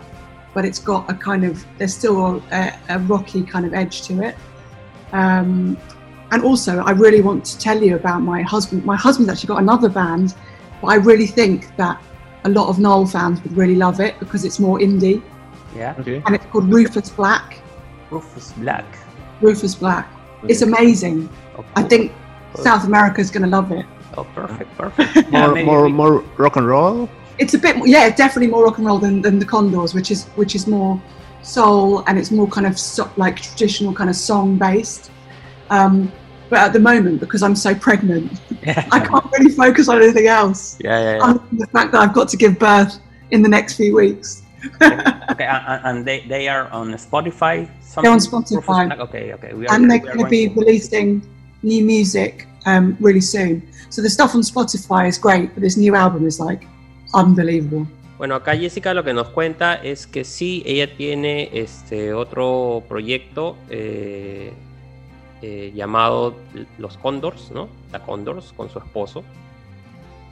but 0.54 0.64
it's 0.64 0.78
got 0.78 1.10
a 1.10 1.14
kind 1.14 1.44
of 1.44 1.66
there's 1.76 1.94
still 1.94 2.42
a, 2.52 2.72
a 2.88 2.98
rocky 3.00 3.42
kind 3.42 3.66
of 3.66 3.74
edge 3.74 4.02
to 4.02 4.22
it. 4.22 4.36
Um, 5.14 5.78
and 6.32 6.42
also, 6.42 6.80
I 6.80 6.90
really 6.90 7.20
want 7.20 7.44
to 7.46 7.58
tell 7.58 7.80
you 7.80 7.94
about 7.94 8.20
my 8.20 8.42
husband. 8.42 8.84
My 8.84 8.96
husband's 8.96 9.30
actually 9.30 9.46
got 9.48 9.62
another 9.62 9.88
band, 9.88 10.34
but 10.82 10.88
I 10.88 10.96
really 10.96 11.28
think 11.28 11.74
that 11.76 12.02
a 12.44 12.48
lot 12.48 12.68
of 12.68 12.78
Noel 12.78 13.06
fans 13.06 13.42
would 13.44 13.56
really 13.56 13.76
love 13.76 14.00
it 14.00 14.18
because 14.18 14.44
it's 14.44 14.58
more 14.58 14.78
indie, 14.80 15.22
Yeah. 15.74 15.94
Okay. 16.00 16.22
and 16.26 16.34
it's 16.34 16.44
called 16.46 16.72
Rufus 16.72 17.08
Black. 17.10 17.60
Rufus 18.10 18.52
Black. 18.52 18.84
Rufus 19.40 19.74
Black. 19.76 20.10
It's 20.48 20.62
amazing. 20.62 21.28
Oh, 21.56 21.64
I 21.76 21.82
think 21.84 22.12
South 22.56 22.84
America 22.84 23.20
is 23.20 23.30
going 23.30 23.44
to 23.44 23.48
love 23.48 23.70
it. 23.72 23.86
Oh, 24.16 24.24
perfect, 24.34 24.76
perfect. 24.76 25.30
More, 25.30 25.54
maybe 25.54 25.64
more, 25.66 25.88
more 25.88 26.24
rock 26.36 26.56
and 26.56 26.66
roll. 26.66 27.08
It's 27.38 27.54
a 27.54 27.58
bit, 27.58 27.76
more, 27.76 27.86
yeah, 27.86 28.10
definitely 28.10 28.48
more 28.48 28.64
rock 28.64 28.78
and 28.78 28.86
roll 28.86 28.98
than, 28.98 29.22
than 29.22 29.38
the 29.38 29.46
Condors, 29.46 29.94
which 29.94 30.10
is 30.10 30.24
which 30.36 30.54
is 30.54 30.66
more 30.66 31.00
soul 31.44 32.04
and 32.06 32.18
it's 32.18 32.30
more 32.30 32.48
kind 32.48 32.66
of 32.66 32.78
so, 32.78 33.10
like 33.16 33.40
traditional 33.40 33.92
kind 33.92 34.10
of 34.10 34.16
song 34.16 34.56
based. 34.56 35.10
Um, 35.70 36.12
but 36.50 36.58
at 36.58 36.72
the 36.72 36.80
moment, 36.80 37.20
because 37.20 37.42
I'm 37.42 37.56
so 37.56 37.74
pregnant, 37.74 38.40
Yeah. 38.62 38.86
I 38.92 39.00
can't 39.00 39.24
really 39.32 39.50
focus 39.50 39.88
on 39.88 40.02
anything 40.02 40.26
else. 40.26 40.78
Yeah, 40.80 41.00
yeah, 41.00 41.16
yeah. 41.16 41.24
Other 41.24 41.38
than 41.50 41.58
the 41.58 41.66
fact 41.68 41.92
that 41.92 42.00
I've 42.00 42.14
got 42.14 42.28
to 42.28 42.36
give 42.36 42.58
birth 42.58 42.98
in 43.30 43.42
the 43.42 43.48
next 43.48 43.74
few 43.74 43.94
weeks. 43.94 44.42
okay, 44.82 45.44
and, 45.44 45.80
and 45.84 46.06
they, 46.06 46.20
they 46.20 46.48
are 46.48 46.68
on 46.68 46.92
Spotify. 46.92 47.68
They're 48.00 48.10
on? 48.10 48.18
Spotify. 48.18 48.98
Okay, 48.98 49.32
okay. 49.34 49.54
We 49.54 49.66
are, 49.66 49.74
and 49.74 49.90
they're 49.90 49.98
going 49.98 50.18
to 50.18 50.26
be 50.26 50.48
releasing 50.48 51.22
new 51.62 51.84
music 51.84 52.46
um, 52.66 52.96
really 53.00 53.20
soon. 53.20 53.66
So 53.90 54.02
the 54.02 54.10
stuff 54.10 54.34
on 54.34 54.40
Spotify 54.40 55.08
is 55.08 55.18
great, 55.18 55.54
but 55.54 55.62
this 55.62 55.76
new 55.76 55.94
album 55.94 56.26
is 56.26 56.40
like 56.40 56.66
unbelievable. 57.14 57.86
Bueno, 58.18 58.36
acá 58.36 58.56
Jessica 58.56 58.94
lo 58.94 59.02
que 59.02 59.12
nos 59.12 59.28
cuenta 59.30 59.74
es 59.74 60.06
que 60.06 60.24
sí, 60.24 60.62
ella 60.66 60.96
tiene 60.96 61.50
este 61.52 62.14
otro 62.14 62.84
proyecto 62.88 63.56
eh, 63.68 64.52
eh, 65.42 65.72
llamado 65.74 66.36
Los 66.78 66.96
Condors, 66.96 67.50
¿no? 67.50 67.68
La 67.90 67.98
Condors 68.00 68.52
con 68.52 68.70
su 68.70 68.78
esposo. 68.78 69.24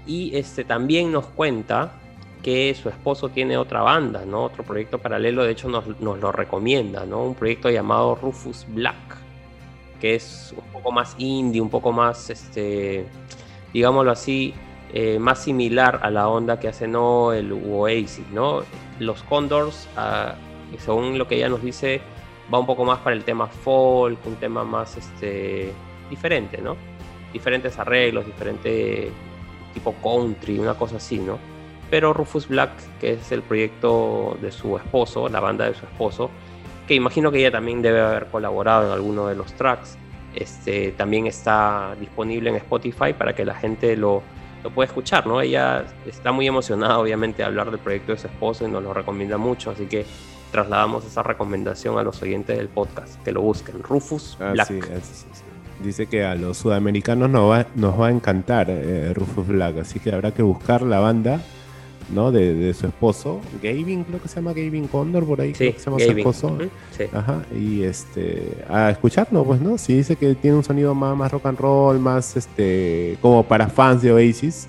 Y 0.06 0.36
este 0.36 0.64
también 0.64 1.10
nos 1.10 1.26
cuenta 1.26 1.92
que 2.42 2.74
su 2.80 2.88
esposo 2.88 3.28
tiene 3.28 3.56
otra 3.56 3.82
banda, 3.82 4.24
¿no? 4.24 4.44
Otro 4.44 4.62
proyecto 4.62 4.98
paralelo, 4.98 5.42
de 5.42 5.52
hecho 5.52 5.68
nos, 5.68 5.86
nos 6.00 6.20
lo 6.20 6.30
recomienda, 6.30 7.04
¿no? 7.04 7.24
Un 7.24 7.34
proyecto 7.34 7.68
llamado 7.68 8.14
Rufus 8.14 8.64
Black, 8.68 9.16
que 10.00 10.14
es 10.14 10.54
un 10.56 10.72
poco 10.72 10.92
más 10.92 11.14
indie, 11.18 11.60
un 11.60 11.70
poco 11.70 11.92
más, 11.92 12.30
este, 12.30 13.06
digámoslo 13.72 14.12
así, 14.12 14.54
eh, 14.94 15.18
más 15.18 15.42
similar 15.42 16.00
a 16.02 16.10
la 16.10 16.28
onda 16.28 16.60
que 16.60 16.68
hace 16.68 16.86
Noel 16.86 17.52
u 17.52 17.80
Oasis, 17.80 18.28
¿no? 18.30 18.62
Los 18.98 19.22
Condors, 19.22 19.88
ah, 19.96 20.34
según 20.78 21.18
lo 21.18 21.26
que 21.26 21.36
ella 21.36 21.48
nos 21.48 21.62
dice, 21.62 22.02
va 22.52 22.58
un 22.58 22.66
poco 22.66 22.84
más 22.84 22.98
para 22.98 23.16
el 23.16 23.24
tema 23.24 23.46
folk, 23.46 24.18
un 24.26 24.36
tema 24.36 24.64
más 24.64 24.98
este, 24.98 25.72
diferente, 26.10 26.60
¿no? 26.60 26.76
Diferentes 27.32 27.78
arreglos, 27.78 28.26
diferente 28.26 29.10
tipo 29.72 29.94
country, 30.02 30.58
una 30.58 30.74
cosa 30.74 30.96
así, 30.96 31.18
¿no? 31.18 31.38
Pero 31.88 32.12
Rufus 32.12 32.46
Black, 32.48 32.72
que 33.00 33.12
es 33.12 33.32
el 33.32 33.40
proyecto 33.42 34.36
de 34.42 34.52
su 34.52 34.76
esposo, 34.76 35.26
la 35.28 35.40
banda 35.40 35.64
de 35.64 35.74
su 35.74 35.86
esposo, 35.86 36.30
que 36.86 36.94
imagino 36.94 37.30
que 37.32 37.38
ella 37.38 37.50
también 37.50 37.80
debe 37.80 38.02
haber 38.02 38.26
colaborado 38.26 38.88
en 38.88 38.92
alguno 38.92 39.26
de 39.26 39.36
los 39.36 39.54
tracks, 39.54 39.96
este, 40.34 40.92
también 40.92 41.26
está 41.26 41.94
disponible 41.98 42.50
en 42.50 42.56
Spotify 42.56 43.14
para 43.16 43.34
que 43.34 43.44
la 43.44 43.54
gente 43.54 43.96
lo, 43.96 44.22
lo 44.62 44.70
pueda 44.70 44.86
escuchar, 44.86 45.26
¿no? 45.26 45.40
Ella 45.40 45.84
está 46.06 46.32
muy 46.32 46.46
emocionada, 46.46 46.98
obviamente, 46.98 47.38
de 47.38 47.44
hablar 47.44 47.70
del 47.70 47.80
proyecto 47.80 48.12
de 48.12 48.18
su 48.18 48.26
esposo 48.28 48.66
y 48.66 48.70
nos 48.70 48.82
lo 48.82 48.92
recomienda 48.94 49.36
mucho, 49.38 49.70
así 49.70 49.86
que 49.86 50.04
trasladamos 50.50 51.04
esa 51.04 51.22
recomendación 51.22 51.98
a 51.98 52.02
los 52.02 52.20
oyentes 52.22 52.56
del 52.58 52.68
podcast, 52.68 53.22
que 53.24 53.32
lo 53.32 53.40
busquen, 53.42 53.82
Rufus 53.82 54.36
Ah, 54.40 54.52
Black. 54.52 54.68
sí, 54.68 54.78
es- 54.78 54.88
es- 55.32 55.44
dice 55.82 56.06
que 56.06 56.24
a 56.24 56.34
los 56.36 56.58
sudamericanos 56.58 57.28
nos 57.30 57.50
va, 57.50 57.66
nos 57.74 58.00
va 58.00 58.08
a 58.08 58.10
encantar 58.10 58.66
eh, 58.68 59.12
Rufus 59.14 59.46
Black, 59.48 59.78
así 59.78 59.98
que 59.98 60.12
habrá 60.12 60.30
que 60.32 60.42
buscar 60.42 60.82
la 60.82 61.00
banda 61.00 61.40
¿no? 62.10 62.32
de, 62.32 62.54
de 62.54 62.74
su 62.74 62.86
esposo, 62.86 63.40
Gavin, 63.62 64.04
creo 64.04 64.20
que 64.20 64.28
se 64.28 64.36
llama 64.36 64.52
Gavin 64.52 64.88
Condor, 64.88 65.24
por 65.24 65.40
ahí 65.40 65.52
creo 65.52 65.70
Sí, 65.70 65.74
que 65.74 65.80
se 65.80 65.86
llama 65.90 65.98
su 66.02 66.10
esposo. 66.10 66.58
Sí. 66.96 67.04
Ajá, 67.12 67.42
y 67.54 67.82
este, 67.82 68.64
a 68.68 68.90
escucharlo, 68.90 69.44
pues, 69.44 69.60
¿no? 69.60 69.78
Si 69.78 69.94
dice 69.94 70.16
que 70.16 70.34
tiene 70.34 70.56
un 70.56 70.64
sonido 70.64 70.94
más, 70.94 71.16
más 71.16 71.30
rock 71.32 71.46
and 71.46 71.58
roll, 71.58 71.98
más, 71.98 72.36
este, 72.36 73.16
como 73.20 73.42
para 73.44 73.68
fans 73.68 74.02
de 74.02 74.12
Oasis, 74.12 74.66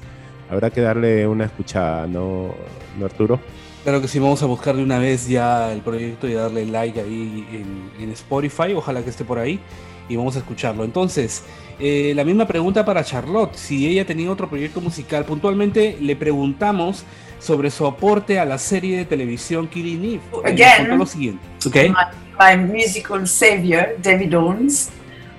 habrá 0.50 0.70
que 0.70 0.82
darle 0.82 1.28
una 1.28 1.46
escuchada, 1.46 2.08
¿no, 2.08 2.54
¿No, 3.00 3.06
Arturo? 3.06 3.40
Claro 3.84 4.02
que 4.02 4.08
sí, 4.08 4.18
vamos 4.18 4.42
a 4.42 4.46
buscar 4.46 4.76
de 4.76 4.84
una 4.84 4.98
vez 4.98 5.28
ya 5.28 5.74
el 5.74 5.82
proyecto 5.82 6.28
y 6.28 6.34
darle 6.34 6.66
like 6.66 7.00
ahí 7.02 7.46
en, 7.52 7.92
en 8.02 8.12
Spotify, 8.12 8.74
ojalá 8.74 9.04
que 9.04 9.10
esté 9.10 9.26
por 9.26 9.40
ahí 9.40 9.60
y 10.08 10.16
vamos 10.16 10.36
a 10.36 10.40
escucharlo. 10.40 10.84
Entonces, 10.84 11.44
eh, 11.80 12.14
la 12.16 12.24
misma 12.24 12.48
pregunta 12.48 12.86
para 12.86 13.04
Charlotte, 13.04 13.56
si 13.56 13.88
ella 13.88 14.06
tenía 14.06 14.32
otro 14.32 14.50
proyecto 14.50 14.82
musical. 14.82 15.26
Puntualmente 15.26 15.98
le 16.00 16.16
preguntamos 16.16 17.04
sobre 17.40 17.70
su 17.72 17.86
aporte 17.86 18.40
a 18.40 18.46
la 18.46 18.58
serie 18.58 18.98
de 18.98 19.06
televisión 19.06 19.68
Killing 19.68 20.04
Eve. 20.06 20.22
Again. 20.46 20.98
lo 20.98 21.06
siguiente, 21.06 21.46
¿ok? 21.66 21.76
my, 21.76 21.94
my 22.40 22.74
musical 22.74 23.28
savior, 23.28 23.96
David 24.02 24.34
Owens. 24.34 24.90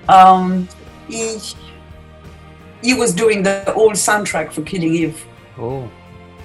Um, 0.07 0.68
he 1.09 1.38
he 2.82 2.92
was 2.92 3.14
doing 3.14 3.42
the 3.42 3.62
whole 3.74 3.95
soundtrack 3.95 4.53
for 4.53 4.62
Killing 4.64 4.95
Eve. 4.95 5.16
Oh, 5.59 5.88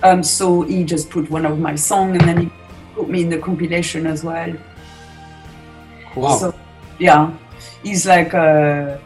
Um, 0.02 0.24
so 0.24 0.62
he 0.62 0.84
just 0.84 1.10
put 1.10 1.30
one 1.30 1.46
of 1.46 1.60
my 1.60 1.76
song 1.76 2.12
and 2.16 2.22
then 2.22 2.38
he 2.42 2.50
put 2.96 3.10
me 3.10 3.22
in 3.24 3.30
the 3.30 3.38
compilation 3.38 4.08
as 4.08 4.24
well. 4.24 4.54
Wow. 6.16 6.38
So 6.38 6.56
yeah, 7.00 7.32
he's 7.84 8.06
like 8.06 8.34
uh, 8.34 8.98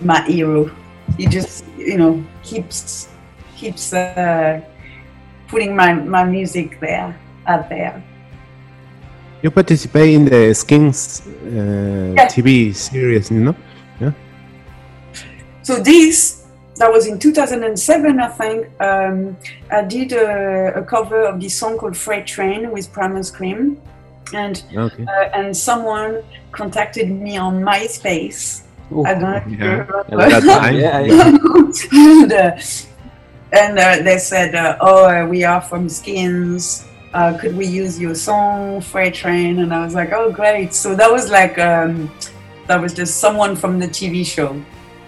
my 0.00 0.22
hero. 0.22 0.70
He 1.16 1.26
just 1.26 1.64
you 1.78 1.98
know 1.98 2.24
keeps 2.42 3.08
keeps 3.56 3.92
uh, 3.92 4.60
putting 5.48 5.76
my, 5.76 5.94
my 5.94 6.24
music 6.24 6.80
there 6.80 7.16
out 7.46 7.68
there. 7.68 8.02
You 9.42 9.50
participate 9.50 10.14
in 10.14 10.24
the 10.24 10.54
Skins 10.54 11.22
uh, 11.26 12.14
Yeah. 12.16 12.26
TV 12.28 12.74
series, 12.74 13.30
¿no? 13.30 13.54
Yeah. 14.00 14.12
So 15.62 15.80
this 15.80 16.43
that 16.76 16.90
was 16.92 17.06
in 17.06 17.18
2007, 17.18 18.20
I 18.20 18.28
think. 18.28 18.68
Um, 18.80 19.36
I 19.70 19.82
did 19.82 20.12
a, 20.12 20.74
a 20.80 20.82
cover 20.84 21.22
of 21.24 21.40
this 21.40 21.54
song 21.54 21.78
called 21.78 21.96
"Freight 21.96 22.26
Train" 22.26 22.70
with 22.70 22.92
Primus 22.92 23.28
Scream, 23.28 23.80
and 24.32 24.62
Okay. 24.76 25.04
uh, 25.04 25.30
and 25.38 25.56
someone 25.56 26.22
contacted 26.52 27.10
me 27.10 27.36
on 27.36 27.62
MySpace. 27.62 28.62
I 28.90 29.14
don't 29.14 29.22
know 29.22 29.36
if 29.36 29.46
Yeah. 29.48 29.64
remember. 29.66 30.00
At 30.22 30.30
that 30.30 30.42
time. 30.44 30.76
yeah, 30.84 31.00
yeah. 31.00 31.36
and 31.92 32.32
uh, 32.32 32.56
and 33.52 33.78
uh, 33.78 34.02
they 34.02 34.18
said, 34.18 34.54
uh, 34.54 34.76
"Oh, 34.80 35.04
uh, 35.06 35.26
we 35.26 35.44
are 35.44 35.60
from 35.60 35.88
Skins. 35.88 36.86
Uh, 37.12 37.38
could 37.38 37.56
we 37.56 37.66
use 37.66 38.00
your 38.00 38.14
song, 38.16 38.80
Freight 38.80 39.14
Train?" 39.14 39.60
And 39.60 39.72
I 39.72 39.84
was 39.84 39.94
like, 39.94 40.12
"Oh, 40.12 40.30
great!" 40.32 40.74
So 40.74 40.94
that 40.96 41.10
was 41.10 41.30
like 41.30 41.58
um, 41.58 42.10
that 42.66 42.80
was 42.80 42.92
just 42.94 43.18
someone 43.20 43.54
from 43.56 43.78
the 43.78 43.86
TV 43.88 44.24
show. 44.26 44.60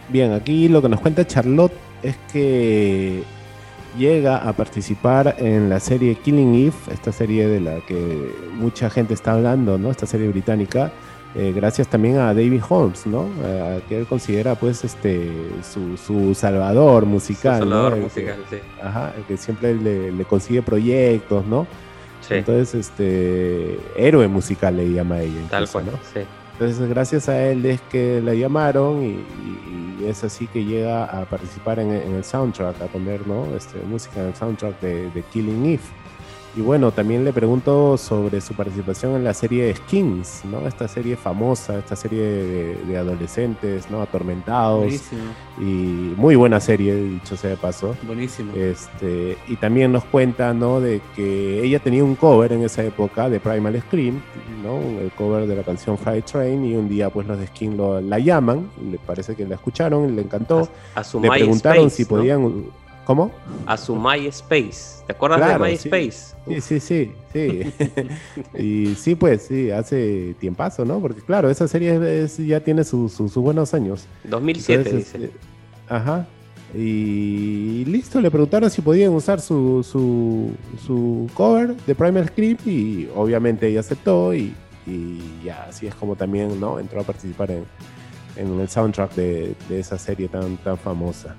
Bien, 0.09 0.33
aquí 0.33 0.69
lo 0.69 0.81
que 0.83 0.89
nos 0.89 1.01
cuenta 1.01 1.27
Charlotte 1.27 1.73
es 2.03 2.17
que 2.33 3.23
llega 3.99 4.37
a 4.49 4.53
participar 4.53 5.35
en 5.39 5.69
la 5.69 5.81
serie 5.81 6.15
Killing 6.17 6.55
Eve, 6.55 6.75
esta 6.93 7.13
serie 7.13 7.49
de 7.49 7.61
la 7.61 7.77
que 7.87 8.31
mucha 8.55 8.89
gente 8.91 9.15
está 9.15 9.33
hablando, 9.33 9.79
¿no? 9.79 9.91
Esta 9.91 10.07
serie 10.07 10.29
británica, 10.29 10.93
eh, 11.35 11.53
gracias 11.55 11.89
también 11.89 12.19
a 12.19 12.27
David 12.35 12.61
Holmes, 12.69 13.07
¿no? 13.07 13.23
A, 13.45 13.81
que 13.89 13.99
él 13.99 14.07
considera 14.07 14.55
pues 14.55 14.85
este 14.85 15.29
su, 15.63 15.97
su 15.97 16.35
salvador 16.35 17.05
musical, 17.07 17.61
Su 17.61 17.65
¿no? 17.67 17.71
salvador 17.71 17.95
que- 17.95 18.01
musical, 18.05 18.37
sí. 18.51 18.57
ajá, 18.83 19.13
el 19.17 19.25
que 19.25 19.37
siempre 19.37 19.75
le, 19.75 20.13
le 20.13 20.25
consigue 20.25 20.63
proyectos, 20.63 21.45
¿no? 21.47 21.67
Sí, 22.27 22.35
Entonces, 22.35 22.75
este 22.75 23.79
héroe 23.97 24.27
musical 24.27 24.77
le 24.77 24.91
llama 24.91 25.17
a 25.17 25.23
ella. 25.23 25.41
tal 25.51 25.69
cual. 25.69 25.87
¿no? 25.87 25.93
sí. 26.13 26.21
Entonces, 26.59 26.89
gracias 26.89 27.29
a 27.29 27.39
él 27.51 27.67
es 27.67 27.83
que 27.83 28.23
la 28.23 28.33
llamaron 28.33 29.05
y, 29.05 30.07
es 30.07 30.25
así 30.25 30.47
que 30.47 30.65
llega 30.65 31.05
a 31.05 31.25
participar 31.25 31.79
en, 31.79 31.91
en 31.91 32.15
el 32.15 32.25
soundtrack, 32.25 32.81
a 32.81 32.87
poner 32.87 33.27
¿no? 33.27 33.47
este, 33.57 33.81
música 33.81 34.21
en 34.21 34.29
el 34.29 34.35
soundtrack 34.35 34.81
de, 34.81 35.11
de 35.11 35.23
Killing 35.23 35.67
Eve. 35.67 35.83
Y 36.57 36.63
bueno, 36.63 36.91
también 36.91 37.23
le 37.23 37.35
pregunto 37.35 37.99
sobre 37.99 38.41
su 38.41 38.55
participación 38.55 39.15
en 39.15 39.25
la 39.25 39.35
serie 39.35 39.75
Skins, 39.77 40.41
¿no? 40.51 40.67
Esta 40.67 40.89
serie 40.89 41.15
famosa, 41.15 41.79
esta 41.79 41.95
serie 41.97 42.23
de, 42.23 42.77
de 42.87 42.97
adolescentes, 42.97 43.91
¿no? 43.91 44.01
Atormentados. 44.01 44.79
Buenísimo, 44.79 45.21
Y 45.59 46.15
muy 46.17 46.35
buena 46.35 46.59
serie, 46.59 46.95
dicho 46.95 47.37
sea 47.37 47.51
de 47.51 47.57
paso. 47.59 47.95
buenísimo. 48.07 48.55
Este, 48.57 49.37
y 49.49 49.57
también 49.57 49.93
nos 49.93 50.05
cuenta 50.05 50.55
¿no? 50.55 50.81
de 50.81 51.03
que 51.15 51.63
ella 51.63 51.79
tenía 51.79 52.03
un 52.03 52.15
cover 52.15 52.53
en 52.53 52.63
esa 52.63 52.83
época 52.83 53.29
de 53.29 53.39
Primal 53.39 53.79
Scream, 53.83 54.23
¿no? 54.63 54.79
el 54.99 55.11
cover 55.11 55.47
de 55.47 55.57
la 55.57 55.63
canción 55.63 55.99
Freight 55.99 56.25
Train, 56.25 56.65
y 56.65 56.75
un 56.75 56.89
día 56.89 57.11
pues 57.11 57.27
los 57.27 57.39
de 57.39 57.49
Skin 57.49 57.77
lo, 57.77 58.01
la 58.01 58.19
llaman, 58.19 58.71
le 58.91 58.97
parece 58.99 59.37
que 59.37 59.47
la 59.47 59.57
escucharon, 59.57 60.17
le 60.17 60.23
encantó, 60.23 60.71
A 60.95 61.05
su 61.05 61.21
le 61.21 61.29
preguntaron 61.29 61.91
si 61.91 62.05
¿no? 62.05 62.86
¿Cómo? 63.07 63.31
A 63.67 63.77
su 63.77 63.95
MySpace. 63.97 65.05
¿Te 65.07 65.13
acuerdas 65.13 65.39
Claro, 65.39 65.65
de. 65.65 65.71
MySpace? 65.71 66.35
Sí, 66.49 66.61
sí, 66.61 66.81
sí, 66.81 67.13
sí. 67.33 67.73
y 68.59 68.95
sí, 68.97 69.15
pues, 69.15 69.43
sí, 69.43 69.71
hace 69.71 70.35
tiempazo, 70.41 70.85
¿no? 70.85 71.01
Porque 71.01 71.23
claro, 71.23 71.49
esa 71.49 71.67
serie 71.69 72.25
es- 72.25 72.37
ya 72.39 72.61
tiene 72.61 72.83
sus 72.85 73.17
buenos 73.37 73.73
años. 73.75 74.07
2007, 74.25 74.83
Entonces, 74.91 75.13
dice. 75.15 75.25
este, 75.27 75.39
ajá. 75.89 76.27
Y 76.75 77.85
listo, 77.87 78.21
le 78.21 78.31
preguntaron 78.31 78.69
si 78.71 78.83
podían 78.83 79.13
usar 79.15 79.41
su, 79.41 79.85
su, 79.89 80.51
su 80.85 81.31
cover 81.35 81.77
de 81.87 81.95
Primal 81.95 82.27
Script 82.29 82.67
y 82.67 83.09
obviamente 83.15 83.69
ella 83.69 83.81
aceptó 83.81 84.35
y, 84.35 84.53
y 84.87 85.21
ya 85.45 85.65
así 85.69 85.87
es 85.87 85.95
como 85.95 86.17
también 86.17 86.59
¿no? 86.59 86.81
entró 86.81 87.01
a 87.01 87.05
participar 87.05 87.53
en, 87.53 87.65
en 88.37 88.61
el 88.61 88.69
soundtrack 88.69 89.15
de, 89.15 89.55
de 89.69 89.79
esa 89.81 89.97
serie 89.97 90.27
tan, 90.29 90.57
tan 90.59 90.77
famosa. 90.77 91.37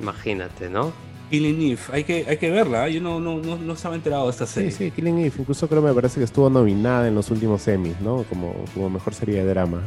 Imagínate, 0.00 0.68
¿no? 0.68 0.92
Killing 1.30 1.72
Eve, 1.72 1.80
hay 1.92 2.04
que, 2.04 2.24
hay 2.28 2.36
que 2.36 2.50
verla, 2.50 2.86
¿eh? 2.86 2.94
yo 2.94 3.00
no, 3.00 3.18
no, 3.18 3.38
no, 3.38 3.56
no 3.56 3.72
estaba 3.72 3.96
enterado 3.96 4.26
de 4.26 4.30
esta 4.30 4.46
Sí, 4.46 4.54
serie. 4.54 4.70
sí, 4.70 4.90
Killing 4.92 5.18
Eve, 5.18 5.32
incluso 5.38 5.68
creo 5.68 5.82
me 5.82 5.92
parece 5.92 6.18
que 6.20 6.24
estuvo 6.24 6.48
nominada 6.48 7.08
en 7.08 7.16
los 7.16 7.30
últimos 7.32 7.66
Emmys, 7.66 8.00
¿no? 8.00 8.24
Como, 8.28 8.54
como 8.72 8.90
mejor 8.90 9.12
serie 9.12 9.42
de 9.42 9.44
drama. 9.50 9.80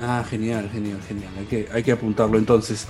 Ah, 0.00 0.24
genial, 0.28 0.70
genial, 0.72 1.00
genial. 1.06 1.30
Hay 1.38 1.44
que, 1.46 1.68
hay 1.72 1.82
que 1.82 1.92
apuntarlo 1.92 2.38
entonces. 2.38 2.86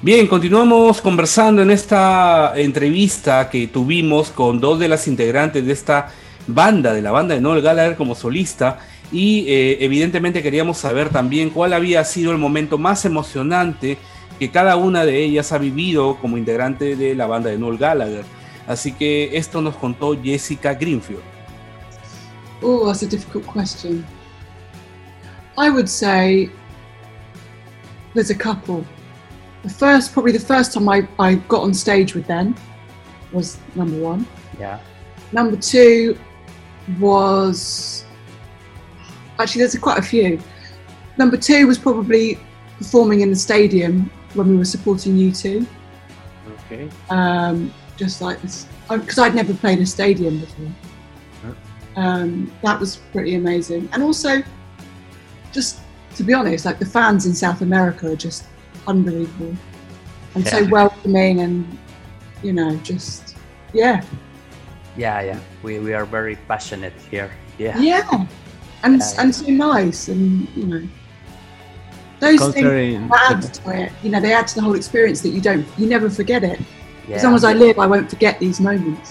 Bien, 0.00 0.26
continuamos 0.26 1.02
conversando 1.02 1.60
en 1.60 1.70
esta 1.70 2.52
entrevista 2.56 3.50
que 3.50 3.66
tuvimos 3.66 4.30
con 4.30 4.60
dos 4.60 4.78
de 4.78 4.88
las 4.88 5.06
integrantes 5.08 5.66
de 5.66 5.72
esta 5.72 6.10
banda, 6.46 6.94
de 6.94 7.02
la 7.02 7.10
banda 7.10 7.34
de 7.34 7.40
Noel 7.40 7.62
Gallagher 7.62 7.96
como 7.96 8.14
solista. 8.14 8.78
Y 9.10 9.44
eh, 9.48 9.78
evidentemente 9.80 10.42
queríamos 10.42 10.78
saber 10.78 11.10
también 11.10 11.50
cuál 11.50 11.72
había 11.74 12.02
sido 12.04 12.32
el 12.32 12.38
momento 12.38 12.78
más 12.78 13.04
emocionante 13.04 13.98
que 14.42 14.50
cada 14.50 14.74
una 14.74 15.06
de 15.06 15.22
ellas 15.22 15.52
ha 15.52 15.58
vivido 15.58 16.16
como 16.16 16.36
integrante 16.36 16.96
de 16.96 17.14
la 17.14 17.28
banda 17.28 17.48
de 17.50 17.58
Noel 17.58 17.78
Gallagher. 17.78 18.24
Así 18.66 18.90
que 18.90 19.36
esto 19.36 19.62
nos 19.62 19.76
contó 19.76 20.20
Jessica 20.20 20.74
Greenfield. 20.74 21.22
Oh, 22.60 22.84
that's 22.84 23.04
a 23.04 23.06
difficult 23.06 23.46
question. 23.46 24.04
I 25.56 25.70
would 25.70 25.88
say 25.88 26.50
there's 28.14 28.30
a 28.30 28.34
couple. 28.34 28.84
The 29.62 29.68
first, 29.68 30.12
probably 30.12 30.32
the 30.32 30.44
first 30.44 30.74
time 30.74 30.88
I, 30.88 31.06
I 31.20 31.36
got 31.46 31.62
on 31.62 31.72
stage 31.72 32.16
with 32.16 32.26
them 32.26 32.56
was 33.32 33.58
number 33.76 33.96
one. 33.96 34.26
Yeah. 34.58 34.80
Number 35.30 35.56
two 35.56 36.18
was 36.98 38.04
actually 39.38 39.60
there's 39.60 39.78
quite 39.78 40.00
a 40.00 40.02
few. 40.02 40.40
Number 41.16 41.36
two 41.36 41.68
was 41.68 41.78
probably 41.78 42.40
performing 42.78 43.20
in 43.20 43.30
the 43.30 43.36
stadium 43.36 44.10
when 44.34 44.48
we 44.48 44.56
were 44.56 44.64
supporting 44.64 45.16
you 45.16 45.32
two. 45.32 45.66
Okay. 46.64 46.88
um, 47.10 47.72
just 47.96 48.20
like 48.20 48.40
this 48.42 48.66
because 48.88 49.18
I'd 49.18 49.34
never 49.34 49.54
played 49.54 49.78
a 49.78 49.86
stadium 49.86 50.40
before. 50.40 50.72
Um, 51.96 52.50
that 52.62 52.80
was 52.80 52.96
pretty 53.12 53.34
amazing, 53.34 53.88
and 53.92 54.02
also, 54.02 54.42
just 55.52 55.80
to 56.16 56.22
be 56.22 56.32
honest, 56.32 56.64
like 56.64 56.78
the 56.78 56.86
fans 56.86 57.26
in 57.26 57.34
South 57.34 57.60
America 57.60 58.10
are 58.10 58.16
just 58.16 58.44
unbelievable 58.86 59.54
and 60.34 60.46
so 60.46 60.64
welcoming, 60.68 61.40
and 61.40 61.78
you 62.42 62.52
know, 62.52 62.76
just 62.78 63.36
yeah, 63.74 64.02
Yeah, 64.96 65.20
yeah. 65.22 65.38
We, 65.62 65.78
we 65.78 65.92
are 65.94 66.04
very 66.04 66.36
passionate 66.48 66.94
here. 67.10 67.30
Yeah. 67.58 67.78
yeah, 67.78 68.26
and 68.82 68.98
Yeah. 68.98 69.14
and 69.18 69.34
so 69.34 69.46
nice, 69.46 70.08
and 70.08 70.48
you 70.56 70.66
know, 70.66 70.82
those 72.22 72.38
things 72.40 72.52
Considering 72.54 73.10
add 73.28 73.42
to 73.58 73.62
it. 73.82 73.90
You 74.04 74.10
know, 74.12 74.20
they 74.24 74.32
add 74.40 74.46
to 74.50 74.54
the 74.58 74.62
whole 74.66 74.76
experience 74.82 75.18
that 75.24 75.30
you 75.36 75.40
don't, 75.48 75.66
you 75.80 75.86
never 75.94 76.08
forget 76.20 76.42
it. 76.52 76.58
yeah. 77.08 77.16
As 77.16 77.24
long 77.24 77.34
as 77.40 77.44
I 77.44 77.52
live, 77.64 77.76
I 77.84 77.86
won't 77.92 78.08
forget 78.14 78.34
these 78.44 78.58
moments. 78.68 79.08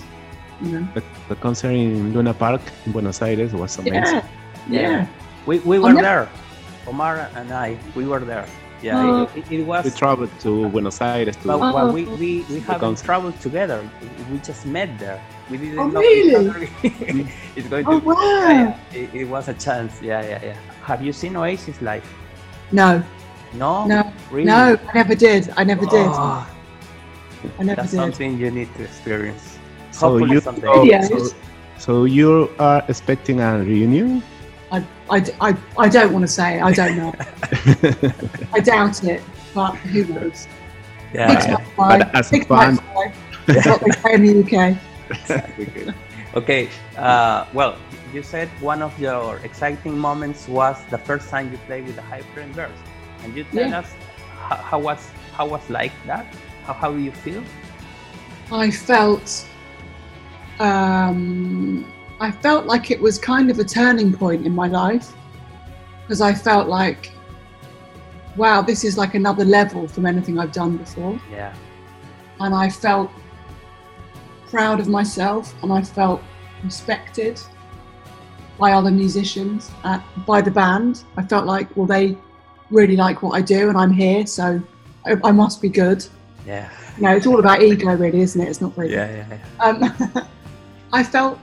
You 0.63 0.69
know. 0.79 0.87
but, 0.95 1.03
but 1.27 1.37
considering 1.41 2.13
Luna 2.13 2.33
Park 2.33 2.61
in 2.85 2.91
Buenos 2.93 3.21
Aires 3.21 3.51
was 3.53 3.77
amazing. 3.79 4.21
Yeah, 4.69 4.81
yeah. 4.81 5.07
we, 5.47 5.59
we 5.71 5.77
were 5.79 5.89
never- 5.93 6.01
there. 6.01 6.29
Omar 6.87 7.15
and 7.35 7.51
I, 7.51 7.77
we 7.95 8.03
were 8.11 8.19
there. 8.33 8.47
Yeah, 8.81 8.97
Oh. 8.97 9.23
it, 9.35 9.45
it, 9.51 9.59
it 9.59 9.63
was. 9.71 9.85
We 9.85 9.91
traveled 9.91 10.31
to 10.45 10.67
Buenos 10.69 10.99
Aires 11.01 11.35
to 11.37 11.47
But 11.47 11.55
Oh. 11.61 11.73
well, 11.75 11.91
we, 11.93 12.03
we, 12.05 12.31
we 12.49 12.59
haven't 12.61 12.79
concert. 12.79 13.05
traveled 13.05 13.37
together. 13.41 13.79
We 14.31 14.37
just 14.39 14.65
met 14.65 14.89
there. 14.97 15.19
We 15.51 15.57
didn't 15.57 15.77
Oh, 15.79 15.87
know 15.87 15.99
really? 15.99 16.29
each 16.29 16.35
other. 16.35 16.59
Mm. 17.11 17.29
it's 17.55 17.67
going 17.67 17.85
Oh 17.87 17.99
to. 17.99 18.05
wow! 18.05 18.15
yeah, 18.15 18.77
yeah. 18.93 18.99
It, 19.01 19.09
it 19.21 19.25
was 19.35 19.47
a 19.49 19.53
chance. 19.65 19.93
Yeah, 20.01 20.21
yeah, 20.31 20.39
yeah. 20.47 20.55
Have 20.89 21.01
you 21.05 21.13
seen 21.13 21.35
Oasis 21.35 21.79
live? 21.81 22.05
No, 22.71 23.03
No. 23.53 23.85
no, 23.85 24.11
Really? 24.31 24.45
no. 24.45 24.77
I 24.87 24.93
never 24.93 25.15
did. 25.15 25.51
I 25.57 25.63
never 25.63 25.85
did. 25.85 26.07
Oh, 26.07 26.47
I 27.59 27.63
never 27.63 27.81
that's 27.81 27.91
did. 27.91 27.97
something 27.97 28.37
you 28.37 28.49
need 28.51 28.73
to 28.75 28.83
experience. 28.83 29.57
So 29.91 30.09
Hopefully 30.19 30.31
you- 30.35 30.41
oh, 30.45 30.85
Videos. 30.85 31.29
so, 31.29 31.35
so 31.77 32.03
you 32.05 32.49
are 32.59 32.83
expecting 32.87 33.41
a 33.41 33.59
reunion? 33.59 34.23
I, 34.71 34.85
I, 35.09 35.17
I, 35.41 35.57
I 35.77 35.89
don't 35.89 36.13
want 36.13 36.23
to 36.23 36.31
say. 36.31 36.61
I 36.61 36.71
don't 36.71 36.95
know. 36.97 37.13
I 38.53 38.59
doubt 38.61 39.03
it, 39.03 39.21
but 39.53 39.75
who 39.75 40.05
knows? 40.05 40.47
Yeah. 41.13 41.27
Pigs 41.35 41.47
might 41.49 41.67
fly. 41.75 41.97
but 41.99 42.15
as 42.15 42.31
a 42.31 42.39
fan- 42.45 42.77
fly. 42.77 43.13
What 43.47 43.81
they 43.83 43.91
say 43.91 44.13
in 44.13 44.21
the 44.23 44.33
UK. 44.47 45.97
Okay. 46.35 46.69
Uh, 46.97 47.45
well, 47.53 47.77
you 48.13 48.23
said 48.23 48.47
one 48.61 48.81
of 48.81 48.97
your 48.99 49.37
exciting 49.43 49.97
moments 49.97 50.47
was 50.47 50.77
the 50.89 50.97
first 50.97 51.29
time 51.29 51.51
you 51.51 51.57
played 51.67 51.85
with 51.85 51.95
the 51.95 52.01
Hyperion 52.01 52.51
Girls. 52.53 52.77
Can 53.21 53.35
you 53.35 53.43
tell 53.45 53.67
Yeah. 53.69 53.79
us 53.79 53.89
how, 54.47 54.55
how 54.55 54.79
was 54.79 54.99
how 55.37 55.47
was 55.47 55.61
like 55.69 55.91
that? 56.07 56.25
How 56.65 56.73
how 56.73 56.91
do 56.91 56.99
you 56.99 57.11
feel? 57.11 57.43
I 58.51 58.69
felt, 58.71 59.45
um, 60.59 61.85
I 62.19 62.31
felt 62.31 62.65
like 62.65 62.91
it 62.91 62.99
was 63.01 63.17
kind 63.17 63.49
of 63.49 63.59
a 63.59 63.63
turning 63.63 64.13
point 64.13 64.45
in 64.45 64.53
my 64.53 64.67
life 64.67 65.13
because 66.03 66.21
I 66.21 66.33
felt 66.33 66.67
like, 66.67 67.11
wow, 68.35 68.61
this 68.61 68.83
is 68.83 68.97
like 68.97 69.15
another 69.15 69.45
level 69.45 69.87
from 69.87 70.05
anything 70.05 70.37
I've 70.39 70.51
done 70.51 70.77
before. 70.77 71.19
Yeah. 71.31 71.53
and 72.39 72.55
I 72.55 72.69
felt 72.69 73.11
proud 74.51 74.79
of 74.81 74.87
myself 74.87 75.55
and 75.63 75.71
I 75.71 75.81
felt 75.81 76.21
respected 76.63 77.39
by 78.59 78.73
other 78.73 78.91
musicians, 78.91 79.71
uh, 79.83 79.99
by 80.27 80.41
the 80.41 80.51
band. 80.51 81.03
I 81.17 81.23
felt 81.23 81.45
like, 81.45 81.75
well, 81.75 81.87
they 81.87 82.17
really 82.69 82.97
like 82.97 83.23
what 83.23 83.31
I 83.31 83.41
do 83.41 83.69
and 83.69 83.77
I'm 83.77 83.91
here, 83.91 84.27
so 84.27 84.61
I, 85.05 85.15
I 85.23 85.31
must 85.31 85.61
be 85.61 85.69
good. 85.69 86.05
Yeah. 86.45 86.69
You 86.97 87.03
know, 87.03 87.15
it's 87.15 87.25
all 87.25 87.39
about 87.39 87.63
ego, 87.63 87.95
really, 87.95 88.21
isn't 88.21 88.39
it? 88.39 88.49
It's 88.49 88.61
not 88.61 88.77
really. 88.77 88.93
Yeah. 88.93 89.25
Yeah. 89.29 89.37
yeah. 89.57 89.65
um, 89.65 90.27
I 90.93 91.03
felt 91.03 91.39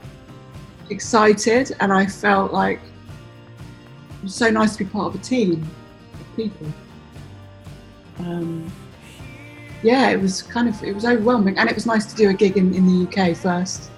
excited 0.90 1.74
and 1.80 1.92
I 1.92 2.06
felt 2.06 2.52
like 2.52 2.78
it 2.78 4.22
was 4.22 4.34
so 4.34 4.50
nice 4.50 4.76
to 4.76 4.84
be 4.84 4.90
part 4.90 5.14
of 5.14 5.20
a 5.20 5.24
team 5.24 5.68
of 6.12 6.36
people. 6.36 6.66
Um, 8.20 8.70
yeah, 9.82 10.10
it 10.10 10.20
was 10.20 10.42
kind 10.42 10.68
of 10.68 10.82
it 10.82 10.94
was 10.94 11.04
overwhelming, 11.04 11.56
and 11.58 11.68
it 11.68 11.74
was 11.74 11.86
nice 11.86 12.06
to 12.06 12.16
do 12.16 12.28
a 12.30 12.34
gig 12.34 12.56
in, 12.56 12.74
in 12.74 12.86
the 12.86 13.06
UK 13.06 13.36
first. 13.36 13.90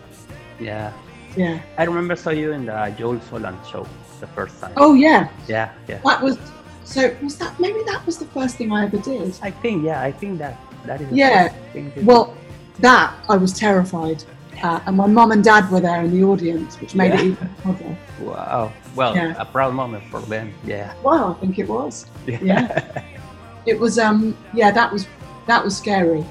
Yeah. 0.58 0.92
Yeah. 1.36 1.60
I 1.78 1.84
remember 1.84 2.16
saw 2.16 2.30
you 2.30 2.52
in 2.52 2.66
the 2.66 2.94
Joel 2.98 3.20
Solan 3.20 3.56
show 3.70 3.86
the 4.20 4.26
first 4.28 4.60
time. 4.60 4.72
Oh 4.76 4.94
yeah, 4.94 5.28
Yeah. 5.48 5.70
Yeah. 5.88 5.98
that 6.04 6.22
was. 6.22 6.38
So 6.84 7.14
was 7.22 7.36
that 7.38 7.58
maybe 7.60 7.80
that 7.86 8.04
was 8.04 8.18
the 8.18 8.24
first 8.26 8.56
thing 8.56 8.72
I 8.72 8.84
ever 8.84 8.98
did? 8.98 9.38
I 9.42 9.50
think. 9.50 9.84
Yeah. 9.84 10.02
I 10.02 10.10
think 10.12 10.38
that 10.38 10.58
that 10.86 11.00
is. 11.00 11.08
the 11.08 11.16
Yeah, 11.16 11.48
first 11.48 11.72
thing 11.72 11.92
you- 11.96 12.04
Well, 12.04 12.34
that 12.80 13.14
I 13.28 13.36
was 13.36 13.52
terrified, 13.52 14.24
at, 14.62 14.82
and 14.86 14.96
my 14.96 15.06
mum 15.06 15.30
and 15.32 15.44
dad 15.44 15.70
were 15.70 15.80
there 15.80 16.02
in 16.02 16.10
the 16.10 16.24
audience, 16.24 16.80
which 16.80 16.94
made 16.94 17.12
it 17.14 17.20
even 17.20 17.48
harder. 17.62 17.96
Wow. 18.20 18.72
Well, 18.96 19.14
Yeah. 19.14 19.34
a 19.38 19.44
proud 19.44 19.72
moment 19.74 20.02
for 20.10 20.20
them. 20.20 20.52
Yeah. 20.66 20.92
Well, 21.04 21.36
I 21.36 21.40
think 21.40 21.58
it 21.58 21.68
was. 21.68 22.06
Yeah. 22.26 23.02
It 23.66 23.78
was 23.78 23.98
um 23.98 24.34
yeah 24.54 24.70
that 24.70 24.90
was 24.90 25.06
that 25.50 25.64
was 25.64 25.76
scary 25.76 26.24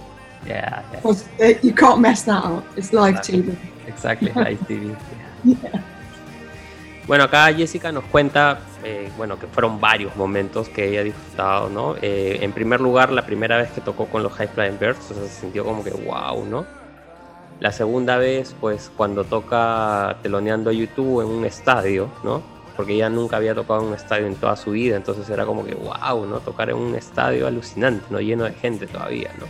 yeah. 0.46 0.56
yeah. 0.56 0.84
because 0.92 1.28
uh, 1.42 1.54
you 1.62 1.74
can't 1.74 2.00
mess 2.00 2.24
that 2.24 2.44
up. 2.44 2.64
It's 2.78 2.94
live 2.94 3.20
TV. 3.22 3.56
Exactly. 3.88 4.32
Live 4.36 4.62
TV. 4.68 4.96
Bueno, 7.08 7.24
acá 7.24 7.52
Jessica 7.52 7.92
nos 7.92 8.04
cuenta, 8.06 8.60
eh, 8.84 9.10
bueno, 9.18 9.40
que 9.40 9.48
fueron 9.48 9.82
varios 9.82 10.16
momentos 10.16 10.70
que 10.70 10.90
ella 10.90 11.00
ha 11.00 11.04
disfrutado, 11.04 11.70
¿no? 11.70 11.96
Eh, 12.02 12.38
en 12.42 12.52
primer 12.52 12.80
lugar, 12.82 13.12
la 13.12 13.26
primera 13.26 13.58
vez 13.58 13.72
que 13.72 13.82
tocó 13.82 14.06
con 14.06 14.22
los 14.22 14.32
High 14.34 14.50
Flying 14.50 14.78
Birds, 14.78 15.10
o 15.10 15.16
sea, 15.16 15.24
se 15.24 15.42
sintió 15.42 15.66
como 15.66 15.84
que 15.84 15.90
wow, 15.90 16.46
¿no? 16.46 16.68
La 17.60 17.72
segunda 17.72 18.18
vez, 18.18 18.56
pues, 18.62 18.92
cuando 18.96 19.24
toca 19.24 20.18
teloneando 20.22 20.70
a 20.70 20.74
YouTube 20.74 21.22
en 21.22 21.30
un 21.30 21.46
estadio, 21.46 22.10
¿no? 22.24 22.44
Porque 22.80 22.94
ella 22.94 23.10
nunca 23.10 23.36
había 23.36 23.54
tocado 23.54 23.82
en 23.82 23.88
un 23.88 23.94
estadio 23.94 24.26
en 24.26 24.36
toda 24.36 24.56
su 24.56 24.72
vida, 24.72 24.96
entonces 24.96 25.30
era 25.30 25.46
como 25.46 25.66
que 25.66 25.76
wow, 25.76 26.26
¿no? 26.26 26.40
Tocar 26.40 26.70
en 26.70 26.78
un 26.78 26.96
estadio 26.96 27.46
alucinante, 27.46 28.06
¿no? 28.10 28.22
Lleno 28.22 28.46
de 28.46 28.54
gente 28.54 28.88
todavía, 28.88 29.32
¿no? 29.38 29.46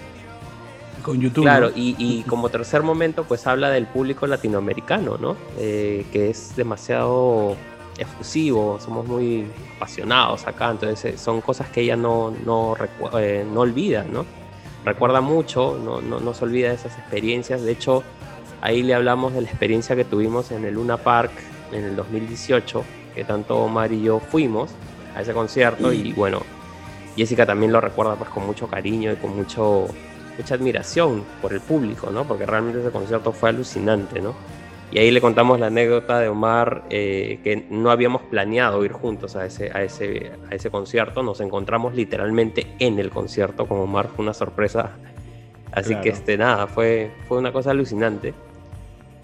Con 1.04 1.22
YouTube. 1.22 1.44
Claro, 1.44 1.70
¿no? 1.70 1.78
y, 1.78 1.96
y 2.00 2.24
como 2.28 2.50
tercer 2.50 2.82
momento, 2.82 3.26
pues 3.26 3.46
habla 3.46 3.70
del 3.70 3.86
público 3.86 4.26
latinoamericano, 4.26 5.20
¿no? 5.20 5.38
Eh, 5.60 6.08
que 6.12 6.32
es 6.32 6.56
demasiado 6.56 7.56
efusivo, 8.00 8.80
somos 8.80 9.06
muy 9.06 9.46
apasionados 9.76 10.48
acá, 10.48 10.72
entonces 10.72 11.14
eh, 11.14 11.18
son 11.20 11.42
cosas 11.42 11.70
que 11.70 11.82
ella 11.82 11.96
no, 11.96 12.34
no, 12.44 12.76
eh, 13.20 13.46
no 13.48 13.60
olvida, 13.60 14.06
¿no? 14.06 14.26
recuerda 14.84 15.22
mucho, 15.22 15.80
no, 15.86 16.02
no, 16.02 16.20
no 16.20 16.34
se 16.34 16.46
olvida 16.46 16.70
de 16.70 16.76
esas 16.78 16.98
experiencias. 16.98 17.62
De 17.62 17.74
hecho, 17.74 18.02
ahí 18.60 18.82
le 18.82 18.96
hablamos 18.96 19.36
de 19.36 19.42
la 19.42 19.50
experiencia 19.50 19.96
que 19.96 20.04
tuvimos 20.04 20.50
en 20.50 20.66
el 20.66 20.74
Luna 20.74 20.98
Park 20.98 21.32
en 21.72 21.84
el 21.84 21.96
2018, 21.96 22.84
que 23.14 23.24
tanto 23.24 23.58
Omar 23.58 23.92
y 23.92 24.04
yo 24.04 24.20
fuimos 24.20 24.72
a 25.16 25.22
ese 25.22 25.34
concierto 25.34 25.92
y 25.92 26.14
bueno, 26.14 26.42
Jessica 27.16 27.46
también 27.46 27.72
lo 27.72 27.82
recuerda 27.82 28.16
pues 28.16 28.30
con 28.30 28.46
mucho 28.46 28.68
cariño 28.68 29.12
y 29.12 29.16
con 29.16 29.36
mucho, 29.36 29.88
mucha 30.38 30.56
admiración 30.56 31.24
por 31.42 31.54
el 31.54 31.62
público, 31.62 32.10
¿no? 32.12 32.26
Porque 32.26 32.46
realmente 32.46 32.80
ese 32.80 32.92
concierto 32.92 33.32
fue 33.32 33.50
alucinante, 33.50 34.22
¿no? 34.22 34.34
Y 34.92 34.98
ahí 34.98 35.12
le 35.12 35.22
contamos 35.22 35.60
la 35.60 35.68
anécdota 35.68 36.20
de 36.20 36.30
Omar 36.30 36.86
eh, 36.90 37.40
que 37.44 37.68
no 37.70 37.92
habíamos 37.92 38.24
planeado 38.24 38.84
ir 38.84 38.92
juntos 38.92 39.36
a 39.36 39.46
ese, 39.46 39.70
a, 39.72 39.84
ese, 39.84 40.32
a 40.50 40.56
ese 40.56 40.72
concierto, 40.72 41.22
nos 41.22 41.42
encontramos 41.42 41.94
literalmente 41.94 42.66
en 42.80 42.98
el 42.98 43.12
concierto 43.12 43.68
con 43.68 43.80
Omar, 43.80 44.08
fue 44.16 44.24
una 44.24 44.34
sorpresa. 44.34 44.92
Así 45.72 45.96
que 45.98 46.10
este, 46.10 46.38
nada, 46.38 46.66
fue, 46.66 47.12
fue 47.28 47.38
una 47.38 47.52
cosa 47.52 47.70
alucinante. 47.70 48.34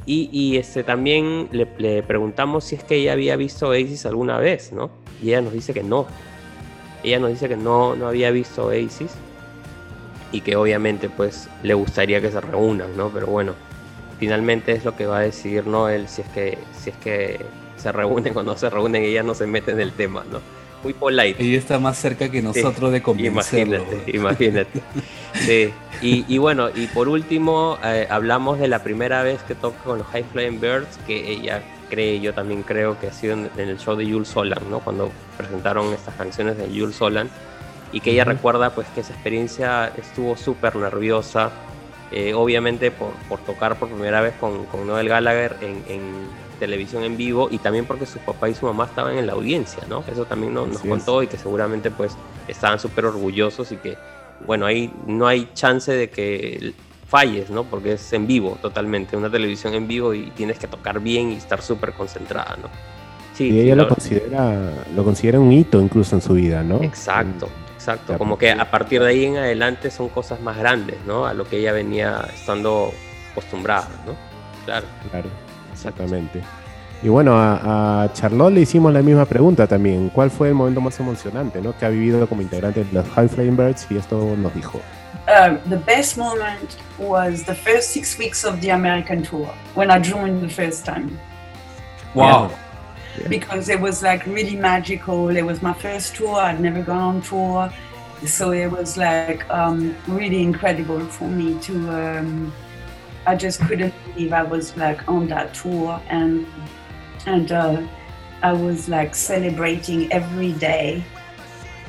Y, 0.06 0.30
y 0.32 0.58
este, 0.58 0.84
también 0.84 1.50
le, 1.52 1.68
le, 1.78 2.04
preguntamos 2.04 2.66
si 2.66 2.76
es 2.76 2.84
que 2.84 2.96
ella 2.96 3.14
había 3.14 3.36
visto 3.36 3.70
Oasis 3.70 4.06
alguna 4.06 4.38
vez, 4.38 4.72
¿no? 4.72 4.92
Y 5.22 5.30
ella 5.30 5.42
nos 5.42 5.54
dice 5.54 5.74
que 5.74 5.84
no. 5.84 6.06
Ella 7.04 7.20
nos 7.20 7.32
dice 7.32 7.50
que 7.50 7.58
no, 7.58 7.96
no 7.96 8.08
había 8.08 8.32
visto 8.32 8.66
Oasis 8.66 9.12
y 10.32 10.42
que 10.42 10.56
obviamente 10.56 11.10
pues 11.10 11.50
le 11.64 11.74
gustaría 11.74 12.22
que 12.22 12.30
se 12.30 12.42
reúnan, 12.42 12.96
¿no? 12.98 13.10
Pero 13.10 13.28
bueno, 13.28 13.54
finalmente 14.20 14.74
es 14.74 14.86
lo 14.86 14.96
que 14.96 15.06
va 15.06 15.20
a 15.20 15.22
decidir 15.22 15.66
Noel 15.66 16.08
si 16.08 16.22
es 16.22 16.28
que, 16.30 16.58
si 16.78 16.90
es 16.90 16.98
que 16.98 17.40
se 17.78 17.92
reúnen 17.92 18.36
o 18.38 18.44
no 18.44 18.58
se 18.58 18.70
reúnen, 18.70 19.04
ella 19.04 19.24
no 19.24 19.34
se 19.34 19.48
mete 19.48 19.72
en 19.72 19.80
el 19.80 19.92
tema, 19.92 20.24
¿no? 20.32 20.40
Muy 20.84 20.94
polite. 20.94 21.42
Ella 21.42 21.58
está 21.58 21.80
más 21.80 21.98
cerca 21.98 22.30
que 22.30 22.42
nosotros 22.42 22.90
sí, 22.90 22.94
de 22.94 23.02
convencerlo. 23.02 23.78
Imagínate, 23.78 24.18
imagínate. 24.18 24.82
sí. 25.46 25.74
Y, 26.02 26.26
y, 26.28 26.38
bueno, 26.38 26.70
y 26.74 26.88
por 26.88 27.08
último, 27.08 27.78
eh, 27.84 28.08
hablamos 28.10 28.60
de 28.60 28.68
la 28.68 28.84
primera 28.84 29.24
vez 29.24 29.42
que 29.44 29.56
toca 29.56 29.78
con 29.84 30.00
los 30.00 30.08
High 30.08 30.26
Flying 30.32 30.60
Birds, 30.60 30.98
que 31.08 31.32
ella 31.32 31.64
cree, 31.90 32.20
yo 32.20 32.34
también 32.34 32.64
creo 32.64 33.00
que 33.00 33.08
ha 33.08 33.14
sido 33.14 33.34
en, 33.34 33.50
en 33.58 33.70
el 33.70 33.78
show 33.78 33.96
de 33.96 34.06
Jules 34.06 34.28
Solan, 34.28 34.70
¿no? 34.70 34.80
Cuando 34.80 35.12
presentaron 35.38 35.94
estas 35.94 36.16
canciones 36.16 36.58
de 36.58 36.68
Jules 36.68 36.96
Solan, 36.96 37.30
y 37.92 38.02
que 38.02 38.12
ella 38.12 38.24
uh 38.24 38.26
-huh. 38.26 38.30
recuerda 38.30 38.70
pues 38.72 38.88
que 38.94 39.02
esa 39.02 39.14
experiencia 39.14 39.92
estuvo 39.98 40.36
súper 40.36 40.76
nerviosa, 40.76 41.52
eh, 42.12 42.34
obviamente 42.34 42.92
por, 42.92 43.14
por, 43.30 43.40
tocar 43.40 43.78
por 43.78 43.90
primera 43.90 44.22
vez 44.22 44.34
con, 44.40 44.66
con 44.66 44.86
Noel 44.86 45.10
Gallagher 45.10 45.58
en, 45.62 45.84
en, 45.88 46.46
televisión 46.60 47.04
en 47.04 47.18
vivo 47.18 47.50
y 47.52 47.58
también 47.58 47.86
porque 47.86 48.06
su 48.06 48.18
papá 48.20 48.48
y 48.48 48.56
su 48.56 48.66
mamá 48.66 48.86
estaban 48.86 49.18
en 49.18 49.28
la 49.28 49.34
audiencia, 49.34 49.84
¿no? 49.90 50.06
Eso 50.10 50.24
también 50.24 50.54
nos, 50.54 50.70
nos 50.70 50.82
contó 50.82 51.22
y 51.22 51.28
que 51.28 51.38
seguramente 51.38 51.92
pues 51.92 52.16
estaban 52.48 52.80
súper 52.80 53.06
orgullosos 53.06 53.74
y 53.74 53.76
que, 53.76 53.98
bueno, 54.46 54.66
ahí 54.66 54.94
no 55.08 55.28
hay 55.28 55.50
chance 55.54 55.92
de 55.92 56.10
que 56.10 56.74
falles, 57.08 57.50
¿no? 57.50 57.64
Porque 57.64 57.94
es 57.94 58.14
en 58.14 58.28
vivo 58.28 58.58
totalmente, 58.62 59.16
una 59.16 59.30
televisión 59.30 59.74
en 59.74 59.88
vivo 59.88 60.14
y 60.14 60.32
tienes 60.32 60.60
que 60.60 60.68
tocar 60.68 61.00
bien 61.00 61.32
y 61.32 61.36
estar 61.36 61.62
súper 61.62 61.94
concentrada, 61.94 62.58
¿no? 62.62 62.70
Sí, 63.34 63.50
y 63.50 63.60
ella 63.60 63.74
sí, 63.74 63.80
lo, 63.80 63.88
considera, 63.88 64.72
lo 64.96 65.04
considera 65.04 65.40
un 65.40 65.52
hito 65.52 65.82
incluso 65.82 66.16
en 66.16 66.22
su 66.22 66.34
vida, 66.34 66.64
¿no? 66.64 66.82
Exacto. 66.82 67.50
Exacto, 67.76 68.18
como 68.18 68.36
que 68.36 68.50
a 68.50 68.72
partir 68.72 69.00
de 69.00 69.10
ahí 69.10 69.26
en 69.26 69.38
adelante 69.38 69.92
son 69.92 70.10
cosas 70.10 70.42
más 70.42 70.58
grandes, 70.58 70.98
¿no? 71.06 71.28
A 71.28 71.36
lo 71.36 71.48
que 71.48 71.60
ella 71.60 71.72
venía 71.72 72.28
estando 72.34 72.92
acostumbrada, 73.32 73.90
¿no? 74.08 74.16
Claro. 74.66 74.88
Claro, 75.12 75.30
exactamente. 75.72 76.42
Y 77.04 77.10
bueno, 77.10 77.38
a, 77.38 78.04
a, 78.04 78.14
Charlotte 78.14 78.54
le 78.54 78.62
hicimos 78.62 78.92
la 78.92 79.02
misma 79.02 79.26
pregunta 79.26 79.68
también. 79.68 80.10
¿Cuál 80.10 80.32
fue 80.32 80.50
el 80.50 80.56
momento 80.56 80.82
más 80.82 81.00
emocionante, 81.00 81.62
¿no? 81.62 81.78
Que 81.78 81.86
ha 81.86 81.90
vivido 81.90 82.28
como 82.28 82.42
integrante 82.42 82.84
de 82.84 82.94
los 82.94 83.08
High 83.10 83.30
Flying 83.30 83.56
Birds 83.56 83.88
y 83.90 83.98
esto 83.98 84.36
nos 84.38 84.54
dijo. 84.54 84.82
Uh, 85.28 85.58
the 85.70 85.78
best 85.78 86.18
moment 86.18 86.78
was 87.00 87.44
the 87.46 87.56
first 87.56 87.90
six 87.90 88.18
weeks 88.18 88.44
of 88.46 88.60
the 88.62 88.70
American 88.70 89.24
tour 89.24 89.50
when 89.76 89.90
I 89.90 90.00
joined 90.00 90.42
the 90.42 90.50
first 90.50 90.86
time. 90.86 91.20
Wow. 92.14 92.50
Yeah. 92.50 92.58
Yeah. 93.18 93.28
because 93.30 93.70
it 93.70 93.80
was 93.80 94.04
like 94.04 94.26
really 94.26 94.56
magical. 94.56 95.30
It 95.30 95.44
was 95.44 95.62
my 95.62 95.74
first 95.74 96.16
tour. 96.16 96.36
I'd 96.36 96.60
never 96.60 96.82
gone 96.82 97.16
on 97.16 97.22
tour, 97.22 97.72
so 98.26 98.52
it 98.52 98.68
was 98.68 98.98
like 98.98 99.50
um, 99.50 99.96
really 100.08 100.42
incredible 100.42 101.00
for 101.00 101.28
me 101.28 101.60
to. 101.62 101.90
Um, 101.90 102.54
I 103.28 103.36
just 103.36 103.60
couldn't 103.62 103.94
believe 104.14 104.34
I 104.34 104.44
was 104.44 104.76
like 104.78 105.08
on 105.08 105.28
that 105.30 105.54
tour, 105.54 106.02
and 106.10 106.46
and 107.26 107.52
uh, 107.52 107.82
I 108.42 108.54
was 108.54 108.90
like 108.90 109.16
celebrating 109.16 110.12
every 110.12 110.54
day, 110.54 111.04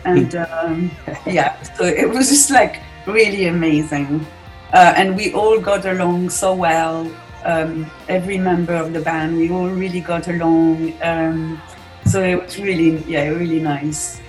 and 0.04 0.34
um, 0.50 0.90
yeah, 1.26 1.60
so 1.62 1.84
it 1.84 2.08
was 2.08 2.28
just 2.28 2.50
like 2.50 2.82
really 3.06 3.46
amazing, 3.46 4.26
uh, 4.72 4.94
and 4.96 5.16
we 5.16 5.32
all 5.32 5.60
got 5.60 5.84
along 5.86 6.30
so 6.30 6.54
well 6.54 7.10
um, 7.46 7.90
every 8.08 8.38
member 8.38 8.74
of 8.74 8.92
the 8.92 9.00
band. 9.00 9.36
We 9.36 9.50
all 9.50 9.68
really 9.68 10.00
got 10.00 10.28
along. 10.28 10.92
Um, 11.02 11.62
so 12.04 12.22
it 12.22 12.42
was 12.42 12.58
really, 12.58 12.98
yeah, 13.04 13.28
really 13.28 13.60
nice. 13.60 14.20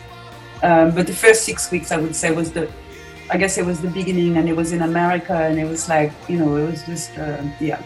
Um, 0.64 0.92
but 0.96 1.06
the 1.06 1.14
first 1.14 1.44
six 1.44 1.70
weeks, 1.72 1.92
I 1.92 1.98
would 1.98 2.16
say, 2.16 2.32
was 2.32 2.52
the, 2.52 2.72
I 3.30 3.38
guess 3.38 3.58
it 3.58 3.66
was 3.66 3.82
the 3.82 3.90
beginning, 3.90 4.38
and 4.38 4.48
it 4.48 4.56
was 4.56 4.72
in 4.72 4.82
America, 4.82 5.34
and 5.34 5.60
it 5.60 5.66
was 5.66 5.90
like, 5.90 6.12
you 6.28 6.38
know, 6.40 6.56
it 6.56 6.66
was 6.66 6.84
just, 6.84 7.18
uh, 7.18 7.44
yeah. 7.60 7.82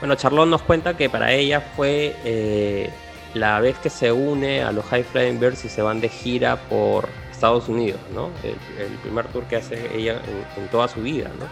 Bueno, 0.00 0.14
Charlotte 0.14 0.48
nos 0.48 0.62
cuenta 0.62 0.96
que 0.96 1.08
para 1.08 1.32
ella 1.32 1.60
fue 1.60 2.14
eh, 2.24 2.90
la 3.34 3.60
vez 3.60 3.78
que 3.78 3.88
se 3.88 4.12
une 4.12 4.62
a 4.62 4.72
los 4.72 4.84
High 4.86 5.04
Flying 5.04 5.40
Birds 5.40 5.64
y 5.64 5.68
se 5.68 5.80
van 5.82 6.00
de 6.00 6.08
gira 6.08 6.56
por 6.68 7.08
Estados 7.30 7.68
Unidos, 7.68 8.00
¿no? 8.14 8.30
El, 8.42 8.56
el 8.82 8.92
primer 8.98 9.26
tour 9.28 9.44
que 9.44 9.56
hace 9.56 9.96
ella 9.96 10.20
en, 10.26 10.62
en 10.62 10.68
toda 10.70 10.88
su 10.88 11.00
vida, 11.02 11.30
¿no? 11.38 11.46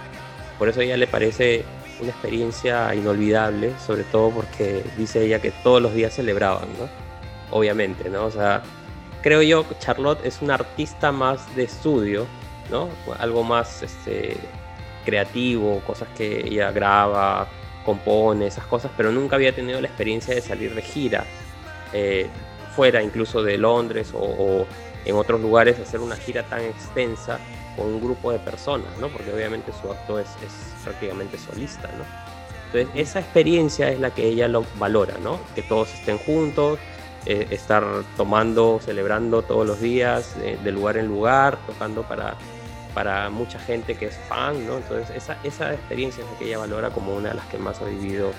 Por 0.59 0.69
eso 0.69 0.81
a 0.81 0.85
ella 0.85 0.97
le 0.97 1.07
parece 1.07 1.65
una 2.01 2.11
experiencia 2.11 2.95
inolvidable, 2.95 3.73
sobre 3.85 4.05
todo 4.05 4.31
porque 4.31 4.85
dice 4.97 5.25
ella 5.25 5.41
que 5.41 5.51
todos 5.51 5.81
los 5.81 5.95
días 5.95 6.15
celebraban, 6.15 6.69
¿no? 6.79 6.89
Obviamente, 7.51 8.11
¿no? 8.11 8.27
O 8.27 8.31
sea, 8.31 8.63
creo 9.23 9.43
yo 9.43 9.67
que 9.67 9.79
Charlotte 9.79 10.25
es 10.25 10.43
una 10.43 10.55
artista 10.55 11.13
más 11.13 11.55
de 11.57 11.65
estudio, 11.65 12.27
¿no? 12.71 12.89
Algo 13.19 13.43
más 13.43 13.83
este, 13.83 14.37
creativo, 15.05 15.81
cosas 15.87 16.09
que 16.17 16.47
ella 16.47 16.73
graba, 16.73 17.49
compone, 17.85 18.47
esas 18.47 18.67
cosas, 18.67 18.91
pero 18.97 19.13
nunca 19.13 19.37
había 19.37 19.55
tenido 19.55 19.81
la 19.81 19.87
experiencia 19.87 20.35
de 20.35 20.41
salir 20.41 20.75
de 20.75 20.83
gira, 20.83 21.25
eh, 21.93 22.27
fuera 22.75 23.03
incluso 23.03 23.43
de 23.43 23.57
Londres 23.59 24.11
o, 24.15 24.19
o 24.19 24.67
en 25.05 25.17
otros 25.17 25.41
lugares, 25.41 25.79
hacer 25.79 26.01
una 26.01 26.17
gira 26.17 26.43
tan 26.45 26.63
extensa 26.63 27.39
con 27.77 27.87
un 27.87 28.01
grupo 28.01 28.33
de 28.33 28.39
personas, 28.39 28.89
¿no? 29.01 29.09
Porque 29.09 29.33
obviamente 29.33 29.73
su 29.81 29.91
acto 29.91 30.19
es, 30.19 30.29
es, 30.45 30.83
prácticamente 30.83 31.39
solista, 31.39 31.89
¿no? 31.89 32.05
Entonces 32.67 33.09
esa 33.09 33.21
experiencia 33.21 33.91
es 33.91 34.01
la 34.01 34.11
que 34.11 34.27
ella 34.27 34.49
lo 34.49 34.65
valora, 34.79 35.15
¿no? 35.23 35.39
Que 35.55 35.63
todos 35.63 35.93
estén 35.95 36.19
juntos, 36.19 36.79
eh, 37.27 37.47
estar 37.51 37.85
tomando, 38.17 38.81
celebrando 38.85 39.43
todos 39.43 39.67
los 39.67 39.81
días, 39.81 40.37
eh, 40.43 40.59
de 40.63 40.73
lugar 40.73 40.97
en 40.97 41.07
lugar, 41.07 41.59
tocando 41.67 42.03
para, 42.03 42.37
para 42.95 43.29
mucha 43.29 43.59
gente 43.59 43.97
que 43.97 44.07
es 44.07 44.17
fan, 44.29 44.67
¿no? 44.67 44.77
Entonces 44.77 45.15
esa, 45.15 45.37
esa 45.43 45.75
experiencia 45.75 46.25
es 46.25 46.31
la 46.31 46.39
que 46.39 46.45
ella 46.47 46.59
valora 46.59 46.91
como 46.91 47.15
una 47.15 47.31
de 47.31 47.35
las 47.35 47.47
que 47.47 47.59
más 47.59 47.81
ha 47.83 47.85
vivido, 47.85 48.31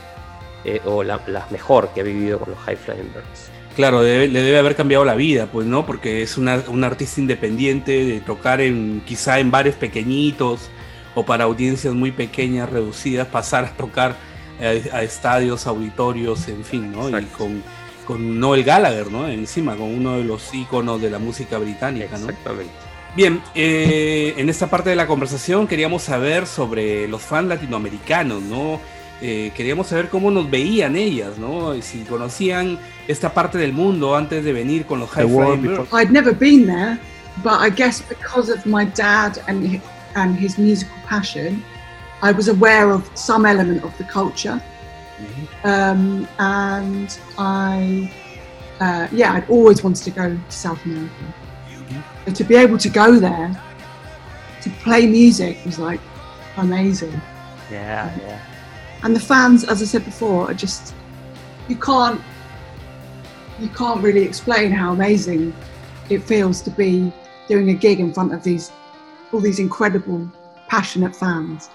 eh, 0.63 0.81
o 0.85 1.03
la, 1.03 1.19
la 1.27 1.45
mejor 1.51 1.89
que 1.89 2.01
ha 2.01 2.03
vivido 2.03 2.39
con 2.39 2.51
los 2.51 2.59
High 2.59 2.77
Flying 2.77 3.13
Birds. 3.13 3.51
Claro, 3.75 4.01
debe, 4.01 4.29
le 4.29 4.41
debe 4.41 4.57
haber 4.57 4.75
cambiado 4.75 5.03
la 5.03 5.15
vida, 5.15 5.47
pues, 5.51 5.67
¿no? 5.67 5.85
Porque 5.85 6.21
es 6.21 6.37
una, 6.37 6.63
una, 6.69 6.87
artista 6.87 7.19
independiente 7.19 8.05
de 8.05 8.21
tocar 8.21 8.61
en 8.61 9.03
quizá 9.05 9.39
en 9.39 9.51
bares 9.51 9.75
pequeñitos 9.75 10.69
o 11.13 11.25
para 11.25 11.43
audiencias 11.43 11.93
muy 11.93 12.11
pequeñas, 12.11 12.69
reducidas, 12.69 13.27
pasar 13.27 13.65
a 13.65 13.71
tocar 13.71 14.15
a, 14.61 14.95
a 14.95 15.03
estadios, 15.03 15.67
auditorios, 15.67 16.47
en 16.47 16.63
fin, 16.63 16.91
¿no? 16.93 17.09
Exacto. 17.09 17.27
Y 17.27 17.37
con, 17.37 17.63
con 18.07 18.39
Noel 18.39 18.63
Gallagher, 18.63 19.11
¿no? 19.11 19.27
Encima, 19.27 19.75
con 19.75 19.93
uno 19.93 20.17
de 20.17 20.23
los 20.23 20.53
íconos 20.53 21.01
de 21.01 21.09
la 21.09 21.19
música 21.19 21.57
británica, 21.57 22.17
¿no? 22.17 22.29
Exactamente. 22.29 22.94
Bien, 23.15 23.41
eh, 23.55 24.33
en 24.35 24.49
esta 24.49 24.67
parte 24.67 24.89
de 24.89 24.95
la 24.97 25.07
conversación 25.07 25.67
queríamos 25.67 26.03
saber 26.03 26.45
sobre 26.45 27.07
los 27.07 27.21
fans 27.21 27.47
latinoamericanos, 27.47 28.41
¿no? 28.43 28.81
Eh, 29.21 29.53
queríamos 29.55 29.87
saber 29.87 30.09
cómo 30.09 30.29
nos 30.31 30.51
veían 30.51 30.97
ellas, 30.97 31.37
¿no? 31.37 31.81
Si 31.81 31.99
conocían 32.03 32.77
esta 33.07 33.33
parte 33.33 33.57
del 33.57 33.71
mundo 33.71 34.17
antes 34.17 34.43
de 34.43 34.51
venir 34.51 34.85
con 34.85 34.99
los 34.99 35.09
High 35.11 35.29
Flying 35.29 35.61
Birds. 35.61 35.93
I'd 35.93 36.11
never 36.11 36.33
been 36.33 36.65
there, 36.65 36.99
but 37.41 37.53
I 37.61 37.69
guess 37.69 38.01
because 38.01 38.51
of 38.51 38.65
my 38.65 38.85
dad 38.85 39.41
and 39.47 39.79
and 40.15 40.37
his 40.37 40.57
musical 40.57 40.95
passion, 41.07 41.63
I 42.21 42.33
was 42.33 42.49
aware 42.49 42.91
of 42.91 43.09
some 43.15 43.45
element 43.45 43.83
of 43.85 43.97
the 43.97 44.03
culture, 44.03 44.61
mm-hmm. 45.19 45.67
um, 45.67 46.27
and 46.37 47.17
I, 47.37 48.11
uh, 48.81 49.07
yeah, 49.13 49.33
I'd 49.33 49.49
always 49.49 49.83
wanted 49.83 50.03
to 50.03 50.11
go 50.11 50.35
to 50.35 50.51
South 50.51 50.83
America. 50.83 51.44
To 52.33 52.43
be 52.43 52.55
able 52.55 52.77
to 52.79 52.89
go 52.89 53.19
there, 53.19 53.55
to 54.61 54.69
play 54.81 55.05
music 55.05 55.57
was 55.65 55.77
like 55.77 55.99
amazing. 56.57 57.21
Yeah, 57.71 58.11
um, 58.13 58.21
yeah 58.21 58.41
and 59.03 59.15
the 59.15 59.19
fans 59.19 59.63
as 59.65 59.81
i 59.81 59.85
said 59.85 60.03
before 60.05 60.49
are 60.49 60.53
just 60.53 60.95
you 61.67 61.75
can't 61.75 62.21
you 63.59 63.67
can't 63.69 64.01
really 64.01 64.23
explain 64.23 64.71
how 64.71 64.93
amazing 64.93 65.53
it 66.09 66.19
feels 66.19 66.61
to 66.61 66.69
be 66.71 67.11
doing 67.47 67.69
a 67.69 67.73
gig 67.73 67.99
in 67.99 68.13
front 68.13 68.33
of 68.33 68.43
these 68.43 68.71
all 69.31 69.39
these 69.39 69.59
incredible 69.59 70.29
passionate 70.67 71.15
fans. 71.15 71.69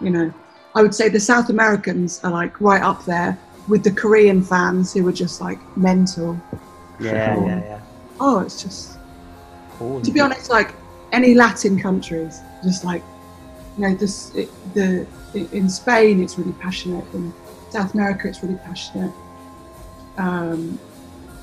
You 0.00 0.10
know, 0.10 0.34
I 0.74 0.82
would 0.82 0.94
say 0.94 1.08
the 1.08 1.20
South 1.20 1.50
Americans 1.50 2.20
are 2.24 2.30
like 2.30 2.60
right 2.60 2.82
up 2.82 3.04
there 3.04 3.38
with 3.68 3.84
the 3.84 3.90
Korean 3.90 4.42
fans 4.42 4.92
who 4.92 5.06
are 5.08 5.12
just 5.12 5.40
like 5.40 5.58
mental. 5.76 6.40
Yeah, 7.00 7.12
yeah, 7.12 7.36
um, 7.36 7.44
yeah. 7.46 7.80
Oh, 8.20 8.40
it's 8.40 8.62
just 8.62 8.93
To 9.78 10.10
be 10.12 10.20
honest, 10.20 10.50
like 10.50 10.74
any 11.12 11.34
Latin 11.34 11.78
countries, 11.78 12.40
just 12.62 12.84
like 12.84 13.02
you 13.76 13.88
know, 13.88 13.94
this 13.94 14.34
it, 14.34 14.48
the 14.74 15.06
in 15.34 15.68
Spain 15.68 16.22
it's 16.22 16.38
really 16.38 16.52
passionate, 16.60 17.04
in 17.12 17.32
South 17.70 17.94
America 17.94 18.28
it's 18.28 18.42
really 18.42 18.58
passionate. 18.64 19.12
Um, 20.16 20.78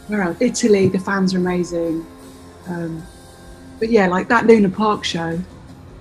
where 0.08 0.22
else? 0.22 0.38
Italy, 0.40 0.88
the 0.88 0.99
fans 0.99 1.34
are 1.34 1.38
amazing. 1.38 2.06
Um, 2.68 3.03
but 3.80 3.90
yeah, 3.90 4.08
like 4.08 4.28
that 4.30 4.48
Luna 4.48 4.70
Park 4.70 5.03
show 5.03 5.40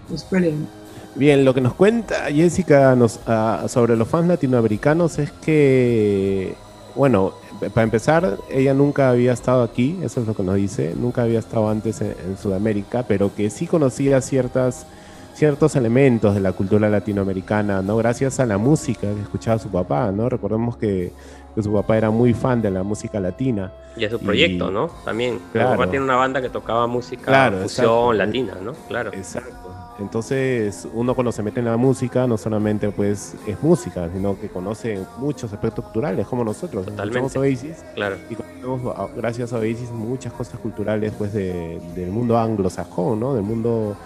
was 0.09 0.23
brilliant. 0.25 0.69
Bien, 1.17 1.45
lo 1.45 1.53
que 1.53 1.61
nos 1.61 1.75
cuenta 1.75 2.31
Jessica 2.31 2.95
nos, 2.95 3.19
ah, 3.27 3.67
sobre 3.69 3.97
los 3.97 4.07
fans 4.09 4.29
latinoamericanos 4.29 5.19
es 5.19 5.33
que, 5.33 6.55
bueno, 6.95 7.35
para 7.69 7.83
empezar, 7.85 8.39
ella 8.51 8.73
nunca 8.73 9.11
había 9.11 9.33
estado 9.33 9.63
aquí, 9.63 9.99
eso 10.03 10.21
es 10.21 10.27
lo 10.27 10.35
que 10.35 10.43
nos 10.43 10.55
dice, 10.55 10.95
nunca 10.97 11.23
había 11.23 11.39
estado 11.41 11.69
antes 11.69 12.01
en, 12.01 12.15
en 12.27 12.39
Sudamérica, 12.39 13.03
pero 13.07 13.35
que 13.35 13.51
sí 13.51 13.67
conocía 13.67 14.21
ciertas, 14.23 14.87
ciertos 15.35 15.77
elementos 15.77 16.35
de 16.35 16.41
la 16.41 16.53
cultura 16.53 16.89
latinoamericana, 16.89 17.83
¿no? 17.83 17.97
Gracias 17.99 18.41
a 18.41 18.47
la 18.47 18.57
música 18.57 19.03
que 19.13 19.21
escuchaba 19.21 19.59
su 19.59 19.69
papá, 19.69 20.11
¿no? 20.11 20.29
Recordemos 20.29 20.77
que, 20.77 21.13
que 21.55 21.63
su 21.63 21.73
papá 21.73 21.99
era 21.99 22.11
muy 22.11 22.33
fan 22.33 22.63
de 22.63 22.71
la 22.71 22.83
música 22.83 23.21
latina. 23.21 23.73
Y 23.97 24.05
a 24.05 24.11
su 24.11 24.19
proyecto, 24.21 24.71
Y- 24.71 24.73
¿no? 24.73 24.87
También. 25.05 25.39
Claro. 25.53 25.71
papá 25.71 25.91
tiene 25.91 26.05
una 26.05 26.17
banda 26.17 26.41
que 26.41 26.49
tocaba 26.49 26.87
música 26.87 27.25
Claro, 27.25 27.59
fusión 27.59 27.87
exacto. 27.87 28.13
latina, 28.15 28.55
¿no? 28.63 28.73
Claro. 28.89 29.13
Exacto. 29.13 29.75
Entonces, 30.01 30.89
uno 30.95 31.15
cuando 31.15 31.31
se 31.31 31.43
mete 31.43 31.61
en 31.61 31.67
la 31.67 31.77
música, 31.77 32.27
no 32.27 32.37
solamente 32.39 32.91
pues 32.91 33.35
es 33.47 33.63
música, 33.63 34.09
sino 34.13 34.39
que 34.41 34.49
conoce 34.49 34.99
muchos 35.19 35.53
aspectos 35.53 35.85
culturales, 35.85 36.27
como 36.27 36.43
nosotros. 36.45 36.87
Totalmente. 36.87 37.39
Oasis 37.39 37.85
Claro. 37.95 38.17
y 38.31 38.35
conocemos, 38.35 38.97
a- 38.97 39.09
gracias 39.15 39.53
a 39.53 39.57
Oasis, 39.59 39.91
muchas 39.91 40.33
cosas 40.33 40.59
culturales 40.59 41.13
pues 41.17 41.33
de- 41.33 41.81
del 41.95 42.11
mundo 42.11 42.39
anglosajón, 42.39 43.21
¿no? 43.21 43.35
Del 43.35 43.43
mundo 43.45 43.97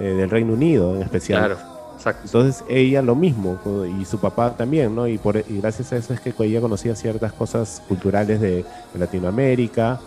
eh, 0.00 0.02
del 0.14 0.28
Reino 0.28 0.54
Unido 0.54 0.96
en 0.96 1.02
especial. 1.02 1.38
Claro. 1.46 1.56
Exacto. 1.94 2.22
Entonces 2.24 2.64
ella 2.68 3.00
lo 3.00 3.14
mismo 3.14 3.56
y 4.00 4.04
su 4.04 4.18
papá 4.18 4.50
también, 4.56 4.94
¿no? 4.94 5.06
Y, 5.06 5.16
por, 5.18 5.36
y 5.36 5.60
gracias 5.60 5.92
a 5.92 5.96
eso 5.96 6.12
es 6.12 6.20
que 6.20 6.34
ella 6.40 6.60
conocía 6.60 6.94
ciertas 6.96 7.32
cosas 7.32 7.80
culturales 7.88 8.40
de, 8.40 8.56
de 8.92 8.98
Latinoamérica 8.98 10.00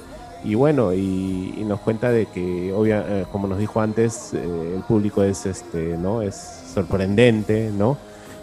y 0.48 0.56
bueno, 0.56 0.94
y, 0.94 1.54
y 1.58 1.64
nos 1.66 1.80
cuenta 1.82 2.10
de 2.10 2.26
que, 2.28 2.72
obvia, 2.74 3.04
eh, 3.08 3.26
como 3.32 3.48
nos 3.48 3.58
dijo 3.60 3.82
antes, 3.82 4.34
eh, 4.34 4.74
el 4.78 4.82
público 4.84 5.22
es, 5.24 5.46
este, 5.46 5.98
¿no? 5.98 6.22
Es 6.22 6.36
sorprendente, 6.74 7.70
¿no? 7.78 7.98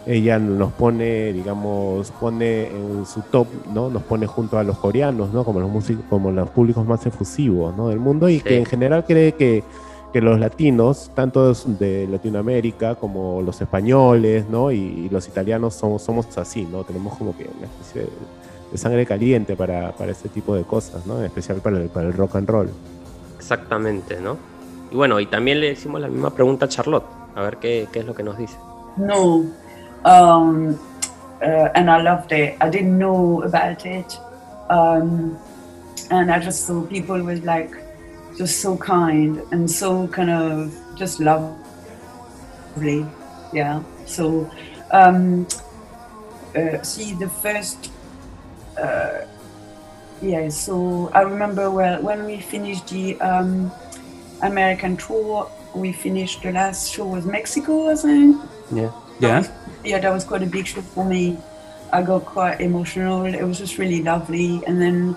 Ella 0.05 0.37
nos 0.37 0.71
pone, 0.73 1.33
digamos, 1.33 2.11
pone 2.11 2.67
en 2.67 3.07
su 3.07 3.21
top, 3.21 3.47
¿no? 3.73 3.89
Nos 3.89 4.03
pone 4.03 4.27
junto 4.27 4.59
a 4.59 4.63
los 4.63 4.77
coreanos, 4.77 5.33
¿no? 5.33 5.43
Como 5.43 5.59
los 5.59 5.69
músicos, 5.69 6.05
como 6.07 6.29
los 6.29 6.47
públicos 6.51 6.85
más 6.85 7.03
efusivos, 7.07 7.75
¿no? 7.75 7.89
Del 7.89 7.99
mundo 7.99 8.29
y 8.29 8.37
Sí. 8.37 8.43
que 8.43 8.57
en 8.59 8.65
general 8.65 9.03
cree 9.05 9.31
que 9.33 9.63
que 10.13 10.21
los 10.21 10.39
latinos, 10.39 11.11
tanto 11.13 11.53
de 11.53 12.07
Latinoamérica 12.09 12.95
como 12.95 13.41
los 13.41 13.59
españoles, 13.59 14.45
¿no? 14.49 14.71
Y, 14.71 14.77
y 14.77 15.09
los 15.09 15.27
italianos 15.27 15.73
somos, 15.73 16.03
somos 16.03 16.37
así, 16.37 16.65
¿no? 16.71 16.85
Tenemos 16.85 17.17
como 17.17 17.35
que 17.35 17.43
una 17.57 17.65
especie 17.65 18.03
de, 18.03 18.07
de 18.75 18.81
sangre 18.81 19.05
caliente 19.05 19.55
para, 19.55 19.93
para 19.93 20.11
este 20.11 20.27
tipo 20.27 20.53
de 20.53 20.63
cosas, 20.63 21.05
¿no? 21.05 21.19
En 21.19 21.25
especial 21.25 21.59
para 21.61 21.77
el, 21.77 21.87
para 21.87 22.07
el 22.07 22.13
rock 22.13 22.35
and 22.35 22.49
roll. 22.49 22.69
Exactamente, 23.37 24.19
¿no? 24.19 24.37
Y 24.91 24.95
bueno, 24.95 25.19
y 25.19 25.25
también 25.27 25.61
le 25.61 25.71
hicimos 25.71 26.01
la 26.01 26.09
misma 26.09 26.31
pregunta 26.31 26.65
a 26.65 26.69
Charlotte, 26.69 27.05
a 27.35 27.41
ver 27.41 27.57
qué, 27.57 27.87
qué 27.91 27.99
es 27.99 28.05
lo 28.05 28.13
que 28.13 28.23
nos 28.23 28.37
dice. 28.37 28.57
No. 28.97 29.45
Um, 30.05 30.77
uh, 31.41 31.69
and 31.73 31.89
I 31.89 32.01
loved 32.01 32.31
it. 32.31 32.55
I 32.61 32.69
didn't 32.69 32.97
know 32.97 33.43
about 33.43 33.85
it. 33.85 34.19
Um, 34.69 35.37
and 36.11 36.31
I 36.31 36.39
just 36.39 36.65
saw 36.67 36.81
people 36.81 37.21
was 37.23 37.41
like 37.43 37.71
just 38.37 38.61
so 38.61 38.77
kind 38.77 39.41
and 39.51 39.69
so 39.69 40.07
kind 40.07 40.29
of 40.29 40.73
just 40.97 41.19
lovely. 41.19 41.55
Yeah. 43.53 43.81
So, 44.05 44.49
um, 44.91 45.47
uh, 46.55 46.81
see, 46.83 47.13
the 47.13 47.29
first, 47.29 47.91
uh, 48.77 49.25
yeah, 50.21 50.49
so 50.49 51.11
I 51.13 51.21
remember 51.21 51.69
well 51.69 52.01
when 52.01 52.25
we 52.25 52.39
finished 52.39 52.87
the 52.87 53.19
um, 53.21 53.71
American 54.41 54.97
tour, 54.97 55.51
we 55.73 55.91
finished 55.91 56.41
the 56.43 56.51
last 56.51 56.91
show 56.93 57.05
was 57.05 57.25
Mexico, 57.25 57.89
I 57.91 57.95
think. 57.95 58.41
Yeah. 58.71 58.91
Yeah. 59.19 59.47
Yeah, 59.83 59.99
that 59.99 60.11
was 60.11 60.23
quite 60.23 60.41
a 60.43 60.45
big 60.47 60.65
show 60.67 60.81
for 60.81 61.05
me. 61.05 61.37
I 61.93 62.01
got 62.01 62.25
quite 62.25 62.59
emotional. 62.61 63.25
It 63.25 63.43
was 63.43 63.57
just 63.59 63.77
really 63.77 64.01
lovely. 64.01 64.61
And 64.67 64.81
then 64.81 65.15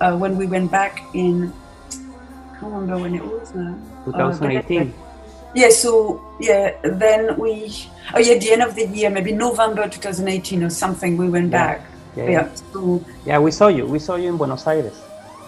uh, 0.00 0.16
when 0.16 0.36
we 0.36 0.46
went 0.46 0.70
back 0.70 1.02
in, 1.14 1.52
I 1.90 2.58
can't 2.58 2.72
remember 2.72 2.98
when 2.98 3.14
it 3.14 3.24
was 3.24 3.54
now. 3.54 3.78
Uh, 4.06 4.10
but 4.12 4.32
2018. 4.38 4.94
yeah, 5.54 5.68
so 5.70 6.24
yeah, 6.40 6.74
then 6.82 7.36
we, 7.38 7.74
oh 8.14 8.18
yeah, 8.18 8.38
the 8.38 8.50
end 8.52 8.62
of 8.62 8.74
the 8.74 8.86
year, 8.86 9.10
maybe 9.10 9.32
November 9.32 9.88
2018 9.88 10.62
or 10.64 10.70
something, 10.70 11.16
we 11.16 11.28
went 11.28 11.50
Yeah. 11.52 11.76
back. 11.76 11.86
Yeah. 12.16 12.30
Yeah, 12.30 12.48
so 12.72 13.04
Yeah, 13.24 13.38
we 13.38 13.50
saw 13.50 13.68
you. 13.68 13.86
We 13.86 13.98
saw 13.98 14.16
you 14.16 14.28
in 14.30 14.36
Buenos 14.36 14.66
Aires. 14.66 14.96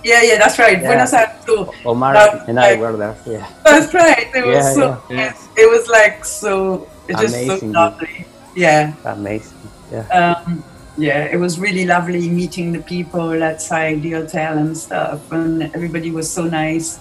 yeah, 0.04 0.22
yeah, 0.22 0.38
that's 0.38 0.58
right. 0.58 0.80
Yeah. 0.80 0.88
Buenos 0.88 1.12
Aires, 1.12 1.30
so 1.46 1.72
Omar 1.84 2.12
That- 2.14 2.48
and 2.48 2.60
I 2.60 2.70
like- 2.72 2.80
were 2.80 2.96
there. 2.96 3.16
Yeah. 3.26 3.46
that's 3.64 3.92
right. 3.94 4.28
It 4.34 4.44
was 4.46 4.56
Yeah, 4.56 4.72
so, 4.74 5.02
yeah. 5.10 5.16
yes, 5.16 5.48
it 5.56 5.68
was 5.70 5.88
like 5.88 6.24
so, 6.24 6.86
it's 7.08 7.20
just 7.20 7.34
Amazing. 7.34 7.72
so 7.72 7.80
lovely. 7.80 8.26
Yeah. 8.54 8.92
Amazing. 9.04 9.58
Yeah. 9.90 10.04
um, 10.12 10.62
yeah, 10.98 11.24
it 11.24 11.38
was 11.38 11.58
really 11.58 11.86
lovely 11.86 12.28
meeting 12.28 12.72
the 12.72 12.80
people 12.82 13.42
outside 13.42 14.02
the 14.02 14.10
hotel 14.12 14.58
and 14.58 14.76
stuff, 14.76 15.20
and 15.32 15.62
everybody 15.74 16.10
was 16.10 16.28
so 16.30 16.42
nice. 16.44 16.98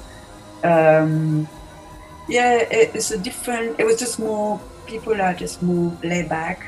Um, 0.64 1.48
yeah, 2.30 2.56
it, 2.61 2.91
it's 2.95 3.11
a 3.11 3.18
different. 3.18 3.80
It 3.80 3.85
was 3.85 3.98
just 3.99 4.19
more. 4.19 4.61
People 4.85 5.19
are 5.19 5.34
just 5.34 5.61
more 5.61 5.91
laid 6.03 6.30
back, 6.30 6.61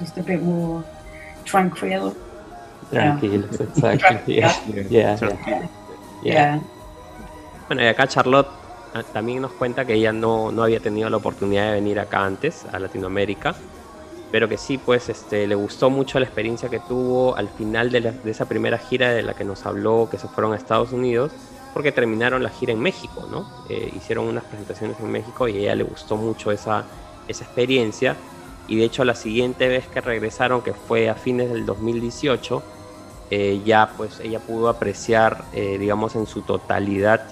just 0.00 0.16
a 0.16 0.22
bit 0.22 0.42
more 0.42 0.82
tranquil. 1.44 2.16
Yeah. 2.90 3.18
Tranquilos. 3.98 4.26
Yeah. 4.26 4.52
Yeah. 4.88 4.88
Yeah. 4.88 5.16
Yeah. 6.20 6.44
Bueno, 7.68 7.82
y 7.82 7.86
acá 7.86 8.06
Charlotte 8.06 8.48
ah, 8.92 9.04
también 9.04 9.42
nos 9.42 9.54
cuenta 9.54 9.84
que 9.84 9.94
ella 9.94 10.12
no, 10.12 10.52
no 10.52 10.62
había 10.62 10.80
tenido 10.80 11.10
la 11.10 11.16
oportunidad 11.16 11.66
de 11.68 11.72
venir 11.74 11.98
acá 12.00 12.24
antes, 12.24 12.64
a 12.66 12.78
Latinoamérica, 12.78 13.64
pero 14.30 14.48
que 14.48 14.58
sí, 14.58 14.78
pues 14.78 15.08
este, 15.08 15.46
le 15.46 15.54
gustó 15.54 15.90
mucho 15.90 16.18
la 16.20 16.26
experiencia 16.26 16.68
que 16.70 16.80
tuvo 16.80 17.36
al 17.36 17.50
final 17.50 17.90
de, 17.92 18.00
la- 18.00 18.12
de 18.12 18.30
esa 18.30 18.46
primera 18.48 18.78
gira 18.78 19.10
de 19.12 19.22
la 19.22 19.34
que 19.34 19.44
nos 19.44 19.66
habló, 19.66 20.08
que 20.10 20.18
se 20.18 20.28
fueron 20.28 20.52
a 20.52 20.56
Estados 20.56 20.92
Unidos, 20.92 21.36
porque 21.72 21.92
terminaron 21.92 22.42
la 22.42 22.50
gira 22.50 22.72
en 22.72 22.80
México, 22.80 23.26
¿no? 23.28 23.52
Eh, 23.64 23.90
hicieron 23.94 24.26
unas 24.26 24.44
presentaciones 24.44 25.00
en 25.00 25.10
México 25.10 25.48
y 25.48 25.56
a 25.58 25.60
ella 25.60 25.74
le 25.76 25.84
gustó 25.84 26.16
mucho 26.16 26.52
esa, 26.52 26.90
esa 27.26 27.44
experiencia. 27.44 28.22
Y 28.66 28.76
de 28.78 28.84
hecho 28.84 29.04
la 29.04 29.14
siguiente 29.14 29.68
vez 29.68 29.88
que 29.88 30.00
regresaron, 30.00 30.62
que 30.62 30.74
fue 30.74 31.08
a 31.08 31.16
fines 31.16 31.50
del 31.50 31.66
2018, 31.66 32.66
eh, 33.30 33.60
ya 33.64 33.90
pues 33.96 34.20
ella 34.20 34.38
pudo 34.38 34.68
apreciar, 34.68 35.44
eh, 35.52 35.78
digamos, 35.78 36.14
en 36.16 36.26
su 36.26 36.42
totalidad 36.42 37.22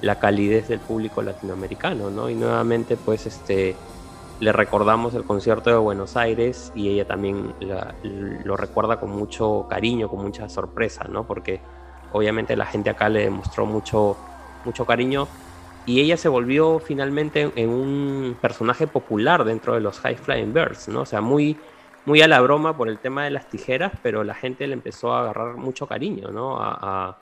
la 0.00 0.18
calidez 0.18 0.68
del 0.68 0.80
público 0.80 1.22
latinoamericano, 1.22 2.10
¿no? 2.10 2.28
Y 2.28 2.34
nuevamente 2.34 2.96
pues 2.96 3.26
este 3.26 3.76
le 4.40 4.52
recordamos 4.52 5.14
el 5.14 5.24
concierto 5.24 5.70
de 5.70 5.76
Buenos 5.76 6.16
Aires 6.16 6.72
y 6.74 6.88
ella 6.88 7.06
también 7.06 7.54
lo 8.44 8.56
recuerda 8.56 8.98
con 8.98 9.10
mucho 9.10 9.66
cariño, 9.70 10.08
con 10.08 10.22
mucha 10.22 10.48
sorpresa, 10.48 11.04
¿no? 11.08 11.24
Porque 11.26 11.60
obviamente 12.12 12.56
la 12.56 12.66
gente 12.66 12.90
acá 12.90 13.08
le 13.08 13.20
demostró 13.20 13.64
mucho, 13.64 14.16
mucho 14.64 14.84
cariño 14.84 15.28
y 15.86 16.00
ella 16.00 16.16
se 16.16 16.28
volvió 16.28 16.78
finalmente 16.78 17.52
en 17.54 17.68
un 17.68 18.36
personaje 18.40 18.86
popular 18.86 19.44
dentro 19.44 19.74
de 19.74 19.80
los 19.80 20.00
High 20.00 20.16
Flying 20.16 20.52
Birds, 20.52 20.88
¿no? 20.88 21.02
O 21.02 21.06
sea, 21.06 21.20
muy, 21.20 21.58
muy 22.06 22.20
a 22.22 22.28
la 22.28 22.40
broma 22.40 22.76
por 22.76 22.88
el 22.88 22.98
tema 22.98 23.24
de 23.24 23.30
las 23.30 23.48
tijeras, 23.48 23.92
pero 24.02 24.24
la 24.24 24.34
gente 24.34 24.66
le 24.66 24.74
empezó 24.74 25.12
a 25.14 25.20
agarrar 25.20 25.56
mucho 25.56 25.86
cariño, 25.86 26.28
¿no? 26.30 26.58
A, 26.60 26.78
a- 26.80 27.18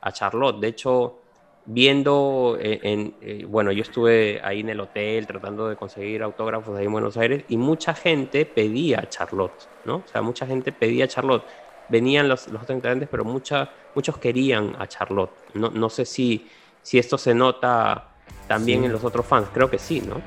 a 0.00 0.12
Charlotte. 0.12 0.58
De 0.60 0.68
hecho, 0.68 1.18
viendo 1.64 2.56
eh, 2.60 2.80
en, 2.82 3.14
eh, 3.20 3.44
bueno, 3.46 3.70
yo 3.72 3.82
estuve 3.82 4.40
ahí 4.42 4.60
en 4.60 4.70
el 4.70 4.80
hotel 4.80 5.26
tratando 5.26 5.68
de 5.68 5.76
conseguir 5.76 6.22
autógrafos 6.22 6.76
ahí 6.76 6.86
en 6.86 6.92
Buenos 6.92 7.16
Aires 7.16 7.44
y 7.48 7.56
mucha 7.56 7.94
gente 7.94 8.44
pedía 8.46 8.98
a 9.00 9.08
Charlotte, 9.08 9.68
¿no? 9.84 9.96
O 9.96 10.04
sea, 10.10 10.22
mucha 10.22 10.46
gente 10.46 10.72
pedía 10.72 11.04
a 11.04 11.08
Charlotte. 11.08 11.44
Venían 11.88 12.28
los, 12.28 12.48
los 12.48 12.62
otros 12.62 12.76
integrantes, 12.76 13.08
pero 13.10 13.24
mucha, 13.24 13.70
muchos 13.94 14.16
querían 14.18 14.74
a 14.78 14.86
Charlotte. 14.88 15.30
No, 15.54 15.70
no 15.70 15.88
sé 15.88 16.04
si, 16.04 16.48
si 16.82 16.98
esto 16.98 17.16
se 17.18 17.34
nota 17.34 18.08
también 18.48 18.80
Sí. 18.80 18.86
en 18.86 18.92
los 18.92 19.04
otros 19.04 19.24
fans, 19.26 19.48
creo 19.52 19.70
que 19.70 19.78
sí, 19.78 20.00
¿no? 20.00 20.20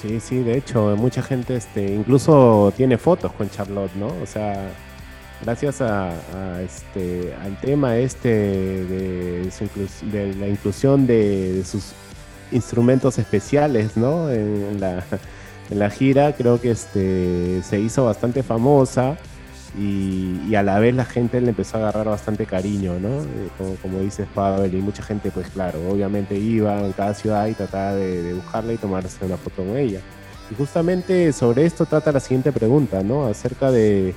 Sí, 0.00 0.20
sí, 0.20 0.38
de 0.44 0.56
hecho, 0.56 0.94
mucha 0.96 1.22
gente 1.22 1.56
este, 1.56 1.92
incluso 1.92 2.72
tiene 2.76 2.98
fotos 2.98 3.32
con 3.32 3.50
Charlotte, 3.50 3.92
¿no? 3.96 4.06
O 4.22 4.26
sea, 4.26 4.70
gracias 5.42 5.80
a, 5.80 6.12
este, 6.62 7.34
al 7.42 7.60
tema 7.60 7.96
este 7.96 8.28
de, 8.28 9.50
su 9.50 9.66
de 10.06 10.34
la 10.34 10.46
inclusión 10.46 11.04
de, 11.04 11.64
sus 11.64 11.94
instrumentos 12.52 13.18
especiales, 13.18 13.96
¿no? 13.96 14.30
En, 14.30 14.80
la, 14.80 15.04
en 15.68 15.78
la 15.80 15.90
gira, 15.90 16.32
creo 16.32 16.60
que 16.60 16.70
este, 16.70 17.60
se 17.64 17.80
hizo 17.80 18.04
bastante 18.04 18.44
famosa 18.44 19.18
y, 19.76 20.54
a 20.54 20.62
la 20.62 20.78
vez 20.78 20.94
la 20.94 21.04
gente 21.04 21.40
le 21.40 21.50
empezó 21.50 21.76
a 21.76 21.80
agarrar 21.80 22.06
bastante 22.06 22.46
cariño, 22.46 22.98
¿no? 22.98 23.20
Eh, 23.22 23.48
como, 23.58 23.74
como, 23.76 24.00
dices, 24.00 24.26
Pavel, 24.34 24.74
y 24.74 24.78
mucha 24.78 25.02
gente, 25.02 25.30
pues 25.30 25.48
claro, 25.50 25.78
obviamente 25.90 26.36
iba 26.36 26.80
en 26.80 26.92
cada 26.92 27.14
ciudad 27.14 27.46
y 27.46 27.54
trataba 27.54 27.94
de, 27.94 28.32
buscarla 28.34 28.72
y 28.72 28.76
tomarse 28.76 29.24
una 29.24 29.36
foto 29.36 29.62
con 29.64 29.76
ella. 29.76 30.00
Y 30.50 30.54
justamente 30.54 31.32
sobre 31.32 31.66
esto 31.66 31.84
trata 31.84 32.10
la 32.12 32.20
siguiente 32.20 32.50
pregunta, 32.50 33.02
¿no? 33.02 33.26
Acerca 33.26 33.70
de, 33.70 34.14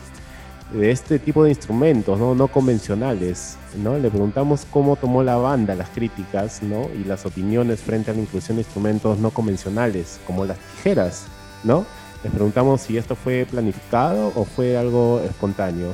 de 0.74 0.92
este 0.92 1.20
tipo 1.20 1.44
de 1.44 1.50
instrumentos, 1.50 2.18
¿no? 2.18 2.34
No 2.34 2.48
convencionales, 2.48 3.58
¿no? 3.76 3.98
Le 3.98 4.10
preguntamos 4.10 4.66
cómo 4.72 4.96
tomó 4.96 5.22
la 5.22 5.36
banda 5.36 5.76
las 5.76 5.90
críticas, 5.90 6.64
¿no? 6.64 6.88
Y 6.96 7.04
las 7.04 7.26
opiniones 7.26 7.82
frente 7.82 8.12
a 8.12 8.14
la 8.14 8.22
inclusión 8.22 8.56
de 8.56 8.62
instrumentos 8.62 9.20
no 9.20 9.32
convencionales, 9.32 10.20
como 10.26 10.46
las 10.46 10.58
tijeras, 10.58 11.26
¿no? 11.66 11.86
Les 12.24 12.32
preguntamos 12.32 12.82
si 12.82 12.98
esto 12.98 13.16
fue 13.16 13.46
planificado 13.50 14.32
o 14.36 14.46
fue 14.46 14.78
algo 14.78 15.22
espontáneo. 15.22 15.94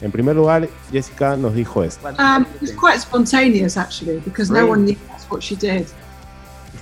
En 0.00 0.10
primer 0.10 0.34
lugar, 0.34 0.66
Jessica 0.90 1.36
nos 1.36 1.54
dijo 1.54 1.84
esto. 1.84 2.08
Um, 2.18 2.46
it 2.54 2.62
was 2.62 2.72
quite 2.72 2.98
spontaneous 3.00 3.76
actually, 3.76 4.18
because 4.20 4.50
no 4.50 4.66
one 4.66 4.86
knew 4.86 4.96
that's 5.08 5.30
what 5.30 5.42
she 5.42 5.54
did, 5.54 5.86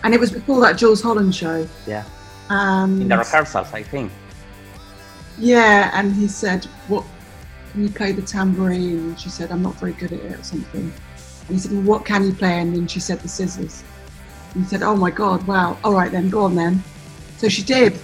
and 0.04 0.14
it 0.14 0.20
was 0.20 0.30
before 0.30 0.60
that 0.60 0.78
Jules 0.78 1.02
Holland 1.02 1.34
show. 1.34 1.66
Yeah. 1.86 2.04
Um, 2.48 3.00
In 3.02 3.08
the 3.08 3.18
rehearsals, 3.18 3.74
I 3.74 3.82
think. 3.82 4.12
Yeah, 5.36 5.90
and 5.94 6.14
he 6.14 6.28
said, 6.28 6.66
"What 6.86 7.04
can 7.72 7.82
you 7.82 7.90
play 7.90 8.12
the 8.12 8.22
tambourine?" 8.22 8.98
And 8.98 9.18
she 9.18 9.30
said, 9.30 9.50
"I'm 9.50 9.62
not 9.62 9.74
very 9.80 9.94
good 9.94 10.12
at 10.12 10.20
it," 10.20 10.38
or 10.38 10.44
something. 10.44 10.92
And 11.48 11.56
he 11.56 11.58
said, 11.58 11.72
"Well, 11.72 11.82
what 11.82 12.04
can 12.04 12.24
you 12.24 12.32
play?" 12.32 12.60
And 12.60 12.72
then 12.72 12.86
she 12.86 13.00
said, 13.00 13.18
"The 13.18 13.28
scissors." 13.28 13.82
And 14.54 14.62
he 14.62 14.68
said, 14.68 14.84
"Oh 14.84 14.94
my 14.94 15.10
God! 15.10 15.44
Wow! 15.48 15.76
All 15.82 15.94
right 15.94 16.12
then, 16.12 16.30
go 16.30 16.44
on 16.44 16.54
then." 16.54 16.84
So 17.38 17.48
she 17.48 17.62
did. 17.64 17.98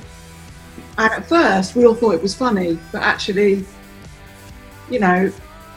And 0.96 1.12
at 1.12 1.26
first, 1.28 1.74
we 1.74 1.84
all 1.86 1.94
thought 1.94 2.14
it 2.14 2.22
was 2.22 2.34
funny, 2.34 2.78
but 2.92 3.02
actually, 3.02 3.64
you 4.90 5.00
know, 5.00 5.32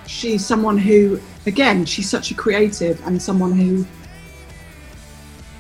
she's 0.06 0.46
someone 0.46 0.78
who, 0.78 1.20
again, 1.46 1.86
she's 1.86 2.10
such 2.10 2.32
a 2.32 2.36
creative 2.36 3.02
and 3.08 3.22
someone 3.22 3.52
who 3.52 3.86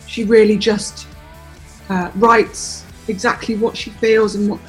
she 0.05 0.23
really 0.23 0.57
just 0.57 1.07
uh, 1.89 2.11
writes 2.15 2.85
exactly 3.07 3.55
what 3.55 3.75
she 3.75 3.89
feels 3.91 4.35
and 4.35 4.49
what. 4.49 4.59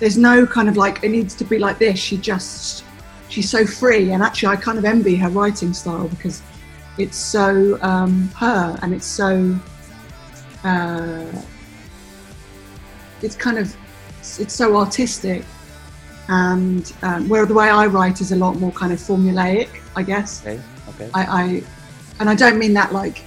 There's 0.00 0.18
no 0.18 0.44
kind 0.46 0.68
of 0.68 0.76
like 0.76 1.04
it 1.04 1.10
needs 1.10 1.34
to 1.36 1.44
be 1.44 1.58
like 1.58 1.78
this. 1.78 1.98
She 1.98 2.16
just 2.16 2.84
she's 3.28 3.48
so 3.48 3.64
free, 3.64 4.10
and 4.10 4.22
actually, 4.22 4.48
I 4.48 4.56
kind 4.56 4.78
of 4.78 4.84
envy 4.84 5.14
her 5.16 5.28
writing 5.28 5.72
style 5.72 6.08
because 6.08 6.42
it's 6.98 7.16
so 7.16 7.78
um, 7.82 8.28
her 8.36 8.78
and 8.82 8.92
it's 8.92 9.06
so. 9.06 9.56
Uh, 10.64 11.26
it's 13.22 13.36
kind 13.36 13.58
of 13.58 13.74
it's 14.38 14.54
so 14.54 14.76
artistic 14.76 15.44
and 16.28 16.92
um, 17.02 17.28
where 17.28 17.46
the 17.46 17.54
way 17.54 17.68
I 17.68 17.86
write 17.86 18.20
is 18.20 18.32
a 18.32 18.36
lot 18.36 18.56
more 18.56 18.72
kind 18.72 18.92
of 18.92 18.98
formulaic, 18.98 19.68
I 19.94 20.02
guess. 20.02 20.40
Okay. 20.40 20.60
Okay. 20.90 21.10
I, 21.14 21.22
I 21.24 21.62
and 22.20 22.30
I 22.30 22.34
don't 22.34 22.58
mean 22.58 22.72
that 22.74 22.92
like, 22.92 23.22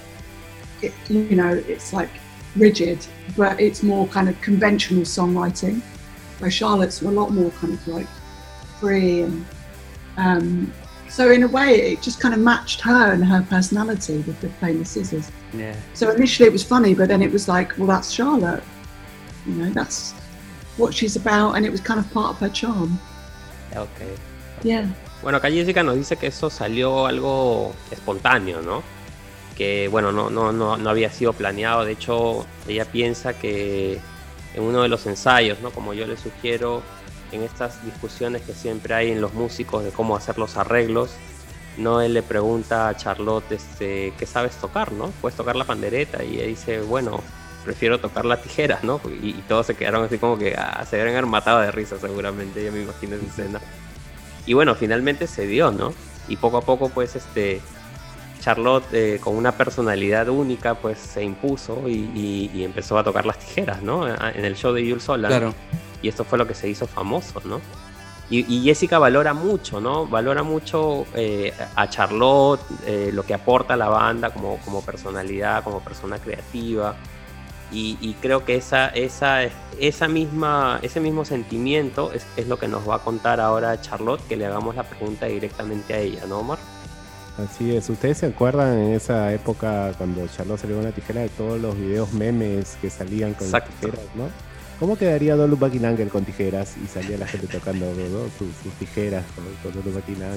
it, 0.82 0.92
you 1.08 1.36
know, 1.36 1.54
it's 1.68 1.92
like 1.92 2.10
rigid, 2.56 3.04
but 3.36 3.60
it's 3.60 3.82
more 3.82 4.06
kind 4.08 4.28
of 4.28 4.40
conventional 4.40 5.02
songwriting. 5.02 5.80
Where 6.38 6.50
Charlotte's 6.50 7.02
a 7.02 7.10
lot 7.10 7.32
more 7.32 7.50
kind 7.52 7.74
of 7.74 7.88
like 7.88 8.06
free 8.80 9.22
and 9.22 9.44
um, 10.16 10.72
so 11.08 11.30
in 11.30 11.42
a 11.42 11.48
way 11.48 11.92
it 11.92 12.02
just 12.02 12.20
kind 12.20 12.34
of 12.34 12.40
matched 12.40 12.80
her 12.80 13.12
and 13.12 13.24
her 13.24 13.44
personality 13.48 14.18
with 14.18 14.40
the 14.40 14.48
playing 14.60 14.78
the 14.78 14.84
scissors. 14.84 15.30
Yeah. 15.52 15.74
So 15.94 16.10
initially 16.10 16.48
it 16.48 16.52
was 16.52 16.62
funny, 16.62 16.94
but 16.94 17.08
then 17.08 17.22
it 17.22 17.32
was 17.32 17.48
like, 17.48 17.76
well, 17.78 17.86
that's 17.86 18.10
Charlotte. 18.10 18.62
You 19.46 19.54
know, 19.54 19.70
that's 19.70 20.14
what 20.78 20.92
she's 20.92 21.16
about, 21.16 21.56
and 21.56 21.66
it 21.66 21.70
was 21.70 21.80
kind 21.80 21.98
of 22.00 22.10
part 22.12 22.30
of 22.30 22.38
her 22.40 22.50
charm. 22.50 22.98
Okay. 23.74 24.14
Yeah. 24.62 24.86
Bueno, 25.22 25.38
acá 25.38 25.50
Jessica 25.50 25.82
nos 25.82 25.96
dice 25.96 26.16
que 26.16 26.28
eso 26.28 26.48
salió 26.48 27.06
algo 27.06 27.74
espontáneo, 27.90 28.62
¿no? 28.62 28.82
Que 29.56 29.88
bueno, 29.88 30.12
no, 30.12 30.30
no, 30.30 30.52
no, 30.52 30.76
no 30.76 30.90
había 30.90 31.10
sido 31.10 31.32
planeado. 31.32 31.84
De 31.84 31.92
hecho, 31.92 32.46
ella 32.68 32.84
piensa 32.84 33.32
que 33.32 34.00
en 34.54 34.62
uno 34.62 34.82
de 34.82 34.88
los 34.88 35.06
ensayos, 35.06 35.60
¿no? 35.60 35.70
Como 35.70 35.92
yo 35.92 36.06
le 36.06 36.16
sugiero, 36.16 36.82
en 37.32 37.42
estas 37.42 37.84
discusiones 37.84 38.42
que 38.42 38.54
siempre 38.54 38.94
hay 38.94 39.10
en 39.10 39.20
los 39.20 39.34
músicos 39.34 39.84
de 39.84 39.90
cómo 39.90 40.16
hacer 40.16 40.38
los 40.38 40.56
arreglos, 40.56 41.10
no 41.76 42.00
él 42.00 42.14
le 42.14 42.22
pregunta 42.22 42.88
a 42.88 42.96
Charlotte 42.96 43.52
este, 43.52 44.12
qué 44.18 44.26
sabes 44.26 44.56
tocar, 44.56 44.92
¿no? 44.92 45.08
Puedes 45.20 45.36
tocar 45.36 45.56
la 45.56 45.64
pandereta 45.64 46.24
y 46.24 46.36
ella 46.36 46.46
dice, 46.46 46.80
bueno, 46.80 47.20
prefiero 47.64 47.98
tocar 47.98 48.24
la 48.24 48.40
tijera, 48.40 48.78
¿no? 48.82 49.00
Y, 49.22 49.30
y 49.30 49.44
todos 49.48 49.66
se 49.66 49.74
quedaron 49.74 50.04
así 50.04 50.18
como 50.18 50.38
que 50.38 50.54
ah, 50.56 50.84
se 50.88 50.96
deben 50.96 51.12
haber 51.12 51.26
matado 51.26 51.60
de 51.60 51.70
risa 51.70 51.98
seguramente, 51.98 52.64
ya 52.64 52.70
me 52.70 52.82
imagino 52.82 53.16
esa 53.16 53.26
escena. 53.26 53.60
Y 54.46 54.54
bueno, 54.54 54.74
finalmente 54.74 55.26
se 55.26 55.46
dio, 55.46 55.70
¿no? 55.70 55.92
Y 56.28 56.36
poco 56.36 56.58
a 56.58 56.62
poco, 56.62 56.88
pues, 56.88 57.16
este, 57.16 57.60
Charlotte, 58.40 58.86
eh, 58.92 59.20
con 59.22 59.36
una 59.36 59.52
personalidad 59.52 60.28
única, 60.28 60.74
pues 60.74 60.98
se 60.98 61.22
impuso 61.22 61.88
y, 61.88 62.10
y, 62.14 62.50
y, 62.54 62.64
empezó 62.64 62.98
a 62.98 63.04
tocar 63.04 63.26
las 63.26 63.38
tijeras, 63.38 63.82
¿no? 63.82 64.06
En 64.08 64.44
el 64.44 64.56
show 64.56 64.72
de 64.72 64.82
Jules 64.82 65.08
Holland. 65.08 65.34
Claro. 65.34 65.54
Y 66.00 66.08
esto 66.08 66.24
fue 66.24 66.38
lo 66.38 66.46
que 66.46 66.54
se 66.54 66.68
hizo 66.68 66.86
famoso, 66.86 67.42
¿no? 67.44 67.60
Y, 68.30 68.44
y 68.54 68.62
Jessica 68.62 68.98
valora 68.98 69.32
mucho, 69.32 69.80
¿no? 69.80 70.06
Valora 70.06 70.42
mucho 70.42 71.06
eh, 71.14 71.52
a 71.74 71.88
Charlotte, 71.88 72.60
eh, 72.86 73.10
lo 73.12 73.24
que 73.24 73.34
aporta 73.34 73.74
a 73.74 73.76
la 73.76 73.88
banda 73.88 74.30
como, 74.30 74.58
como 74.58 74.82
personalidad, 74.82 75.64
como 75.64 75.80
persona 75.80 76.18
creativa. 76.18 76.94
Y, 77.70 77.98
y, 78.00 78.14
creo 78.14 78.44
que 78.44 78.56
esa, 78.56 78.88
esa, 78.88 79.42
esa 79.78 80.08
misma, 80.08 80.78
ese 80.82 81.00
mismo 81.00 81.24
sentimiento 81.26 82.12
es, 82.12 82.26
es, 82.36 82.48
lo 82.48 82.58
que 82.58 82.66
nos 82.66 82.88
va 82.88 82.96
a 82.96 82.98
contar 83.00 83.40
ahora 83.40 83.78
Charlotte, 83.80 84.26
que 84.26 84.36
le 84.36 84.46
hagamos 84.46 84.74
la 84.74 84.84
pregunta 84.84 85.26
directamente 85.26 85.92
a 85.92 85.98
ella, 85.98 86.24
¿no, 86.26 86.38
Omar? 86.38 86.58
Así 87.38 87.76
es, 87.76 87.88
¿ustedes 87.88 88.18
se 88.18 88.26
acuerdan 88.26 88.78
en 88.78 88.94
esa 88.94 89.32
época 89.32 89.92
cuando 89.96 90.26
Charlotte 90.26 90.60
salió 90.60 90.76
con 90.76 90.84
la 90.86 90.92
tijera 90.92 91.20
de 91.20 91.28
todos 91.28 91.60
los 91.60 91.76
videos 91.76 92.12
memes 92.12 92.76
que 92.80 92.90
salían 92.90 93.34
con 93.34 93.46
Exacto. 93.46 93.70
tijeras, 93.80 94.06
¿no? 94.16 94.28
¿Cómo 94.80 94.96
quedaría 94.96 95.36
Dolu 95.36 95.56
Buckingham 95.56 95.96
con 96.08 96.24
tijeras 96.24 96.74
y 96.82 96.86
salía 96.86 97.16
la 97.18 97.26
gente 97.26 97.46
tocando 97.46 97.86
¿no? 98.10 98.24
sus, 98.38 98.48
sus, 98.62 98.72
tijeras 98.78 99.24
con, 99.34 99.44
con 99.62 99.82
Dolu 99.82 99.94
Buckingham? 99.94 100.32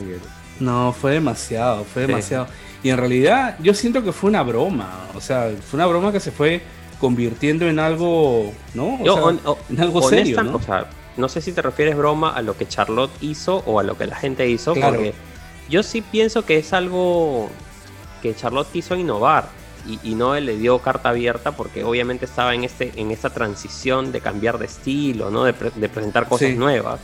No, 0.60 0.94
fue 0.94 1.14
demasiado, 1.14 1.86
fue 1.86 2.06
demasiado. 2.06 2.46
Sí. 2.46 2.52
Y 2.84 2.90
en 2.90 2.98
realidad 2.98 3.58
yo 3.60 3.74
siento 3.74 4.04
que 4.04 4.12
fue 4.12 4.30
una 4.30 4.44
broma, 4.44 5.08
o 5.16 5.22
sea, 5.22 5.52
fue 5.60 5.78
una 5.78 5.88
broma 5.88 6.12
que 6.12 6.20
se 6.20 6.32
fue 6.32 6.62
convirtiendo 7.02 7.68
en 7.68 7.80
algo, 7.80 8.54
¿no? 8.76 8.96
O 9.02 9.04
Yo, 9.04 9.14
sea, 9.16 9.24
on, 9.24 9.42
on, 9.44 9.56
en 9.70 9.82
algo 9.82 10.02
serio, 10.08 10.42
¿no? 10.44 10.56
O 10.56 10.62
sea, 10.62 10.86
no 11.18 11.28
sé 11.28 11.42
si 11.42 11.52
te 11.52 11.62
refieres 11.62 11.98
broma 11.98 12.30
a 12.30 12.42
lo 12.42 12.56
que 12.56 12.68
Charlotte 12.68 13.12
hizo 13.20 13.58
o 13.66 13.80
a 13.80 13.84
lo 13.84 13.98
que 13.98 14.06
la 14.06 14.16
gente 14.16 14.48
hizo, 14.48 14.74
Claro. 14.74 14.94
porque 14.96 15.14
yo 15.68 15.84
sí 15.84 16.02
pienso 16.02 16.46
que 16.46 16.58
es 16.58 16.72
algo 16.72 17.50
que 18.22 18.36
Charlotte 18.36 18.72
quiso 18.72 18.96
innovar 18.96 19.50
y, 19.88 20.00
y 20.04 20.16
no 20.16 20.40
le 20.40 20.58
dio 20.58 20.78
carta 20.80 21.10
abierta 21.10 21.54
porque 21.54 21.84
obviamente 21.84 22.26
estaba 22.26 22.54
en 22.54 22.64
este 22.64 22.92
en 22.96 23.10
esta 23.10 23.32
transición 23.32 24.12
de 24.12 24.22
cambiar 24.22 24.60
de 24.60 24.66
estilo, 24.68 25.32
¿no? 25.32 25.44
De, 25.44 25.54
pre- 25.54 25.72
de 25.76 25.90
presentar 25.90 26.28
cosas 26.30 26.50
Sí. 26.50 26.56
nuevas 26.56 27.00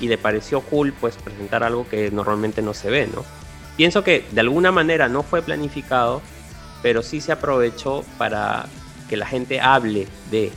y 0.00 0.06
le 0.08 0.16
pareció 0.16 0.60
cool 0.60 0.92
pues 0.98 1.16
presentar 1.16 1.64
algo 1.64 1.86
que 1.88 2.10
normalmente 2.12 2.62
no 2.62 2.72
se 2.72 2.88
ve, 2.88 3.08
¿no? 3.12 3.24
Pienso 3.76 4.04
que 4.04 4.24
de 4.30 4.40
alguna 4.40 4.70
manera 4.70 5.08
no 5.08 5.22
fue 5.24 5.42
planificado, 5.42 6.22
pero 6.82 7.02
sí 7.02 7.20
se 7.20 7.32
aprovechó 7.32 8.04
para 8.16 8.66
que 9.10 9.16
la 9.18 9.26
gente 9.26 9.60
hable 9.60 10.06
de 10.30 10.50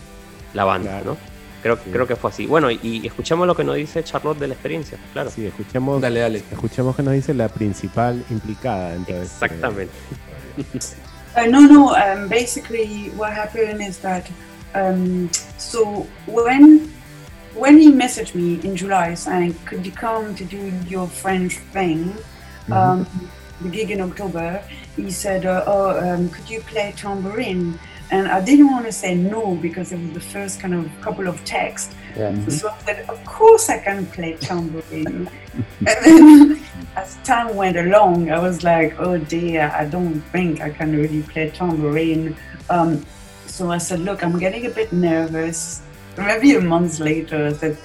la 0.54 0.64
banda, 0.64 0.92
Claro. 0.92 1.06
¿no? 1.12 1.18
Creo, 1.64 1.76
Sí. 1.78 1.90
creo 1.92 2.06
que 2.08 2.16
fue 2.16 2.30
así. 2.30 2.46
Bueno, 2.46 2.70
y, 2.70 2.80
y 2.84 3.08
escuchemos 3.08 3.48
lo 3.48 3.56
que 3.56 3.64
nos 3.64 3.76
dice 3.76 4.04
Charlotte 4.04 4.38
de 4.40 4.48
la 4.50 4.54
experiencia, 4.54 4.98
claro. 5.12 5.30
Sí, 5.32 5.46
escuchemos, 5.46 6.00
Dale, 6.02 6.20
dale. 6.20 6.44
escuchemos 6.52 6.96
que 6.96 7.02
nos 7.04 7.14
dice 7.14 7.34
la 7.34 7.48
principal 7.50 8.24
implicada 8.30 8.94
en 8.94 9.06
todo 9.06 9.22
este- 9.22 9.46
Exactamente. 9.46 9.94
Uh, 11.36 11.50
no, 11.50 11.62
no. 11.62 11.88
Um, 11.96 12.30
basically, 12.30 13.10
what 13.18 13.34
happened 13.34 13.82
is 13.82 13.98
that 14.02 14.24
um, 14.76 15.28
so 15.58 16.06
when 16.28 16.92
when 17.56 17.80
he 17.80 17.92
messaged 17.92 18.36
me 18.36 18.60
in 18.64 18.76
July 18.76 19.16
saying, 19.16 19.56
"Could 19.66 19.84
you 19.84 19.92
come 19.94 20.36
to 20.36 20.44
do 20.46 20.72
your 20.88 21.08
French 21.08 21.58
thing?" 21.74 22.14
Um, 22.72 23.08
the 23.64 23.70
gig 23.70 23.90
in 23.90 24.00
October, 24.02 24.62
he 24.96 25.10
said, 25.10 25.48
uh, 25.48 25.64
"Oh, 25.66 25.98
um, 25.98 26.30
could 26.30 26.48
you 26.48 26.62
play 26.62 26.94
tambourine?" 26.96 27.80
And 28.14 28.28
I 28.28 28.40
didn't 28.46 28.70
want 28.70 28.86
to 28.86 28.92
say 28.92 29.16
no 29.16 29.56
because 29.56 29.92
it 29.92 30.00
was 30.00 30.12
the 30.14 30.20
first 30.20 30.60
kind 30.60 30.76
of 30.76 30.88
couple 31.02 31.28
of 31.28 31.44
texts. 31.46 31.96
So 32.52 32.70
I 32.70 32.78
said, 32.86 33.10
"Of 33.10 33.20
course 33.26 33.72
I 33.72 33.80
can 33.80 34.06
play 34.06 34.38
tambourine." 34.38 35.28
and 35.90 35.98
then, 36.06 36.60
as 36.96 37.18
time 37.24 37.56
went 37.56 37.76
along, 37.76 38.30
I 38.30 38.38
was 38.38 38.64
like, 38.64 39.00
"Oh 39.00 39.18
dear, 39.18 39.74
I 39.74 39.86
don't 39.86 40.22
think 40.34 40.62
I 40.62 40.70
can 40.70 40.96
really 40.96 41.24
play 41.24 41.50
tambourine." 41.50 42.38
Um, 42.70 43.04
so 43.48 43.72
I 43.72 43.80
said, 43.80 44.02
"Look, 44.02 44.24
I'm 44.24 44.38
getting 44.38 44.68
a 44.68 44.74
bit 44.80 44.94
nervous." 44.94 45.82
Maybe 46.16 46.54
a 46.54 46.62
month 46.62 47.00
later, 47.00 47.48
I 47.48 47.54
said, 47.54 47.78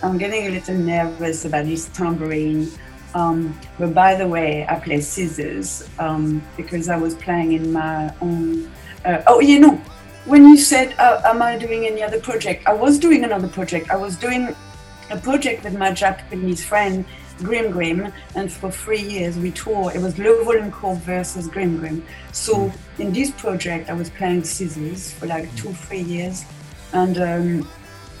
"I'm 0.00 0.16
getting 0.16 0.46
a 0.46 0.50
little 0.50 0.78
nervous 0.78 1.44
about 1.44 1.66
this 1.66 1.88
tambourine." 1.88 2.70
Um, 3.16 3.58
but 3.80 3.92
by 3.94 4.14
the 4.14 4.28
way, 4.28 4.64
I 4.68 4.76
play 4.78 5.00
scissors 5.00 5.90
um, 5.98 6.40
because 6.56 6.88
I 6.88 6.96
was 6.96 7.16
playing 7.16 7.52
in 7.52 7.72
my 7.72 8.14
own. 8.20 8.70
Uh, 9.04 9.22
oh, 9.26 9.40
you 9.40 9.58
know, 9.58 9.76
when 10.26 10.44
you 10.44 10.56
said, 10.56 10.94
uh, 10.98 11.20
"Am 11.24 11.42
I 11.42 11.58
doing 11.58 11.86
any 11.86 12.02
other 12.02 12.20
project?" 12.20 12.66
I 12.66 12.72
was 12.72 12.98
doing 12.98 13.24
another 13.24 13.48
project. 13.48 13.90
I 13.90 13.96
was 13.96 14.16
doing 14.16 14.54
a 15.10 15.16
project 15.18 15.64
with 15.64 15.76
my 15.76 15.92
Japanese 15.92 16.64
friend 16.64 17.04
Grim 17.38 17.72
Grim, 17.72 18.12
and 18.34 18.52
for 18.52 18.70
three 18.70 19.02
years 19.02 19.36
we 19.36 19.50
toured. 19.50 19.96
It 19.96 20.02
was 20.02 20.18
Low 20.18 20.44
Volume 20.44 20.70
Corp 20.70 20.98
versus 20.98 21.48
Grim 21.48 21.78
Grim. 21.78 22.04
So 22.32 22.72
in 22.98 23.12
this 23.12 23.30
project, 23.32 23.90
I 23.90 23.94
was 23.94 24.10
playing 24.10 24.44
scissors 24.44 25.12
for 25.12 25.26
like 25.26 25.54
two, 25.56 25.72
three 25.72 26.02
years, 26.02 26.44
and 26.92 27.18
um, 27.18 27.68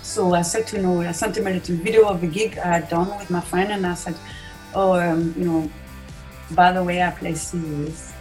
so 0.02 0.34
I 0.34 0.42
said 0.42 0.66
to 0.68 0.82
Noel, 0.82 1.08
I 1.08 1.12
sent 1.12 1.36
him 1.36 1.46
a 1.46 1.50
little 1.50 1.76
video 1.76 2.08
of 2.08 2.22
a 2.22 2.26
gig 2.26 2.58
I 2.58 2.66
had 2.66 2.88
done 2.88 3.16
with 3.18 3.30
my 3.30 3.40
friend, 3.40 3.70
and 3.70 3.86
I 3.86 3.94
said, 3.94 4.16
"Oh, 4.74 4.94
um, 4.94 5.34
you 5.36 5.44
know, 5.44 5.70
by 6.50 6.72
the 6.72 6.82
way, 6.82 7.02
I 7.02 7.10
play 7.10 7.34
scissors," 7.34 8.11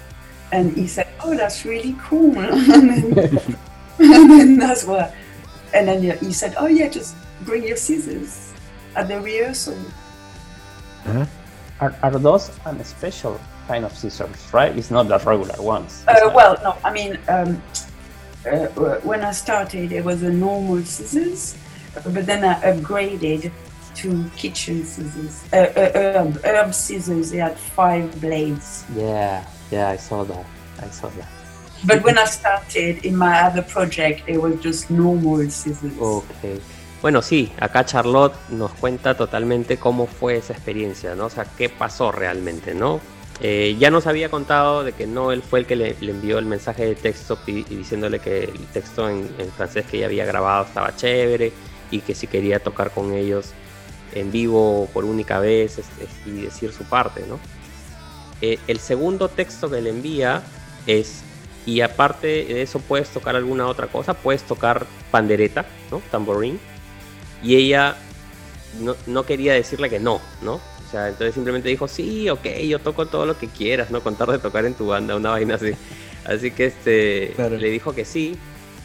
and 0.52 0.76
he 0.76 0.88
said, 0.88 1.08
"Oh, 1.24 1.36
that's 1.36 1.66
really 1.66 1.96
cool," 2.00 2.38
and, 2.40 2.90
then, 2.90 3.56
and 4.00 4.32
then 4.32 4.58
that's 4.58 4.86
what. 4.86 5.14
And 5.74 5.88
then 5.88 6.18
he 6.20 6.34
said, 6.34 6.56
"Oh 6.58 6.68
yeah, 6.68 6.90
just 6.90 7.16
bring 7.42 7.64
your 7.64 7.78
scissors 7.78 8.54
at 8.96 9.08
the 9.08 9.20
rehearsal." 9.20 9.78
Ajá. 11.06 11.28
Are, 11.80 11.96
are 12.04 12.12
those 12.12 12.52
a 12.66 12.84
special 12.84 13.40
kind 13.68 13.86
of 13.86 13.98
scissors, 13.98 14.54
right? 14.54 14.78
It's 14.78 14.92
not 14.92 15.08
the 15.08 15.18
regular 15.18 15.60
ones. 15.62 16.04
Uh, 16.08 16.30
well, 16.36 16.56
no, 16.62 16.78
I 16.84 16.92
mean, 16.94 17.18
um, 17.28 17.60
uh, 18.46 18.68
when 19.02 19.24
I 19.24 19.32
started, 19.32 19.92
it 19.92 20.04
was 20.06 20.22
a 20.22 20.30
normal 20.30 20.84
scissors, 20.84 21.58
but 21.94 22.26
then 22.28 22.44
I 22.44 22.54
upgraded 22.62 23.52
to 23.96 24.30
kitchen 24.36 24.86
scissors, 24.86 25.44
uh, 25.52 25.58
uh, 25.58 25.92
herb, 25.96 26.46
herb 26.46 26.74
scissors. 26.74 27.32
They 27.32 27.38
had 27.38 27.58
five 27.58 28.20
blades. 28.22 28.86
Yeah, 28.96 29.46
yeah, 29.72 29.90
I 29.94 29.98
saw 29.98 30.24
that. 30.26 30.46
I 30.80 30.90
saw 30.92 31.10
that. 31.18 31.28
But 31.84 32.04
when 32.04 32.18
I 32.18 32.26
started 32.26 33.04
in 33.06 33.16
my 33.18 33.42
other 33.42 33.64
project, 33.64 34.22
it 34.28 34.38
was 34.40 34.54
just 34.64 34.90
normal 34.92 35.50
scissors. 35.50 35.94
Ok. 36.00 36.26
Bueno, 37.02 37.22
sí, 37.24 37.52
acá 37.60 37.84
Charlotte 37.84 38.36
nos 38.50 38.72
cuenta 38.74 39.16
totalmente 39.18 39.78
cómo 39.78 40.06
fue 40.06 40.38
esa 40.38 40.54
experiencia, 40.54 41.16
¿no? 41.16 41.26
O 41.26 41.30
sea, 41.32 41.46
qué 41.58 41.68
pasó 41.70 42.12
realmente, 42.12 42.76
¿no? 42.76 43.00
Eh, 43.40 43.76
ya 43.80 43.90
nos 43.90 44.06
había 44.06 44.30
contado 44.30 44.84
de 44.84 44.94
que 44.94 45.08
no 45.08 45.32
él 45.32 45.42
fue 45.42 45.62
el 45.62 45.66
que 45.66 45.76
le, 45.76 45.96
le 46.00 46.12
envió 46.12 46.38
el 46.38 46.46
mensaje 46.46 46.86
de 46.86 46.94
texto 46.94 47.40
y 47.48 47.64
diciéndole 47.64 48.20
que 48.20 48.44
el 48.44 48.68
texto 48.72 49.10
en, 49.10 49.28
en 49.40 49.52
francés 49.52 49.88
que 49.90 49.98
ella 49.98 50.06
había 50.06 50.26
grabado 50.26 50.66
estaba 50.66 50.96
chévere 50.96 51.52
y 51.90 52.02
que 52.02 52.14
si 52.14 52.28
quería 52.28 52.60
tocar 52.60 52.92
con 52.92 53.14
ellos 53.14 53.48
en 54.14 54.32
vivo 54.32 54.88
por 54.94 55.04
única 55.06 55.40
vez 55.40 55.80
es- 55.80 55.86
es- 56.00 56.28
y 56.28 56.42
decir 56.44 56.72
su 56.72 56.84
parte, 56.84 57.26
¿no? 57.28 57.40
Eh, 58.42 58.58
el 58.68 58.80
segundo 58.80 59.28
texto 59.30 59.70
que 59.70 59.82
le 59.82 59.90
envía 59.92 60.42
es, 60.88 61.22
y 61.66 61.82
aparte 61.82 62.28
de 62.28 62.62
eso 62.64 62.80
puedes 62.80 63.10
tocar 63.10 63.36
alguna 63.36 63.68
otra 63.68 63.88
cosa, 63.88 64.14
puedes 64.16 64.44
tocar 64.44 64.86
pandereta, 65.12 65.66
¿no? 65.92 66.02
Tamborín. 66.12 66.60
Y 67.44 67.56
ella 67.56 67.96
no, 68.80 68.96
no 69.08 69.26
quería 69.26 69.54
decirle 69.54 69.90
que 69.90 70.00
no, 70.00 70.20
¿no? 70.42 70.56
O 70.56 70.92
sea, 70.92 71.08
entonces 71.08 71.34
simplemente 71.36 71.70
dijo, 71.70 71.88
sí, 71.88 72.30
ok, 72.30 72.46
yo 72.68 72.80
toco 72.80 73.06
todo 73.06 73.26
lo 73.26 73.38
que 73.38 73.48
quieras, 73.48 73.92
¿no? 73.92 74.02
Contar 74.02 74.30
de 74.32 74.40
tocar 74.40 74.66
en 74.66 74.74
tu 74.74 74.88
banda, 74.88 75.16
una 75.16 75.30
vaina 75.32 75.56
así. 75.56 75.72
Así 76.26 76.52
que 76.52 76.66
este, 76.66 77.32
Claro. 77.36 77.58
le 77.58 77.70
dijo 77.70 77.94
que 77.96 78.06
sí, 78.06 78.38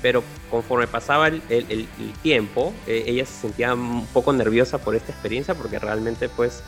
pero 0.03 0.23
conforme 0.51 0.87
pasaba 0.87 1.29
el, 1.29 1.43
el- 1.49 1.67
el- 1.71 1.89
tiempo, 2.23 2.73
eh, 2.87 3.05
ella 3.07 3.25
se 3.27 3.41
sentía 3.41 3.75
un 3.75 4.07
poco 4.07 4.33
nerviosa 4.33 4.79
por 4.79 4.95
esta 4.95 5.11
experiencia 5.13 5.55
porque 5.55 5.79
realmente 5.79 6.29
pues 6.29 6.63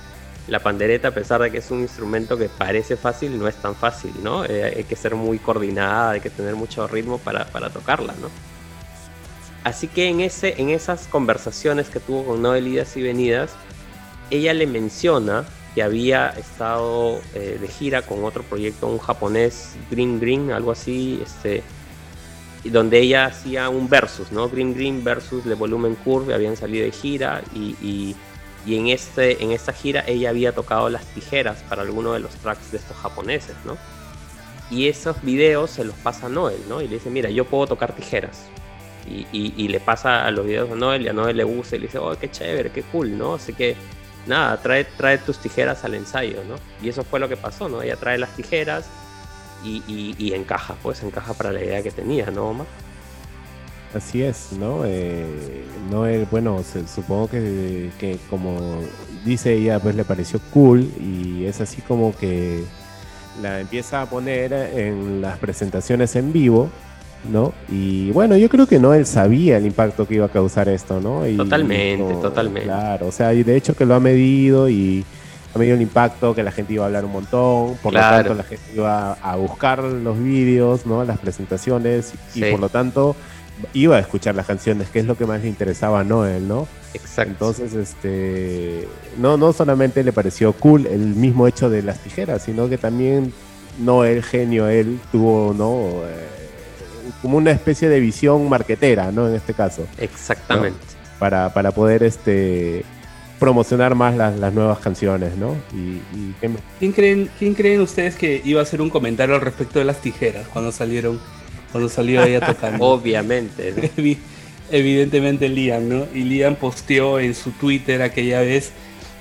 la 0.49 0.61
pandereta, 0.61 1.09
a 1.09 1.11
pesar 1.11 1.43
de 1.43 1.51
que 1.51 1.59
es 1.59 1.71
un 1.71 1.81
instrumento 1.81 2.37
que 2.37 2.49
parece 2.49 2.97
fácil, 2.97 3.39
no 3.39 3.49
es 3.49 3.57
tan 3.57 3.75
fácil, 3.75 4.13
¿no? 4.23 4.45
Eh, 4.45 4.75
hay 4.79 4.85
que 4.85 4.97
ser 4.97 5.15
muy 5.15 5.39
coordinada, 5.39 6.13
hay 6.13 6.21
que 6.21 6.31
tener 6.31 6.55
mucho 6.57 6.87
ritmo 6.89 7.19
para, 7.19 7.45
para 7.47 7.69
tocarla, 7.71 8.15
¿no? 8.21 8.29
Así 9.65 9.89
que 9.89 10.09
en, 10.09 10.21
ese, 10.21 10.55
en 10.61 10.71
esas 10.71 11.07
conversaciones 11.07 11.89
que 11.91 12.01
tuvo 12.01 12.25
con 12.25 12.41
Noel 12.43 12.67
Idas 12.67 12.97
y 12.97 13.03
Venidas, 13.03 13.51
ella 14.31 14.55
le 14.55 14.67
menciona 14.67 15.45
que 15.75 15.83
había 15.83 16.31
estado 16.31 17.21
eh, 17.35 17.59
de 17.61 17.69
gira 17.69 18.03
con 18.03 18.25
otro 18.25 18.43
proyecto, 18.43 18.87
un 18.87 18.99
japonés, 18.99 19.75
Green 19.91 20.19
Green, 20.19 20.51
algo 20.51 20.73
así, 20.73 21.21
este, 21.23 21.63
donde 22.65 23.01
ella 23.01 23.27
hacía 23.27 23.69
un 23.69 23.89
versus, 23.89 24.33
¿no? 24.33 24.49
Green 24.49 24.75
Green 24.75 25.05
versus 25.05 25.45
The 25.45 25.55
Volumen 25.55 25.95
Curve, 25.97 26.33
habían 26.33 26.57
salido 26.57 26.85
de 26.87 26.93
gira 26.93 27.43
y- 27.55 28.17
y 28.69 28.77
en, 28.77 28.89
este, 28.89 29.43
en 29.43 29.53
esta 29.53 29.73
gira 29.73 30.05
ella 30.07 30.31
había 30.31 30.53
tocado 30.53 30.89
las 30.91 31.05
tijeras 31.07 31.63
para 31.69 31.83
alguno 31.83 32.13
de 32.13 32.21
los 32.21 32.33
tracks 32.37 32.71
de 32.71 32.79
estos 32.79 32.97
japoneses, 32.97 33.57
¿no? 33.65 33.77
Y 34.71 34.89
esos 34.89 35.23
videos 35.23 35.71
se 35.71 35.85
los 35.85 35.95
pasa 35.97 36.27
a 36.27 36.29
Noel, 36.29 36.61
¿no? 36.69 36.83
Y 36.83 36.89
le 36.89 36.97
dice, 36.97 37.09
mira, 37.09 37.31
yo 37.31 37.45
puedo 37.47 37.67
tocar 37.67 37.95
tijeras. 37.95 38.43
Y, 39.11 39.27
y- 39.33 39.55
y 39.57 39.69
le 39.69 39.81
pasa 39.81 40.27
a 40.27 40.31
los 40.31 40.45
videos 40.45 40.71
a 40.71 40.75
Noel 40.75 41.03
y 41.03 41.09
a 41.09 41.15
Noel 41.15 41.37
le 41.39 41.45
gusta 41.45 41.77
y 41.77 41.79
le 41.79 41.87
dice, 41.87 41.97
oh, 41.99 42.15
qué 42.19 42.31
chévere, 42.31 42.71
qué 42.71 42.83
cool, 42.83 43.17
¿no? 43.17 43.35
Así 43.37 43.55
que 43.55 43.75
nada, 44.27 44.61
trae, 44.61 44.85
trae 44.85 45.17
tus 45.19 45.39
tijeras 45.39 45.85
al 45.85 45.95
ensayo, 45.95 46.45
¿no? 46.47 46.57
Y 46.83 46.91
eso 46.91 47.03
fue 47.05 47.19
lo 47.19 47.29
que 47.31 47.37
pasó, 47.39 47.69
¿no? 47.71 47.81
Ella 47.81 47.97
trae 47.97 48.19
las 48.19 48.37
tijeras 48.37 48.85
y, 49.65 49.83
y- 49.89 50.35
encaja, 50.35 50.75
pues 50.83 51.03
encaja 51.03 51.33
para 51.33 51.51
la 51.53 51.65
idea 51.65 51.83
que 51.83 51.91
tenía, 51.91 52.27
¿no, 52.31 52.49
Omar? 52.51 52.67
Así 53.95 54.23
es, 54.23 54.49
¿no? 54.59 54.83
Eh, 54.85 55.25
no 55.91 56.07
el, 56.07 56.27
bueno, 56.27 56.63
se- 56.63 56.87
supongo 56.87 57.29
que, 57.29 57.91
que 57.99 58.19
como 58.29 58.81
dice 59.25 59.55
ella, 59.55 59.81
pues 59.81 59.95
le 59.95 60.05
pareció 60.05 60.41
cool 60.53 60.81
y 61.01 61.47
es 61.47 61.61
así 61.61 61.81
como 61.83 62.15
que 62.17 62.63
la 63.43 63.61
empieza 63.61 64.03
a 64.03 64.07
poner 64.07 64.53
en 64.53 65.23
las 65.23 65.39
presentaciones 65.39 66.17
en 66.17 66.33
vivo, 66.35 66.69
¿no? 67.33 67.55
Y 67.71 68.11
bueno, 68.11 68.37
yo 68.37 68.49
creo 68.51 68.67
que 68.67 68.79
no 68.79 68.93
él 68.93 69.07
sabía 69.07 69.57
el 69.57 69.65
impacto 69.65 70.07
que 70.07 70.17
iba 70.17 70.27
a 70.27 70.31
causar 70.31 70.69
esto, 70.69 71.01
¿no? 71.01 71.27
Y- 71.27 71.37
Totalmente, 71.37 72.15
totalmente. 72.15 72.65
Claro, 72.69 73.07
o 73.07 73.13
sea, 73.13 73.33
y 73.33 73.43
de 73.43 73.57
hecho 73.57 73.75
que 73.75 73.87
lo 73.87 73.95
ha 73.95 74.01
medido 74.01 74.69
y 74.69 75.03
ha 75.55 75.59
medido 75.59 75.77
el 75.77 75.83
impacto, 75.83 76.35
que 76.35 76.43
la 76.43 76.53
gente 76.53 76.75
iba 76.75 76.85
a 76.85 76.87
hablar 76.89 77.07
un 77.07 77.13
montón, 77.13 77.77
por 77.83 77.93
Claro. 77.93 78.17
lo 78.19 78.23
tanto 78.23 78.35
la 78.35 78.45
gente 78.45 78.65
iba 78.75 79.13
a 79.15 79.37
buscar 79.37 79.83
los 79.83 80.23
vídeos, 80.23 80.85
¿no? 80.85 81.05
Las 81.05 81.19
presentaciones 81.19 82.13
y 82.35 82.41
Sí. 82.43 82.51
por 82.51 82.61
lo 82.61 82.69
tanto 82.69 83.17
iba 83.73 83.97
a 83.97 84.01
escuchar 84.01 84.35
las 84.35 84.47
canciones, 84.47 84.89
que 84.89 85.01
es 85.01 85.07
lo 85.07 85.17
que 85.17 85.27
más 85.27 85.43
le 85.43 85.49
interesaba 85.49 86.01
a 86.01 86.05
Noel, 86.05 86.47
¿no? 86.47 86.69
Exacto. 86.95 87.33
Entonces, 87.33 87.75
este, 87.75 88.89
no, 89.19 89.37
no 89.37 89.53
solamente 89.53 90.03
le 90.03 90.13
pareció 90.13 90.53
cool 90.53 90.87
el 90.87 91.01
mismo 91.01 91.47
hecho 91.47 91.71
de 91.71 91.83
las 91.83 91.99
tijeras, 91.99 92.43
sino 92.43 92.69
que 92.69 92.79
también 92.79 93.33
Noel, 93.79 94.23
genio, 94.23 94.69
él 94.69 94.99
tuvo, 95.13 95.55
¿no? 95.55 96.07
Eh, 96.07 96.27
como 97.23 97.39
una 97.39 97.51
especie 97.51 97.89
de 97.89 98.01
visión 98.01 98.49
marquetera, 98.49 99.13
¿no? 99.13 99.29
En 99.29 99.35
este 99.35 99.55
caso, 99.55 99.87
Exactamente. 99.99 100.79
para, 101.19 101.53
para 101.53 101.71
poder, 101.73 102.03
este, 102.03 102.85
promocionar 103.39 103.95
más 103.95 104.17
las, 104.17 104.39
las 104.39 104.53
nuevas 104.53 104.79
canciones, 104.79 105.37
¿no? 105.37 105.55
Y, 105.73 106.01
y 106.17 106.35
¿Quién 106.79 106.93
creen, 106.93 107.31
¿Quién 107.39 107.55
creen 107.55 107.81
ustedes 107.81 108.17
que 108.17 108.43
iba 108.45 108.61
a 108.61 108.65
hacer 108.65 108.83
un 108.83 108.91
comentario 108.91 109.35
al 109.35 109.41
respecto 109.41 109.79
de 109.79 109.85
las 109.85 110.01
tijeras 110.01 110.47
cuando 110.49 110.73
salieron, 110.73 111.21
cuando 111.73 111.89
salió 111.89 112.23
ella 112.25 112.41
tocando? 112.47 112.85
Obviamente. 112.85 113.75
Evidentemente 114.71 115.49
Liam, 115.49 115.89
¿no? 115.89 116.07
Y 116.15 116.25
Liam 116.25 116.55
posteó 116.57 117.19
en 117.21 117.35
su 117.35 117.53
Twitter 117.53 118.03
aquella 118.03 118.41
vez 118.41 118.71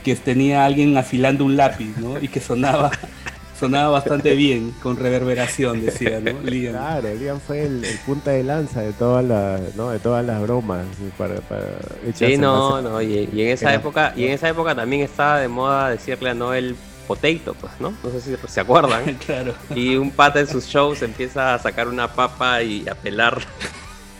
que 0.04 0.16
tenía 0.16 0.66
alguien 0.66 0.98
afilando 0.98 1.46
un 1.46 1.56
lápiz, 1.56 1.96
¿no? 1.98 2.20
Y 2.22 2.28
que 2.28 2.42
sonaba, 2.42 2.92
sonaba 3.60 3.90
bastante 3.90 4.36
bien, 4.36 4.74
con 4.84 4.98
reverberación, 4.98 5.86
decía, 5.86 6.20
¿no? 6.20 6.42
Liam. 6.42 6.74
Claro, 6.74 7.16
Liam 7.16 7.40
fue 7.40 7.64
el, 7.64 7.84
el 7.86 7.98
punta 8.06 8.32
de 8.32 8.44
lanza 8.44 8.82
de 8.82 8.92
todas 8.92 9.24
las, 9.24 9.76
¿no? 9.76 9.90
De 9.92 10.00
todas 10.00 10.26
las 10.26 10.42
bromas 10.42 10.86
para, 11.18 11.36
para 11.42 11.64
echarse 12.06 12.28
Sí, 12.36 12.38
no, 12.38 12.82
no, 12.82 13.02
y, 13.02 13.30
y 13.34 13.42
en 13.44 13.48
esa 13.50 13.70
Era- 13.70 13.76
época, 13.76 14.14
y 14.18 14.26
en 14.26 14.32
esa 14.34 14.50
época 14.50 14.76
también 14.76 15.02
estaba 15.04 15.40
de 15.40 15.48
moda 15.48 15.90
decirle 15.92 16.30
a 16.32 16.34
Noel 16.34 16.76
potato, 17.08 17.56
pues, 17.60 17.72
¿no? 17.80 17.94
No 18.04 18.10
sé 18.12 18.22
si 18.22 18.36
se 18.48 18.60
acuerdan. 18.62 19.18
Claro. 19.26 19.54
Y 19.74 19.96
un 19.96 20.12
pata 20.12 20.40
en 20.40 20.48
sus 20.48 20.66
shows 20.66 21.02
empieza 21.02 21.54
a 21.54 21.60
sacar 21.60 21.88
una 21.88 22.08
papa 22.14 22.62
y 22.62 22.88
a 22.88 22.96
pelar 22.96 23.40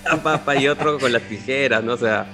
la 0.06 0.18
papa 0.24 0.56
y 0.56 0.68
otro 0.68 0.98
con 1.00 1.12
las 1.12 1.22
tijeras, 1.24 1.84
¿no? 1.84 1.94
O 1.94 1.98
sea, 1.98 2.26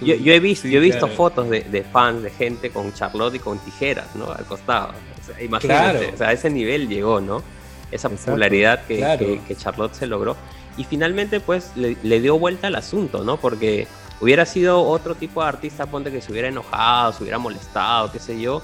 yo, 0.00 0.14
yo 0.14 0.32
he 0.32 0.40
visto, 0.40 0.62
Sí, 0.68 0.72
yo 0.72 0.78
he 0.78 0.82
visto 0.82 1.00
claro. 1.06 1.14
fotos 1.14 1.50
de, 1.50 1.62
de 1.62 1.82
fans, 1.82 2.22
de 2.22 2.30
gente 2.30 2.70
con 2.70 2.92
Charlotte 2.94 3.34
y 3.34 3.38
con 3.38 3.58
tijeras, 3.58 4.14
¿no? 4.14 4.30
Al 4.30 4.44
costado. 4.44 4.92
O 5.22 5.26
sea, 5.26 5.42
imagínate, 5.42 5.98
Claro. 5.98 6.14
o 6.14 6.16
sea, 6.18 6.28
a 6.28 6.32
ese 6.32 6.50
nivel 6.50 6.88
llegó, 6.88 7.20
¿no? 7.20 7.42
Esa 7.90 8.08
Exacto. 8.08 8.26
popularidad 8.26 8.84
que, 8.86 8.98
Claro. 8.98 9.18
que- 9.18 9.40
que 9.46 9.56
Charlotte 9.56 9.94
se 9.94 10.06
logró. 10.06 10.36
Y 10.76 10.84
finalmente, 10.84 11.40
pues, 11.40 11.72
le, 11.76 11.96
le 12.02 12.20
dio 12.20 12.38
vuelta 12.38 12.68
al 12.68 12.76
asunto, 12.76 13.24
¿no? 13.24 13.36
Porque 13.38 13.86
hubiera 14.20 14.46
sido 14.46 14.82
otro 14.82 15.14
tipo 15.14 15.42
de 15.42 15.48
artista, 15.48 15.86
ponte 15.86 16.10
que 16.12 16.20
se 16.20 16.30
hubiera 16.32 16.48
enojado, 16.48 17.12
se 17.12 17.22
hubiera 17.22 17.38
molestado, 17.38 18.10
qué 18.12 18.18
sé 18.18 18.40
yo, 18.40 18.62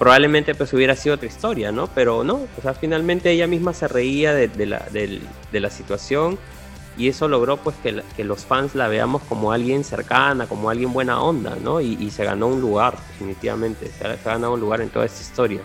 probablemente 0.00 0.54
pues 0.56 0.72
hubiera 0.72 0.96
sido 0.96 1.14
otra 1.16 1.28
historia, 1.28 1.70
¿no? 1.72 1.86
Pero 1.94 2.24
no, 2.24 2.36
o 2.58 2.62
sea, 2.62 2.74
finalmente 2.74 3.30
ella 3.30 3.46
misma 3.46 3.72
se 3.74 3.86
reía 3.86 4.32
de, 4.34 4.48
de 4.48 4.64
la, 4.66 4.82
de 4.90 5.60
la 5.60 5.68
situación 5.70 6.38
y 6.96 7.08
eso 7.08 7.28
logró 7.28 7.58
pues 7.58 7.76
que, 7.82 7.92
la- 7.92 8.02
que 8.16 8.24
los 8.24 8.44
fans 8.46 8.74
la 8.74 8.88
veamos 8.88 9.20
como 9.28 9.52
alguien 9.52 9.84
cercana, 9.84 10.46
como 10.46 10.70
alguien 10.70 10.92
buena 10.94 11.20
onda, 11.22 11.56
¿no? 11.62 11.80
Y, 11.82 11.98
y 12.00 12.10
se 12.10 12.24
ganó 12.24 12.48
un 12.48 12.60
lugar, 12.62 12.96
definitivamente, 13.12 13.90
se 13.96 14.06
ha, 14.06 14.16
se 14.16 14.28
ha 14.28 14.32
ganado 14.32 14.54
un 14.54 14.60
lugar 14.60 14.80
en 14.80 14.88
toda 14.88 15.04
esta 15.04 15.20
historia. 15.20 15.60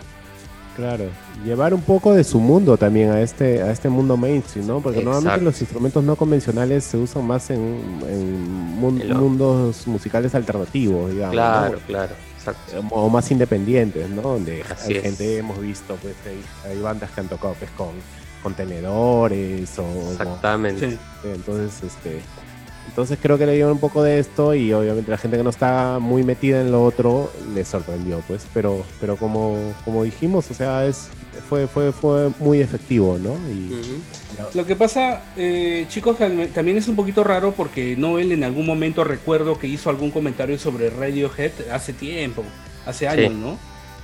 Claro, 0.75 1.05
llevar 1.45 1.73
un 1.73 1.81
poco 1.81 2.13
de 2.13 2.25
su 2.25 2.37
mundo 2.41 2.75
también 2.75 3.09
a 3.11 3.21
este, 3.21 3.61
a 3.63 3.71
este 3.71 3.87
mundo 3.87 4.17
mainstream, 4.17 4.67
¿no? 4.67 4.81
Porque 4.81 5.01
normalmente 5.01 5.45
los 5.45 5.61
instrumentos 5.61 6.03
no 6.03 6.17
convencionales 6.17 6.83
se 6.83 6.97
usan 6.97 7.25
más 7.25 7.49
en, 7.51 7.61
en 8.09 8.77
mun- 8.77 8.99
En 9.01 9.07
lo- 9.07 9.15
mundos 9.15 9.87
musicales 9.87 10.35
alternativos, 10.35 11.11
digamos. 11.11 11.33
¿no? 11.33 11.41
Claro, 11.41 11.79
claro, 11.87 12.13
exacto. 12.47 12.79
o 12.91 13.09
más 13.09 13.29
independientes, 13.31 14.09
¿no? 14.09 14.21
Donde 14.21 14.63
Así 14.63 14.93
hay 14.93 14.97
es. 14.97 15.03
gente, 15.03 15.37
hemos 15.37 15.59
visto, 15.59 15.97
pues 16.01 16.15
hay, 16.25 16.71
hay 16.71 16.81
bandas 16.81 17.11
que 17.11 17.21
han 17.21 17.27
tocado 17.27 17.53
pues, 17.55 17.71
con 17.71 17.89
contenedores 18.43 19.79
o... 19.79 20.11
Exactamente. 20.11 20.91
Sí. 20.91 20.97
Entonces, 21.23 21.83
este... 21.83 22.21
Entonces 22.87 23.17
creo 23.19 23.37
que 23.37 23.47
le 23.47 23.53
dieron 23.53 23.71
un 23.71 23.79
poco 23.79 24.03
de 24.03 24.19
esto 24.19 24.53
y 24.53 24.71
obviamente 24.71 25.09
la 25.09 25.17
gente 25.17 25.37
que 25.37 25.43
no 25.43 25.49
está 25.49 25.97
muy 25.99 26.23
metida 26.23 26.61
en 26.61 26.71
lo 26.71 26.83
otro 26.85 27.31
le 27.53 27.65
sorprendió, 27.65 28.21
pues. 28.27 28.45
Pero, 28.53 28.85
pero 29.01 29.17
como, 29.17 29.57
como 29.83 30.03
dijimos, 30.03 30.49
o 30.51 30.53
sea, 30.53 30.85
es 30.85 31.09
fue, 31.49 31.67
fue, 31.67 31.91
fue 31.91 32.29
muy 32.39 32.59
efectivo, 32.61 33.17
¿no? 33.17 33.33
Y. 33.49 33.71
Lo 34.53 34.65
que 34.65 34.75
pasa, 34.75 35.21
eh, 35.37 35.85
chicos, 35.89 36.17
tam- 36.19 36.49
también 36.51 36.77
es 36.77 36.87
un 36.87 36.95
poquito 36.95 37.23
raro 37.23 37.53
porque 37.53 37.95
Noel 37.97 38.31
en 38.31 38.43
algún 38.43 38.65
momento 38.65 39.03
recuerdo 39.03 39.57
que 39.57 39.67
hizo 39.67 39.89
algún 39.89 40.11
comentario 40.11 40.57
sobre 40.59 40.89
Radiohead 40.89 41.51
hace 41.71 41.93
tiempo, 41.93 42.43
hace 42.85 43.07
años, 43.07 43.33
¿no? 43.33 43.57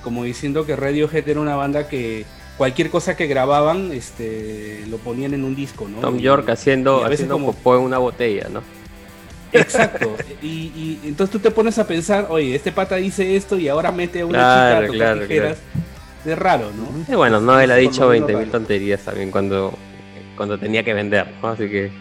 Como 0.03 0.23
diciendo 0.23 0.65
que 0.65 0.75
Radiohead 0.75 1.27
era 1.27 1.39
una 1.39 1.55
banda 1.55 1.87
que 1.87 2.25
cualquier 2.57 2.89
cosa 2.89 3.15
que 3.17 3.27
grababan, 3.27 3.91
este, 3.91 4.83
lo 4.89 4.97
ponían 4.97 5.33
en 5.33 5.43
un 5.43 5.55
disco, 5.55 5.87
¿no? 5.89 5.99
Tom 5.99 6.17
Y- 6.19 6.21
York 6.21 6.49
haciendo, 6.49 6.97
a 7.03 7.09
veces 7.09 7.25
haciendo 7.25 7.35
como- 7.35 7.53
popó 7.53 7.75
en 7.75 7.81
una 7.83 7.97
botella, 7.97 8.47
¿no? 8.51 8.61
Exacto. 9.53 10.15
Y, 10.41 10.47
y 10.47 10.99
entonces 11.05 11.31
tú 11.31 11.37
te 11.39 11.51
pones 11.51 11.77
a 11.77 11.85
pensar, 11.85 12.27
oye, 12.29 12.55
este 12.55 12.71
pata 12.71 12.95
dice 12.95 13.35
esto 13.35 13.59
y 13.59 13.67
ahora 13.67 13.91
mete 13.91 14.21
a 14.21 14.25
una 14.25 14.39
Claro, 14.39 14.63
chica 14.63 14.77
a 14.77 14.87
tocar 14.87 14.97
claro, 14.97 15.21
tijeras. 15.27 15.57
Es 16.26 16.38
raro, 16.38 16.72
¿no? 16.72 17.11
Y 17.11 17.15
bueno, 17.15 17.41
no, 17.41 17.60
él 17.60 17.72
ha 17.72 17.76
dicho 17.76 18.07
menos 18.07 18.30
20.000 18.30 18.34
raro. 18.34 18.52
tonterías 18.52 19.02
también 19.02 19.31
cuando, 19.31 19.73
cuando 20.38 20.57
tenía 20.57 20.84
que 20.84 20.93
vender, 20.93 21.27
¿no? 21.41 21.49
Así 21.49 21.68
que 21.68 21.91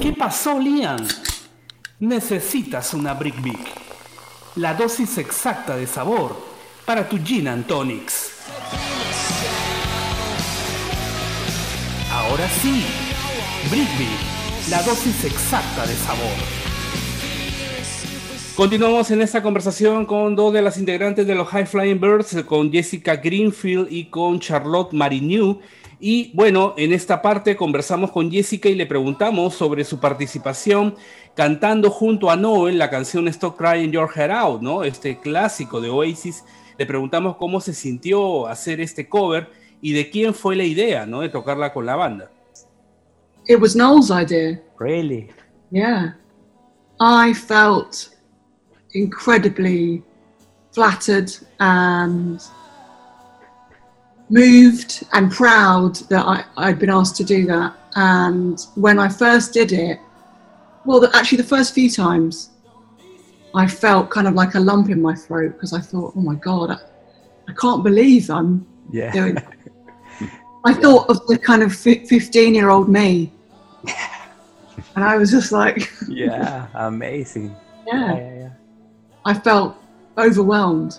¿Qué 0.00 0.12
pasó, 0.12 0.58
Liam? 0.60 1.04
Necesitas 2.00 2.94
una 2.94 3.14
Brick 3.14 3.42
Big. 3.42 3.58
La 4.56 4.74
dosis 4.74 5.18
exacta 5.18 5.76
de 5.76 5.86
sabor 5.86 6.47
para 6.88 7.06
tu 7.06 7.18
Gin 7.18 7.46
and 7.46 7.66
Tonics. 7.66 8.30
Ahora 12.10 12.48
sí, 12.62 12.82
Big, 13.70 14.70
la 14.70 14.82
dosis 14.82 15.22
exacta 15.26 15.86
de 15.86 15.92
sabor. 15.92 16.32
Continuamos 18.56 19.10
en 19.10 19.20
esta 19.20 19.42
conversación 19.42 20.06
con 20.06 20.34
dos 20.34 20.54
de 20.54 20.62
las 20.62 20.78
integrantes 20.78 21.26
de 21.26 21.34
los 21.34 21.48
High 21.48 21.66
Flying 21.66 22.00
Birds, 22.00 22.42
con 22.46 22.72
Jessica 22.72 23.16
Greenfield 23.16 23.88
y 23.92 24.06
con 24.06 24.40
Charlotte 24.40 24.94
Marigny. 24.94 25.60
Y 26.00 26.30
bueno, 26.32 26.72
en 26.78 26.94
esta 26.94 27.20
parte 27.20 27.54
conversamos 27.54 28.12
con 28.12 28.30
Jessica 28.30 28.70
y 28.70 28.74
le 28.74 28.86
preguntamos 28.86 29.52
sobre 29.54 29.84
su 29.84 30.00
participación 30.00 30.94
cantando 31.34 31.90
junto 31.90 32.30
a 32.30 32.36
Noel 32.36 32.78
la 32.78 32.88
canción 32.88 33.28
Stop 33.28 33.58
Crying 33.58 33.92
Your 33.92 34.08
Head 34.16 34.30
Out, 34.30 34.62
¿no? 34.62 34.84
Este 34.84 35.18
clásico 35.18 35.82
de 35.82 35.90
Oasis. 35.90 36.44
Le 36.78 36.86
preguntamos 36.86 37.36
cómo 37.36 37.60
se 37.60 37.74
sintió 37.74 38.46
hacer 38.46 38.80
este 38.80 39.08
cover 39.08 39.50
y 39.82 39.92
de 39.92 40.08
quién 40.10 40.32
fue 40.32 40.56
la 40.56 40.64
idea, 40.64 41.04
¿no? 41.06 41.20
De 41.20 41.28
tocarla 41.28 41.72
con 41.72 41.84
la 41.84 41.96
banda. 41.96 42.30
It 43.48 43.60
was 43.60 43.74
Noel's 43.74 44.10
idea. 44.10 44.60
Really? 44.78 45.30
Yeah. 45.70 46.12
I 47.00 47.34
felt 47.34 48.10
incredibly 48.92 50.02
flattered 50.72 51.32
and 51.58 52.40
moved 54.30 55.04
and 55.12 55.32
proud 55.32 55.96
that 56.10 56.24
I, 56.24 56.44
I'd 56.56 56.78
been 56.78 56.90
asked 56.90 57.16
to 57.16 57.24
do 57.24 57.46
that. 57.46 57.74
And 57.96 58.60
when 58.76 58.98
I 58.98 59.08
first 59.08 59.52
did 59.52 59.72
it, 59.72 59.98
well, 60.84 61.00
the, 61.00 61.10
actually, 61.16 61.38
the 61.38 61.48
first 61.48 61.74
few 61.74 61.90
times, 61.90 62.50
I 63.54 63.66
felt 63.66 64.10
kind 64.10 64.26
of 64.28 64.34
like 64.34 64.54
a 64.54 64.60
lump 64.60 64.90
in 64.90 65.00
my 65.00 65.14
throat 65.14 65.52
because 65.54 65.72
I 65.72 65.80
thought, 65.80 66.12
oh 66.16 66.20
my 66.20 66.34
God, 66.36 66.70
I, 66.70 66.78
I 67.48 67.52
can't 67.54 67.82
believe 67.82 68.30
I'm 68.30 68.66
Yeah. 68.92 69.12
doing 69.12 69.36
I 70.66 70.74
thought 70.74 71.08
of 71.08 71.26
the 71.28 71.38
kind 71.38 71.62
of 71.62 71.74
15 71.74 72.54
year 72.54 72.68
old 72.70 72.88
me. 72.88 73.32
And 74.94 75.04
I 75.04 75.16
was 75.16 75.30
just 75.30 75.52
like, 75.52 75.92
yeah, 76.08 76.66
amazing. 76.74 77.54
yeah, 77.86 78.16
yeah, 78.16 78.34
yeah. 78.34 78.50
I 79.24 79.34
felt 79.34 79.76
overwhelmed. 80.16 80.98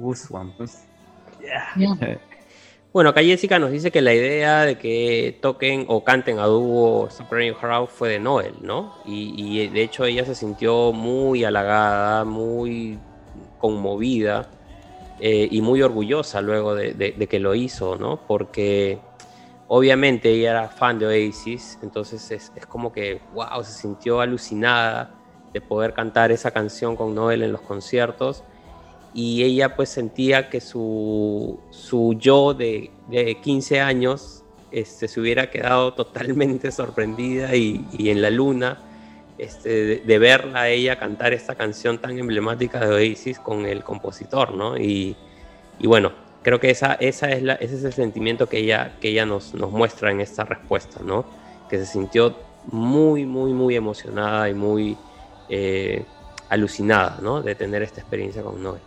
Goosebumps. 0.00 0.80
Yeah. 1.42 1.66
Yeah. 1.76 2.16
Bueno, 2.96 3.10
acá 3.10 3.22
Jessica 3.22 3.58
nos 3.58 3.72
dice 3.72 3.90
que 3.90 4.00
la 4.00 4.14
idea 4.14 4.64
de 4.64 4.78
que 4.78 5.38
toquen 5.42 5.84
o 5.86 6.02
canten 6.02 6.38
a 6.38 6.46
dúo 6.46 7.10
Heart 7.10 7.62
Out 7.62 7.90
fue 7.90 8.08
de 8.08 8.18
Noel, 8.18 8.54
¿no? 8.62 8.94
Y, 9.04 9.68
de 9.68 9.82
hecho 9.82 10.06
ella 10.06 10.24
se 10.24 10.34
sintió 10.34 10.94
muy 10.94 11.44
halagada, 11.44 12.24
muy 12.24 12.98
conmovida 13.58 14.48
eh, 15.20 15.46
y 15.50 15.60
muy 15.60 15.82
orgullosa 15.82 16.40
luego 16.40 16.74
de 16.74 17.26
que 17.28 17.38
lo 17.38 17.54
hizo, 17.54 17.96
¿no? 17.96 18.18
Porque 18.26 18.98
obviamente 19.68 20.30
ella 20.30 20.52
era 20.52 20.68
fan 20.68 20.98
de 20.98 21.04
Oasis, 21.04 21.78
entonces 21.82 22.30
es, 22.30 22.50
es 22.56 22.64
como 22.64 22.94
que, 22.94 23.20
wow, 23.34 23.62
se 23.62 23.72
sintió 23.72 24.22
alucinada 24.22 25.10
de 25.52 25.60
poder 25.60 25.92
cantar 25.92 26.32
esa 26.32 26.50
canción 26.50 26.96
con 26.96 27.14
Noel 27.14 27.42
en 27.42 27.52
los 27.52 27.60
conciertos 27.60 28.42
y 29.16 29.42
ella 29.44 29.74
pues 29.74 29.88
sentía 29.88 30.50
que 30.50 30.60
su, 30.60 31.58
su 31.70 32.14
yo 32.18 32.52
de, 32.52 32.90
de 33.08 33.40
15 33.40 33.80
años 33.80 34.44
este, 34.70 35.08
se 35.08 35.18
hubiera 35.18 35.50
quedado 35.50 35.94
totalmente 35.94 36.70
sorprendida 36.70 37.56
y, 37.56 37.82
y 37.96 38.10
en 38.10 38.20
la 38.20 38.28
luna 38.28 38.78
este, 39.38 39.70
de, 39.70 39.96
de 40.00 40.18
verla 40.18 40.60
a 40.60 40.68
ella 40.68 40.98
cantar 40.98 41.32
esta 41.32 41.54
canción 41.54 41.96
tan 41.96 42.18
emblemática 42.18 42.78
de 42.78 42.94
Oasis 42.94 43.38
con 43.38 43.64
el 43.64 43.82
compositor, 43.82 44.52
¿no? 44.52 44.76
Y, 44.76 45.16
y 45.78 45.86
bueno, 45.86 46.12
creo 46.42 46.60
que 46.60 46.68
esa, 46.68 46.92
esa 47.00 47.30
es 47.30 47.42
la, 47.42 47.54
ese 47.54 47.76
es 47.76 47.84
el 47.84 47.94
sentimiento 47.94 48.50
que 48.50 48.58
ella, 48.58 48.96
que 49.00 49.08
ella 49.08 49.24
nos, 49.24 49.54
nos 49.54 49.70
muestra 49.70 50.10
en 50.10 50.20
esta 50.20 50.44
respuesta, 50.44 51.00
¿no? 51.02 51.24
Que 51.70 51.78
se 51.78 51.86
sintió 51.86 52.36
muy, 52.70 53.24
muy, 53.24 53.54
muy 53.54 53.76
emocionada 53.76 54.50
y 54.50 54.52
muy 54.52 54.94
eh, 55.48 56.04
alucinada, 56.50 57.18
¿no? 57.22 57.40
De 57.40 57.54
tener 57.54 57.82
esta 57.82 58.02
experiencia 58.02 58.42
con 58.42 58.62
Noel. 58.62 58.82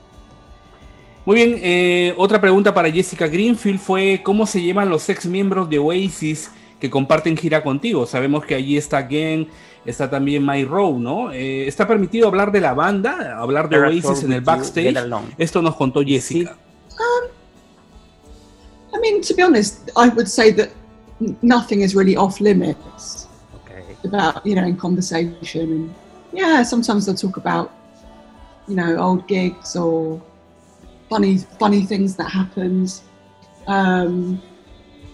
Muy 1.26 1.36
bien, 1.36 1.60
eh, 1.62 2.14
otra 2.18 2.40
pregunta 2.41 2.74
para 2.74 2.90
Jessica 2.91 3.28
Greenfield 3.28 3.80
fue 3.80 4.22
¿cómo 4.24 4.46
se 4.46 4.64
llaman 4.64 4.90
los 4.90 5.08
ex 5.10 5.26
miembros 5.26 5.70
de 5.70 5.78
Oasis 5.78 6.50
que 6.80 6.90
comparten 6.90 7.36
gira 7.38 7.62
contigo? 7.62 8.06
Sabemos 8.06 8.46
que 8.46 8.56
allí 8.56 8.78
está 8.78 9.06
Gen, 9.06 9.48
está 9.86 10.10
también 10.10 10.46
Mike 10.46 10.66
Rowe, 10.70 10.98
¿no? 10.98 11.32
Eh, 11.32 11.68
¿Está 11.68 11.86
permitido 11.88 12.28
hablar 12.28 12.52
de 12.52 12.62
la 12.62 12.74
banda, 12.74 13.38
hablar 13.38 13.70
de 13.70 13.78
They're 13.78 13.88
Oasis 13.96 14.24
en 14.24 14.34
el 14.34 14.41
backstage? 14.41 14.96
Esto 15.38 15.62
nos 15.62 15.76
contó 15.76 16.02
Jessica. 16.04 16.58
I 18.91 18.98
mean, 19.00 19.22
to 19.22 19.34
be 19.36 19.44
honest, 19.44 19.90
I 19.96 20.10
would 20.10 20.28
say 20.28 20.52
that 20.54 20.70
n- 21.22 21.38
nothing 21.41 21.82
is 21.82 21.94
really 21.96 22.16
off 22.16 22.40
limits 22.41 23.28
Okay. 23.64 23.84
about, 24.04 24.46
you 24.46 24.56
know, 24.56 24.66
in 24.66 24.76
conversation. 24.76 25.62
And 25.72 25.96
yeah, 26.34 26.64
sometimes 26.64 27.06
they'll 27.06 27.16
talk 27.16 27.38
about, 27.38 27.70
you 28.68 28.76
know, 28.76 28.98
old 28.98 29.28
gigs 29.28 29.76
or 29.76 30.20
funny, 31.10 31.38
funny 31.38 31.81
things 31.86 32.15
that 32.15 32.30
happened. 32.30 33.02
Um, 33.68 34.41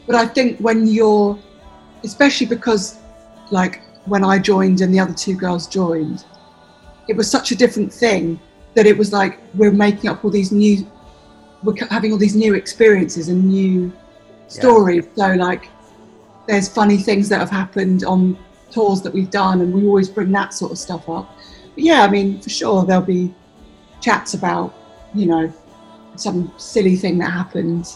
but 0.05 0.15
I 0.15 0.25
think 0.27 0.59
when 0.59 0.87
you're, 0.87 1.39
especially 2.03 2.47
because, 2.47 2.99
like, 3.51 3.81
when 4.05 4.23
I 4.23 4.37
joined 4.37 4.81
and 4.81 4.93
the 4.93 4.99
other 4.99 5.13
two 5.13 5.35
girls 5.35 5.67
joined, 5.67 6.25
it 7.07 7.15
was 7.15 7.29
such 7.29 7.51
a 7.51 7.55
different 7.55 7.91
thing 7.91 8.39
that 8.75 8.85
it 8.85 8.97
was 8.97 9.13
like 9.13 9.39
we're 9.55 9.71
making 9.71 10.09
up 10.09 10.23
all 10.23 10.31
these 10.31 10.51
new, 10.51 10.85
we're 11.63 11.75
having 11.89 12.11
all 12.11 12.17
these 12.17 12.35
new 12.35 12.53
experiences 12.53 13.29
and 13.29 13.45
new 13.45 13.91
stories. 14.47 15.07
So, 15.15 15.33
like, 15.33 15.69
there's 16.47 16.69
funny 16.69 16.97
things 16.97 17.29
that 17.29 17.39
have 17.39 17.49
happened 17.49 18.03
on 18.03 18.37
tours 18.69 19.01
that 19.01 19.13
we've 19.13 19.29
done, 19.31 19.61
and 19.61 19.73
we 19.73 19.87
always 19.87 20.09
bring 20.09 20.31
that 20.33 20.53
sort 20.53 20.71
of 20.71 20.77
stuff 20.77 21.09
up. 21.09 21.35
But 21.73 21.83
yeah, 21.83 22.03
I 22.03 22.09
mean, 22.09 22.39
for 22.41 22.49
sure, 22.49 22.85
there'll 22.85 23.01
be 23.01 23.33
chats 24.01 24.33
about, 24.33 24.75
you 25.13 25.25
know, 25.25 25.53
some 26.19 26.51
silly 26.57 26.95
thing 26.95 27.17
that 27.19 27.31
happened 27.31 27.87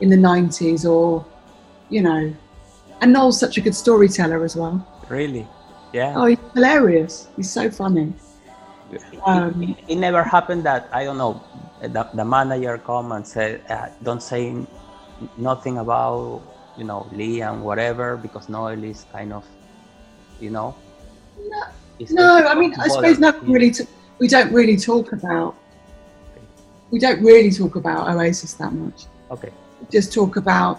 in 0.00 0.10
the 0.10 0.16
90s 0.16 0.84
or, 0.88 1.24
you 1.88 2.02
know, 2.02 2.34
and 3.00 3.12
Noel's 3.12 3.38
such 3.38 3.56
a 3.58 3.60
good 3.60 3.74
storyteller 3.74 4.42
as 4.44 4.56
well. 4.56 4.86
Really? 5.08 5.46
Yeah. 5.92 6.14
Oh, 6.16 6.26
he's 6.26 6.38
hilarious. 6.54 7.28
He's 7.36 7.50
so 7.50 7.70
funny. 7.70 8.12
Um, 9.24 9.62
it, 9.62 9.76
it 9.88 9.96
never 9.96 10.22
happened 10.22 10.64
that 10.64 10.88
I 10.92 11.04
don't 11.04 11.18
know 11.18 11.42
the, 11.82 12.08
the 12.14 12.24
manager 12.24 12.78
come 12.78 13.12
and 13.12 13.26
said 13.26 13.60
uh, 13.68 13.88
don't 14.02 14.22
say 14.22 14.54
nothing 15.36 15.78
about 15.78 16.42
you 16.76 16.84
know 16.84 17.06
Lee 17.12 17.40
and 17.42 17.64
whatever 17.64 18.16
because 18.16 18.48
Noel 18.48 18.82
is 18.84 19.04
kind 19.12 19.32
of 19.32 19.44
you 20.40 20.50
know 20.50 20.74
It's- 21.98 22.12
no, 22.12 22.46
I 22.46 22.54
mean, 22.54 22.74
I 22.78 22.88
suppose 22.88 23.18
nothing 23.18 23.50
really. 23.50 23.70
To, 23.72 23.86
we 24.18 24.28
don't 24.28 24.52
really 24.52 24.76
talk 24.76 25.12
about. 25.12 25.56
We 26.96 27.00
don't 27.00 27.22
really 27.22 27.50
talk 27.50 27.76
about 27.76 28.08
Oasis 28.08 28.54
that 28.54 28.72
much. 28.72 29.04
okay 29.30 29.50
We 29.82 29.86
just 29.90 30.14
talk 30.14 30.38
about 30.38 30.78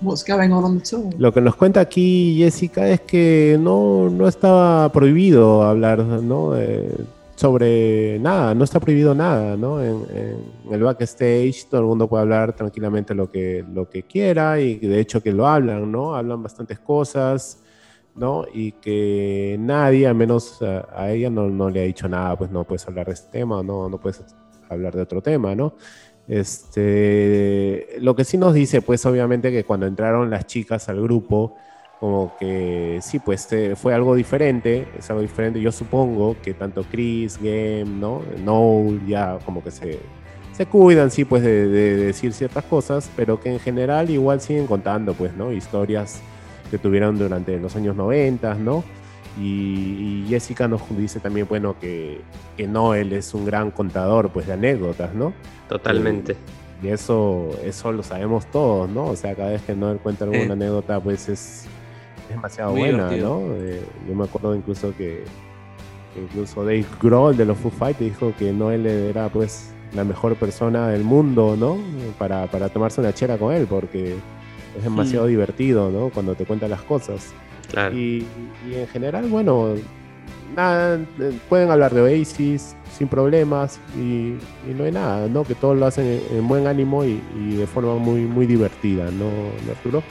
what's 0.00 0.22
going 0.22 0.52
on 0.52 0.62
on 0.62 0.78
the 0.78 0.84
tour. 0.84 1.10
Lo 1.18 1.32
que 1.32 1.40
nos 1.40 1.56
cuenta 1.56 1.80
aquí 1.80 2.36
Jessica 2.38 2.88
es 2.88 3.00
que 3.00 3.58
no, 3.58 4.08
no 4.08 4.28
estaba 4.28 4.92
prohibido 4.92 5.64
hablar 5.64 5.98
¿no? 5.98 6.56
Eh, 6.56 6.94
sobre 7.34 8.20
nada, 8.20 8.54
no 8.54 8.62
está 8.62 8.78
prohibido 8.78 9.16
nada, 9.16 9.56
¿no? 9.56 9.82
En, 9.82 10.04
en 10.14 10.72
el 10.72 10.80
backstage 10.80 11.66
todo 11.68 11.80
el 11.80 11.86
mundo 11.88 12.06
puede 12.06 12.22
hablar 12.22 12.52
tranquilamente 12.54 13.12
lo 13.12 13.28
que, 13.28 13.64
lo 13.74 13.90
que 13.90 14.04
quiera 14.04 14.60
y 14.60 14.76
de 14.76 15.00
hecho 15.00 15.20
que 15.20 15.32
lo 15.32 15.48
hablan, 15.48 15.90
¿no? 15.90 16.14
Hablan 16.14 16.40
bastantes 16.40 16.78
cosas, 16.78 17.58
¿no? 18.14 18.44
Y 18.54 18.70
que 18.70 19.56
nadie, 19.58 20.06
al 20.06 20.14
menos 20.14 20.62
a, 20.62 20.86
a 20.94 21.10
ella, 21.10 21.30
no, 21.30 21.48
no 21.48 21.68
le 21.68 21.80
ha 21.80 21.84
dicho 21.84 22.08
nada, 22.08 22.38
pues 22.38 22.48
no 22.52 22.62
puedes 22.62 22.86
hablar 22.86 23.06
de 23.06 23.14
este 23.14 23.40
tema, 23.40 23.60
no, 23.60 23.88
no 23.88 23.98
puedes 23.98 24.20
hablar 24.72 24.94
de 24.94 25.02
otro 25.02 25.22
tema, 25.22 25.54
¿no? 25.54 25.74
Este, 26.28 27.96
lo 28.00 28.14
que 28.14 28.24
sí 28.24 28.38
nos 28.38 28.54
dice, 28.54 28.80
pues 28.82 29.04
obviamente 29.06 29.50
que 29.50 29.64
cuando 29.64 29.86
entraron 29.86 30.30
las 30.30 30.46
chicas 30.46 30.88
al 30.88 31.02
grupo, 31.02 31.56
como 32.00 32.36
que 32.38 32.98
sí, 33.02 33.18
pues 33.18 33.52
eh, 33.52 33.74
fue 33.76 33.94
algo 33.94 34.14
diferente, 34.14 34.88
es 34.98 35.08
algo 35.10 35.22
diferente. 35.22 35.60
Yo 35.60 35.72
supongo 35.72 36.36
que 36.42 36.54
tanto 36.54 36.84
Chris, 36.90 37.38
Game, 37.38 37.84
¿no? 37.84 38.22
Noel 38.44 39.06
ya 39.06 39.38
como 39.44 39.62
que 39.62 39.70
se, 39.70 40.00
se 40.52 40.66
cuidan, 40.66 41.10
sí, 41.10 41.24
pues 41.24 41.42
de, 41.42 41.68
de 41.68 41.96
decir 41.96 42.32
ciertas 42.32 42.64
cosas, 42.64 43.10
pero 43.16 43.40
que 43.40 43.52
en 43.52 43.60
general 43.60 44.10
igual 44.10 44.40
siguen 44.40 44.66
contando, 44.66 45.14
pues, 45.14 45.34
¿no? 45.36 45.52
Historias 45.52 46.20
que 46.70 46.78
tuvieron 46.78 47.18
durante 47.18 47.58
los 47.58 47.76
años 47.76 47.94
90, 47.94 48.54
¿no? 48.54 48.82
Y, 49.40 50.24
y 50.24 50.26
Jessica 50.28 50.68
nos 50.68 50.82
dice 50.96 51.18
también, 51.20 51.46
bueno, 51.48 51.76
que, 51.80 52.20
que 52.56 52.66
Noel 52.66 53.12
es 53.12 53.32
un 53.34 53.44
gran 53.46 53.70
contador, 53.70 54.30
pues, 54.30 54.46
de 54.46 54.52
anécdotas, 54.52 55.14
¿no? 55.14 55.32
Totalmente. 55.68 56.36
Y 56.82 56.88
eso, 56.88 57.48
eso 57.64 57.92
lo 57.92 58.02
sabemos 58.02 58.44
todos, 58.46 58.90
¿no? 58.90 59.06
O 59.06 59.16
sea, 59.16 59.34
cada 59.34 59.50
vez 59.50 59.62
que 59.62 59.74
Noel 59.74 59.98
cuenta 59.98 60.24
alguna 60.24 60.52
anécdota, 60.52 61.00
pues 61.00 61.28
es, 61.28 61.64
es 62.24 62.28
demasiado 62.28 62.72
Muy 62.72 62.80
buena, 62.80 63.08
divertido. 63.08 63.40
¿no? 63.48 63.54
Eh, 63.56 63.82
yo 64.08 64.14
me 64.14 64.24
acuerdo 64.24 64.54
incluso 64.54 64.92
que 64.96 65.24
que 66.14 66.20
incluso 66.20 66.62
Dave 66.62 66.84
Grohl 67.00 67.34
de 67.38 67.46
los 67.46 67.56
Foo 67.56 67.70
Fighters 67.70 68.10
dijo 68.10 68.34
que 68.38 68.52
Noel 68.52 68.84
era 68.86 69.30
pues 69.30 69.72
la 69.94 70.04
mejor 70.04 70.36
persona 70.36 70.88
del 70.88 71.04
mundo, 71.04 71.56
¿no? 71.58 71.78
Para, 72.18 72.46
para 72.48 72.68
tomarse 72.68 73.00
una 73.00 73.14
chera 73.14 73.38
con 73.38 73.54
él, 73.54 73.66
porque 73.66 74.16
es 74.76 74.84
demasiado 74.84 75.24
Mm. 75.24 75.28
divertido, 75.30 75.90
¿no? 75.90 76.10
Cuando 76.10 76.34
te 76.34 76.44
cuenta 76.44 76.68
las 76.68 76.82
cosas. 76.82 77.32
Claro. 77.72 77.98
Y, 77.98 78.24
y 78.70 78.74
en 78.74 78.86
general, 78.86 79.24
bueno, 79.28 79.74
nada, 80.54 81.00
eh, 81.18 81.32
pueden 81.48 81.70
hablar 81.70 81.92
de 81.92 82.02
Oasis 82.02 82.76
sin 82.96 83.08
problemas 83.08 83.80
y, 83.96 84.34
y 84.70 84.74
no 84.76 84.84
hay 84.84 84.92
nada, 84.92 85.26
¿no? 85.26 85.42
Que 85.44 85.54
todos 85.54 85.76
lo 85.76 85.86
hacen 85.86 86.06
en, 86.06 86.38
en 86.38 86.46
buen 86.46 86.66
ánimo 86.66 87.04
y, 87.04 87.20
y 87.36 87.56
de 87.56 87.66
forma 87.66 87.96
muy, 87.96 88.20
muy 88.20 88.46
divertida, 88.46 89.04
¿no, 89.10 89.30
¿No, 89.30 89.72
Arturo? 89.72 90.02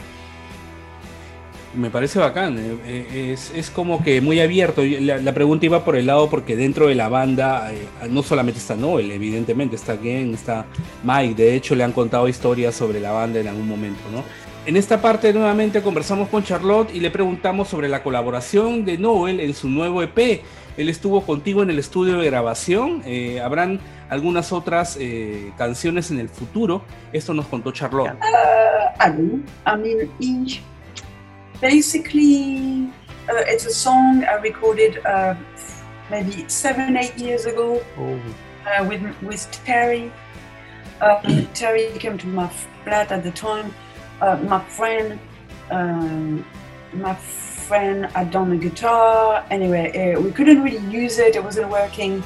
Me 1.74 1.90
parece 1.90 2.20
bacán, 2.20 2.58
eh, 2.60 2.76
eh, 2.86 3.32
es, 3.32 3.54
es 3.56 3.70
como 3.70 4.04
que 4.04 4.20
muy 4.20 4.42
abierto. 4.42 4.82
La, 4.84 5.20
la 5.20 5.34
pregunta 5.34 5.66
iba 5.66 5.86
por 5.86 5.96
el 5.96 6.06
lado 6.06 6.30
porque 6.30 6.58
dentro 6.58 6.88
de 6.88 6.96
la 6.96 7.08
banda 7.08 7.72
eh, 7.72 7.88
no 8.10 8.24
solamente 8.24 8.60
está 8.60 8.76
Noel, 8.76 9.10
evidentemente, 9.10 9.78
está 9.78 9.96
Gen, 9.98 10.34
está 10.34 10.66
Mike, 11.04 11.36
de 11.42 11.56
hecho 11.56 11.74
le 11.76 11.86
han 11.86 11.94
contado 11.94 12.28
historias 12.28 12.76
sobre 12.76 13.00
la 13.00 13.12
banda 13.12 13.40
en 13.40 13.48
algún 13.48 13.70
momento, 13.70 14.02
¿no? 14.12 14.26
En 14.64 14.78
esta 14.78 15.02
parte 15.02 15.34
nuevamente 15.34 15.82
conversamos 15.82 16.30
con 16.30 16.44
Charlotte 16.44 16.94
y 16.94 17.00
le 17.00 17.10
preguntamos 17.10 17.68
sobre 17.68 17.90
la 17.90 18.04
colaboración 18.04 18.86
de 18.86 19.00
Noel 19.00 19.40
en 19.40 19.56
su 19.56 19.68
nuevo 19.68 20.04
EP. 20.04 20.44
Él 20.78 20.88
estuvo 20.88 21.26
contigo 21.26 21.64
en 21.64 21.72
el 21.72 21.80
estudio 21.80 22.20
de 22.20 22.28
grabación, 22.28 23.02
eh, 23.04 23.42
habrán 23.42 23.80
algunas 24.10 24.52
otras 24.52 24.98
eh, 25.00 25.52
canciones 25.58 26.12
en 26.12 26.20
el 26.20 26.30
futuro. 26.30 26.84
Esto 27.12 27.34
nos 27.34 27.48
contó 27.48 27.72
Charlotte. 27.72 28.14
Uh, 28.14 29.04
I 29.04 29.10
know. 29.10 29.40
I 29.66 29.76
mean, 29.76 30.48
basically, 31.60 32.92
uh, 33.30 33.44
it's 33.48 33.66
a 33.66 33.72
song 33.72 34.24
I 34.24 34.36
recorded 34.44 35.00
uh, 35.08 35.34
maybe 36.12 36.46
seven, 36.48 36.98
eight 36.98 37.18
years 37.18 37.48
ago 37.48 37.82
oh, 37.98 38.20
uh, 38.68 38.88
with 38.88 39.02
with 39.24 39.48
Terry. 39.66 40.12
Um, 41.02 41.48
Terry 41.56 41.90
came 41.98 42.20
to 42.20 42.28
my 42.28 42.48
flat 42.84 43.12
at 43.12 43.24
the 43.24 43.32
time. 43.32 43.74
Uh, 44.22 44.38
my 44.48 44.64
friend, 44.66 45.20
um, 45.72 46.46
my 46.94 47.16
friend 47.16 48.06
had 48.06 48.30
done 48.32 48.50
the 48.52 48.58
guitar. 48.58 49.44
Anyway, 49.50 50.14
uh, 50.14 50.22
we 50.22 50.32
couldn't 50.32 50.62
really 50.62 50.86
use 50.92 51.18
it. 51.18 51.36
It 51.36 51.44
wasn't 51.44 51.70
working. 51.70 52.24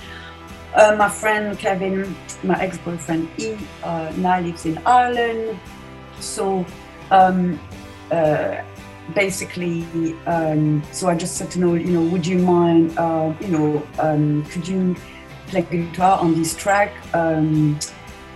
Uh, 0.76 0.94
my 0.98 1.08
friend 1.08 1.58
Kevin, 1.58 2.14
my 2.44 2.62
ex-boyfriend, 2.62 3.30
he 3.38 3.58
uh, 3.84 4.12
now 4.18 4.40
lives 4.42 4.66
in 4.66 4.78
Ireland. 4.86 5.58
So 6.20 6.66
um, 7.12 7.60
uh, 8.12 8.62
basically, 9.14 9.86
um, 10.26 10.84
so 10.92 11.08
I 11.08 11.16
just 11.16 11.38
said 11.38 11.50
to 11.52 11.60
Noel, 11.60 11.78
you 11.78 11.92
know, 11.92 12.04
would 12.12 12.28
you 12.28 12.40
mind, 12.40 12.98
uh, 12.98 13.34
you 13.40 13.48
know, 13.48 13.88
um, 14.00 14.44
could 14.46 14.68
you 14.68 14.96
play 15.48 15.62
guitar 15.62 16.20
on 16.20 16.36
this 16.36 16.56
track? 16.56 16.92
Um, 17.14 17.80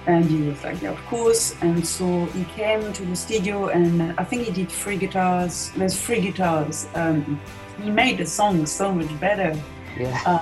and 0.09 0.25
he 0.25 0.41
was 0.49 0.63
like, 0.63 0.81
yeah, 0.81 0.89
of 0.89 1.05
course. 1.05 1.55
And 1.61 1.85
so 1.85 2.25
he 2.37 2.43
came 2.45 2.91
to 2.93 3.05
the 3.05 3.15
studio, 3.15 3.67
and 3.69 4.13
I 4.17 4.23
think 4.23 4.41
he 4.43 4.51
did 4.51 4.69
three 4.71 4.97
guitars. 4.97 5.71
There's 5.77 5.95
three 6.01 6.19
guitars. 6.19 6.87
Um, 6.95 7.39
he 7.83 7.91
made 7.91 8.17
the 8.17 8.25
song 8.25 8.65
so 8.65 8.91
much 8.91 9.11
better. 9.19 9.53
yeah 9.97 10.17
Uh, 10.25 10.39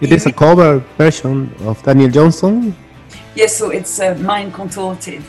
It 0.00 0.10
is 0.10 0.26
a 0.26 0.32
cover 0.32 0.82
version 0.96 1.52
of 1.68 1.82
Daniel 1.82 2.10
Johnson. 2.10 2.74
yes, 3.36 3.56
so 3.58 3.70
it's 3.70 4.00
uh, 4.00 4.14
mind 4.32 4.54
contorted. 4.54 5.22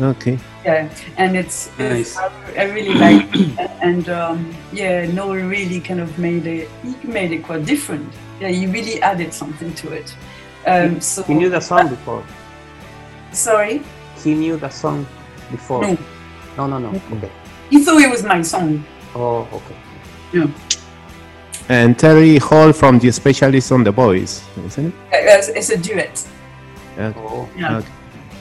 Okay. 0.00 0.38
Yeah, 0.64 0.88
and 1.16 1.36
it's, 1.36 1.70
Nice. 1.78 2.16
I, 2.16 2.30
I 2.56 2.64
really 2.76 2.94
like 2.94 3.26
it. 3.34 3.70
and 3.82 4.08
um, 4.08 4.54
yeah, 4.72 5.06
Noel 5.10 5.42
really 5.48 5.80
kind 5.80 6.00
of 6.00 6.16
made 6.18 6.46
it. 6.46 6.68
He 6.84 6.94
made 7.08 7.32
it 7.32 7.42
quite 7.42 7.64
different. 7.66 8.06
Yeah, 8.40 8.50
he 8.54 8.66
really 8.66 9.02
added 9.02 9.34
something 9.34 9.74
to 9.74 9.92
it. 9.92 10.14
Um, 10.66 11.00
so 11.00 11.22
he 11.24 11.34
knew 11.34 11.50
the 11.50 11.60
song 11.60 11.88
before 11.88 12.22
Sorry, 13.32 13.82
he 14.22 14.34
knew 14.34 14.56
the 14.56 14.68
song 14.70 15.06
before 15.50 15.82
No. 15.82 15.96
no 16.56 16.66
no 16.66 16.78
no 16.78 16.88
okay 17.12 17.30
he 17.70 17.84
thought 17.84 18.00
it 18.02 18.10
was 18.10 18.22
my 18.24 18.42
song. 18.42 18.84
oh 19.14 19.46
okay 19.52 19.76
Yeah. 20.32 20.46
And 21.70 21.98
Terry 21.98 22.38
Hall 22.38 22.72
from 22.72 22.98
The 22.98 23.10
Specialist 23.12 23.72
on 23.72 23.84
the 23.84 23.92
Boys, 23.92 24.42
isn't 24.66 24.86
it? 24.86 24.94
Uh, 25.12 25.38
It's, 25.38 25.48
it's 25.48 25.70
a 25.70 25.76
duet. 25.76 26.26
oh 26.98 27.46
Yeah. 27.56 27.76
Okay. 27.78 27.88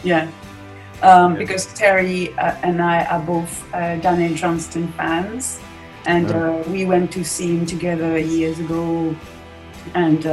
Yeah. 0.04 0.28
Um, 1.04 1.36
because 1.36 1.66
Terry 1.74 2.34
uh, 2.38 2.56
and 2.64 2.82
I 2.82 3.04
are 3.06 3.20
both 3.20 3.52
uh, 3.74 3.98
Daniel 3.98 4.34
Johnston 4.34 4.88
fans, 4.94 5.60
and 6.06 6.32
uh, 6.32 6.64
we 6.72 6.86
went 6.86 7.12
to 7.12 7.24
see 7.24 7.56
him 7.58 7.66
together 7.66 8.18
years 8.18 8.60
ago. 8.60 9.14
And 9.94 10.26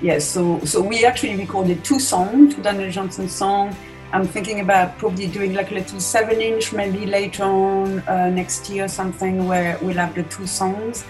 yeah, 0.00 0.18
so 0.18 0.60
so 0.64 0.80
we 0.80 1.04
actually 1.04 1.36
recorded 1.36 1.84
two 1.84 1.98
songs, 1.98 2.54
two 2.54 2.62
Daniel 2.62 2.90
Johnston 2.90 3.28
songs. 3.28 3.74
I'm 4.12 4.26
thinking 4.26 4.60
about 4.60 4.96
probably 4.96 5.26
doing 5.26 5.52
like 5.52 5.70
a 5.70 5.74
little 5.74 6.00
seven-inch, 6.00 6.72
maybe 6.72 7.04
later 7.04 7.44
on 7.44 8.00
uh, 8.08 8.30
next 8.30 8.70
year, 8.70 8.84
or 8.84 8.88
something 8.88 9.46
where 9.46 9.78
we'll 9.82 9.98
have 9.98 10.14
the 10.14 10.22
two 10.24 10.46
songs. 10.46 11.04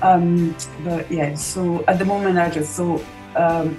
Um, 0.00 0.56
but 0.84 1.10
yeah, 1.10 1.34
so 1.34 1.84
at 1.88 1.98
the 1.98 2.04
moment 2.04 2.38
I 2.38 2.48
just 2.48 2.76
thought 2.76 3.04
um, 3.36 3.78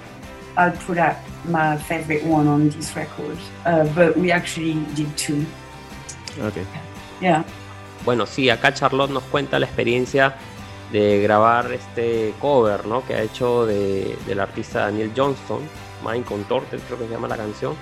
I'd 0.56 0.78
put 0.80 0.98
out 0.98 1.16
my 1.46 1.76
favorite 1.78 2.24
one 2.24 2.46
on 2.46 2.68
this 2.68 2.94
record, 2.94 3.38
uh, 3.64 3.88
but 3.94 4.16
we 4.16 4.30
actually 4.30 4.74
did 4.94 5.16
two. 5.16 5.44
Ok. 6.42 6.58
Yeah. 7.20 7.44
Bueno, 8.04 8.24
sí, 8.26 8.50
acá 8.50 8.72
Charlotte 8.74 9.10
nos 9.12 9.24
cuenta 9.24 9.58
la 9.58 9.66
experiencia 9.66 10.34
de 10.92 11.22
grabar 11.22 11.72
este 11.72 12.34
cover, 12.40 12.86
¿no? 12.86 13.06
Que 13.06 13.14
ha 13.14 13.22
hecho 13.22 13.66
de, 13.66 14.16
del 14.26 14.40
artista 14.40 14.80
Daniel 14.80 15.12
Johnston, 15.16 15.60
Mind 16.04 16.24
Contorted 16.24 16.80
creo 16.80 16.98
que 16.98 17.06
se 17.06 17.10
llama 17.10 17.28
la 17.28 17.36
canción, 17.36 17.74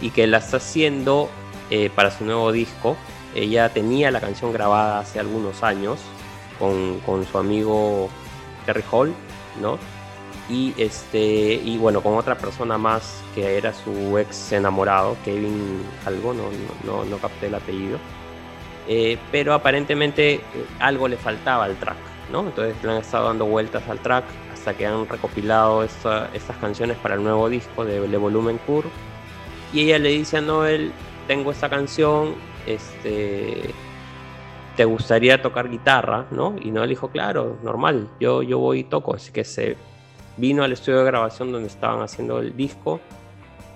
y 0.00 0.10
que 0.10 0.26
la 0.26 0.38
está 0.38 0.58
haciendo 0.58 1.28
eh, 1.70 1.90
para 1.94 2.10
su 2.10 2.24
nuevo 2.24 2.52
disco. 2.52 2.96
Ella 3.34 3.68
tenía 3.70 4.10
la 4.10 4.20
canción 4.20 4.52
grabada 4.52 5.00
hace 5.00 5.18
algunos 5.18 5.62
años 5.62 5.98
con, 6.58 7.00
con 7.00 7.26
su 7.26 7.38
amigo 7.38 8.08
Terry 8.66 8.84
Hall, 8.90 9.14
¿no? 9.60 9.78
Y 10.48 10.74
este 10.76 11.54
y 11.54 11.78
bueno, 11.78 12.02
con 12.02 12.18
otra 12.18 12.36
persona 12.36 12.76
más 12.76 13.22
que 13.34 13.56
era 13.56 13.72
su 13.72 14.18
ex 14.18 14.52
enamorado, 14.52 15.16
Kevin 15.24 15.82
algo, 16.04 16.34
no, 16.34 16.44
no, 16.84 17.04
no, 17.04 17.16
capté 17.18 17.46
el 17.46 17.54
apellido. 17.54 17.98
Eh, 18.86 19.16
pero 19.32 19.54
aparentemente 19.54 20.34
eh, 20.34 20.40
algo 20.78 21.08
le 21.08 21.16
faltaba 21.16 21.64
al 21.64 21.76
track, 21.76 21.96
¿no? 22.30 22.40
Entonces 22.40 22.76
le 22.82 22.90
han 22.90 22.96
estado 22.98 23.26
dando 23.26 23.46
vueltas 23.46 23.88
al 23.88 23.98
track 24.00 24.24
hasta 24.52 24.74
que 24.74 24.86
han 24.86 25.06
recopilado 25.08 25.82
esta- 25.82 26.30
estas 26.34 26.56
canciones 26.56 26.96
para 26.98 27.14
el 27.14 27.22
nuevo 27.22 27.48
disco 27.48 27.84
de 27.84 28.06
Le 28.08 28.16
Volumen 28.16 28.58
Curve. 28.66 28.90
Y 29.72 29.80
ella 29.82 29.98
le 29.98 30.10
dice 30.10 30.38
a 30.38 30.40
Noel, 30.40 30.92
tengo 31.26 31.50
esta 31.50 31.68
canción, 31.68 32.34
este, 32.66 33.70
¿te 34.76 34.84
gustaría 34.84 35.42
tocar 35.42 35.68
guitarra? 35.68 36.26
¿no? 36.30 36.54
Y 36.60 36.70
Noel 36.70 36.88
dijo, 36.90 37.08
claro, 37.08 37.58
normal, 37.62 38.08
yo, 38.20 38.42
yo 38.42 38.58
voy 38.58 38.80
y 38.80 38.84
toco. 38.84 39.14
Así 39.14 39.32
que 39.32 39.44
se 39.44 39.76
vino 40.36 40.64
al 40.64 40.72
estudio 40.72 40.98
de 40.98 41.04
grabación 41.04 41.52
donde 41.52 41.68
estaban 41.68 42.02
haciendo 42.02 42.38
el 42.40 42.56
disco 42.56 43.00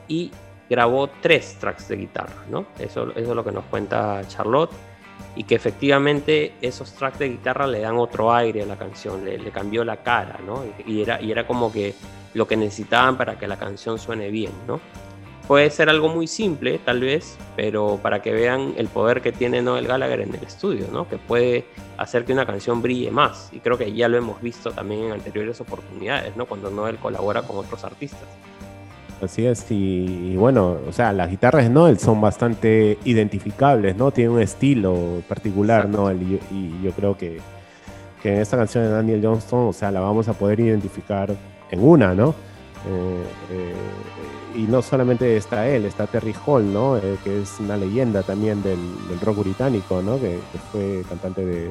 y 0.09 0.31
grabó 0.69 1.09
tres 1.23 1.57
tracks 1.59 1.89
de 1.89 1.97
guitarra, 1.97 2.45
¿no? 2.51 2.67
Eso, 2.79 3.11
eso 3.11 3.19
es 3.21 3.29
lo 3.29 3.45
que 3.45 3.53
nos 3.53 3.65
cuenta 3.67 4.23
Charlotte 4.29 4.71
y 5.39 5.45
que 5.45 5.55
efectivamente 5.55 6.55
esos 6.61 6.93
tracks 6.95 7.21
de 7.21 7.29
guitarra 7.29 7.69
le 7.69 7.79
dan 7.79 7.97
otro 7.97 8.35
aire 8.35 8.63
a 8.63 8.67
la 8.67 8.77
canción, 8.77 9.25
le, 9.25 9.39
le 9.39 9.53
cambió 9.53 9.85
la 9.85 9.99
cara, 10.03 10.41
¿no? 10.45 10.65
Y, 10.85 11.01
era, 11.01 11.23
y 11.23 11.31
era 11.31 11.47
como 11.47 11.73
que 11.73 11.95
lo 12.35 12.49
que 12.49 12.57
necesitaban 12.57 13.17
para 13.17 13.39
que 13.39 13.47
la 13.47 13.57
canción 13.57 14.01
suene 14.01 14.31
bien, 14.31 14.51
¿no? 14.67 14.81
Puede 15.47 15.71
ser 15.71 15.91
algo 15.91 16.09
muy 16.09 16.27
simple, 16.27 16.81
tal 16.85 17.01
vez, 17.01 17.39
pero 17.55 18.01
para 18.03 18.21
que 18.21 18.33
vean 18.33 18.75
el 18.77 18.89
poder 18.89 19.23
que 19.23 19.31
tiene 19.31 19.63
Noel 19.63 19.87
Gallagher 19.87 20.23
en 20.23 20.35
el 20.35 20.43
estudio, 20.43 20.89
¿no? 20.93 21.09
Que 21.09 21.19
puede 21.19 21.67
hacer 21.99 22.25
que 22.25 22.33
una 22.33 22.45
canción 22.45 22.83
brille 22.83 23.13
más. 23.13 23.49
Y 23.53 23.61
creo 23.61 23.79
que 23.79 23.93
ya 23.93 24.09
lo 24.09 24.19
hemos 24.19 24.43
visto 24.43 24.73
también 24.73 25.05
en 25.05 25.13
anteriores 25.13 25.61
oportunidades, 25.61 26.37
¿no? 26.37 26.47
Cuando 26.47 26.69
Noel 26.69 26.97
colabora 26.97 27.43
con 27.43 27.59
otros 27.59 27.85
artistas. 27.85 28.29
Así 29.21 29.45
es, 29.47 29.69
y, 29.71 30.31
y 30.33 30.37
bueno, 30.37 30.77
o 30.89 30.93
sea, 30.93 31.13
las 31.13 31.29
guitarras 31.29 31.65
de 31.65 31.71
Noel 31.71 31.99
son 31.99 32.21
bastante 32.21 32.99
identificables, 33.05 33.97
¿no? 33.97 34.13
Tiene 34.13 34.31
un 34.31 34.41
estilo 34.41 35.23
particular, 35.29 35.81
Exacto. 35.87 36.03
Noel, 36.03 36.23
y, 36.23 36.31
yo- 36.33 36.39
y 36.53 36.83
yo 36.85 36.93
creo 36.93 37.17
que, 37.19 37.41
que 38.23 38.35
en 38.35 38.41
esta 38.41 38.57
canción 38.57 38.85
de 38.85 38.91
Daniel 38.91 39.21
Johnston, 39.23 39.67
o 39.69 39.73
sea, 39.73 39.91
la 39.91 39.99
vamos 40.01 40.29
a 40.29 40.35
poder 40.35 40.61
identificar 40.61 41.35
en 41.71 41.83
una, 41.85 42.15
¿no? 42.15 42.29
Eh, 42.89 43.23
eh, 43.51 43.75
y 44.55 44.63
no 44.63 44.83
solamente 44.83 45.37
está 45.37 45.67
él, 45.69 45.85
está 45.85 46.07
Terry 46.07 46.33
Hall, 46.47 46.73
¿no? 46.73 46.97
Eh, 46.97 47.17
que 47.25 47.43
es 47.43 47.59
una 47.59 47.77
leyenda 47.77 48.23
también 48.23 48.63
del, 48.63 48.79
del 49.09 49.21
rock 49.21 49.39
británico, 49.41 50.01
¿no? 50.01 50.15
Que, 50.21 50.39
que 50.53 50.59
fue 50.71 51.03
cantante 51.09 51.45
de, 51.45 51.71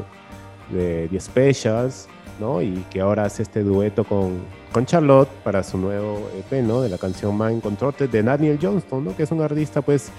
de 0.69 1.07
The 1.09 1.19
Specials, 1.21 2.09
¿no? 2.39 2.61
Y 2.61 2.83
que 2.89 3.01
ahora 3.01 3.23
hace 3.25 3.43
este 3.43 3.63
dueto 3.63 4.03
con, 4.03 4.39
con 4.71 4.85
Charlotte 4.85 5.29
para 5.43 5.63
su 5.63 5.77
nuevo 5.77 6.29
EP, 6.37 6.63
¿no? 6.63 6.81
De 6.81 6.89
la 6.89 6.97
canción 6.97 7.37
Mind 7.37 7.61
Contorted 7.61 8.09
de 8.09 8.23
Daniel 8.23 8.59
Johnston, 8.61 9.03
¿no? 9.05 9.15
Que 9.15 9.23
es 9.23 9.31
un 9.31 9.41
artista, 9.41 9.81
pues, 9.81 10.09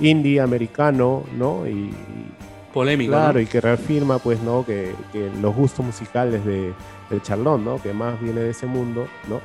indie, 0.00 0.40
americano, 0.40 1.22
¿no? 1.36 1.66
Y, 1.66 1.70
y 1.70 1.94
Polémico. 2.72 3.12
claro, 3.12 3.34
¿no? 3.34 3.40
y 3.40 3.46
que 3.46 3.60
reafirma, 3.60 4.18
pues, 4.18 4.40
¿no? 4.42 4.64
Que, 4.64 4.94
que 5.12 5.30
los 5.40 5.54
gustos 5.54 5.84
musicales 5.84 6.44
de, 6.44 6.72
de 7.10 7.22
Charlotte, 7.22 7.60
¿no? 7.60 7.80
Que 7.82 7.92
más 7.92 8.20
viene 8.20 8.40
de 8.40 8.50
ese 8.50 8.66
mundo, 8.66 9.06
¿no? 9.28 9.40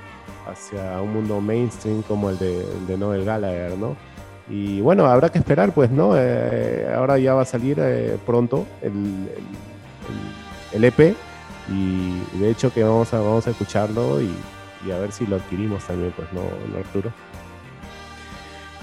Hacia 0.49 1.01
un 1.01 1.13
mundo 1.13 1.39
mainstream 1.39 2.01
como 2.03 2.29
el 2.29 2.37
de, 2.37 2.61
el 2.61 2.87
de 2.87 2.97
Noel 2.97 3.23
Gallagher, 3.25 3.77
¿no? 3.77 3.95
Y 4.49 4.81
bueno, 4.81 5.05
habrá 5.05 5.29
que 5.29 5.37
esperar, 5.39 5.71
pues, 5.73 5.89
¿no? 5.89 6.11
Eh, 6.17 6.85
ahora 6.93 7.17
ya 7.17 7.33
va 7.33 7.43
a 7.43 7.45
salir 7.45 7.77
eh, 7.79 8.17
pronto 8.25 8.65
el- 8.81 8.91
el- 8.91 10.73
el 10.73 10.83
EP 10.83 11.15
y 11.69 12.37
de 12.37 12.51
hecho 12.51 12.73
que 12.73 12.83
vamos 12.83 13.13
a, 13.13 13.19
vamos 13.19 13.47
a 13.47 13.51
escucharlo 13.51 14.21
y, 14.21 14.31
y 14.85 14.91
a 14.91 14.97
ver 14.99 15.11
si 15.11 15.25
lo 15.25 15.37
adquirimos 15.37 15.83
también, 15.85 16.13
pues, 16.15 16.27
¿no, 16.33 16.41
¿No, 16.41 16.77
Arturo? 16.77 17.11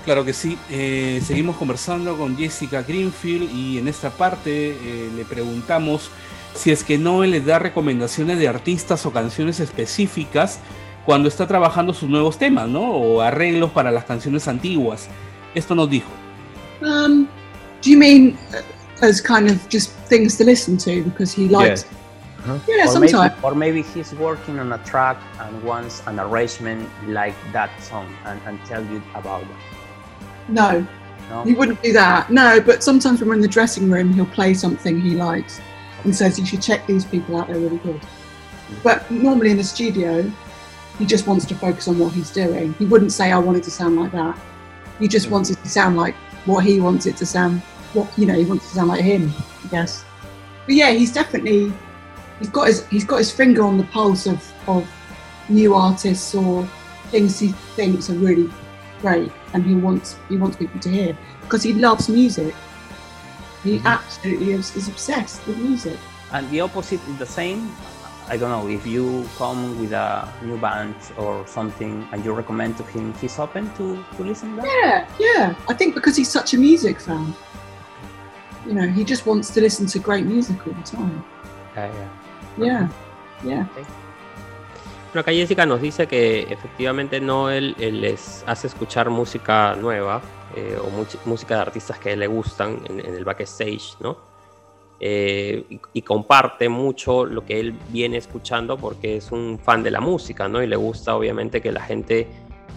Claro 0.04 0.24
que 0.24 0.32
sí. 0.32 0.56
Eh, 0.70 1.20
seguimos 1.24 1.56
conversando 1.56 2.16
con 2.16 2.36
Jessica 2.36 2.82
Greenfield 2.82 3.54
y 3.54 3.78
en 3.78 3.86
esta 3.86 4.10
parte 4.10 4.70
eh, 4.70 5.10
le 5.14 5.24
preguntamos 5.24 6.10
si 6.54 6.70
es 6.70 6.82
que 6.82 6.96
Noel 6.96 7.32
le 7.32 7.40
da 7.40 7.58
recomendaciones 7.58 8.38
de 8.38 8.48
artistas 8.48 9.04
o 9.06 9.12
canciones 9.12 9.60
específicas 9.60 10.58
cuando 11.04 11.28
está 11.28 11.46
trabajando 11.46 11.92
sus 11.92 12.08
nuevos 12.08 12.38
temas, 12.38 12.68
¿no? 12.68 12.90
O 12.90 13.20
arreglos 13.20 13.70
para 13.70 13.90
las 13.90 14.04
canciones 14.04 14.48
antiguas. 14.48 15.08
Esto 15.54 15.74
nos 15.74 15.90
dijo. 15.90 16.08
Um, 16.82 17.26
do 17.82 17.90
you 17.90 17.98
mean 17.98 18.38
uh, 18.52 19.04
as 19.04 19.20
kind 19.20 19.50
of 19.50 19.58
just 19.70 19.92
things 20.08 20.36
to 20.38 20.44
listen 20.44 20.78
to 20.78 21.02
because 21.04 21.34
he 21.34 21.48
likes? 21.48 21.84
Yeah, 21.84 21.99
or, 22.48 23.00
maybe, 23.00 23.34
or 23.42 23.54
maybe 23.54 23.82
he's 23.82 24.14
working 24.14 24.58
on 24.58 24.72
a 24.72 24.78
track 24.78 25.18
and 25.40 25.62
wants 25.62 26.02
an 26.06 26.18
arrangement 26.18 26.88
like 27.06 27.34
that 27.52 27.70
song 27.82 28.14
and, 28.24 28.40
and 28.46 28.64
tell 28.64 28.84
you 28.86 29.02
about 29.14 29.42
it. 29.42 29.48
No, 30.48 30.86
No? 31.28 31.44
he 31.44 31.54
wouldn't 31.54 31.82
do 31.82 31.92
that. 31.92 32.30
No, 32.30 32.60
but 32.60 32.82
sometimes 32.82 33.20
when 33.20 33.28
we're 33.28 33.36
in 33.36 33.40
the 33.40 33.48
dressing 33.48 33.90
room, 33.90 34.12
he'll 34.12 34.26
play 34.26 34.54
something 34.54 35.00
he 35.00 35.10
likes 35.10 35.60
and 36.04 36.14
says 36.14 36.38
you 36.38 36.46
should 36.46 36.62
check 36.62 36.86
these 36.86 37.04
people 37.04 37.36
out. 37.36 37.48
They're 37.48 37.58
really 37.58 37.78
good. 37.78 38.00
But 38.82 39.08
normally 39.10 39.50
in 39.50 39.56
the 39.56 39.64
studio, 39.64 40.30
he 40.98 41.06
just 41.06 41.26
wants 41.26 41.44
to 41.46 41.54
focus 41.54 41.88
on 41.88 41.98
what 41.98 42.12
he's 42.12 42.30
doing. 42.30 42.74
He 42.74 42.84
wouldn't 42.84 43.12
say 43.12 43.32
I 43.32 43.38
wanted 43.38 43.62
to 43.64 43.70
sound 43.70 43.96
like 43.96 44.12
that. 44.12 44.38
He 44.98 45.08
just 45.08 45.26
hmm. 45.26 45.32
wants 45.32 45.50
it 45.50 45.58
to 45.62 45.68
sound 45.68 45.96
like 45.96 46.14
what 46.46 46.64
he 46.64 46.80
wants 46.80 47.06
it 47.06 47.16
to 47.18 47.26
sound. 47.26 47.60
What 47.92 48.08
you 48.16 48.26
know, 48.26 48.34
he 48.34 48.44
wants 48.44 48.66
it 48.66 48.68
to 48.68 48.74
sound 48.76 48.88
like 48.88 49.00
him. 49.00 49.32
I 49.64 49.68
guess. 49.68 50.04
But 50.66 50.74
yeah, 50.74 50.90
he's 50.90 51.12
definitely 51.12 51.72
he's 52.40 52.50
got 52.50 52.66
his 52.66 52.86
he's 52.88 53.04
got 53.04 53.18
his 53.18 53.30
finger 53.30 53.62
on 53.62 53.78
the 53.78 53.84
pulse 53.84 54.26
of 54.26 54.52
of 54.66 54.88
new 55.48 55.74
artists 55.74 56.34
or 56.34 56.66
things 57.10 57.38
he 57.38 57.48
thinks 57.76 58.10
are 58.10 58.14
really 58.14 58.50
great 59.00 59.30
and 59.52 59.64
he 59.64 59.74
wants 59.74 60.16
he 60.28 60.36
wants 60.36 60.56
people 60.56 60.80
to 60.80 60.90
hear 60.90 61.16
because 61.42 61.62
he 61.62 61.72
loves 61.74 62.08
music. 62.08 62.54
He 63.62 63.76
mm-hmm. 63.76 63.86
absolutely 63.86 64.52
is, 64.52 64.74
is 64.76 64.88
obsessed 64.88 65.46
with 65.46 65.58
music. 65.58 65.98
And 66.32 66.48
the 66.50 66.60
opposite 66.60 67.00
is 67.08 67.18
the 67.18 67.26
same. 67.26 67.70
I 68.28 68.36
don't 68.36 68.50
know 68.50 68.68
if 68.68 68.86
you 68.86 69.28
come 69.36 69.78
with 69.80 69.92
a 69.92 70.32
new 70.42 70.56
band 70.56 70.94
or 71.18 71.44
something 71.48 72.06
and 72.12 72.24
you 72.24 72.32
recommend 72.32 72.76
to 72.76 72.84
him, 72.84 73.12
he's 73.14 73.36
open 73.38 73.68
to, 73.74 74.02
to 74.16 74.22
listen 74.22 74.54
to 74.54 74.62
that. 74.62 74.66
Yeah, 74.66 75.08
yeah. 75.18 75.54
I 75.68 75.74
think 75.74 75.96
because 75.96 76.16
he's 76.16 76.30
such 76.30 76.54
a 76.54 76.56
music 76.56 77.00
fan. 77.00 77.34
You 78.64 78.74
know, 78.74 78.86
he 78.86 79.02
just 79.02 79.26
wants 79.26 79.50
to 79.54 79.60
listen 79.60 79.86
to 79.86 79.98
great 79.98 80.24
music 80.24 80.64
all 80.64 80.72
the 80.72 80.82
time. 80.82 81.24
Yeah, 81.74 81.92
yeah. 81.92 82.08
Yeah, 82.56 82.90
yeah. 83.44 83.66
Bueno, 83.74 85.20
acá 85.22 85.32
Jessica 85.32 85.66
nos 85.66 85.80
dice 85.80 86.06
que 86.06 86.42
efectivamente 86.52 87.20
Noel 87.20 87.74
él 87.80 88.00
les 88.00 88.44
hace 88.46 88.66
escuchar 88.68 89.10
música 89.10 89.74
nueva 89.74 90.20
eh, 90.54 90.76
o 90.80 90.88
música 91.28 91.56
de 91.56 91.60
artistas 91.62 91.98
que 91.98 92.16
le 92.16 92.26
gustan 92.26 92.80
en, 92.88 93.00
en 93.00 93.14
el 93.14 93.24
backstage, 93.24 93.96
¿no? 94.00 94.16
Eh, 95.02 95.64
y, 95.70 95.80
y 95.94 96.02
comparte 96.02 96.68
mucho 96.68 97.24
lo 97.24 97.44
que 97.46 97.58
él 97.58 97.74
viene 97.88 98.18
escuchando 98.18 98.76
porque 98.76 99.16
es 99.16 99.32
un 99.32 99.58
fan 99.58 99.82
de 99.82 99.90
la 99.90 100.00
música, 100.00 100.46
¿no? 100.48 100.62
Y 100.62 100.66
le 100.66 100.76
gusta 100.76 101.16
obviamente 101.16 101.60
que 101.62 101.72
la 101.72 101.80
gente 101.80 102.28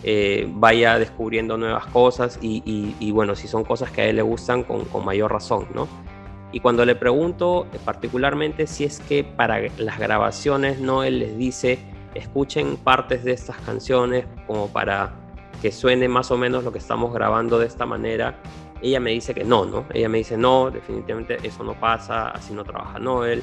eh, 0.03 0.47
vaya 0.49 0.97
descubriendo 0.97 1.57
nuevas 1.57 1.85
cosas 1.87 2.39
y, 2.41 2.63
y- 2.65 2.95
y, 2.99 3.11
bueno, 3.11 3.35
si 3.35 3.47
son 3.47 3.63
cosas 3.63 3.91
que 3.91 4.01
a 4.01 4.05
él 4.05 4.15
le 4.15 4.21
gustan, 4.21 4.63
con, 4.63 4.85
con 4.85 5.03
mayor 5.05 5.31
razón, 5.31 5.67
¿no? 5.75 5.87
Y 6.53 6.59
cuando 6.59 6.85
le 6.85 6.95
pregunto 6.95 7.67
eh, 7.73 7.79
particularmente 7.83 8.67
si 8.67 8.85
es 8.85 8.99
que 9.01 9.23
para 9.23 9.59
las 9.77 9.99
grabaciones 9.99 10.79
Noel 10.79 11.19
les 11.19 11.37
dice 11.37 11.79
escuchen 12.15 12.77
partes 12.77 13.23
de 13.23 13.33
estas 13.33 13.57
canciones 13.57 14.25
como 14.47 14.67
para 14.67 15.13
que 15.61 15.71
suene 15.71 16.07
más 16.07 16.29
o 16.29 16.37
menos 16.37 16.63
lo 16.63 16.71
que 16.71 16.77
estamos 16.77 17.13
grabando 17.13 17.57
de 17.57 17.65
esta 17.65 17.85
manera, 17.85 18.37
ella 18.81 18.99
me 18.99 19.11
dice 19.11 19.33
que 19.33 19.45
no, 19.45 19.65
¿no? 19.65 19.85
Ella 19.93 20.09
me 20.09 20.17
dice 20.19 20.37
no, 20.37 20.69
definitivamente 20.69 21.37
eso 21.41 21.63
no 21.63 21.73
pasa, 21.73 22.29
así 22.29 22.53
no 22.53 22.63
trabaja 22.63 22.99
Noel. 22.99 23.41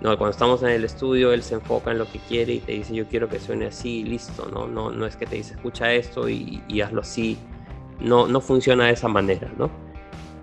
No, 0.00 0.16
cuando 0.16 0.32
estamos 0.32 0.62
en 0.62 0.70
el 0.70 0.84
estudio 0.84 1.32
él 1.32 1.42
se 1.42 1.54
enfoca 1.54 1.92
en 1.92 1.98
lo 1.98 2.10
que 2.10 2.18
quiere 2.18 2.54
y 2.54 2.58
te 2.58 2.72
dice 2.72 2.94
yo 2.94 3.06
quiero 3.06 3.28
que 3.28 3.38
suene 3.38 3.66
así 3.66 4.02
listo, 4.02 4.48
¿no? 4.52 4.66
No, 4.66 4.90
no 4.90 5.06
es 5.06 5.16
que 5.16 5.26
te 5.26 5.36
dice 5.36 5.54
escucha 5.54 5.92
esto 5.92 6.28
y, 6.28 6.62
y 6.68 6.80
hazlo 6.80 7.00
así. 7.00 7.38
No, 8.00 8.26
no 8.26 8.40
funciona 8.40 8.86
de 8.86 8.92
esa 8.92 9.08
manera, 9.08 9.50
¿no? 9.56 9.70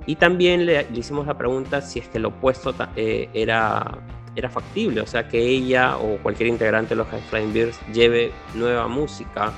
Y 0.07 0.15
también 0.15 0.65
le, 0.65 0.89
le 0.89 0.99
hicimos 0.99 1.27
la 1.27 1.37
pregunta 1.37 1.81
si 1.81 1.99
es 1.99 2.07
que 2.07 2.17
lo 2.17 2.29
opuesto 2.29 2.73
eh, 2.95 3.29
era, 3.33 3.99
era 4.35 4.49
factible, 4.49 5.01
o 5.01 5.05
sea, 5.05 5.27
que 5.27 5.37
ella 5.37 5.97
o 5.97 6.17
cualquier 6.23 6.47
integrante 6.47 6.89
de 6.89 6.95
los 6.95 7.07
High 7.09 7.21
Flying 7.29 7.53
Birds 7.53 7.79
lleve 7.93 8.31
nueva 8.55 8.87
música 8.87 9.51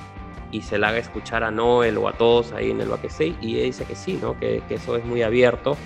y 0.51 0.61
se 0.61 0.80
la 0.80 0.89
haga 0.89 0.97
escuchar 0.97 1.43
a 1.43 1.51
Noel 1.51 1.97
o 1.99 2.09
a 2.09 2.13
todos 2.13 2.51
ahí 2.51 2.71
en 2.71 2.81
el 2.81 2.89
backstage. 2.89 3.35
Y 3.41 3.57
ella 3.57 3.65
dice 3.65 3.85
que 3.85 3.95
sí, 3.95 4.17
¿no? 4.19 4.38
que, 4.39 4.63
que 4.67 4.76
eso 4.76 4.97
es 4.97 5.05
muy 5.05 5.21
abierto, 5.21 5.77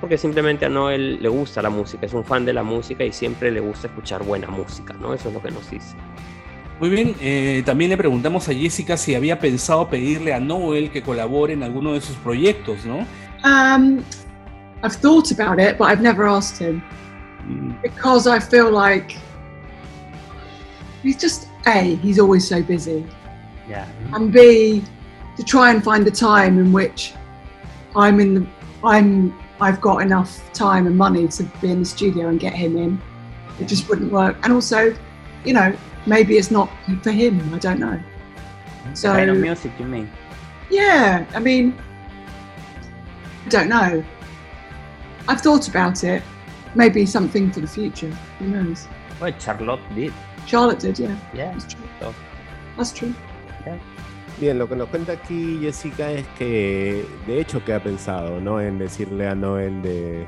porque 0.00 0.18
simplemente 0.18 0.66
a 0.66 0.68
Noel 0.68 1.22
le 1.22 1.28
gusta 1.28 1.62
la 1.62 1.70
música, 1.70 2.04
es 2.04 2.12
un 2.12 2.24
fan 2.24 2.44
de 2.44 2.52
la 2.52 2.64
música 2.64 3.04
y 3.04 3.12
siempre 3.12 3.52
le 3.52 3.60
gusta 3.60 3.86
escuchar 3.86 4.24
buena 4.24 4.48
música, 4.48 4.92
¿no? 4.94 5.14
Eso 5.14 5.28
es 5.28 5.34
lo 5.34 5.42
que 5.42 5.52
nos 5.52 5.70
dice. 5.70 5.94
Muy 6.80 6.88
bien, 6.88 7.14
eh, 7.20 7.62
también 7.66 7.90
le 7.90 7.98
preguntamos 7.98 8.48
a 8.48 8.54
Jessica 8.54 8.96
si 8.96 9.14
había 9.14 9.38
pensado 9.38 9.88
pedirle 9.90 10.32
a 10.32 10.40
Noel 10.40 10.90
que 10.90 11.02
colabore 11.02 11.52
en 11.52 11.62
alguno 11.62 11.92
de 11.92 12.00
sus 12.00 12.16
proyectos, 12.16 12.86
¿no? 12.86 13.06
Um, 13.44 14.04
I've 14.82 14.94
thought 14.94 15.30
about 15.30 15.58
it, 15.60 15.78
but 15.78 15.84
I've 15.84 16.00
never 16.00 16.26
asked 16.26 16.58
him 16.58 16.82
because 17.82 18.26
I 18.26 18.38
feel 18.38 18.70
like 18.70 19.16
he's 21.02 21.16
just 21.18 21.48
a. 21.66 21.96
He's 21.96 22.18
always 22.18 22.46
so 22.48 22.62
busy, 22.62 23.06
Yeah. 23.68 23.86
and 24.14 24.32
b. 24.32 24.82
To 25.36 25.44
try 25.44 25.70
and 25.70 25.82
find 25.82 26.06
a 26.06 26.10
time 26.10 26.58
in 26.58 26.70
which 26.70 27.14
I'm 27.96 28.20
in 28.20 28.34
the 28.34 28.46
I'm 28.84 29.32
I've 29.60 29.80
got 29.80 30.02
enough 30.02 30.52
time 30.52 30.86
and 30.86 30.96
money 30.96 31.28
to 31.28 31.44
be 31.62 31.70
in 31.70 31.80
the 31.80 31.86
studio 31.86 32.28
and 32.28 32.38
get 32.38 32.52
him 32.52 32.76
in 32.76 33.00
It 33.58 33.66
just 33.66 33.88
wouldn't 33.88 34.12
work. 34.12 34.36
And 34.42 34.52
also, 34.52 34.94
you 35.44 35.52
know, 35.54 35.74
maybe 36.06 36.36
it's 36.36 36.50
not 36.50 36.68
for 37.02 37.10
him. 37.10 37.54
I 37.54 37.58
don't 37.58 37.78
know. 37.78 37.98
So 38.92 39.12
kind 39.12 39.30
of 39.30 39.38
music 39.38 39.72
you 39.78 39.86
mean? 39.86 40.10
yeah, 40.70 41.24
I 41.34 41.38
mean, 41.38 41.74
don't 43.50 43.68
know. 43.68 44.02
I've 45.28 45.40
thought 45.40 45.68
about 45.68 46.02
it. 46.04 46.22
Maybe 46.74 47.04
something 47.04 47.50
for 47.50 47.60
the 47.60 47.66
future. 47.66 48.10
Who 48.38 48.46
knows? 48.46 48.86
Well, 49.20 49.32
Charlotte 49.38 49.80
did. 49.94 50.12
Charlotte 50.46 50.78
did, 50.78 50.98
yeah. 50.98 51.16
Yeah. 51.34 51.52
That's 51.52 51.74
true. 51.74 51.88
So, 52.00 52.14
That's 52.76 52.92
true. 52.92 53.14
Bien, 54.38 54.58
lo 54.58 54.66
que 54.68 54.76
nos 54.76 54.88
cuenta 54.88 55.12
aquí 55.12 55.58
Jessica 55.60 56.10
es 56.10 56.26
que 56.38 57.04
de 57.26 57.40
hecho 57.40 57.62
que 57.62 57.74
ha 57.74 57.82
pensado, 57.82 58.40
¿no? 58.40 58.58
En 58.58 58.78
decirle 58.78 59.28
a 59.28 59.34
Noel 59.34 59.82
de 59.82 60.26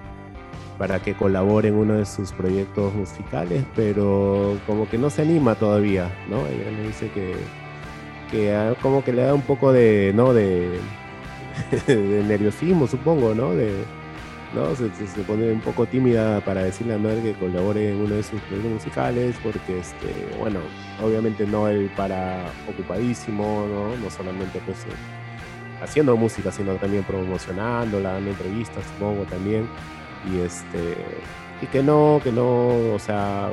para 0.77 1.01
que 1.01 1.15
colabore 1.15 1.69
en 1.69 1.77
uno 1.77 1.95
de 1.95 2.05
sus 2.05 2.33
proyectos 2.33 2.93
musicales, 2.93 3.65
pero 3.75 4.59
como 4.67 4.89
que 4.89 4.99
no 4.99 5.09
se 5.09 5.23
anima 5.23 5.55
todavía, 5.55 6.13
¿no? 6.29 6.47
Ella 6.47 6.71
le 6.71 6.89
dice 6.89 7.11
que, 7.11 7.37
que 8.31 8.75
como 8.83 9.03
que 9.03 9.13
le 9.13 9.23
da 9.23 9.33
un 9.33 9.43
poco 9.43 9.73
de, 9.73 10.13
¿no? 10.15 10.35
De, 10.35 10.79
de 11.87 12.25
nerviosismo, 12.25 12.87
supongo, 12.87 13.35
¿no? 13.35 13.55
De, 13.55 13.85
¿no? 14.55 14.75
Se, 14.77 14.89
pone 15.23 15.51
un 15.51 15.61
poco 15.61 15.87
tímida 15.87 16.41
para 16.41 16.63
decirle 16.63 16.95
a 16.95 16.99
Noel 16.99 17.23
que 17.23 17.33
colabore 17.35 17.93
en 17.93 18.01
uno 18.01 18.15
de 18.15 18.23
sus 18.23 18.41
proyectos 18.43 18.73
musicales, 18.73 19.37
porque, 19.43 19.79
este, 19.79 20.37
bueno, 20.39 20.61
obviamente 21.03 21.47
Noel 21.47 21.91
para 21.97 22.45
ocupadísimo, 22.69 23.67
¿no? 23.69 23.97
No 23.97 24.11
solamente 24.11 24.61
pues 24.65 24.79
eh, 24.85 25.83
haciendo 25.83 26.17
música, 26.17 26.53
sino 26.53 26.75
también 26.75 27.05
promocionándola, 27.05 28.15
dando 28.15 28.31
entrevistas, 28.31 28.85
supongo 28.95 29.25
también, 29.25 29.67
y 30.31 30.41
este, 30.41 30.97
y 31.61 31.67
que 31.67 31.83
no, 31.83 32.21
que 32.23 32.33
no, 32.33 32.95
o 32.95 32.99
sea, 32.99 33.51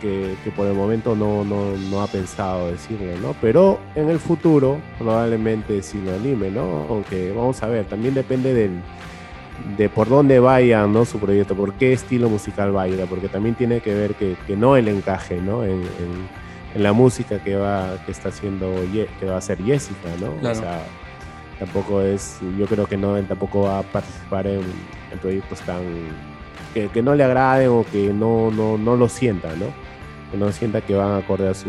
que, 0.00 0.34
que 0.42 0.50
por 0.50 0.66
el 0.66 0.74
momento 0.74 1.14
no, 1.14 1.44
no, 1.44 1.72
no 1.90 2.02
ha 2.02 2.06
pensado 2.06 2.70
decirlo, 2.70 3.06
¿no? 3.22 3.34
Pero 3.40 3.78
en 3.94 4.08
el 4.08 4.18
futuro 4.18 4.78
probablemente 4.98 5.82
sí 5.82 6.00
lo 6.04 6.14
anime, 6.14 6.50
¿no? 6.50 6.86
Aunque 6.88 7.32
vamos 7.32 7.62
a 7.62 7.66
ver, 7.66 7.84
también 7.86 8.14
depende 8.14 8.54
del, 8.54 8.80
de 9.76 9.88
por 9.88 10.08
dónde 10.08 10.40
vaya 10.40 10.86
¿no? 10.86 11.04
su 11.04 11.18
proyecto, 11.18 11.54
por 11.54 11.74
qué 11.74 11.92
estilo 11.92 12.28
musical 12.30 12.74
va 12.74 12.82
a 12.82 12.88
ir, 12.88 12.98
porque 13.08 13.28
también 13.28 13.54
tiene 13.54 13.80
que 13.80 13.94
ver 13.94 14.14
que, 14.14 14.36
que 14.46 14.56
no 14.56 14.76
el 14.76 14.88
encaje 14.88 15.40
¿no? 15.40 15.64
En, 15.64 15.70
en- 15.82 16.40
en 16.72 16.84
la 16.84 16.92
música 16.92 17.40
que 17.42 17.56
va 17.56 17.96
que 18.06 18.12
está 18.12 18.28
haciendo 18.28 18.72
que 19.18 19.26
va 19.26 19.34
a 19.34 19.38
hacer 19.38 19.58
Jessica, 19.60 20.08
¿no? 20.20 20.30
Claro. 20.36 20.56
O 20.56 20.62
sea, 20.62 20.82
tampoco 21.58 22.00
es, 22.00 22.38
yo 22.56 22.66
creo 22.66 22.86
que 22.86 22.96
no 22.96 23.16
él 23.16 23.26
tampoco 23.26 23.62
va 23.62 23.80
a 23.80 23.82
participar 23.82 24.46
en, 24.46 24.60
en 25.12 25.18
proyectos 25.20 25.60
tan 25.62 25.82
que, 26.72 26.86
que 26.86 27.02
no 27.02 27.16
le 27.16 27.24
agraden 27.24 27.70
o 27.70 27.84
que 27.90 28.12
no, 28.12 28.52
no, 28.52 28.78
no 28.78 28.94
lo 28.94 29.08
sienta, 29.08 29.48
¿no? 29.56 29.66
Que 30.30 30.36
no 30.36 30.50
sienta 30.52 30.80
que 30.80 30.94
van 30.94 31.16
acorde 31.22 31.48
a 31.48 31.54
su 31.54 31.68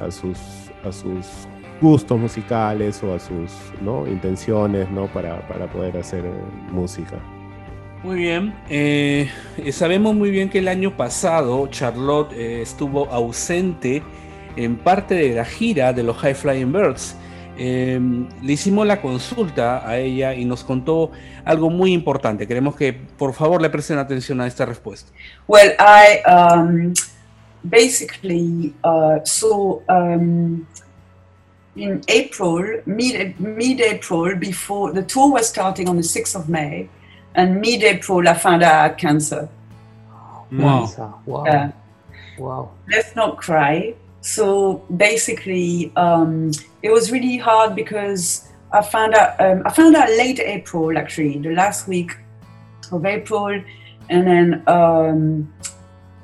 a 0.00 0.10
sus 0.10 0.38
a 0.84 0.92
sus 0.92 1.46
gustos 1.80 2.18
musicales 2.18 3.02
o 3.02 3.14
a 3.14 3.18
sus 3.18 3.50
¿no? 3.80 4.06
intenciones 4.06 4.88
¿no? 4.90 5.06
para, 5.06 5.46
para 5.48 5.66
poder 5.66 5.96
hacer 5.96 6.24
eh, 6.24 6.32
música. 6.70 7.16
Muy 8.02 8.16
bien. 8.16 8.54
eh, 8.68 9.28
eh, 9.58 9.72
sabemos 9.72 10.14
muy 10.14 10.30
bien 10.30 10.48
que 10.48 10.58
el 10.58 10.68
año 10.68 10.96
pasado 10.96 11.66
Charlotte 11.68 12.32
eh, 12.32 12.62
estuvo 12.62 13.08
ausente 13.10 14.02
en 14.56 14.76
parte 14.76 15.14
de 15.14 15.34
la 15.34 15.44
gira 15.44 15.92
de 15.92 16.02
los 16.02 16.16
High 16.18 16.34
Flying 16.34 16.72
Birds. 16.72 17.16
Eh, 17.58 18.00
le 18.42 18.52
hicimos 18.52 18.86
la 18.86 19.00
consulta 19.00 19.86
a 19.88 19.98
ella 19.98 20.34
y 20.34 20.44
nos 20.44 20.64
contó 20.64 21.10
algo 21.44 21.70
muy 21.70 21.92
importante. 21.92 22.46
Queremos 22.46 22.74
que 22.76 22.92
por 22.92 23.34
favor 23.34 23.60
le 23.60 23.70
presten 23.70 23.98
atención 23.98 24.40
a 24.40 24.46
esta 24.46 24.64
respuesta. 24.66 25.12
Well, 25.46 25.72
I 25.78 26.22
um, 26.28 26.92
basically 27.68 28.74
uh, 28.84 29.24
saw 29.24 29.80
um, 29.88 30.66
in 31.76 32.02
April, 32.08 32.82
mid 32.86 33.38
mid 33.40 33.80
April, 33.80 34.36
before 34.36 34.92
the 34.92 35.02
tour 35.02 35.32
was 35.32 35.48
starting 35.48 35.88
on 35.88 35.96
the 35.96 36.02
6th 36.02 36.36
of 36.36 36.48
May, 36.48 36.88
and 37.34 37.60
mid 37.60 37.82
April, 37.82 38.28
I 38.28 38.34
found 38.34 38.62
out 38.62 38.74
I 38.74 38.82
had 38.82 38.98
cancer. 38.98 39.48
Wow. 40.52 40.82
Lisa, 40.82 41.14
Wow. 41.24 41.44
Yeah. 41.46 41.72
Wow. 42.38 42.70
let's 42.88 43.14
not 43.14 43.38
cry. 43.38 43.94
So 44.20 44.84
basically, 44.96 45.92
um, 45.96 46.52
it 46.82 46.90
was 46.90 47.10
really 47.10 47.36
hard 47.36 47.74
because 47.74 48.48
I 48.72 48.82
found 48.82 49.14
out 49.14 49.40
um, 49.40 49.62
I 49.66 49.70
found 49.70 49.96
out 49.96 50.08
late 50.10 50.40
April 50.40 50.96
actually, 50.96 51.38
the 51.38 51.50
last 51.50 51.88
week 51.88 52.16
of 52.90 53.04
April, 53.04 53.62
and 54.08 54.26
then 54.26 54.62
um, 54.66 55.52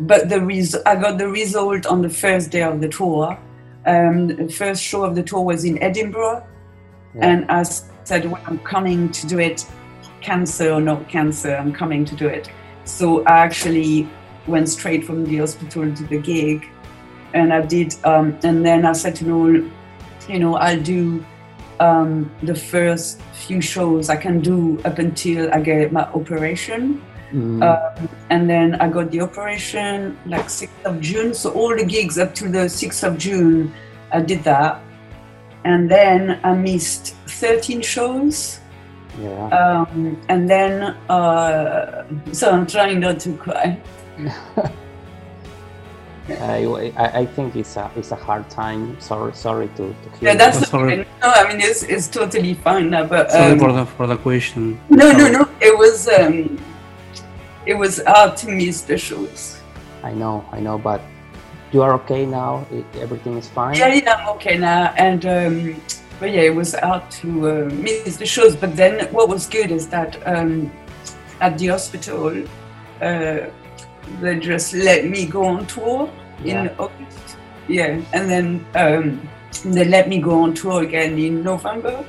but 0.01 0.29
the 0.29 0.41
res- 0.41 0.77
I 0.87 0.97
got 0.97 1.19
the 1.19 1.29
result 1.29 1.87
on 1.87 2.03
the 2.03 2.09
first 2.11 2.51
day 2.51 2.63
of 2.63 2.81
the 2.81 2.89
tour. 2.89 3.39
Um, 3.87 4.29
the 4.29 4.49
first 4.49 4.83
show 4.83 5.05
of 5.05 5.15
the 5.15 5.23
tour 5.23 5.41
was 5.43 5.65
in 5.65 5.81
Edinburgh, 5.83 6.45
Yeah. 7.15 7.27
and 7.29 7.51
I 7.51 7.63
said, 7.63 8.31
well, 8.31 8.41
"I'm 8.47 8.59
coming 8.59 9.11
to 9.11 9.27
do 9.27 9.39
it, 9.39 9.65
cancer 10.21 10.73
or 10.73 10.81
not 10.81 11.09
cancer, 11.09 11.55
I'm 11.57 11.73
coming 11.73 12.05
to 12.05 12.15
do 12.15 12.27
it." 12.27 12.51
So 12.85 13.23
I 13.25 13.39
actually 13.39 14.09
went 14.47 14.69
straight 14.69 15.05
from 15.05 15.25
the 15.25 15.39
hospital 15.39 15.95
to 15.95 16.03
the 16.05 16.19
gig, 16.19 16.65
and 17.35 17.53
I 17.53 17.61
did. 17.63 17.95
Um, 18.05 18.37
and 18.43 18.65
then 18.65 18.85
I 18.87 18.93
said 18.93 19.15
to 19.17 19.27
Noel, 19.27 19.63
you 20.29 20.39
know, 20.39 20.57
I'll 20.57 20.81
do 20.81 21.25
um, 21.81 22.31
the 22.43 22.55
first 22.55 23.21
few 23.33 23.61
shows 23.61 24.11
I 24.11 24.17
can 24.17 24.41
do 24.41 24.79
up 24.85 24.99
until 24.99 25.51
I 25.53 25.61
get 25.61 25.93
my 25.93 26.03
operation. 26.13 27.01
Mm. 27.33 27.63
Um, 27.63 28.09
and 28.31 28.49
then 28.49 28.75
I 28.77 28.89
got 28.89 29.11
the 29.11 29.21
operation 29.21 30.19
like 30.27 30.47
6th 30.47 30.85
of 30.85 31.01
June. 31.01 31.35
So 31.35 31.53
all 31.53 31.77
the 31.77 31.85
gigs 31.85 32.19
up 32.19 32.35
to 32.37 32.49
the 32.49 32.69
6th 32.69 33.07
of 33.07 33.19
June, 33.19 33.73
I 34.13 34.21
did 34.23 34.45
that. 34.45 34.81
And 35.65 35.91
then 35.91 36.41
I 36.43 36.55
missed 36.55 37.15
13 37.27 37.83
shows. 37.83 38.61
yeah. 39.21 39.49
Um, 39.49 40.21
and 40.29 40.49
then, 40.49 40.97
uh, 41.11 42.05
so 42.33 42.51
I'm 42.51 42.67
trying 42.67 43.01
not 43.01 43.21
to 43.21 43.37
cry. 43.37 43.79
I, 46.29 46.93
I, 46.97 47.21
I 47.21 47.27
think 47.27 47.57
it's 47.57 47.77
a 47.77 47.91
it's 47.97 48.13
a 48.13 48.17
hard 48.17 48.51
time. 48.51 49.01
Sorry 49.01 49.33
sorry 49.35 49.69
to, 49.69 49.95
to 49.95 50.11
hear. 50.19 50.29
Yeah, 50.29 50.35
that's 50.35 50.59
That's 50.61 50.75
all 50.75 50.85
right. 50.85 51.01
okay. 51.01 51.09
no. 51.23 51.31
I 51.31 51.49
mean, 51.49 51.61
it's, 51.61 51.83
it's 51.85 52.07
totally 52.07 52.53
fine 52.55 52.91
now. 52.91 53.07
But 53.07 53.31
Sorry 53.31 53.53
um, 53.53 53.59
for 53.59 53.73
the, 53.73 53.87
for 53.87 54.07
the 54.07 54.17
question. 54.17 54.79
no, 54.91 55.11
no, 55.13 55.29
no. 55.29 55.49
It 55.61 55.77
was 55.77 56.07
um, 56.09 56.59
it 57.67 57.75
was 57.75 58.03
hard 58.07 58.37
to 58.39 58.51
miss 58.51 58.83
the 58.83 58.99
shows. 58.99 59.61
I 60.03 60.13
know 60.13 60.45
I 60.53 60.61
know, 60.61 60.79
but 60.79 61.01
you 61.73 61.83
are 61.83 61.93
okay 61.95 62.25
now. 62.25 62.67
It, 62.71 62.85
everything 62.97 63.37
is 63.37 63.49
fine. 63.49 63.77
Yeah, 63.77 63.93
yeah, 63.93 64.15
I'm 64.15 64.29
okay 64.37 64.57
now. 64.59 64.93
And 64.97 65.27
um, 65.27 65.83
but 66.21 66.31
yeah, 66.31 66.43
it 66.43 66.55
was 66.55 66.75
hard 66.75 67.11
to 67.23 67.29
uh, 67.51 67.65
miss 67.75 68.17
the 68.17 68.27
shows. 68.27 68.57
But 68.57 68.77
then 68.77 69.13
what 69.13 69.29
was 69.29 69.47
good 69.47 69.71
is 69.71 69.89
that 69.89 70.17
um, 70.27 70.71
at 71.41 71.59
the 71.59 71.69
hospital, 71.69 72.45
uh, 73.01 73.39
they 74.21 74.39
just 74.41 74.73
let 74.75 75.05
me 75.07 75.27
go 75.27 75.45
on 75.45 75.67
tour 75.67 76.11
in 76.41 76.47
Yeah. 76.47 76.75
August. 76.79 77.37
Yeah, 77.69 78.01
and 78.15 78.31
then 78.31 78.67
um, 78.75 79.29
they 79.65 79.85
let 79.85 80.09
me 80.09 80.21
go 80.21 80.43
on 80.43 80.55
tour 80.55 80.83
again 80.83 81.19
in 81.19 81.43
November. 81.43 82.05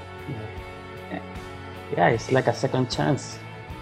Yeah, 1.98 2.10
it's 2.10 2.32
like 2.32 2.48
a 2.48 2.54
second 2.54 2.90
chance. 2.92 3.40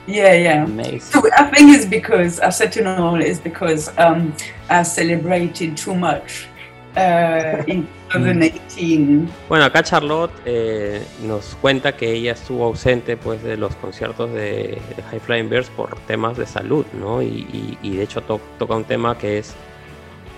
Yeah, 0.08 0.34
yeah. 0.36 0.64
Amazing. 0.64 1.02
So 1.02 1.22
I 1.38 1.44
think 1.52 1.76
it's 1.76 1.86
because 1.86 2.40
I 2.40 2.50
said 2.50 2.72
to 2.74 2.82
Noel 2.82 3.22
it's 3.22 3.40
because 3.42 3.92
um, 3.98 4.34
I 4.70 4.84
celebrated 4.84 5.76
too 5.76 5.94
much 5.94 6.48
uh, 6.96 7.62
in 7.68 7.86
2018. 8.14 9.28
Bueno, 9.50 9.66
acá 9.66 9.84
Charlotte 9.84 10.32
eh, 10.46 11.02
nos 11.26 11.58
cuenta 11.62 11.92
que 11.98 12.10
ella 12.14 12.32
estuvo 12.32 12.64
ausente 12.66 13.18
pues 13.18 13.44
de 13.44 13.58
los 13.58 13.76
conciertos 13.76 14.32
de, 14.32 14.78
de 14.96 15.04
High 15.12 15.20
Flying 15.20 15.50
Birds 15.50 15.70
por 15.72 15.96
temas 16.08 16.38
de 16.38 16.46
salud, 16.46 16.86
¿no? 16.98 17.22
Y, 17.22 17.26
y- 17.52 17.78
y 17.82 17.98
de 17.98 18.04
hecho 18.04 18.22
to- 18.22 18.40
toca 18.58 18.76
un 18.76 18.86
tema 18.86 19.18
que 19.18 19.40
es 19.40 19.54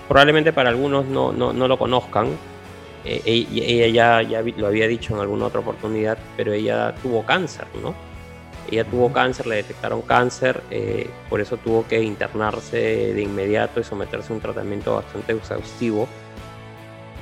probablemente 0.08 0.52
para 0.52 0.70
algunos 0.70 1.06
no, 1.06 1.30
no, 1.32 1.52
no 1.52 1.68
lo 1.68 1.78
conozcan. 1.78 2.30
Eh, 3.04 3.22
e- 3.24 3.46
ella 3.84 4.20
ya, 4.22 4.28
ya 4.28 4.42
lo 4.56 4.66
había 4.66 4.88
dicho 4.88 5.14
en 5.14 5.20
alguna 5.20 5.46
otra 5.46 5.60
oportunidad, 5.60 6.18
pero 6.36 6.52
ella 6.52 6.92
tuvo 7.00 7.24
cáncer, 7.24 7.66
¿no? 7.80 7.94
Ella 8.70 8.84
tuvo 8.84 9.12
cáncer, 9.12 9.46
le 9.48 9.56
detectaron 9.56 10.00
cáncer, 10.02 10.62
eh, 10.70 11.10
por 11.28 11.40
eso 11.40 11.56
tuvo 11.56 11.86
que 11.88 12.00
internarse 12.02 12.76
de 13.12 13.20
inmediato 13.20 13.80
y 13.80 13.84
someterse 13.84 14.32
a 14.32 14.36
un 14.36 14.40
tratamiento 14.40 14.94
bastante 14.94 15.32
exhaustivo 15.32 16.06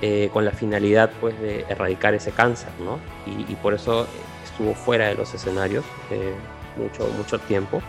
eh, 0.03 0.29
con 0.31 0.45
la 0.45 0.51
finalidad 0.51 1.11
pues 1.21 1.41
de 1.41 1.65
erradicar 1.69 2.13
ese 2.13 2.33
cáncer, 2.33 2.69
¿no? 2.85 2.99
Y, 3.27 3.55
por 3.57 3.73
eso 3.73 4.07
estuvo 4.45 4.75
fuera 4.75 5.07
de 5.07 5.15
los 5.15 5.33
escenarios 5.33 5.85
eh, 6.11 6.35
mucho, 6.77 7.09
mucho 7.17 7.39
tiempo. 7.39 7.81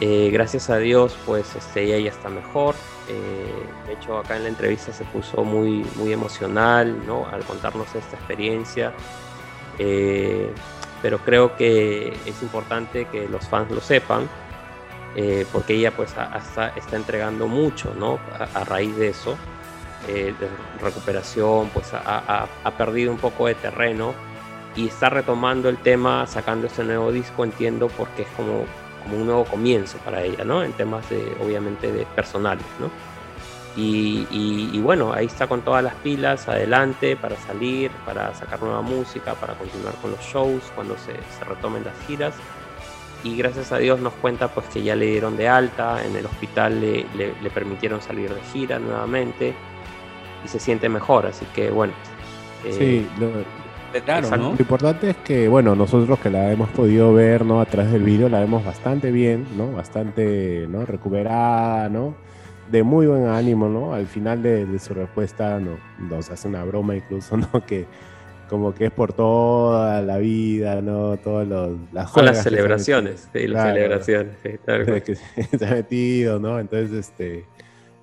Gracias 0.00 0.70
a 0.70 0.78
Dios, 0.78 1.14
pues 1.26 1.54
este, 1.54 1.82
ella 1.82 1.98
ya 1.98 2.10
está 2.10 2.30
mejor. 2.30 2.74
De 3.86 3.92
hecho, 3.92 4.16
acá 4.16 4.38
en 4.38 4.44
la 4.44 4.48
entrevista 4.48 4.94
se 4.94 5.04
puso 5.04 5.44
muy, 5.44 5.84
muy 5.96 6.10
emocional, 6.10 7.06
¿no? 7.06 7.26
Al 7.26 7.44
contarnos 7.44 7.94
esta 7.94 8.16
experiencia. 8.16 8.94
Pero 11.02 11.18
creo 11.18 11.56
que 11.56 12.16
es 12.26 12.42
importante 12.42 13.06
que 13.06 13.28
los 13.28 13.48
fans 13.48 13.70
lo 13.70 13.80
sepan. 13.80 14.28
eh, 15.16 15.44
porque 15.52 15.74
ella 15.74 15.90
pues 15.90 16.16
hasta 16.16 16.68
está 16.76 16.94
entregando 16.94 17.48
mucho, 17.48 17.92
¿no? 17.98 18.20
A, 18.54 18.62
raíz 18.62 18.96
de 18.96 19.08
eso, 19.08 19.36
eh, 20.06 20.32
de 20.38 20.48
recuperación, 20.80 21.68
pues 21.70 21.92
ha, 21.92 22.48
perdido 22.78 23.10
un 23.10 23.18
poco 23.18 23.48
de 23.48 23.56
terreno 23.56 24.14
y 24.76 24.86
está 24.86 25.10
retomando 25.10 25.68
el 25.68 25.78
tema, 25.78 26.28
sacando 26.28 26.68
este 26.68 26.84
nuevo 26.84 27.10
disco, 27.10 27.42
entiendo, 27.42 27.88
porque 27.88 28.22
es 28.22 28.28
como, 28.36 28.64
como 29.02 29.16
un 29.16 29.26
nuevo 29.26 29.44
comienzo 29.46 29.98
para 29.98 30.22
ella, 30.22 30.44
¿no? 30.44 30.62
En 30.62 30.72
temas 30.74 31.10
de, 31.10 31.36
obviamente, 31.42 31.90
de 31.90 32.06
personales, 32.06 32.66
¿no? 32.78 32.88
Y, 33.76 34.26
y, 34.30 34.80
bueno, 34.80 35.12
ahí 35.12 35.26
está 35.26 35.46
con 35.46 35.62
todas 35.62 35.82
las 35.82 35.94
pilas, 35.94 36.48
adelante, 36.48 37.16
para 37.16 37.36
salir, 37.36 37.90
para 38.04 38.34
sacar 38.34 38.60
nueva 38.60 38.82
música, 38.82 39.34
para 39.34 39.54
continuar 39.54 39.94
con 40.02 40.10
los 40.10 40.20
shows, 40.20 40.62
cuando 40.74 40.96
se, 40.98 41.12
se 41.12 41.44
retomen 41.44 41.84
las 41.84 41.94
giras 42.06 42.34
y 43.22 43.36
gracias 43.36 43.72
a 43.72 43.78
Dios 43.78 44.00
nos 44.00 44.12
cuenta 44.14 44.48
pues 44.48 44.66
que 44.68 44.82
ya 44.82 44.96
le 44.96 45.06
dieron 45.06 45.36
de 45.36 45.48
alta, 45.48 46.04
en 46.04 46.16
el 46.16 46.26
hospital 46.26 46.80
le, 46.80 47.04
le, 47.16 47.50
permitieron 47.50 48.00
salir 48.00 48.32
de 48.32 48.40
gira 48.52 48.78
nuevamente 48.78 49.54
y 50.44 50.48
se 50.48 50.58
siente 50.58 50.88
mejor, 50.88 51.26
así 51.26 51.46
que 51.54 51.70
bueno. 51.70 51.92
Eh, 52.64 52.72
sí, 52.72 53.06
lo, 53.18 53.30
lo 54.36 54.50
importante 54.58 55.10
es 55.10 55.16
que, 55.16 55.48
bueno, 55.48 55.74
nosotros 55.74 56.18
que 56.20 56.30
la 56.30 56.52
hemos 56.52 56.68
podido 56.70 57.12
ver, 57.12 57.44
¿no? 57.44 57.60
A 57.60 57.66
través 57.66 57.92
del 57.92 58.04
vídeo 58.04 58.28
la 58.28 58.40
vemos 58.40 58.64
bastante 58.64 59.10
bien, 59.10 59.46
¿no? 59.56 59.72
Bastante, 59.72 60.66
¿no? 60.68 60.86
Recuperada, 60.86 61.88
¿no? 61.88 62.14
De 62.70 62.82
muy 62.82 63.06
buen 63.06 63.26
ánimo, 63.26 63.68
¿no? 63.68 63.92
Al 63.92 64.06
final 64.06 64.42
de, 64.42 64.66
de 64.66 64.78
su 64.78 64.94
respuesta 64.94 65.58
no, 65.58 65.78
nos 65.98 66.30
hace 66.30 66.48
una 66.48 66.64
broma 66.64 66.96
incluso, 66.96 67.36
¿no? 67.36 67.64
Que 67.66 67.86
como 68.50 68.74
que 68.74 68.86
es 68.86 68.90
por 68.90 69.12
toda 69.12 70.02
la 70.02 70.18
vida, 70.18 70.82
¿no? 70.82 71.16
Todas 71.18 71.46
las 71.92 72.10
Con 72.10 72.24
las 72.24 72.42
celebraciones, 72.42 73.28
sí, 73.32 73.46
las 73.46 73.68
celebraciones, 73.68 74.36
sí, 74.42 74.50
que 75.04 75.14
se 75.14 75.66
ha 75.66 75.70
metido, 75.70 76.40
¿no? 76.40 76.58
Entonces, 76.58 76.90
este, 76.90 77.46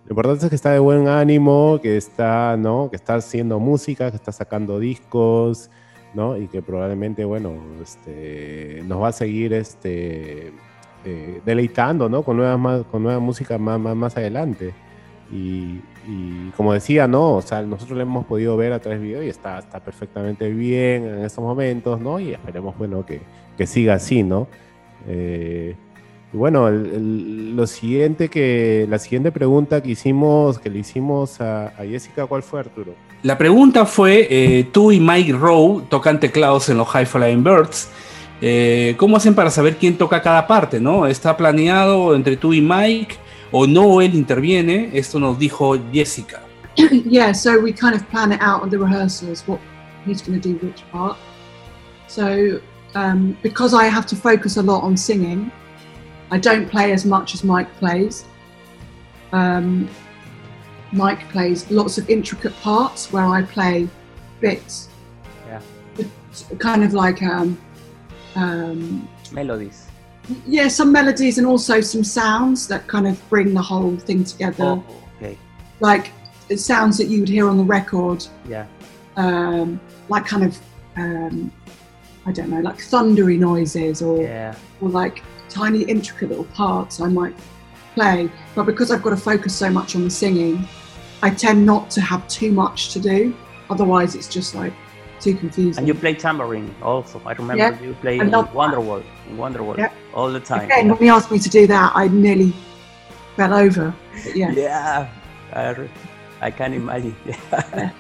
lo 0.06 0.12
importante 0.12 0.46
es 0.46 0.50
que 0.50 0.56
está 0.56 0.72
de 0.72 0.80
buen 0.80 1.10
ánimo, 1.10 1.82
que 1.82 1.98
está, 1.98 2.56
¿no? 2.56 2.90
Que 2.90 2.96
está 2.96 3.16
haciendo 3.16 3.60
música, 3.60 4.10
que 4.10 4.16
está 4.16 4.32
sacando 4.32 4.80
discos, 4.80 5.70
¿no? 6.14 6.38
Y 6.38 6.48
que 6.48 6.62
probablemente, 6.62 7.26
bueno, 7.26 7.54
este, 7.84 8.84
nos 8.86 9.02
va 9.02 9.10
a 9.10 9.12
seguir, 9.12 9.52
este, 9.52 10.54
eh, 11.06 11.42
deleitando, 11.46 12.10
¿no? 12.10 12.24
Con 12.24 12.38
nueva, 12.38 12.84
con 12.84 13.04
nueva 13.04 13.20
música 13.20 13.58
más, 13.58 13.80
más, 13.80 13.96
más 13.96 14.18
adelante. 14.18 14.74
Y, 15.32 15.80
como 16.56 16.72
decía, 16.72 17.06
¿no? 17.06 17.36
O 17.36 17.42
sea, 17.42 17.62
nosotros 17.62 17.98
lo 17.98 18.02
hemos 18.02 18.26
podido 18.26 18.56
ver 18.56 18.72
a 18.72 18.80
través 18.80 19.02
de 19.02 19.08
video 19.08 19.24
y 19.24 19.28
está, 19.28 19.60
está 19.60 19.82
perfectamente 19.82 20.50
bien 20.50 21.04
en 21.06 21.26
estos 21.26 21.44
momentos, 21.44 22.00
¿no? 22.00 22.20
Y 22.20 22.32
esperemos, 22.32 22.78
bueno, 22.78 23.06
que, 23.06 23.22
que 23.58 23.68
siga 23.68 23.96
así, 23.96 24.24
¿no? 24.24 24.48
Eh, 25.06 25.76
y 26.34 26.38
bueno, 26.38 26.70
lo 26.70 27.68
siguiente 27.68 28.30
que, 28.30 28.86
la 28.90 29.00
siguiente 29.00 29.32
pregunta 29.32 29.82
que 29.82 29.92
hicimos, 29.92 30.60
que 30.60 30.70
le 30.70 30.80
hicimos 30.80 31.40
a, 31.40 31.72
Jessica, 31.80 32.26
¿cuál 32.26 32.44
fue, 32.44 32.62
Arturo? 32.62 32.94
La 33.24 33.38
pregunta 33.38 33.86
fue, 33.86 34.28
eh, 34.30 34.68
tú 34.72 34.92
y 34.92 35.00
Mike 35.00 35.34
Rowe 35.34 35.84
tocan 35.90 36.20
teclados 36.20 36.70
en 36.70 36.78
los 36.78 36.88
High 36.90 37.06
Flying 37.06 37.44
Birds. 37.44 37.90
Eh, 38.42 38.96
¿Cómo 38.98 39.18
hacen 39.18 39.34
para 39.34 39.50
saber 39.50 39.78
quién 39.78 39.98
toca 39.98 40.22
cada 40.22 40.46
parte, 40.46 40.80
no? 40.80 41.08
¿Está 41.08 41.36
planeado 41.36 42.16
entre 42.16 42.38
tú 42.38 42.54
y 42.54 42.62
Mike? 42.62 43.18
o 43.52 43.66
no 43.66 44.02
él 44.02 44.16
interviene, 44.16 44.90
esto 44.94 45.20
nos 45.20 45.38
dijo 45.38 45.76
Jessica. 45.92 46.42
yeah, 47.06 47.32
so 47.32 47.60
we 47.60 47.72
kind 47.72 47.96
of 47.96 48.08
plan 48.10 48.32
it 48.32 48.42
out 48.42 48.62
on 48.62 48.70
the 48.70 48.78
rehearsals 48.78 49.48
what 49.48 49.60
he's 50.06 50.22
going 50.22 50.40
to 50.40 50.54
do 50.54 50.56
which 50.66 50.84
part. 50.92 51.18
So 52.08 52.60
um, 52.96 53.38
because 53.42 53.74
I 53.74 53.86
have 53.86 54.06
to 54.08 54.16
focus 54.16 54.58
a 54.58 54.62
lot 54.62 54.84
on 54.84 54.96
singing, 54.98 55.52
I 56.32 56.38
don't 56.38 56.70
play 56.70 56.92
as 56.92 57.06
much 57.06 57.34
as 57.34 57.44
Mike 57.44 57.74
plays. 57.78 58.26
Um, 59.32 59.90
Mike 60.92 61.28
plays 61.30 61.70
lots 61.72 61.98
of 61.98 62.10
intricate 62.10 62.56
parts 62.62 63.12
where 63.12 63.26
I 63.26 63.44
play 63.44 63.88
bits. 64.40 64.90
Yeah. 65.48 65.62
Kind 66.60 66.84
of 66.84 66.94
like 66.94 67.22
um, 67.24 67.58
um, 68.38 69.08
melodies 69.34 69.88
yeah, 70.46 70.68
some 70.68 70.92
melodies 70.92 71.38
and 71.38 71.48
also 71.48 71.82
some 71.82 72.04
sounds 72.04 72.68
that 72.68 72.88
kind 72.88 73.08
of 73.08 73.30
bring 73.30 73.54
the 73.54 73.62
whole 73.62 73.96
thing 73.98 74.24
together. 74.24 74.64
Oh, 74.64 74.84
okay. 75.18 75.38
Like 75.80 76.12
it 76.50 76.58
sounds 76.58 76.98
that 76.98 77.08
you 77.08 77.22
would 77.22 77.30
hear 77.30 77.48
on 77.48 77.58
the 77.58 77.64
record. 77.64 78.26
Yeah. 78.48 78.66
Um, 79.16 79.80
like 80.10 80.26
kind 80.26 80.44
of 80.44 80.60
um, 80.96 81.52
I 82.26 82.32
don't 82.32 82.50
know, 82.50 82.60
like 82.60 82.78
thundery 82.78 83.38
noises 83.38 84.02
or 84.02 84.22
yeah. 84.22 84.56
or 84.82 84.90
like 84.90 85.24
tiny 85.50 85.84
intricate 85.84 86.30
little 86.30 86.46
parts 86.46 87.00
I 87.00 87.08
might 87.08 87.36
play. 87.94 88.30
But 88.54 88.66
because 88.66 88.92
I've 88.92 89.04
got 89.04 89.12
to 89.12 89.18
focus 89.18 89.56
so 89.56 89.70
much 89.70 89.96
on 89.96 90.04
the 90.04 90.10
singing, 90.10 90.68
I 91.24 91.30
tend 91.30 91.66
not 91.66 91.90
to 91.92 92.02
have 92.02 92.28
too 92.28 92.52
much 92.52 92.92
to 92.94 93.00
do. 93.00 93.36
Otherwise, 93.70 94.16
it's 94.16 94.28
just 94.28 94.56
like 94.56 94.74
And 95.26 95.88
you 95.88 95.94
play 95.94 96.14
tambourine 96.14 96.74
also. 96.82 97.22
I 97.26 97.34
remember 97.34 97.58
yeah. 97.58 97.82
you 97.82 97.94
play 97.96 98.20
in 98.20 98.30
Wonderworld, 98.30 99.04
in 99.30 99.38
Wonderworld 99.38 99.78
yeah. 99.78 99.92
all 100.14 100.32
the 100.32 100.40
time. 100.40 100.66
Again, 100.66 100.90
when 100.90 100.98
he 101.00 101.10
asked 101.10 101.32
me 101.32 101.40
to 101.40 101.50
do 101.50 101.66
that, 101.68 101.92
I 101.96 102.08
nearly 102.08 102.54
fell 103.36 103.54
over. 103.54 103.94
But 104.24 104.36
yeah. 104.36 104.52
Yeah, 104.52 105.10
I, 105.54 105.90
I 106.42 106.52
can 106.52 106.74
imagine. 106.74 107.16
yeah. 107.26 107.92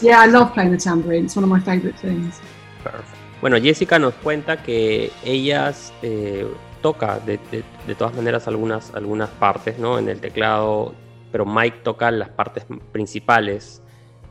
yeah, 0.00 0.20
I 0.20 0.26
love 0.26 0.52
playing 0.52 0.70
the 0.70 0.78
tambourine. 0.78 1.24
It's 1.24 1.36
one 1.36 1.44
of 1.44 1.50
my 1.50 1.60
favorite 1.60 1.98
things. 1.98 2.40
Perfect. 2.84 3.08
Bueno, 3.40 3.58
Jessica 3.60 3.98
nos 3.98 4.14
cuenta 4.14 4.62
que 4.62 5.10
ellas 5.24 5.92
eh, 6.02 6.46
toca 6.82 7.18
de, 7.20 7.38
de, 7.50 7.64
de, 7.86 7.94
todas 7.94 8.14
maneras 8.14 8.46
algunas, 8.46 8.94
algunas 8.94 9.30
partes, 9.30 9.78
¿no? 9.78 9.98
En 9.98 10.08
el 10.08 10.20
teclado, 10.20 10.94
pero 11.32 11.46
Mike 11.46 11.78
toca 11.82 12.10
las 12.10 12.28
partes 12.28 12.64
principales 12.92 13.82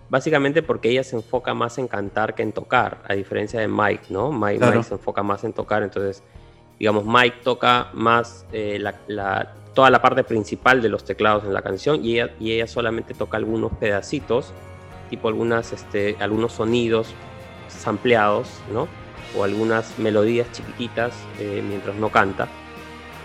Básicamente 0.10 0.64
porque 0.64 0.90
ella 0.90 1.04
se 1.04 1.16
enfoca 1.16 1.54
más 1.54 1.78
en 1.78 1.88
cantar 1.88 2.34
que 2.34 2.42
en 2.42 2.52
tocar, 2.52 3.04
a 3.08 3.14
diferencia 3.14 3.60
de 3.60 3.68
Mike, 3.68 4.06
¿no? 4.10 4.32
Mike, 4.32 4.84
se 4.84 4.96
enfoca 4.96 5.22
más 5.22 5.44
en 5.44 5.54
tocar, 5.54 5.84
entonces, 5.84 6.24
digamos, 6.80 7.06
Mike 7.06 7.38
toca 7.44 7.90
más 7.94 8.48
eh, 8.52 8.80
la, 8.80 9.54
toda 9.76 9.92
la 9.92 10.02
parte 10.02 10.24
principal 10.24 10.82
de 10.82 10.90
los 10.90 11.04
teclados 11.04 11.44
en 11.44 11.54
la 11.54 11.62
canción 11.62 12.04
y 12.04 12.16
ella, 12.16 12.34
y 12.40 12.54
ella 12.54 12.66
solamente 12.66 13.14
toca 13.14 13.38
algunos 13.38 13.72
pedacitos, 13.74 14.52
tipo 15.12 15.28
algunas, 15.28 15.74
este, 15.74 16.18
algunos 16.20 16.54
sonidos 16.54 17.14
sampleados, 17.68 18.50
¿no? 18.74 18.88
O 19.38 19.44
algunas 19.44 20.00
melodías 20.00 20.52
chiquititas 20.52 21.14
eh, 21.38 21.64
mientras 21.68 21.96
no 21.98 22.10
canta. 22.10 22.48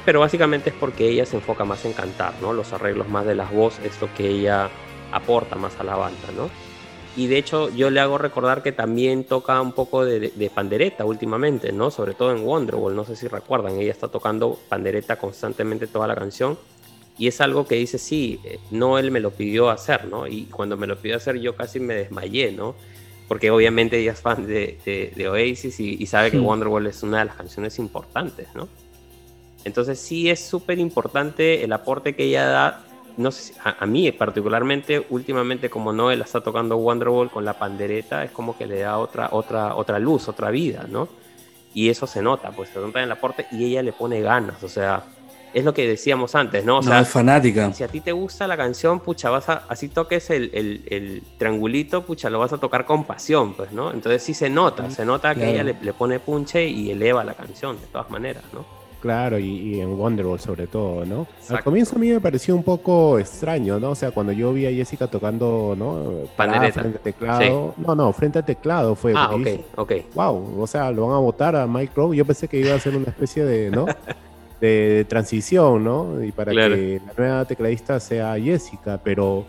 Pero 0.04 0.20
básicamente 0.20 0.68
es 0.68 0.76
porque 0.76 1.08
ella 1.08 1.24
se 1.24 1.36
enfoca 1.36 1.64
más 1.64 1.82
en 1.86 1.94
cantar, 1.94 2.34
¿no? 2.42 2.52
Los 2.52 2.74
arreglos 2.74 3.08
más 3.08 3.24
de 3.24 3.34
las 3.34 3.50
voces, 3.50 3.86
esto 3.86 4.10
que 4.14 4.28
ella 4.28 4.68
aporta 5.12 5.56
más 5.56 5.80
a 5.80 5.84
la 5.84 5.96
banda, 5.96 6.28
¿no? 6.36 6.73
Y 7.16 7.28
de 7.28 7.38
hecho 7.38 7.70
yo 7.70 7.90
le 7.90 8.00
hago 8.00 8.18
recordar 8.18 8.62
que 8.62 8.72
también 8.72 9.24
toca 9.24 9.60
un 9.60 9.72
poco 9.72 10.04
de, 10.04 10.50
pandereta 10.52 11.04
últimamente, 11.04 11.72
¿no? 11.72 11.90
Sobre 11.90 12.14
todo 12.14 12.32
en 12.32 12.44
Wonderwall, 12.44 12.94
no 12.94 13.04
sé 13.04 13.16
si 13.16 13.28
recuerdan, 13.28 13.78
ella 13.78 13.92
está 13.92 14.08
tocando 14.08 14.58
pandereta 14.68 15.16
constantemente 15.16 15.86
toda 15.86 16.08
la 16.08 16.16
canción 16.16 16.58
y 17.16 17.28
es 17.28 17.40
algo 17.40 17.66
que 17.66 17.76
dice, 17.76 17.98
sí, 17.98 18.40
eh, 18.44 18.58
no 18.72 18.98
él 18.98 19.12
me 19.12 19.20
lo 19.20 19.30
pidió 19.30 19.70
hacer, 19.70 20.06
¿no? 20.06 20.26
Y 20.26 20.44
cuando 20.46 20.76
me 20.76 20.88
lo 20.88 20.96
pidió 20.96 21.16
hacer 21.16 21.38
yo 21.38 21.54
casi 21.54 21.78
me 21.78 21.94
desmayé, 21.94 22.50
¿no? 22.50 22.74
Porque 23.28 23.50
obviamente 23.50 23.98
ella 23.98 24.12
es 24.12 24.20
fan 24.20 24.46
de, 24.46 25.12
de, 25.16 25.28
Oasis 25.28 25.78
y, 25.80 26.04
sabe 26.06 26.30
que 26.30 26.38
Wonderwall 26.38 26.86
es 26.86 27.02
una 27.02 27.20
de 27.20 27.26
las 27.26 27.36
canciones 27.36 27.78
importantes, 27.78 28.48
¿no? 28.54 28.68
Entonces 29.64 29.98
sí 29.98 30.28
es 30.28 30.40
súper 30.40 30.78
importante 30.78 31.64
el 31.64 31.72
aporte 31.72 32.14
que 32.14 32.24
ella 32.24 32.46
da 32.46 32.84
no 33.16 33.30
sé, 33.30 33.54
a, 33.62 33.86
mí 33.86 34.10
particularmente, 34.12 35.06
últimamente 35.10 35.70
como 35.70 35.92
Noel 35.92 36.22
está 36.22 36.40
tocando 36.40 36.76
Wonderwall 36.76 37.30
con 37.30 37.44
la 37.44 37.58
pandereta, 37.58 38.24
es 38.24 38.30
como 38.30 38.56
que 38.56 38.66
le 38.66 38.80
da 38.80 38.98
otra, 38.98 39.28
otra, 39.32 39.76
otra 39.76 39.98
luz, 39.98 40.28
otra 40.28 40.50
vida, 40.50 40.86
¿no? 40.88 41.08
Y 41.72 41.88
eso 41.88 42.06
se 42.06 42.22
nota, 42.22 42.50
pues 42.50 42.70
se 42.70 42.78
nota 42.78 43.00
en 43.00 43.04
el 43.04 43.12
aporte 43.12 43.46
y 43.50 43.64
ella 43.64 43.82
le 43.82 43.92
pone 43.92 44.20
ganas, 44.20 44.62
o 44.62 44.68
sea, 44.68 45.04
es 45.52 45.64
lo 45.64 45.72
que 45.72 45.86
decíamos 45.86 46.34
antes, 46.34 46.64
¿no? 46.64 46.78
O 46.78 46.82
sea, 46.82 47.00
es 47.00 47.08
fanática. 47.08 47.72
Si 47.72 47.84
a 47.84 47.88
ti 47.88 48.00
te 48.00 48.10
gusta 48.10 48.48
la 48.48 48.56
canción, 48.56 48.98
pucha, 48.98 49.30
vas 49.30 49.48
a, 49.48 49.64
así 49.68 49.88
toques 49.88 50.30
el, 50.30 50.50
el, 50.52 51.22
triangulito, 51.38 52.02
pucha, 52.02 52.28
lo 52.28 52.40
vas 52.40 52.52
a 52.52 52.58
tocar 52.58 52.84
con 52.84 53.04
pasión, 53.04 53.54
pues, 53.54 53.70
¿no? 53.70 53.92
Entonces 53.92 54.22
sí 54.22 54.34
se 54.34 54.50
nota, 54.50 54.90
se 54.90 55.04
nota 55.04 55.34
que 55.34 55.50
ella 55.50 55.62
le, 55.62 55.76
le 55.80 55.92
pone 55.92 56.18
punche 56.18 56.66
y 56.66 56.90
eleva 56.90 57.22
la 57.22 57.34
canción, 57.34 57.80
de 57.80 57.86
todas 57.86 58.10
maneras, 58.10 58.42
¿no? 58.52 58.73
Claro, 59.04 59.38
y, 59.38 59.82
en 59.82 60.00
Wonderwall 60.00 60.40
sobre 60.40 60.66
todo, 60.66 61.04
¿no? 61.04 61.26
Al 61.50 61.62
comienzo 61.62 61.96
a 61.96 61.98
mí 61.98 62.08
me 62.08 62.22
pareció 62.22 62.56
un 62.56 62.62
poco 62.62 63.18
extraño, 63.18 63.78
¿no? 63.78 63.90
O 63.90 63.94
sea, 63.94 64.12
cuando 64.12 64.32
yo 64.32 64.50
vi 64.54 64.64
a 64.64 64.70
Jessica 64.70 65.08
tocando, 65.08 65.74
¿no? 65.76 66.26
Frente 66.34 66.80
al 66.80 66.98
teclado. 67.00 67.74
No, 67.76 67.94
no, 67.94 68.10
frente 68.14 68.38
al 68.38 68.46
teclado 68.46 68.94
fue. 68.94 69.12
Ah, 69.14 69.28
ok, 69.30 69.46
ok. 69.76 69.92
Wow, 70.14 70.58
o 70.58 70.66
sea, 70.66 70.90
lo 70.90 71.08
van 71.08 71.16
a 71.16 71.18
votar 71.18 71.54
a 71.54 71.66
Mike 71.66 71.92
Rowe. 71.94 72.16
Yo 72.16 72.24
pensé 72.24 72.48
que 72.48 72.58
iba 72.58 72.74
a 72.74 72.80
ser 72.80 72.96
una 72.96 73.08
especie 73.08 73.44
de, 73.44 73.70
¿no? 73.70 73.84
de, 74.62 75.04
transición, 75.06 75.84
¿no? 75.84 76.24
Y 76.24 76.32
para 76.32 76.52
que 76.52 77.02
la 77.06 77.12
nueva 77.14 77.44
tecladista 77.44 78.00
sea 78.00 78.40
Jessica, 78.40 78.98
pero 79.04 79.44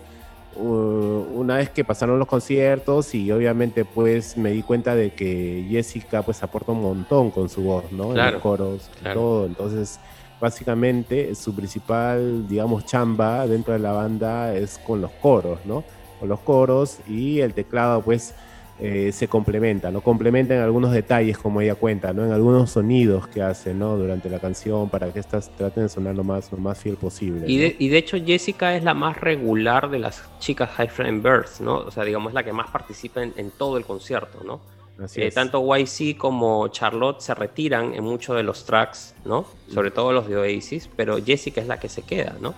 una 0.56 1.58
vez 1.58 1.70
que 1.70 1.84
pasaron 1.84 2.18
los 2.18 2.28
conciertos 2.28 3.14
y 3.14 3.32
obviamente 3.32 3.86
pues 3.86 4.38
me 4.38 4.52
di 4.52 4.64
cuenta 4.64 4.96
de 4.96 5.12
que 5.12 5.66
Jessica 5.70 6.22
pues 6.22 6.42
aporta 6.44 6.72
un 6.72 6.82
montón 6.82 7.32
con 7.32 7.50
su 7.50 7.64
voz, 7.64 7.92
¿no? 7.92 8.12
en 8.12 8.34
los 8.34 8.42
coros, 8.42 8.90
todo. 9.14 9.46
Entonces 9.46 10.00
básicamente 10.40 11.34
su 11.36 11.56
principal, 11.56 12.48
digamos, 12.48 12.86
chamba 12.86 13.48
dentro 13.48 13.74
de 13.74 13.80
la 13.80 13.92
banda 13.92 14.54
es 14.56 14.78
con 14.78 15.02
los 15.02 15.12
coros, 15.12 15.60
¿no? 15.66 15.84
Con 16.20 16.30
los 16.30 16.40
coros 16.42 17.00
y 17.08 17.40
el 17.40 17.54
teclado, 17.54 18.02
pues, 18.02 18.34
eh, 18.80 19.12
se 19.14 19.28
complementa, 19.30 19.90
¿no? 19.92 20.02
Complementa 20.02 20.54
en 20.54 20.62
algunos 20.62 20.92
detalles, 20.92 21.38
como 21.38 21.62
ella 21.62 21.76
cuenta, 21.76 22.12
¿no? 22.14 22.26
En 22.26 22.32
algunos 22.34 22.72
sonidos 22.72 23.28
que 23.28 23.42
hace, 23.42 23.74
¿no? 23.74 23.96
Durante 23.96 24.30
la 24.30 24.40
canción 24.40 24.90
para 24.90 25.12
que 25.14 25.20
estas 25.20 25.50
traten 25.56 25.84
de 25.84 25.90
sonar 25.90 26.14
lo 26.16 26.24
más, 26.26 26.52
lo 26.52 26.58
más 26.58 26.78
fiel 26.78 26.98
posible. 26.98 27.46
Y 27.48 27.58
de, 27.58 27.76
y 27.80 27.88
de 27.88 27.98
hecho 27.98 28.18
Jessica 28.18 28.76
es 28.76 28.84
la 28.84 28.94
más 28.94 29.18
regular 29.22 29.90
de 29.90 30.00
las 30.00 30.24
chicas 30.40 30.70
High 30.72 30.90
Frame 30.90 31.20
Birds, 31.22 31.62
¿no? 31.62 31.78
O 31.78 31.92
sea, 31.92 32.04
digamos, 32.04 32.32
es 32.32 32.34
la 32.36 32.44
que 32.44 32.52
más 32.54 32.70
participa 32.70 33.24
en, 33.24 33.34
en 33.38 33.52
todo 33.52 33.78
el 33.78 33.86
concierto, 33.86 34.44
¿no? 34.46 34.60
Así 35.02 35.22
Eh, 35.22 35.28
es. 35.28 35.34
tanto 35.34 35.62
YC 35.76 36.18
como 36.18 36.68
Charlotte 36.70 37.22
se 37.22 37.34
retiran 37.34 37.94
en 37.94 38.04
muchos 38.04 38.36
de 38.36 38.44
los 38.44 38.66
tracks, 38.66 39.14
¿no? 39.26 39.46
Sobre 39.74 39.92
todo 39.92 40.12
los 40.12 40.28
de 40.28 40.38
Oasis, 40.38 40.90
pero 40.96 41.18
Jessica 41.24 41.62
es 41.62 41.68
la 41.68 41.80
que 41.80 41.88
se 41.90 42.02
queda, 42.02 42.36
¿no? 42.42 42.54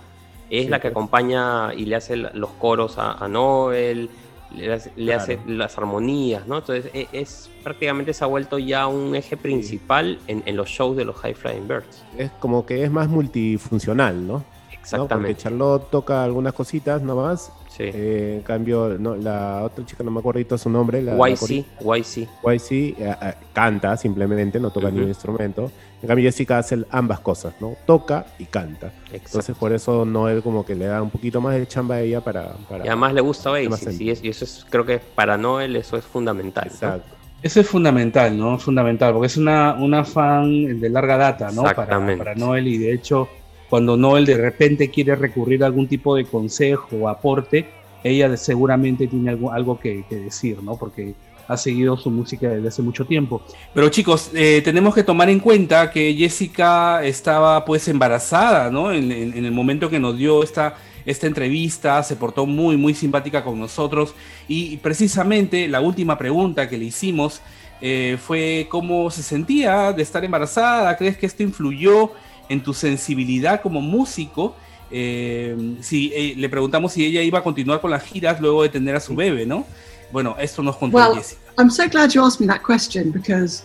Es 0.50 0.64
Sí, 0.64 0.68
la 0.70 0.78
que 0.80 0.88
pues. 0.90 0.92
acompaña 0.92 1.74
y 1.74 1.84
le 1.84 1.96
hace 1.96 2.16
los 2.16 2.50
coros 2.52 2.96
a, 2.98 3.12
a 3.12 3.28
Noel, 3.28 4.08
le 4.54 4.72
hace, 4.72 4.92
le 4.96 5.14
hace 5.14 5.38
las 5.46 5.76
armonías, 5.78 6.46
¿no? 6.46 6.58
Entonces 6.58 6.90
e- 6.94 7.08
es, 7.12 7.50
prácticamente 7.62 8.12
se 8.14 8.24
ha 8.24 8.26
vuelto 8.26 8.58
ya 8.58 8.86
un 8.86 9.14
eje 9.14 9.36
principal 9.36 10.18
en, 10.26 10.42
en 10.46 10.56
los 10.56 10.68
shows 10.68 10.96
de 10.96 11.04
los 11.04 11.16
High 11.16 11.34
Flying 11.34 11.68
Birds. 11.68 12.02
Es 12.16 12.30
como 12.40 12.64
que 12.64 12.82
es 12.82 12.90
más 12.90 13.08
multifuncional, 13.08 14.26
¿no? 14.26 14.32
¿No? 14.32 14.44
Porque 14.44 14.76
Exactamente. 14.76 15.42
Charlotte 15.42 15.90
toca 15.90 16.24
algunas 16.24 16.54
cositas 16.54 17.02
nomás. 17.02 17.52
Sí. 17.78 17.84
eh, 17.94 18.34
en 18.38 18.42
cambio, 18.42 18.96
no, 18.98 19.14
la 19.16 19.62
otra 19.64 19.86
chica, 19.86 20.02
no 20.04 20.10
me 20.10 20.18
acuerdo 20.18 20.58
su 20.58 20.68
nombre. 20.68 21.00
La, 21.00 21.14
la 21.14 21.30
YC, 21.30 21.64
YC. 21.80 22.28
YC 22.42 22.72
eh, 22.72 22.94
eh, 22.98 23.34
canta 23.52 23.96
simplemente, 23.96 24.58
no 24.60 24.70
toca 24.70 24.88
Ujú. 24.88 24.96
ningún 24.96 25.08
instrumento. 25.10 25.70
En 26.02 26.08
cambio, 26.08 26.24
Jessica 26.28 26.58
hace 26.58 26.84
ambas 26.90 27.20
cosas, 27.20 27.54
¿no? 27.60 27.76
Toca 27.86 28.26
y 28.38 28.44
canta. 28.46 28.92
Entonces, 29.12 29.36
Exacto. 29.50 29.54
por 29.60 29.72
eso 29.72 30.04
Noel 30.04 30.42
como 30.42 30.66
que 30.66 30.74
le 30.74 30.86
da 30.86 31.00
un 31.02 31.10
poquito 31.10 31.40
más 31.40 31.54
de 31.54 31.66
chamba 31.66 31.94
a 31.96 32.00
ella 32.02 32.20
para... 32.20 32.52
para 32.68 32.84
Y 32.84 32.88
además 32.88 33.14
le 33.14 33.20
gusta 33.20 33.50
Oasis, 33.52 34.00
y, 34.00 34.10
es- 34.10 34.22
y 34.24 34.28
eso 34.28 34.44
es, 34.44 34.66
creo 34.68 34.84
que 34.84 34.98
para 34.98 35.38
Noel 35.38 35.74
eso 35.76 35.96
es 35.96 36.04
fundamental. 36.04 36.64
¿no? 36.66 36.72
Exacto. 36.74 37.14
Eso 37.40 37.60
es 37.60 37.68
fundamental, 37.68 38.36
¿no? 38.36 38.58
Fundamental, 38.58 39.12
porque 39.12 39.28
es 39.28 39.36
una, 39.36 39.74
una 39.74 40.04
fan 40.04 40.80
de 40.80 40.90
larga 40.90 41.16
data, 41.16 41.52
¿no? 41.52 41.62
Para, 41.62 41.70
Exactamente. 41.70 42.18
para 42.18 42.34
Noel 42.34 42.66
y 42.66 42.78
de 42.78 42.92
hecho, 42.92 43.28
cuando 43.68 43.96
Noel 43.96 44.24
de 44.26 44.36
repente 44.36 44.90
quiere 44.90 45.14
recurrir 45.16 45.62
a 45.62 45.66
algún 45.66 45.86
tipo 45.86 46.16
de 46.16 46.24
consejo 46.24 46.88
o 46.96 47.08
aporte, 47.08 47.66
ella 48.04 48.36
seguramente 48.36 49.06
tiene 49.06 49.30
algo, 49.30 49.52
algo 49.52 49.78
que, 49.78 50.04
decir, 50.08 50.62
¿no? 50.62 50.76
Porque 50.76 51.14
ha 51.46 51.56
seguido 51.56 51.96
su 51.96 52.10
música 52.10 52.48
desde 52.48 52.68
hace 52.68 52.82
mucho 52.82 53.06
tiempo. 53.06 53.42
Pero 53.74 53.88
chicos, 53.88 54.30
eh, 54.34 54.60
tenemos 54.62 54.94
que 54.94 55.02
tomar 55.02 55.30
en 55.30 55.40
cuenta 55.40 55.90
que 55.90 56.14
Jessica 56.14 57.02
estaba 57.02 57.64
pues 57.64 57.88
embarazada, 57.88 58.70
¿no? 58.70 58.92
En 58.92 59.10
el 59.10 59.52
momento 59.52 59.88
que 59.88 59.98
nos 59.98 60.16
dio 60.16 60.42
esta, 60.42 60.76
esta 61.08 61.26
entrevista, 61.26 62.02
se 62.02 62.16
portó 62.16 62.44
muy, 62.44 62.76
muy 62.76 62.92
simpática 62.92 63.42
con 63.42 63.58
nosotros 63.58 64.14
y 64.46 64.76
precisamente 64.76 65.66
la 65.66 65.80
última 65.80 66.18
pregunta 66.18 66.68
que 66.68 66.76
le 66.76 66.84
hicimos 66.84 67.40
eh, 67.80 68.18
fue 68.20 68.66
cómo 68.68 69.10
se 69.10 69.22
sentía 69.22 69.92
de 69.92 70.02
estar 70.02 70.22
embarazada, 70.22 70.96
¿crees 70.98 71.16
que 71.16 71.24
esto 71.24 71.42
influyó 71.42 72.10
en 72.48 72.62
tu 72.62 72.74
sensibilidad 72.74 73.60
como 73.60 73.80
músico? 73.80 74.54
Eh, 74.90 75.76
si 75.80 76.12
eh, 76.14 76.34
le 76.36 76.48
preguntamos 76.48 76.92
si 76.92 77.04
ella 77.04 77.22
iba 77.22 77.40
a 77.40 77.42
continuar 77.42 77.80
con 77.80 77.90
las 77.90 78.02
giras 78.04 78.40
luego 78.40 78.62
de 78.62 78.70
tener 78.70 78.96
a 78.96 79.00
su 79.00 79.14
bebé, 79.14 79.44
¿no? 79.44 79.66
Bueno, 80.10 80.36
esto 80.38 80.62
nos 80.62 80.76
contó 80.76 80.96
Well, 80.96 81.14
Jessica. 81.14 81.40
I'm 81.58 81.70
so 81.70 81.88
glad 81.88 82.14
you 82.14 82.24
asked 82.24 82.40
me 82.40 82.46
that 82.46 82.62
question 82.62 83.10
because 83.10 83.62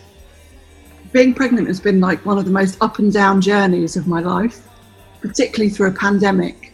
being 1.13 1.33
pregnant 1.33 1.67
has 1.67 1.79
been 1.79 2.01
like 2.01 2.25
one 2.25 2.37
of 2.37 2.45
the 2.45 2.51
most 2.51 2.81
up 2.81 2.99
and 2.99 3.13
down 3.13 3.39
journeys 3.39 3.95
of 3.95 4.07
my 4.07 4.19
life, 4.19 4.61
particularly 5.21 5.69
through 5.69 5.89
a 5.89 5.93
pandemic. 5.93 6.73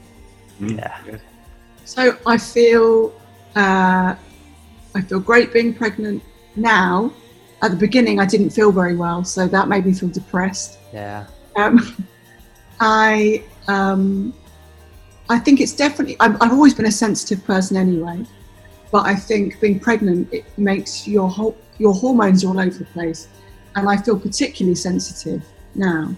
Yeah. 0.60 0.98
So 1.86 2.18
I 2.26 2.38
feel 2.38 3.14
uh, 3.56 4.16
I 4.96 5.02
feel 5.02 5.20
great 5.20 5.54
being 5.54 5.74
pregnant 5.74 6.24
now. 6.56 7.12
At 7.62 7.72
the 7.72 7.78
beginning, 7.78 8.20
I 8.20 8.26
didn't 8.26 8.52
feel 8.52 8.72
very 8.72 8.96
well, 8.96 9.26
so 9.26 9.46
that 9.48 9.68
made 9.68 9.86
me 9.86 9.94
feel 9.94 10.10
depressed. 10.10 10.80
Yeah. 10.94 11.26
Um, 11.60 12.06
I 12.80 13.44
um, 13.68 14.34
I 15.30 15.38
think 15.40 15.62
it's 15.62 15.74
definitely. 15.74 16.16
I've, 16.20 16.42
I've 16.42 16.52
always 16.52 16.74
been 16.74 16.86
a 16.86 16.92
sensitive 16.92 17.44
person 17.46 17.78
anyway, 17.78 18.26
but 18.92 19.06
I 19.06 19.16
think 19.16 19.60
being 19.60 19.80
pregnant 19.80 20.34
it 20.34 20.46
makes 20.58 21.08
your 21.08 21.30
whole 21.30 21.58
your 21.78 21.94
hormones 21.94 22.44
all 22.44 22.60
over 22.60 22.78
the 22.78 22.86
place, 22.86 23.28
and 23.76 23.88
I 23.90 23.98
feel 23.98 24.18
particularly 24.20 24.76
sensitive 24.76 25.44
now. 25.76 26.16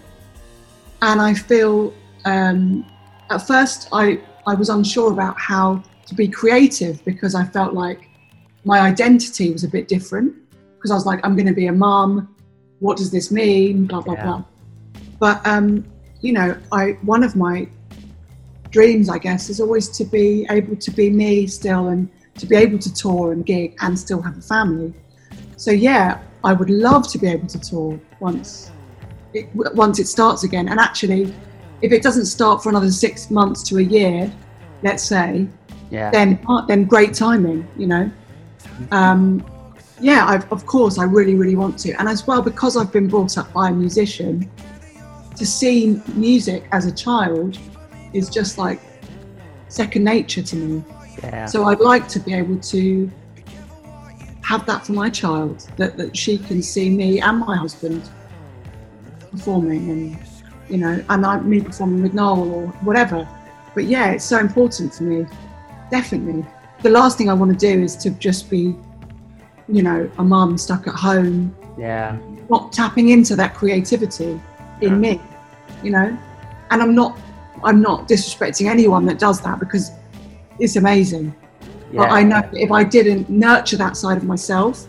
And 1.02 1.20
I 1.20 1.34
feel 1.34 1.92
um, 2.24 2.86
at 3.30 3.46
first 3.46 3.88
I 3.92 4.20
I 4.46 4.54
was 4.54 4.68
unsure 4.68 5.12
about 5.12 5.38
how 5.38 5.82
to 6.06 6.14
be 6.14 6.28
creative 6.28 7.04
because 7.04 7.34
I 7.34 7.44
felt 7.44 7.74
like 7.74 8.08
my 8.64 8.80
identity 8.80 9.52
was 9.52 9.64
a 9.64 9.68
bit 9.68 9.88
different 9.88 10.34
because 10.76 10.90
I 10.90 10.94
was 10.94 11.06
like 11.06 11.20
I'm 11.24 11.34
going 11.34 11.46
to 11.46 11.52
be 11.54 11.66
a 11.66 11.72
mum. 11.72 12.34
What 12.78 12.96
does 12.96 13.10
this 13.10 13.30
mean? 13.30 13.86
Blah 13.86 14.02
blah 14.02 14.14
Yeah. 14.14 14.22
blah. 14.22 14.44
But 15.22 15.46
um, 15.46 15.84
you 16.20 16.32
know, 16.32 16.56
I 16.72 16.98
one 17.02 17.22
of 17.22 17.36
my 17.36 17.68
dreams, 18.70 19.08
I 19.08 19.18
guess, 19.18 19.50
is 19.50 19.60
always 19.60 19.88
to 19.90 20.04
be 20.04 20.44
able 20.50 20.74
to 20.74 20.90
be 20.90 21.10
me 21.10 21.46
still 21.46 21.86
and 21.92 22.08
to 22.38 22.44
be 22.44 22.56
able 22.56 22.80
to 22.80 22.92
tour 22.92 23.30
and 23.30 23.46
gig 23.46 23.76
and 23.82 23.96
still 23.96 24.20
have 24.20 24.36
a 24.36 24.40
family. 24.40 24.92
So 25.56 25.70
yeah, 25.70 26.20
I 26.42 26.52
would 26.52 26.70
love 26.70 27.06
to 27.12 27.18
be 27.18 27.28
able 27.28 27.46
to 27.46 27.60
tour 27.60 28.00
once 28.18 28.72
it, 29.32 29.48
once 29.54 30.00
it 30.00 30.08
starts 30.08 30.42
again. 30.42 30.68
And 30.68 30.80
actually, 30.80 31.32
if 31.82 31.92
it 31.92 32.02
doesn't 32.02 32.26
start 32.26 32.60
for 32.60 32.70
another 32.70 32.90
six 32.90 33.30
months 33.30 33.62
to 33.68 33.78
a 33.78 33.82
year, 33.82 34.28
let's 34.82 35.04
say, 35.04 35.46
Yeah. 35.92 36.10
then 36.10 36.40
then 36.66 36.82
great 36.82 37.14
timing, 37.14 37.64
you 37.76 37.86
know. 37.86 38.10
Um, 38.90 39.44
yeah, 40.00 40.26
I've, 40.26 40.50
of 40.50 40.66
course, 40.66 40.98
I 40.98 41.04
really, 41.04 41.36
really 41.36 41.54
want 41.54 41.78
to, 41.84 41.92
and 42.00 42.08
as 42.08 42.26
well 42.26 42.42
because 42.42 42.76
I've 42.76 42.90
been 42.90 43.06
brought 43.06 43.38
up 43.38 43.52
by 43.52 43.68
a 43.68 43.72
musician, 43.72 44.50
to 45.36 45.46
see 45.46 46.00
music 46.14 46.64
as 46.72 46.86
a 46.86 46.92
child 46.92 47.58
is 48.12 48.28
just 48.28 48.58
like 48.58 48.80
second 49.68 50.04
nature 50.04 50.42
to 50.42 50.56
me. 50.56 50.84
yeah. 51.22 51.46
So 51.46 51.64
I'd 51.64 51.80
like 51.80 52.08
to 52.08 52.20
be 52.20 52.34
able 52.34 52.58
to 52.58 53.10
have 54.42 54.66
that 54.66 54.86
for 54.86 54.92
my 54.92 55.08
child, 55.08 55.68
that, 55.76 55.96
that 55.96 56.16
she 56.16 56.38
can 56.38 56.62
see 56.62 56.90
me 56.90 57.20
and 57.20 57.38
my 57.38 57.56
husband 57.56 58.08
performing 59.30 59.90
and 59.90 60.18
you 60.68 60.78
know, 60.78 61.04
and 61.10 61.26
I, 61.26 61.38
me 61.40 61.60
performing 61.60 62.02
with 62.02 62.14
Noel 62.14 62.50
or 62.50 62.66
whatever. 62.82 63.28
But 63.74 63.84
yeah, 63.84 64.12
it's 64.12 64.24
so 64.24 64.38
important 64.38 64.94
for 64.94 65.04
me. 65.04 65.26
Definitely. 65.90 66.46
The 66.80 66.90
last 66.90 67.18
thing 67.18 67.28
I 67.28 67.34
want 67.34 67.52
to 67.52 67.58
do 67.58 67.82
is 67.82 67.94
to 67.96 68.10
just 68.10 68.48
be, 68.48 68.74
you 69.68 69.82
know, 69.82 70.10
a 70.18 70.24
mum 70.24 70.56
stuck 70.56 70.86
at 70.86 70.94
home, 70.94 71.54
yeah. 71.78 72.18
not 72.48 72.72
tapping 72.72 73.10
into 73.10 73.36
that 73.36 73.54
creativity 73.54 74.40
in 74.82 75.00
me, 75.00 75.20
you 75.82 75.90
know. 75.90 76.16
And 76.70 76.82
I'm 76.82 76.94
not, 76.94 77.18
I'm 77.62 77.80
not 77.80 78.08
disrespecting 78.08 78.68
anyone 78.68 79.06
that 79.06 79.18
does 79.18 79.40
that 79.42 79.58
because 79.60 79.90
it's 80.58 80.76
amazing. 80.76 81.34
But 81.92 82.10
I 82.10 82.22
know 82.22 82.42
if 82.52 82.72
I 82.72 82.84
didn't 82.84 83.28
nurture 83.28 83.76
that 83.76 83.96
side 83.96 84.16
of 84.16 84.24
myself, 84.24 84.86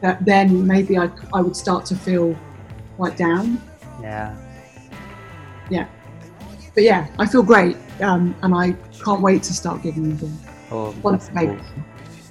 that 0.00 0.24
then 0.24 0.66
maybe 0.66 0.98
I, 0.98 1.08
I 1.32 1.40
would 1.40 1.56
start 1.56 1.86
to 1.86 1.94
feel 1.94 2.36
quite 2.96 3.16
down. 3.16 3.62
Yeah. 4.02 4.36
Yeah. 5.70 5.86
But 6.74 6.82
yeah, 6.82 7.06
I 7.20 7.26
feel 7.26 7.44
great, 7.44 7.76
um, 8.00 8.34
and 8.42 8.52
I 8.52 8.72
can't 9.04 9.20
wait 9.20 9.44
to 9.44 9.54
start 9.54 9.82
giving 9.82 10.10
again. 10.10 10.36
Oh, 10.72 10.92
Once 11.02 11.28
that's 11.28 11.34
maybe. 11.34 11.56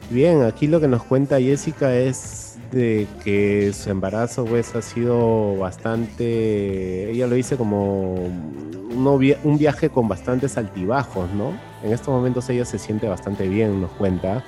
Bien, 0.10 0.44
aquí 0.44 0.68
lo 0.68 0.82
que 0.82 0.88
nos 0.88 1.03
cuenta 1.03 1.40
Jessica 1.40 1.95
es 1.95 2.43
de 2.73 3.07
que 3.23 3.71
su 3.73 3.89
embarazo 3.89 4.45
pues 4.45 4.75
ha 4.75 4.81
sido 4.81 5.55
bastante, 5.57 7.11
ella 7.11 7.27
lo 7.27 7.35
dice 7.35 7.55
como 7.55 8.15
un 8.15 9.57
viaje 9.57 9.89
con 9.89 10.07
bastantes 10.07 10.57
altibajos, 10.57 11.31
¿no? 11.31 11.53
En 11.83 11.91
estos 11.93 12.09
momentos 12.09 12.49
ella 12.49 12.65
se 12.65 12.79
siente 12.79 13.07
bastante 13.07 13.47
bien, 13.47 13.81
nos 13.81 13.91
cuenta, 13.91 14.43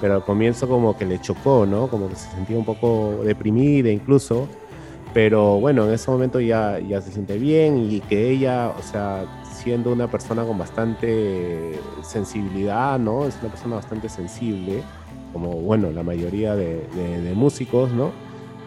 pero 0.00 0.14
al 0.14 0.24
comienzo 0.24 0.68
como 0.68 0.96
que 0.96 1.04
le 1.06 1.20
chocó, 1.20 1.66
¿no? 1.66 1.88
Como 1.88 2.08
que 2.08 2.16
se 2.16 2.30
sentía 2.30 2.56
un 2.58 2.64
poco 2.64 3.20
deprimida 3.24 3.90
incluso, 3.90 4.48
pero 5.14 5.58
bueno, 5.58 5.86
en 5.86 5.94
ese 5.94 6.10
momento 6.10 6.40
ya, 6.40 6.78
ya 6.80 7.00
se 7.00 7.12
siente 7.12 7.38
bien 7.38 7.90
y 7.90 8.00
que 8.00 8.30
ella, 8.30 8.72
o 8.78 8.82
sea, 8.82 9.24
siendo 9.52 9.92
una 9.92 10.10
persona 10.10 10.44
con 10.44 10.58
bastante 10.58 11.78
sensibilidad, 12.02 12.98
¿no? 12.98 13.26
Es 13.26 13.36
una 13.40 13.50
persona 13.50 13.76
bastante 13.76 14.08
sensible, 14.08 14.82
como, 15.38 15.60
bueno, 15.60 15.90
la 15.92 16.02
mayoría 16.02 16.56
de, 16.56 16.82
de- 16.94 17.20
de 17.22 17.32
músicos, 17.34 17.92
¿no? 17.92 18.10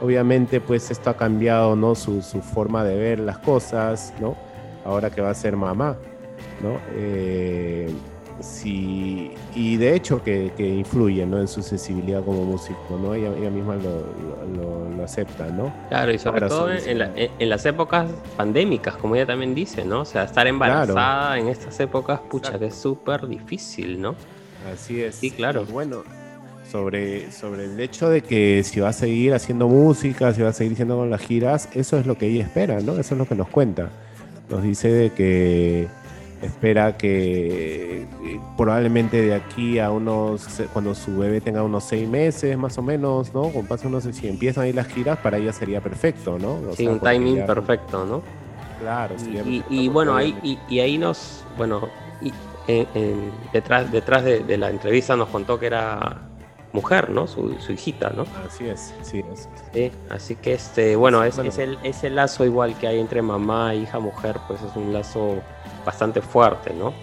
Obviamente, 0.02 0.62
pues 0.62 0.90
esto 0.90 1.10
ha 1.10 1.18
cambiado, 1.18 1.76
¿no? 1.76 1.96
Su, 1.96 2.22
su 2.22 2.42
forma 2.42 2.84
de 2.84 2.96
ver 2.96 3.20
las 3.20 3.38
cosas, 3.40 4.14
¿no? 4.20 4.36
Ahora 4.86 5.10
que 5.10 5.22
va 5.22 5.30
a 5.30 5.34
ser 5.36 5.56
mamá, 5.58 5.98
¿no? 6.64 6.80
Eh, 6.96 7.92
si, 8.40 9.32
y 9.54 9.78
de 9.78 9.94
hecho 9.96 10.24
que, 10.24 10.52
que 10.58 10.68
influye 10.68 11.24
¿no? 11.28 11.40
en 11.40 11.48
su 11.48 11.62
sensibilidad 11.62 12.24
como 12.24 12.44
músico, 12.44 12.98
¿no? 13.00 13.14
Ella, 13.14 13.30
ella 13.38 13.52
misma 13.52 13.76
lo, 13.76 14.06
lo, 14.56 14.90
lo 14.98 15.04
acepta, 15.04 15.48
¿no? 15.50 15.72
Claro, 15.90 16.12
y 16.12 16.18
sobre 16.18 16.36
Ahora, 16.38 16.48
todo 16.48 16.68
sí, 16.70 16.74
en, 16.76 16.80
sí. 16.82 16.90
en 16.90 16.98
la- 17.00 17.12
en- 17.16 17.32
en 17.38 17.50
las 17.50 17.66
épocas 17.68 18.10
pandémicas, 18.38 18.96
como 18.96 19.16
ella 19.16 19.28
también 19.28 19.54
dice, 19.54 19.86
¿no? 19.86 20.02
O 20.02 20.06
sea, 20.06 20.24
estar 20.24 20.48
embarazada 20.48 21.38
en 21.38 21.50
estas 21.50 21.80
épocas, 21.82 22.22
pucha, 22.22 22.58
que 22.58 22.68
es 22.68 22.76
súper 22.76 23.28
difícil, 23.28 24.02
¿no? 24.02 24.16
Así 24.74 25.02
es. 25.02 25.16
Sí, 25.18 25.30
claro. 25.30 25.66
Y 25.68 25.72
bueno, 25.72 26.04
sobre, 26.72 27.32
sobre 27.32 27.66
el 27.66 27.80
hecho 27.80 28.10
de 28.10 28.22
que 28.22 28.64
si 28.64 28.80
va 28.80 28.90
a 28.90 28.94
seguir 28.94 29.34
haciendo 29.34 29.68
música, 29.68 30.34
si 30.34 30.42
va 30.42 30.50
a 30.50 30.54
seguir 30.54 30.74
haciendo 30.74 30.96
con 30.98 31.10
las 31.10 31.22
giras, 31.22 31.68
eso 31.76 31.98
es 32.00 32.06
lo 32.06 32.18
que 32.18 32.28
ella 32.28 32.44
espera, 32.44 32.80
¿no? 32.80 32.94
Eso 32.98 33.14
es 33.14 33.18
lo 33.20 33.26
que 33.28 33.36
nos 33.36 33.50
cuenta. 33.50 33.90
Nos 34.50 34.64
dice 34.64 34.90
de 34.92 35.12
que 35.12 35.88
espera 36.42 36.98
que 36.98 38.02
eh, 38.04 38.40
probablemente 38.58 39.22
de 39.22 39.36
aquí 39.36 39.80
a 39.80 39.92
unos, 39.92 40.48
cuando 40.74 40.96
su 40.96 41.18
bebé 41.18 41.42
tenga 41.42 41.62
unos 41.62 41.84
seis 41.84 42.08
meses 42.08 42.58
más 42.58 42.78
o 42.78 42.82
menos, 42.82 43.34
¿no? 43.34 43.50
Con 43.50 43.66
paso, 43.68 43.90
no 43.90 44.00
sé 44.02 44.14
si 44.14 44.28
empiezan 44.28 44.64
ahí 44.64 44.74
las 44.74 44.88
giras, 44.88 45.18
para 45.20 45.38
ella 45.38 45.52
sería 45.54 45.82
perfecto, 45.82 46.40
¿no? 46.40 46.54
O 46.54 46.76
Sí, 46.76 46.84
sea, 46.84 46.94
un 46.94 47.00
timing 47.00 47.36
ya- 47.38 47.46
perfecto, 47.48 48.06
¿no? 48.06 48.22
Claro, 48.80 49.20
sería 49.20 49.42
Y, 49.42 49.60
perfecto 49.60 49.74
y 49.74 49.78
porque 49.78 49.90
bueno, 49.90 50.16
ahí, 50.16 50.36
y, 50.42 50.58
y 50.70 50.80
ahí 50.80 50.98
nos, 50.98 51.44
bueno, 51.58 51.88
y 52.22 52.32
en- 52.68 52.88
en- 52.96 53.32
detrás, 53.54 53.92
detrás 53.92 54.24
de, 54.24 54.40
de 54.40 54.58
la 54.58 54.70
entrevista 54.70 55.16
nos 55.16 55.30
contó 55.30 55.60
que 55.60 55.68
era 55.68 56.31
mujer, 56.74 57.10
¿no? 57.10 57.28
Su, 57.28 57.56
su 57.60 57.74
hijita, 57.74 58.12
¿no? 58.16 58.26
Así 58.48 58.66
es, 58.68 58.94
sí, 59.02 59.24
es. 59.32 59.50
Sí, 59.74 59.92
así 60.10 60.36
que 60.36 60.54
este, 60.54 60.96
bueno, 60.96 61.24
es, 61.24 61.36
Bueno. 61.36 61.50
es 61.50 61.58
el, 61.58 61.78
ese 61.84 62.10
lazo 62.10 62.46
igual 62.46 62.76
que 62.78 62.88
hay 62.88 63.00
entre 63.00 63.22
mamá, 63.22 63.76
hija, 63.76 64.00
mujer, 64.00 64.38
pues 64.48 64.62
es 64.62 64.76
un 64.76 64.94
lazo 64.94 65.42
bastante 65.86 66.22
fuerte, 66.22 66.74
¿no? 66.74 66.94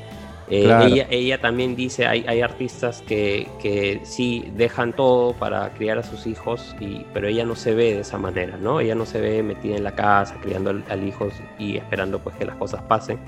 Eh, 0.50 0.62
Claro. 0.64 0.86
ella, 0.86 1.06
ella 1.10 1.38
también 1.42 1.76
dice, 1.76 2.06
hay, 2.06 2.24
hay 2.26 2.40
artistas 2.40 3.02
que, 3.06 3.46
que 3.60 4.00
sí 4.04 4.50
dejan 4.56 4.94
todo 4.94 5.34
para 5.34 5.74
criar 5.74 5.98
a 5.98 6.02
sus 6.02 6.26
hijos, 6.26 6.74
y, 6.80 7.04
pero 7.12 7.28
ella 7.28 7.44
no 7.44 7.54
se 7.54 7.74
ve 7.74 7.92
de 7.92 8.00
esa 8.00 8.16
manera, 8.16 8.56
¿no? 8.56 8.80
Ella 8.80 8.94
no 8.94 9.04
se 9.04 9.20
ve 9.20 9.42
metida 9.42 9.76
en 9.76 9.84
la 9.84 9.94
casa, 9.94 10.36
criando 10.40 10.70
al, 10.70 10.82
al 10.88 11.06
hijo 11.06 11.28
y 11.58 11.76
esperando 11.76 12.18
pues 12.20 12.34
que 12.36 12.46
las 12.46 12.56
cosas 12.56 12.80
pasen. 12.82 13.18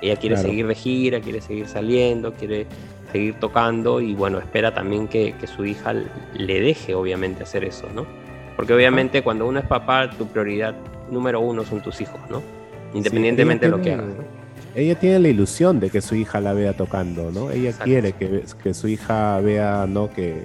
Ella 0.00 0.14
quiere 0.14 0.36
Claro. 0.36 0.48
seguir 0.50 0.66
de 0.68 0.74
gira, 0.76 1.20
quiere 1.20 1.40
seguir 1.40 1.66
saliendo, 1.66 2.32
quiere 2.34 2.68
seguir 3.12 3.34
tocando 3.34 4.00
y 4.00 4.14
bueno, 4.14 4.38
espera 4.38 4.74
también 4.74 5.08
que, 5.08 5.34
que 5.40 5.46
su 5.46 5.64
hija 5.64 5.94
le 6.34 6.60
deje 6.60 6.94
obviamente 6.94 7.42
hacer 7.42 7.64
eso, 7.64 7.86
¿no? 7.94 8.06
Porque 8.56 8.74
obviamente 8.74 9.22
cuando 9.22 9.46
uno 9.46 9.60
es 9.60 9.66
papá, 9.66 10.10
tu 10.10 10.26
prioridad 10.26 10.74
número 11.10 11.40
uno 11.40 11.64
son 11.64 11.80
tus 11.80 12.00
hijos, 12.00 12.20
¿no? 12.28 12.42
Independientemente 12.94 13.66
de 13.66 13.70
lo 13.70 13.80
que 13.80 13.92
hagas. 13.92 14.06
¿no? 14.06 14.24
Ella 14.74 14.94
tiene 14.98 15.18
la 15.18 15.28
ilusión 15.28 15.80
de 15.80 15.90
que 15.90 16.00
su 16.00 16.14
hija 16.14 16.40
la 16.40 16.52
vea 16.52 16.72
tocando, 16.72 17.30
¿no? 17.30 17.50
Ella 17.50 17.70
Exacto. 17.70 17.84
quiere 17.84 18.12
que, 18.12 18.44
que 18.62 18.74
su 18.74 18.88
hija 18.88 19.38
vea, 19.40 19.86
¿no? 19.88 20.08
Que, 20.10 20.42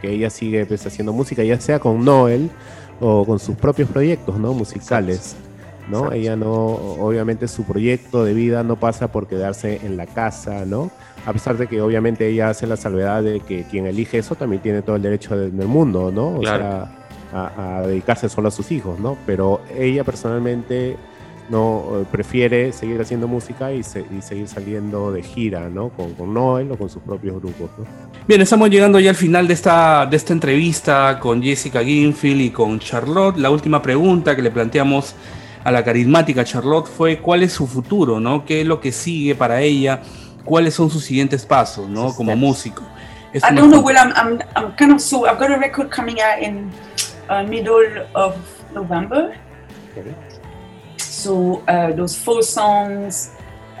que- 0.00 0.12
ella 0.14 0.30
sigue 0.30 0.66
pues, 0.66 0.84
haciendo 0.84 1.12
música, 1.12 1.44
ya 1.44 1.60
sea 1.60 1.78
con 1.78 2.04
Noel 2.04 2.50
o 3.00 3.24
con 3.24 3.38
sus 3.38 3.54
propios 3.54 3.88
proyectos, 3.88 4.36
¿no? 4.36 4.52
Musicales, 4.52 5.36
¿no? 5.88 5.98
Exacto. 5.98 6.14
Ella 6.16 6.34
no, 6.36 6.50
obviamente 6.50 7.46
su 7.46 7.62
proyecto 7.64 8.24
de 8.24 8.34
vida 8.34 8.64
no 8.64 8.74
pasa 8.76 9.12
por 9.12 9.28
quedarse 9.28 9.80
en 9.84 9.96
la 9.96 10.06
casa, 10.06 10.64
¿no? 10.64 10.90
A 11.26 11.32
pesar 11.32 11.56
de 11.56 11.66
que 11.68 11.80
obviamente 11.80 12.26
ella 12.26 12.48
hace 12.50 12.66
la 12.66 12.76
salvedad 12.76 13.22
de 13.22 13.40
que 13.40 13.64
quien 13.64 13.86
elige 13.86 14.18
eso 14.18 14.34
también 14.34 14.60
tiene 14.62 14.82
todo 14.82 14.96
el 14.96 15.02
derecho 15.02 15.36
de- 15.36 15.50
del 15.50 15.68
mundo, 15.68 16.10
¿no? 16.12 16.36
O 16.36 16.40
Claro. 16.40 16.62
sea, 16.64 16.98
a, 17.32 17.78
a 17.78 17.86
dedicarse 17.86 18.28
solo 18.28 18.48
a 18.48 18.50
sus 18.50 18.70
hijos, 18.72 18.98
¿no? 18.98 19.16
Pero 19.24 19.60
ella 19.78 20.02
personalmente 20.04 20.96
no 21.48 21.84
eh, 22.00 22.04
prefiere 22.10 22.72
seguir 22.72 23.00
haciendo 23.00 23.26
música 23.28 23.72
y, 23.72 23.82
se- 23.82 24.04
y 24.16 24.20
seguir 24.22 24.48
saliendo 24.48 25.12
de 25.12 25.22
gira, 25.22 25.68
¿no? 25.68 25.90
Con, 25.90 26.14
con 26.14 26.34
Noel 26.34 26.70
o 26.72 26.76
con 26.76 26.88
sus 26.88 27.02
propios 27.02 27.36
grupos, 27.40 27.70
¿no? 27.78 27.84
Bien, 28.26 28.40
estamos 28.40 28.68
llegando 28.70 28.98
ya 29.00 29.10
al 29.10 29.16
final 29.16 29.46
de 29.48 29.54
esta, 29.54 30.06
de 30.06 30.16
esta 30.16 30.32
entrevista 30.32 31.18
con 31.20 31.42
Jessica 31.42 31.82
Ginfield 31.84 32.40
y 32.40 32.50
con 32.50 32.78
Charlotte. 32.80 33.36
La 33.38 33.50
última 33.50 33.80
pregunta 33.80 34.34
que 34.36 34.42
le 34.42 34.50
planteamos 34.50 35.14
a 35.64 35.70
la 35.70 35.84
carismática 35.84 36.44
Charlotte 36.44 36.86
fue 36.88 37.18
cuál 37.18 37.42
es 37.44 37.52
su 37.52 37.66
futuro, 37.66 38.18
¿no? 38.20 38.44
¿Qué 38.44 38.62
es 38.62 38.66
lo 38.66 38.80
que 38.80 38.90
sigue 38.92 39.34
para 39.34 39.60
ella? 39.62 40.02
¿Cuáles 40.44 40.74
son 40.74 40.90
sus 40.90 41.04
siguientes 41.04 41.44
pasos, 41.46 41.88
¿no? 41.88 42.08
Sus 42.08 42.16
Como 42.16 42.32
steps. 42.32 42.40
músico. 42.40 42.82
Esto 43.32 43.48
I 43.48 43.54
don't 43.54 43.70
know. 43.70 43.82
con- 43.82 43.84
Well, 43.84 43.96
I'm, 43.98 44.12
I'm, 44.14 44.42
I'm 44.56 44.72
kind 44.76 44.92
of 44.92 45.00
so. 45.00 45.26
I've 45.26 45.38
got 45.38 45.50
a 45.50 45.58
record 45.58 45.90
coming 45.90 46.20
out 46.20 46.42
in 46.42 46.70
uh, 47.30 47.42
middle 47.44 48.06
of 48.14 48.36
November. 48.74 49.34
Okay. 49.96 50.14
So 50.98 51.62
uh, 51.68 51.92
those 51.92 52.16
four 52.16 52.42
songs. 52.42 53.30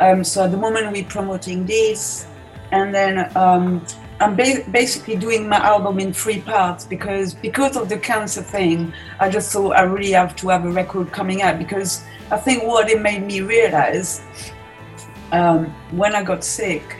Um, 0.00 0.24
so 0.24 0.44
at 0.44 0.50
the 0.50 0.56
moment 0.56 0.90
we're 0.90 1.04
promoting 1.04 1.66
this, 1.66 2.26
and 2.70 2.94
then 2.94 3.30
um, 3.36 3.84
I'm 4.20 4.36
ba- 4.36 4.64
basically 4.70 5.16
doing 5.16 5.48
my 5.48 5.58
album 5.58 5.98
in 6.00 6.12
three 6.14 6.40
parts 6.40 6.84
because 6.86 7.34
because 7.34 7.76
of 7.76 7.88
the 7.88 7.98
cancer 7.98 8.42
thing. 8.42 8.92
I 9.20 9.28
just 9.28 9.52
thought 9.52 9.76
I 9.76 9.82
really 9.82 10.12
have 10.12 10.34
to 10.36 10.48
have 10.48 10.64
a 10.64 10.70
record 10.70 11.12
coming 11.12 11.42
out 11.42 11.58
because 11.58 12.02
I 12.30 12.36
think 12.38 12.62
what 12.64 12.88
it 12.88 13.02
made 13.02 13.26
me 13.26 13.42
realize 13.42 14.22
um, 15.32 15.66
when 15.90 16.14
I 16.14 16.22
got 16.22 16.44
sick 16.44 16.98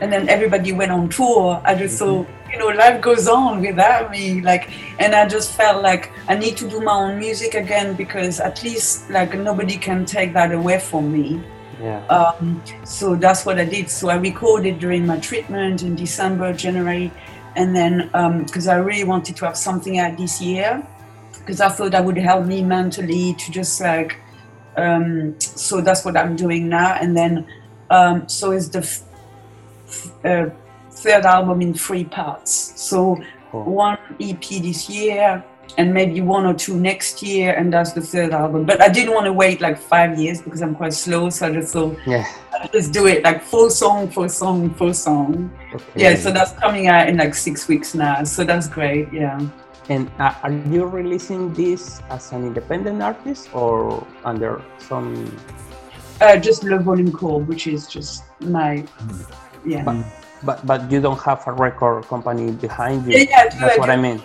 and 0.00 0.12
then 0.12 0.28
everybody 0.28 0.72
went 0.72 0.90
on 0.90 1.08
tour. 1.08 1.60
I 1.64 1.74
just 1.74 1.98
thought, 1.98 2.26
you 2.50 2.58
know, 2.58 2.68
life 2.68 3.00
goes 3.00 3.28
on 3.28 3.60
without 3.60 4.10
me. 4.10 4.40
Like, 4.40 4.70
and 4.98 5.14
I 5.14 5.28
just 5.28 5.52
felt 5.52 5.82
like 5.82 6.10
I 6.28 6.34
need 6.36 6.56
to 6.58 6.68
do 6.68 6.80
my 6.80 6.92
own 6.92 7.18
music 7.18 7.54
again 7.54 7.94
because 7.94 8.40
at 8.40 8.62
least 8.62 9.08
like 9.10 9.34
nobody 9.34 9.76
can 9.76 10.04
take 10.04 10.32
that 10.34 10.52
away 10.52 10.78
from 10.80 11.12
me. 11.12 11.42
Yeah. 11.80 12.04
Um, 12.06 12.62
so 12.84 13.14
that's 13.14 13.46
what 13.46 13.58
I 13.58 13.64
did. 13.64 13.88
So 13.90 14.08
I 14.08 14.16
recorded 14.16 14.78
during 14.78 15.06
my 15.06 15.18
treatment 15.18 15.82
in 15.82 15.94
December, 15.94 16.52
January, 16.52 17.12
and 17.56 17.74
then 17.74 18.10
because 18.42 18.68
I 18.68 18.76
really 18.76 19.04
wanted 19.04 19.36
to 19.36 19.46
have 19.46 19.56
something 19.56 19.98
out 19.98 20.18
this 20.18 20.40
year 20.40 20.86
because 21.38 21.60
I 21.60 21.68
thought 21.68 21.92
that 21.92 22.04
would 22.04 22.16
help 22.16 22.46
me 22.46 22.62
mentally 22.62 23.34
to 23.34 23.50
just 23.52 23.80
like. 23.80 24.18
Um, 24.76 25.38
so 25.38 25.80
that's 25.80 26.04
what 26.04 26.16
I'm 26.16 26.36
doing 26.36 26.68
now, 26.68 26.94
and 26.94 27.16
then 27.16 27.46
um, 27.90 28.28
so 28.28 28.52
is 28.52 28.70
the 28.70 28.80
f- 28.80 29.02
f- 29.86 30.24
uh, 30.24 30.46
third 30.90 31.24
album 31.24 31.60
in 31.62 31.74
three 31.74 32.04
parts. 32.04 32.72
So 32.80 33.16
Cool. 33.52 33.64
one 33.64 33.98
EP 34.20 34.40
this 34.40 34.90
year, 34.90 35.44
and 35.78 35.94
maybe 35.94 36.20
one 36.20 36.44
or 36.44 36.54
two 36.54 36.76
next 36.78 37.22
year, 37.22 37.52
and 37.54 37.72
that's 37.72 37.92
the 37.92 38.00
third 38.00 38.32
album. 38.32 38.64
But 38.64 38.80
I 38.82 38.88
didn't 38.88 39.14
want 39.14 39.26
to 39.26 39.32
wait 39.32 39.60
like 39.60 39.78
five 39.78 40.18
years 40.18 40.42
because 40.42 40.60
I'm 40.60 40.74
quite 40.74 40.92
slow, 40.92 41.30
so 41.30 41.46
I 41.46 41.52
just 41.52 41.72
thought 41.72 41.96
Yeah. 42.04 42.26
I'll 42.60 42.68
just 42.70 42.92
do 42.92 43.06
it 43.06 43.22
like 43.22 43.42
full 43.42 43.70
song, 43.70 44.10
full 44.10 44.28
song, 44.28 44.74
full 44.74 44.92
song. 44.94 45.50
Okay. 45.72 45.84
Yeah, 45.94 46.14
so 46.16 46.32
that's 46.32 46.52
coming 46.52 46.88
out 46.88 47.08
in 47.08 47.16
like 47.18 47.34
six 47.34 47.68
weeks 47.68 47.94
now. 47.94 48.24
So 48.24 48.42
that's 48.44 48.66
great. 48.68 49.12
Yeah. 49.12 49.38
And 49.88 50.10
uh, 50.18 50.34
are 50.42 50.52
you 50.52 50.86
releasing 50.86 51.52
this 51.52 52.00
as 52.08 52.32
an 52.32 52.46
independent 52.46 53.02
artist 53.02 53.54
or 53.54 54.06
under 54.24 54.62
some? 54.78 55.28
Uh, 56.20 56.36
just 56.36 56.64
Le 56.64 56.78
Volume 56.78 57.12
Core, 57.12 57.40
which 57.40 57.66
is 57.66 57.86
just 57.86 58.24
my 58.40 58.84
yeah. 59.64 59.84
But, 59.84 59.96
but 60.42 60.66
but 60.66 60.90
you 60.90 61.00
don't 61.00 61.20
have 61.20 61.46
a 61.46 61.52
record 61.52 62.06
company 62.08 62.52
behind 62.52 63.06
you. 63.06 63.18
Yeah, 63.18 63.24
yeah, 63.28 63.48
That's 63.60 63.78
what. 63.78 63.90
I 63.90 63.96
mean. 63.96 64.22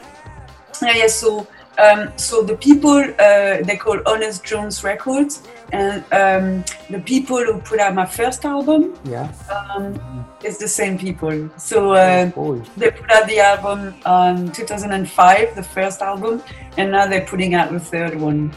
Yeah, 0.81 0.95
yeah. 0.95 1.07
So, 1.07 1.48
um, 1.85 2.11
so 2.18 2.43
the 2.43 2.56
people 2.57 2.97
uh, 2.97 3.61
they 3.68 3.77
call 3.77 3.99
Honest 4.06 4.43
Jones 4.43 4.84
Records, 4.84 5.43
and 5.72 6.03
um, 6.22 6.64
the 6.89 6.99
people 6.99 7.38
who 7.38 7.60
put 7.61 7.80
out 7.80 7.93
my 7.95 8.06
first 8.06 8.43
album, 8.45 8.93
Yeah. 9.06 9.31
um, 9.56 9.99
it's 10.43 10.57
the 10.57 10.68
same 10.68 10.97
people. 10.97 11.49
So 11.57 11.93
uh, 11.93 12.31
Cool. 12.31 12.61
they 12.77 12.91
put 12.91 13.10
out 13.11 13.27
the 13.27 13.39
album 13.39 13.93
on 14.06 14.51
2005, 14.51 15.56
the 15.56 15.64
first 15.64 16.01
album, 16.01 16.41
and 16.77 16.91
now 16.91 17.07
they're 17.07 17.26
putting 17.26 17.56
out 17.56 17.72
the 17.72 17.80
third 17.80 18.19
one. 18.19 18.51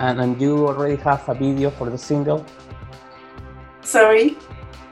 And 0.00 0.20
and 0.20 0.40
you 0.40 0.66
already 0.68 0.96
have 1.02 1.28
a 1.28 1.34
video 1.34 1.70
for 1.70 1.90
the 1.90 1.98
single. 1.98 2.44
Sorry. 3.82 4.36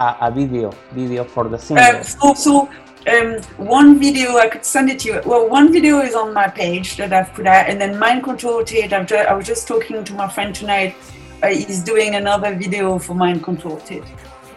A, 0.00 0.16
a 0.22 0.30
video 0.30 0.72
video 0.92 1.24
for 1.24 1.44
the 1.48 1.58
single. 1.58 1.84
Um, 1.84 2.02
so, 2.02 2.34
so 2.34 2.68
um, 3.12 3.40
one 3.56 3.98
video 3.98 4.36
I 4.36 4.48
could 4.48 4.64
send 4.64 4.90
it 4.90 4.98
to 5.00 5.08
you. 5.08 5.20
Well, 5.24 5.48
one 5.48 5.72
video 5.72 6.00
is 6.00 6.14
on 6.14 6.32
my 6.34 6.48
page 6.48 6.96
that 6.96 7.12
I've 7.12 7.32
put 7.34 7.46
out, 7.46 7.68
and 7.68 7.80
then 7.80 7.98
Mind 7.98 8.22
Control 8.24 8.64
Tate. 8.64 8.92
I've 8.92 9.06
ju- 9.06 9.16
I 9.16 9.32
was 9.34 9.46
just 9.46 9.68
talking 9.68 10.02
to 10.04 10.12
my 10.14 10.28
friend 10.28 10.54
tonight. 10.54 10.96
Uh, 11.42 11.48
he's 11.48 11.82
doing 11.82 12.14
another 12.16 12.54
video 12.54 12.98
for 12.98 13.14
Mind 13.14 13.42
Control 13.44 13.78
Tate. 13.78 14.04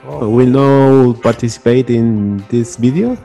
Will 0.05 0.47
no 0.47 1.13
participate 1.13 1.89
in 1.89 2.37
this 2.49 2.75
video? 2.77 3.17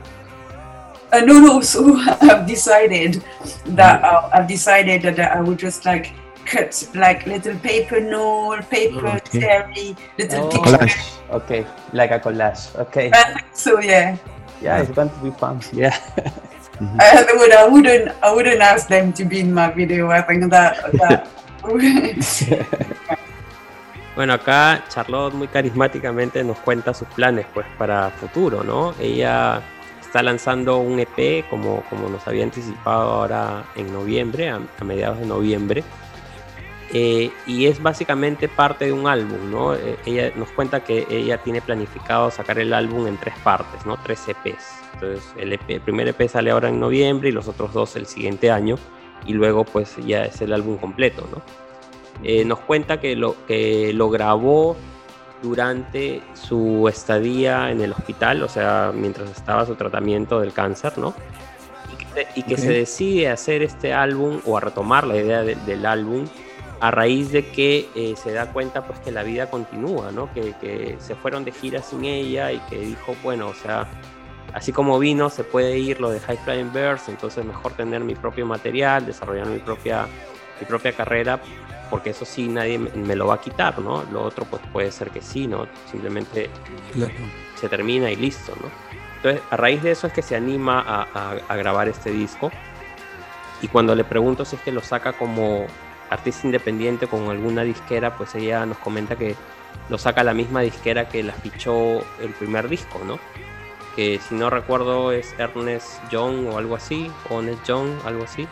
Uh, 1.13 1.21
no, 1.21 1.39
no. 1.39 1.61
So 1.61 1.97
I've 2.21 2.45
decided 2.45 3.23
that 3.67 4.03
uh, 4.03 4.29
I've 4.33 4.47
decided 4.47 5.01
that 5.03 5.19
I 5.35 5.39
would 5.41 5.57
just 5.57 5.85
like 5.85 6.11
cut 6.45 6.87
like 6.93 7.25
little 7.25 7.57
paper 7.59 7.99
note, 7.99 8.69
paper 8.69 9.07
Okay. 9.07 9.39
cherry, 9.39 9.95
little 10.19 10.47
Oh. 10.47 10.49
Collage. 10.51 11.11
Okay, 11.31 11.65
like 11.93 12.11
a 12.11 12.19
collage. 12.19 12.75
Okay. 12.75 13.09
So 13.53 13.79
yeah, 13.79 14.17
Yeah, 14.61 14.81
it's 14.81 14.91
going 14.91 15.09
to 15.09 15.19
be 15.19 15.31
fun. 15.31 15.61
Yeah. 15.73 15.97
I 16.99 17.25
would 17.37 17.51
I 17.51 17.67
wouldn't 17.67 18.11
I 18.21 18.33
wouldn't 18.33 18.61
ask 18.61 18.87
them 18.87 19.13
to 19.13 19.25
be 19.25 19.39
in 19.39 19.53
my 19.53 19.71
video. 19.71 20.11
I 20.11 20.21
think 20.21 20.49
that 20.51 20.91
that. 20.99 21.27
Bueno, 24.15 24.31
acá 24.31 24.81
Charlotte 24.87 25.33
muy 25.33 25.49
carismáticamente 25.49 26.41
nos 26.41 26.57
cuenta 26.59 26.93
sus 26.93 27.07
planes 27.09 27.45
pues 27.53 27.65
para 27.77 28.09
futuro, 28.11 28.63
¿no? 28.63 28.93
Ella 28.97 29.61
está 30.01 30.23
lanzando 30.23 30.77
un 30.77 31.01
EP 31.01 31.45
como, 31.49 31.83
como 31.89 32.07
nos 32.07 32.25
había 32.25 32.45
anticipado 32.45 33.11
ahora 33.11 33.65
en 33.75 33.91
noviembre, 33.91 34.49
a, 34.49 34.61
mediados 34.85 35.19
de 35.19 35.25
noviembre. 35.25 35.83
Eh, 36.97 37.29
y 37.45 37.65
es 37.65 37.83
básicamente 37.83 38.47
parte 38.47 38.85
de 38.85 38.93
un 38.93 39.05
álbum, 39.05 39.51
¿no? 39.51 39.75
Eh, 39.75 39.97
ella 40.05 40.31
nos 40.37 40.49
cuenta 40.51 40.81
que 40.85 41.05
ella 41.09 41.37
tiene 41.39 41.59
planificado 41.59 42.31
sacar 42.31 42.57
el 42.57 42.71
álbum 42.71 43.05
en 43.05 43.17
tres 43.17 43.33
partes, 43.43 43.85
¿no? 43.85 43.97
Tres 44.01 44.25
EPs. 44.29 44.63
Entonces 44.93 45.33
el, 45.35 45.51
EP, 45.51 45.69
el 45.71 45.81
primer 45.81 46.07
EP 46.07 46.29
sale 46.29 46.51
ahora 46.51 46.69
en 46.69 46.79
noviembre 46.79 47.27
y 47.27 47.31
los 47.33 47.49
otros 47.49 47.73
dos 47.73 47.97
el 47.97 48.05
siguiente 48.05 48.49
año 48.49 48.77
y 49.25 49.33
luego 49.33 49.65
pues 49.65 49.97
ya 50.05 50.23
es 50.23 50.39
el 50.39 50.53
álbum 50.53 50.77
completo, 50.77 51.27
¿no? 51.29 51.41
Eh, 52.23 52.45
nos 52.45 52.59
cuenta 52.59 53.01
que 53.01 53.17
lo, 53.17 53.35
que 53.45 53.91
lo 53.91 54.09
grabó 54.09 54.77
durante 55.43 56.21
su 56.33 56.87
estadía 56.87 57.71
en 57.71 57.81
el 57.81 57.91
hospital, 57.91 58.41
o 58.41 58.47
sea, 58.47 58.93
mientras 58.95 59.29
estaba 59.31 59.65
su 59.65 59.75
tratamiento 59.75 60.39
del 60.39 60.53
cáncer, 60.53 60.97
¿no? 60.97 61.13
Y 62.35 62.43
que, 62.43 62.55
se 62.55 62.71
decide 62.71 63.27
hacer 63.27 63.63
este 63.63 63.91
álbum 63.91 64.39
o 64.45 64.55
a 64.55 64.61
retomar 64.61 65.05
la 65.05 65.17
idea 65.17 65.43
del 65.43 65.85
álbum 65.85 66.25
a 66.79 66.91
raíz 66.91 67.31
de 67.31 67.49
que 67.51 67.89
eh, 67.95 68.15
se 68.15 68.31
da 68.31 68.51
cuenta 68.51 68.85
pues 68.85 68.99
que 68.99 69.11
la 69.11 69.23
vida 69.23 69.49
continúa, 69.49 70.11
¿no? 70.11 70.31
Que, 70.33 70.53
que, 70.59 70.97
se 70.99 71.15
fueron 71.15 71.45
de 71.45 71.51
gira 71.51 71.81
sin 71.81 72.05
ella 72.05 72.51
y 72.51 72.59
que 72.69 72.77
dijo, 72.79 73.15
bueno, 73.23 73.47
o 73.47 73.53
sea, 73.53 73.87
así 74.53 74.71
como 74.71 74.99
vino, 74.99 75.29
se 75.29 75.43
puede 75.43 75.77
ir 75.77 76.01
lo 76.01 76.09
de 76.09 76.19
High 76.19 76.37
Flying 76.37 76.73
Birds, 76.73 77.09
entonces 77.09 77.45
mejor 77.45 77.73
tener 77.73 78.03
mi 78.03 78.15
propio 78.15 78.45
material, 78.45 79.05
desarrollar 79.05 79.47
mi 79.47 79.59
propia, 79.59 80.07
mi 80.59 80.65
propia 80.65 80.91
carrera 80.93 81.39
porque 81.89 82.11
eso 82.11 82.25
sí 82.25 82.47
nadie 82.47 82.77
me 82.77 83.15
lo 83.15 83.27
va 83.27 83.35
a 83.35 83.41
quitar, 83.41 83.79
¿no? 83.79 84.03
Lo 84.11 84.23
otro 84.23 84.45
pues 84.45 84.61
puede 84.71 84.91
ser 84.91 85.11
que 85.11 85.21
sí, 85.21 85.47
¿no? 85.47 85.67
Simplemente 85.91 86.49
se 87.55 87.69
termina 87.69 88.11
y 88.11 88.15
listo, 88.15 88.53
¿no? 88.61 88.69
Entonces, 89.17 89.41
a 89.49 89.57
raíz 89.57 89.81
de 89.81 89.91
eso 89.91 90.07
es 90.07 90.13
que 90.13 90.21
se 90.21 90.35
anima 90.35 90.83
a, 91.13 91.55
grabar 91.55 91.87
este 91.87 92.11
disco. 92.11 92.51
Y 93.61 93.67
cuando 93.67 93.95
le 93.95 94.03
pregunto 94.03 94.45
si 94.45 94.55
es 94.55 94.61
que 94.61 94.71
lo 94.71 94.81
saca 94.81 95.13
como 95.13 95.65
artista 96.15 96.47
independiente 96.47 97.07
con 97.07 97.29
alguna 97.29 97.63
disquera, 97.63 98.17
pues 98.17 98.35
ella 98.35 98.65
nos 98.65 98.77
comenta 98.79 99.15
que 99.15 99.35
lo 99.89 99.97
saca 99.97 100.23
la 100.23 100.33
misma 100.33 100.61
disquera 100.61 101.07
que 101.07 101.23
la 101.23 101.33
fichó 101.33 101.99
el 102.21 102.31
primer 102.37 102.67
disco, 102.67 102.99
¿no? 103.05 103.19
Que 103.95 104.19
si 104.19 104.35
no 104.35 104.49
recuerdo 104.49 105.11
es 105.11 105.33
Ernest 105.37 106.01
Young 106.09 106.47
o 106.47 106.57
algo 106.57 106.75
así, 106.75 107.09
o 107.29 107.39
Ernest 107.39 107.65
Young, 107.65 107.89
algo 108.05 108.23
así. 108.23 108.47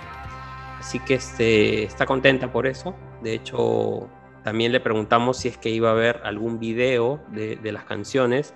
Así 0.80 1.00
que 1.00 1.16
este, 1.16 1.84
está 1.84 2.06
contenta 2.06 2.52
por 2.52 2.68
eso. 2.68 2.96
De 3.22 3.34
hecho, 3.34 4.10
también 4.44 4.72
le 4.72 4.80
preguntamos 4.80 5.38
si 5.38 5.48
es 5.48 5.58
que 5.58 5.70
iba 5.70 5.90
a 5.90 5.94
haber 5.94 6.22
algún 6.24 6.60
video 6.60 7.22
de, 7.30 7.72
las 7.72 7.86
canciones. 7.86 8.54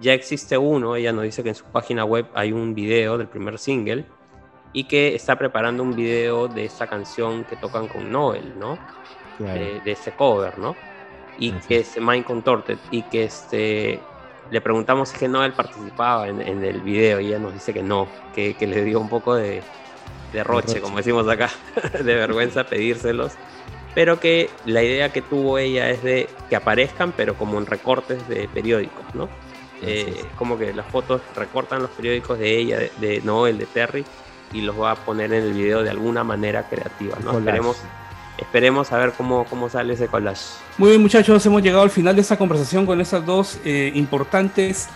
Ya 0.00 0.12
existe 0.12 0.58
uno, 0.58 0.96
ella 0.96 1.12
nos 1.12 1.24
dice 1.24 1.42
que 1.42 1.48
en 1.50 1.54
su 1.54 1.64
página 1.64 2.04
web 2.04 2.26
hay 2.34 2.52
un 2.52 2.74
video 2.74 3.18
del 3.18 3.28
primer 3.28 3.58
single 3.58 4.04
y 4.72 4.84
que 4.84 5.14
está 5.14 5.36
preparando 5.36 5.82
un 5.82 5.94
video 5.94 6.48
de 6.48 6.64
esa 6.66 6.86
canción 6.86 7.44
que 7.44 7.56
tocan 7.56 7.88
con 7.88 8.10
Noel, 8.10 8.58
¿no? 8.58 8.78
De, 9.38 9.80
ese 9.84 10.12
cover, 10.12 10.58
¿no? 10.58 10.74
Y 11.38 11.52
que 11.52 11.78
es 11.78 11.96
Mind 12.00 12.24
Contorted 12.24 12.78
y 12.90 13.02
que 13.02 13.24
este 13.24 14.00
le 14.50 14.60
preguntamos 14.60 15.10
si 15.10 15.14
es 15.14 15.20
que 15.20 15.28
Noel 15.28 15.52
participaba 15.52 16.26
en, 16.26 16.40
el 16.40 16.80
video 16.80 17.20
y 17.20 17.26
ella 17.28 17.38
nos 17.38 17.52
dice 17.52 17.72
que 17.72 17.82
no, 17.82 18.08
que, 18.34 18.54
que 18.54 18.66
le 18.66 18.82
dio 18.82 18.98
un 18.98 19.08
poco 19.08 19.34
de, 19.34 19.62
de 20.32 20.44
roche, 20.44 20.80
como 20.80 20.96
decimos 20.96 21.28
acá, 21.28 21.50
de 21.92 22.14
vergüenza 22.14 22.64
pedírselos, 22.68 23.32
pero 23.94 24.20
que 24.20 24.50
la 24.64 24.82
idea 24.82 25.12
que 25.12 25.22
tuvo 25.22 25.58
ella 25.58 25.90
es 25.90 26.02
de 26.02 26.28
que 26.48 26.56
aparezcan, 26.56 27.12
pero 27.12 27.34
como 27.34 27.58
en 27.58 27.66
recortes 27.66 28.26
de 28.28 28.48
periódicos, 28.48 29.14
¿no? 29.14 29.28
Eh, 29.80 30.24
como 30.36 30.58
que 30.58 30.72
las 30.74 30.86
fotos 30.86 31.22
recortan 31.36 31.82
los 31.82 31.90
periódicos 31.92 32.38
de 32.38 32.56
ella, 32.56 32.78
de, 32.98 33.20
Noel, 33.22 33.58
de 33.58 33.66
Terry, 33.66 34.04
y 34.52 34.62
los 34.62 34.80
va 34.80 34.92
a 34.92 34.96
poner 34.96 35.32
en 35.32 35.44
el 35.44 35.52
video 35.52 35.82
de 35.82 35.90
alguna 35.90 36.24
manera 36.24 36.68
creativa, 36.68 37.16
¿no? 37.22 37.38
Esperemos, 37.38 37.76
esperemos 38.38 38.92
a 38.92 38.98
ver 38.98 39.12
cómo, 39.12 39.44
cómo 39.44 39.68
sale 39.68 39.94
ese 39.94 40.08
collage. 40.08 40.42
Muy 40.78 40.90
bien, 40.90 41.02
muchachos, 41.02 41.44
hemos 41.44 41.62
llegado 41.62 41.82
al 41.82 41.90
final 41.90 42.14
de 42.14 42.22
esta 42.22 42.36
conversación 42.36 42.86
con 42.86 43.00
esas 43.00 43.24
dos 43.24 43.58
eh, 43.64 43.92
importantes 43.94 44.88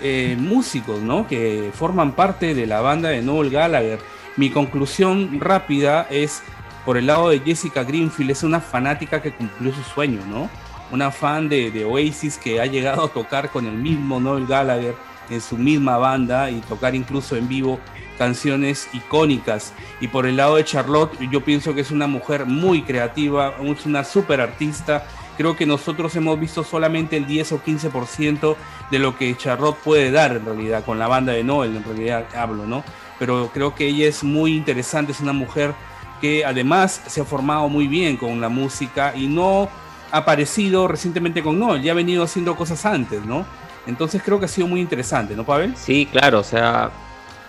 eh, 0.00 0.36
músicos, 0.38 1.00
¿no? 1.00 1.26
Que 1.26 1.70
forman 1.74 2.12
parte 2.12 2.54
de 2.54 2.66
la 2.66 2.80
banda 2.80 3.08
de 3.08 3.22
Noel 3.22 3.50
Gallagher. 3.50 3.98
Mi 4.36 4.50
conclusión 4.50 5.40
rápida 5.40 6.06
es, 6.10 6.42
por 6.84 6.96
el 6.96 7.06
lado 7.06 7.30
de 7.30 7.40
Jessica 7.40 7.82
Greenfield, 7.82 8.30
es 8.30 8.42
una 8.44 8.60
fanática 8.60 9.20
que 9.20 9.32
cumplió 9.32 9.72
su 9.72 9.82
sueño, 9.82 10.20
¿no? 10.28 10.48
Una 10.92 11.10
fan 11.10 11.48
de, 11.48 11.84
Oasis 11.84 12.38
que 12.38 12.60
ha 12.60 12.66
llegado 12.66 13.04
a 13.04 13.08
tocar 13.08 13.50
con 13.50 13.66
el 13.66 13.74
mismo 13.74 14.20
Noel 14.20 14.46
Gallagher 14.46 14.94
en 15.28 15.40
su 15.40 15.56
misma 15.56 15.98
banda 15.98 16.50
y 16.50 16.60
tocar 16.60 16.94
incluso 16.94 17.36
en 17.36 17.48
vivo 17.48 17.80
canciones 18.18 18.88
icónicas. 18.92 19.72
Y 20.00 20.08
por 20.08 20.26
el 20.26 20.36
lado 20.36 20.56
de 20.56 20.64
Charlotte, 20.64 21.16
yo 21.30 21.44
pienso 21.44 21.74
que 21.74 21.80
es 21.80 21.90
una 21.90 22.06
mujer 22.06 22.44
muy 22.44 22.82
creativa, 22.82 23.54
es 23.62 23.86
una 23.86 24.04
super 24.04 24.40
artista. 24.40 25.06
Creo 25.36 25.56
que 25.56 25.66
nosotros 25.66 26.14
hemos 26.16 26.38
visto 26.38 26.64
solamente 26.64 27.16
el 27.16 27.26
10 27.26 27.52
o 27.52 27.62
15% 27.62 28.56
de 28.90 28.98
lo 28.98 29.16
que 29.16 29.36
Charlotte 29.36 29.78
puede 29.84 30.10
dar 30.10 30.32
en 30.32 30.44
realidad 30.44 30.84
con 30.84 30.98
la 30.98 31.06
banda 31.06 31.32
de 31.32 31.44
Noel, 31.44 31.76
en 31.76 31.84
realidad 31.84 32.26
hablo, 32.34 32.66
¿no? 32.66 32.82
pero 33.18 33.50
creo 33.52 33.74
que 33.74 33.86
ella 33.86 34.06
es 34.06 34.22
muy 34.22 34.56
interesante, 34.56 35.12
es 35.12 35.20
una 35.20 35.32
mujer 35.32 35.74
que 36.20 36.44
además 36.44 37.02
se 37.06 37.20
ha 37.20 37.24
formado 37.24 37.68
muy 37.68 37.86
bien 37.86 38.16
con 38.16 38.40
la 38.40 38.48
música 38.48 39.14
y 39.14 39.26
no 39.26 39.68
ha 40.10 40.18
aparecido 40.18 40.88
recientemente 40.88 41.42
con 41.42 41.58
Noel, 41.58 41.82
ya 41.82 41.92
ha 41.92 41.94
venido 41.94 42.24
haciendo 42.24 42.56
cosas 42.56 42.84
antes, 42.86 43.24
¿no? 43.24 43.44
Entonces 43.86 44.22
creo 44.24 44.38
que 44.38 44.46
ha 44.46 44.48
sido 44.48 44.66
muy 44.66 44.80
interesante, 44.80 45.34
¿no, 45.34 45.44
Pavel? 45.44 45.74
Sí, 45.76 46.06
claro, 46.10 46.40
o 46.40 46.44
sea, 46.44 46.90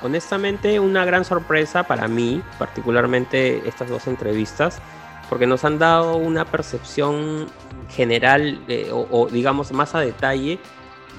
honestamente 0.01 0.79
una 0.79 1.05
gran 1.05 1.25
sorpresa 1.25 1.83
para 1.83 2.07
mí, 2.07 2.41
particularmente 2.57 3.67
estas 3.67 3.89
dos 3.89 4.07
entrevistas, 4.07 4.81
porque 5.29 5.45
nos 5.45 5.63
han 5.65 5.77
dado 5.77 6.15
una 6.15 6.45
percepción 6.45 7.47
general 7.89 8.59
o, 8.91 9.07
o, 9.11 9.27
digamos 9.27 9.71
más 9.71 9.95
a 9.95 9.99
detalle 9.99 10.59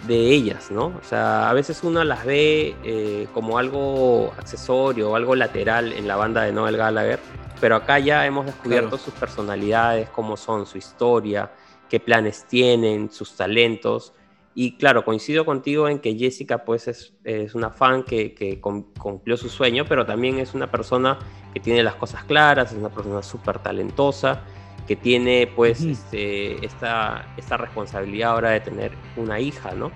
de 0.07 0.31
ellas, 0.31 0.71
¿no? 0.71 0.87
O 0.87 1.03
sea, 1.03 1.51
a 1.51 1.53
veces 1.53 1.83
uno 1.83 2.03
las 2.05 2.25
ve 2.25 2.75
eh, 2.83 3.29
como 3.35 3.59
algo 3.59 4.33
accesorio 4.39 5.11
o 5.11 5.17
algo 5.17 5.35
lateral 5.35 5.93
en 5.93 6.09
la 6.09 6.17
banda 6.17 6.43
de 6.43 6.53
Noel 6.53 6.77
Gallagher, 6.77 7.21
pero 7.61 7.77
acá 7.77 7.99
ya 7.99 8.25
hemos 8.27 8.47
descubierto 8.47 8.97
sus 8.97 9.13
personalidades, 9.15 10.09
cómo 10.09 10.37
son, 10.37 10.65
su 10.65 10.79
historia, 10.79 11.51
qué 11.89 12.01
planes 12.01 12.47
tienen, 12.49 13.11
sus 13.11 13.37
talentos. 13.37 14.15
Y 14.55 14.77
claro, 14.77 15.05
coincido 15.05 15.45
contigo 15.45 15.89
en 15.89 16.01
que 16.01 16.17
Jessica 16.17 16.65
pues 16.65 16.89
es, 16.89 17.55
una 17.55 17.71
fan 17.71 18.03
que, 18.03 18.61
cumplió 18.99 19.37
su 19.37 19.49
sueño, 19.49 19.85
pero 19.89 20.05
también 20.05 20.39
es 20.39 20.55
una 20.55 20.71
persona 20.71 21.19
que 21.55 21.61
tiene 21.61 21.83
las 21.83 21.95
cosas 21.95 22.25
claras, 22.25 22.73
es 22.73 22.79
una 22.79 22.89
persona 22.89 23.23
súper 23.23 23.61
talentosa 23.61 24.43
que 24.91 24.97
tiene 24.97 25.47
pues 25.55 25.83
este, 25.83 26.65
esta, 26.67 27.33
esta 27.37 27.57
responsabilidad 27.57 28.33
ahora 28.33 28.51
de 28.51 28.59
tener 28.59 28.91
una 29.17 29.39
hija, 29.39 29.71
¿no? 29.73 29.93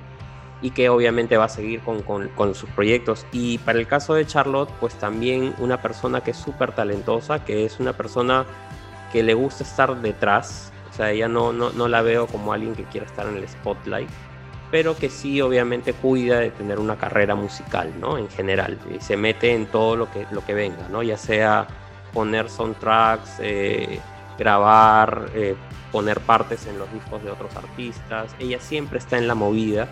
Y 0.63 0.71
que 0.71 0.89
obviamente 0.89 1.37
va 1.37 1.47
a 1.47 1.49
seguir 1.49 1.81
con, 1.81 2.03
con, 2.03 2.55
sus 2.55 2.71
proyectos. 2.71 3.27
Y 3.33 3.59
para 3.59 3.81
el 3.81 3.89
caso 3.89 4.15
de 4.15 4.25
Charlotte, 4.25 4.71
pues 4.79 4.95
también 4.95 5.53
una 5.59 5.83
persona 5.83 6.23
que 6.23 6.31
es 6.31 6.37
súper 6.37 6.73
talentosa, 6.73 7.45
que 7.45 7.65
es 7.65 7.81
una 7.81 7.93
persona 7.95 8.47
que 9.13 9.25
le 9.25 9.35
gusta 9.35 9.65
estar 9.65 10.01
detrás. 10.01 10.73
O 10.91 10.93
sea, 10.93 11.11
ella 11.11 11.27
no, 11.27 11.53
no, 11.53 11.71
no 11.71 11.89
la 11.89 12.01
veo 12.03 12.29
como 12.29 12.53
alguien 12.53 12.77
que 12.77 12.85
quiera 12.85 13.05
estar 13.05 13.27
en 13.27 13.37
el 13.37 13.49
spotlight, 13.49 14.09
pero 14.75 14.97
que 14.97 15.09
sí 15.09 15.41
obviamente 15.41 15.93
cuida 15.93 16.41
de 16.41 16.51
tener 16.51 16.81
una 16.81 16.97
carrera 16.97 17.37
musical, 17.37 17.93
¿no? 18.01 18.19
En 18.19 18.29
general. 18.29 18.77
Y 18.93 19.01
se 19.01 19.17
mete 19.17 19.55
en 19.55 19.67
todo 19.67 19.95
lo 19.95 20.11
que, 20.11 20.27
lo 20.33 20.45
que 20.45 20.53
venga, 20.53 20.89
¿no? 20.91 21.05
Ya 21.05 21.17
sea 21.17 21.69
poner 22.13 22.51
soundtracks, 22.51 23.37
eh, 23.39 24.01
grabar, 24.37 25.31
eh, 25.33 25.55
poner 25.93 26.19
partes 26.19 26.67
en 26.67 26.77
los 26.77 26.93
discos 26.93 27.23
de 27.23 27.31
otros 27.31 27.55
artistas. 27.55 28.35
Ella 28.41 28.59
siempre 28.59 28.99
está 28.99 29.17
en 29.17 29.29
la 29.29 29.37
movida 29.37 29.87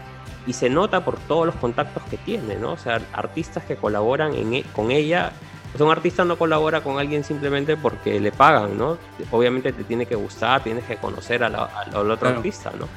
y 0.48 0.52
se 0.52 0.68
nota 0.68 1.04
por 1.04 1.16
todos 1.16 1.46
los 1.46 1.54
contactos 1.54 2.02
que 2.10 2.16
tiene, 2.16 2.56
¿no? 2.56 2.72
O 2.72 2.76
sea, 2.76 3.00
artistas 3.12 3.62
que 3.62 3.76
colaboran 3.76 4.34
e, 4.34 4.64
con 4.74 4.90
ella. 4.90 5.30
O 5.74 5.76
sea, 5.76 5.86
un 5.86 5.92
artista 5.92 6.24
no 6.24 6.36
colabora 6.36 6.80
con 6.80 6.98
alguien 6.98 7.22
simplemente 7.22 7.76
porque 7.76 8.18
le 8.18 8.32
pagan, 8.32 8.76
¿no? 8.76 8.98
Obviamente 9.30 9.72
te 9.72 9.84
tiene 9.84 10.06
que 10.06 10.16
gustar, 10.16 10.64
tienes 10.64 10.82
que 10.86 10.96
conocer 10.96 11.44
al 11.44 11.54
otro 12.10 12.30
artista, 12.30 12.72
¿no? 12.76 12.88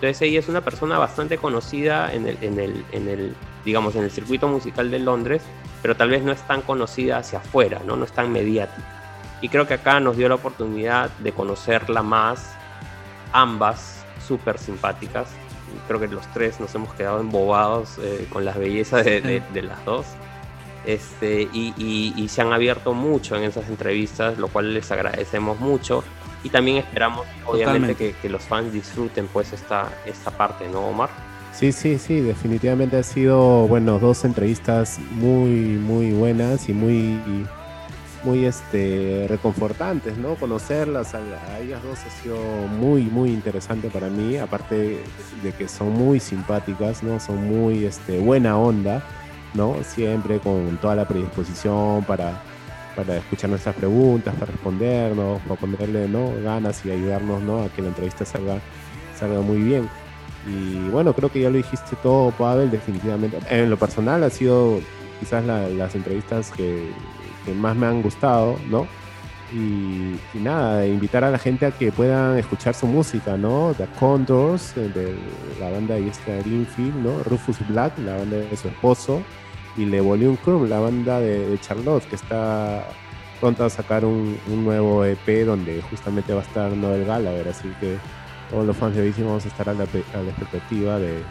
Entonces 0.00 0.22
ella 0.22 0.38
es 0.38 0.48
una 0.48 0.62
persona 0.62 0.96
bastante 0.96 1.36
conocida 1.36 2.10
en 2.14 2.26
el, 2.26 2.38
en 2.40 2.58
el, 2.58 2.84
en 2.92 3.06
el, 3.06 3.36
digamos, 3.66 3.94
en 3.96 4.04
el 4.04 4.10
circuito 4.10 4.48
musical 4.48 4.90
de 4.90 4.98
Londres, 4.98 5.42
pero 5.82 5.94
tal 5.94 6.08
vez 6.08 6.22
no 6.22 6.32
es 6.32 6.40
tan 6.46 6.62
conocida 6.62 7.18
hacia 7.18 7.40
afuera, 7.40 7.82
¿no? 7.84 7.96
No 7.96 8.06
es 8.06 8.12
tan 8.12 8.32
mediática. 8.32 8.82
Y 9.42 9.50
creo 9.50 9.66
que 9.66 9.74
acá 9.74 10.00
nos 10.00 10.16
dio 10.16 10.26
la 10.30 10.36
oportunidad 10.36 11.10
de 11.18 11.32
conocerla 11.32 12.02
más, 12.02 12.54
ambas 13.34 14.02
súper 14.26 14.58
simpáticas. 14.58 15.28
Creo 15.86 16.00
que 16.00 16.08
los 16.08 16.26
tres 16.32 16.60
nos 16.60 16.74
hemos 16.74 16.94
quedado 16.94 17.20
embobados 17.20 17.98
eh, 17.98 18.26
con 18.32 18.46
las 18.46 18.56
bellezas 18.56 19.04
de, 19.04 19.42
las 19.62 19.84
dos. 19.84 20.06
Este, 20.86 21.42
y, 21.52 22.26
se 22.30 22.40
han 22.40 22.54
abierto 22.54 22.94
mucho 22.94 23.36
en 23.36 23.44
esas 23.44 23.68
entrevistas, 23.68 24.38
lo 24.38 24.48
cual 24.48 24.72
les 24.72 24.90
agradecemos 24.90 25.60
mucho. 25.60 26.02
Y 26.42 26.48
también 26.48 26.78
esperamos 26.78 27.26
obviamente 27.46 27.94
que, 27.94 28.12
que, 28.20 28.28
los 28.28 28.42
fans 28.42 28.72
disfruten 28.72 29.26
pues 29.28 29.52
esta, 29.52 29.90
esta 30.06 30.30
parte, 30.30 30.68
¿no, 30.68 30.86
Omar? 30.86 31.10
Sí, 31.52 31.72
sí, 31.72 31.98
sí, 31.98 32.20
definitivamente 32.20 32.96
ha 32.96 33.02
sido, 33.02 33.66
bueno, 33.66 33.98
dos 33.98 34.24
entrevistas 34.24 34.98
muy, 35.10 35.50
muy 35.50 36.12
buenas 36.12 36.68
y 36.68 36.72
muy, 36.72 37.20
muy 38.24 38.46
este, 38.46 39.26
reconfortantes, 39.28 40.16
¿no? 40.16 40.36
Conocerlas 40.36 41.14
a, 41.14 41.18
a, 41.18 41.58
ellas 41.58 41.82
dos 41.82 41.98
ha 41.98 42.22
sido 42.22 42.36
muy, 42.68 43.02
muy 43.02 43.30
interesante 43.30 43.90
para 43.90 44.08
mí, 44.08 44.38
aparte 44.38 45.02
de 45.42 45.52
que 45.52 45.68
son 45.68 45.90
muy 45.90 46.20
simpáticas, 46.20 47.02
¿no? 47.02 47.20
Son 47.20 47.44
muy 47.46 47.84
este, 47.84 48.20
buena 48.20 48.56
onda, 48.56 49.02
¿no? 49.52 49.76
Siempre 49.82 50.38
con 50.38 50.78
toda 50.78 50.94
la 50.94 51.06
predisposición 51.06 52.04
para, 52.04 52.40
para 52.96 53.16
escuchar 53.16 53.50
nuestras 53.50 53.74
preguntas, 53.74 54.34
para 54.34 54.52
respondernos, 54.52 55.40
para 55.42 55.60
ponerle 55.60 56.08
¿no? 56.08 56.32
ganas 56.42 56.84
y 56.84 56.90
ayudarnos 56.90 57.42
¿no? 57.42 57.62
a 57.62 57.68
que 57.68 57.82
la 57.82 57.88
entrevista 57.88 58.24
salga, 58.24 58.58
salga 59.18 59.40
muy 59.40 59.58
bien. 59.58 59.88
Y 60.46 60.88
bueno, 60.88 61.12
creo 61.12 61.30
que 61.30 61.40
ya 61.40 61.50
lo 61.50 61.56
dijiste 61.56 61.96
todo, 62.02 62.30
Pavel, 62.32 62.70
definitivamente. 62.70 63.38
En 63.50 63.68
lo 63.68 63.76
personal 63.76 64.22
ha 64.24 64.30
sido 64.30 64.80
quizás 65.18 65.44
la, 65.44 65.68
las 65.68 65.94
entrevistas 65.94 66.50
que, 66.50 66.90
que, 67.44 67.52
más 67.52 67.76
me 67.76 67.86
han 67.86 68.02
gustado, 68.02 68.56
¿no? 68.70 68.86
Y, 69.52 70.16
y, 70.32 70.38
nada, 70.40 70.86
invitar 70.86 71.24
a 71.24 71.30
la 71.30 71.38
gente 71.38 71.66
a 71.66 71.72
que 71.72 71.92
puedan 71.92 72.38
escuchar 72.38 72.72
su 72.72 72.86
música, 72.86 73.36
¿no? 73.36 73.74
The 73.76 73.86
Condors, 73.98 74.74
de 74.76 75.16
la 75.58 75.70
banda 75.70 75.96
de 75.96 76.04
Jessica 76.04 76.36
Greenfield, 76.36 76.96
¿no? 76.96 77.22
Rufus 77.24 77.56
Black, 77.68 77.98
la 77.98 78.16
banda 78.16 78.36
de 78.38 78.56
su 78.56 78.68
esposo, 78.68 79.22
y 79.76 79.84
Le 79.84 80.00
Volume 80.00 80.36
Crew, 80.36 80.66
la 80.66 80.80
banda 80.80 81.20
de, 81.20 81.48
de, 81.48 81.60
Charlotte, 81.60 82.04
que 82.08 82.16
está 82.16 82.86
pronto 83.40 83.64
a 83.64 83.70
sacar 83.70 84.04
un, 84.04 84.38
un, 84.48 84.64
nuevo 84.64 85.04
EP 85.04 85.44
donde 85.46 85.80
justamente 85.82 86.32
va 86.34 86.40
a 86.40 86.44
estar 86.44 86.70
Noel 86.72 87.04
Gallagher, 87.06 87.48
así 87.48 87.68
que 87.80 87.96
todos 88.50 88.66
los 88.66 88.76
fans 88.76 88.96
de 88.96 89.04
Bici 89.04 89.22
vamos 89.22 89.44
a 89.44 89.48
estar 89.48 89.68
a 89.68 89.74
la, 89.74 89.84
a 89.84 90.22
la 90.22 90.30
expectativa 90.30 90.98
de, 90.98 91.22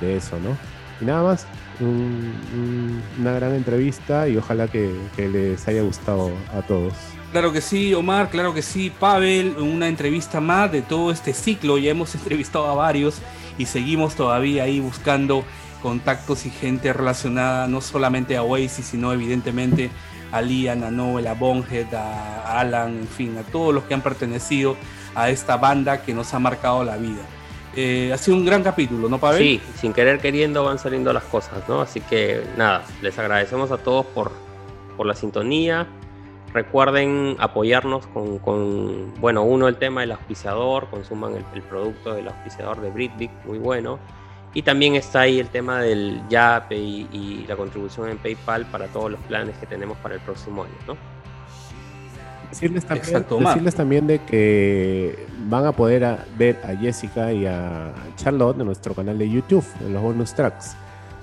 de, 0.00 0.16
eso, 0.16 0.38
¿no? 0.38 0.56
Y 1.00 1.04
nada 1.04 1.22
más, 1.22 1.46
un, 1.80 2.32
un, 2.54 3.02
una 3.20 3.32
gran 3.32 3.54
entrevista 3.54 4.28
y 4.28 4.36
ojalá 4.36 4.68
que, 4.68 4.94
que 5.16 5.28
les 5.28 5.66
haya 5.66 5.82
gustado 5.82 6.30
a 6.56 6.62
todos. 6.62 6.94
Claro 7.32 7.50
que 7.50 7.62
sí, 7.62 7.92
Omar, 7.94 8.28
claro 8.28 8.52
que 8.52 8.60
sí, 8.62 8.90
Pavel, 8.90 9.56
una 9.58 9.88
entrevista 9.88 10.40
más 10.40 10.70
de 10.70 10.82
todo 10.82 11.10
este 11.10 11.32
ciclo, 11.32 11.78
ya 11.78 11.90
hemos 11.90 12.14
entrevistado 12.14 12.66
a 12.66 12.74
varios 12.74 13.20
y 13.58 13.66
seguimos 13.66 14.14
todavía 14.14 14.64
ahí 14.64 14.80
buscando 14.80 15.44
contactos 15.82 16.46
y 16.46 16.50
gente 16.50 16.92
relacionada 16.92 17.66
no 17.66 17.80
solamente 17.80 18.36
a 18.36 18.42
Oasis, 18.42 18.86
sino 18.86 19.12
evidentemente 19.12 19.90
a 20.30 20.40
Liam, 20.40 20.82
a 20.84 20.90
Noel, 20.90 21.26
a 21.26 21.34
Bonhead, 21.34 21.92
a 21.94 22.60
Alan, 22.60 23.00
en 23.00 23.08
fin, 23.08 23.36
a 23.36 23.42
todos 23.42 23.74
los 23.74 23.84
que 23.84 23.94
han 23.94 24.00
pertenecido 24.00 24.76
a 25.14 25.28
esta 25.28 25.56
banda 25.58 26.02
que 26.02 26.14
nos 26.14 26.32
ha 26.32 26.38
marcado 26.38 26.84
la 26.84 26.96
vida. 26.96 27.22
Eh, 27.74 28.10
ha 28.12 28.18
sido 28.18 28.36
un 28.36 28.44
gran 28.44 28.62
capítulo, 28.62 29.08
¿no, 29.08 29.18
Pavel? 29.18 29.42
Sí, 29.42 29.60
sin 29.76 29.92
querer 29.92 30.20
queriendo 30.20 30.64
van 30.64 30.78
saliendo 30.78 31.12
las 31.12 31.24
cosas, 31.24 31.66
¿no? 31.68 31.80
Así 31.80 32.00
que 32.00 32.42
nada, 32.56 32.84
les 33.00 33.18
agradecemos 33.18 33.70
a 33.70 33.78
todos 33.78 34.06
por, 34.06 34.32
por 34.96 35.06
la 35.06 35.14
sintonía. 35.14 35.86
Recuerden 36.52 37.36
apoyarnos 37.38 38.06
con, 38.08 38.38
con, 38.38 39.14
bueno, 39.20 39.42
uno, 39.42 39.68
el 39.68 39.76
tema 39.76 40.02
del 40.02 40.12
auspiciador, 40.12 40.88
consuman 40.90 41.34
el, 41.34 41.44
el 41.54 41.62
producto 41.62 42.12
del 42.12 42.28
auspiciador 42.28 42.80
de 42.82 42.90
Britvic, 42.90 43.30
muy 43.46 43.58
bueno. 43.58 43.98
Y 44.54 44.62
también 44.62 44.94
está 44.94 45.20
ahí 45.20 45.40
el 45.40 45.48
tema 45.48 45.80
del 45.80 46.20
YAP 46.28 46.72
y, 46.72 47.08
y, 47.12 47.44
la 47.48 47.56
contribución 47.56 48.10
en 48.10 48.18
PayPal 48.18 48.66
para 48.66 48.86
todos 48.88 49.10
los 49.10 49.20
planes 49.20 49.56
que 49.56 49.66
tenemos 49.66 49.96
para 49.98 50.14
el 50.14 50.20
próximo 50.20 50.64
año, 50.64 50.74
¿no? 50.86 50.96
Decirles 52.50 52.84
también, 52.84 53.06
Exacto, 53.06 53.38
decirles 53.38 53.74
también 53.74 54.06
de 54.06 54.18
que 54.18 55.26
van 55.48 55.64
a 55.64 55.72
poder 55.72 56.04
a 56.04 56.26
ver 56.36 56.60
a 56.64 56.76
Jessica 56.76 57.32
y 57.32 57.46
a 57.46 57.94
Charlotte 58.16 58.60
en 58.60 58.66
nuestro 58.66 58.94
canal 58.94 59.16
de 59.16 59.30
YouTube, 59.30 59.64
en 59.80 59.94
los 59.94 60.02
bonus 60.02 60.34
tracks. 60.34 60.76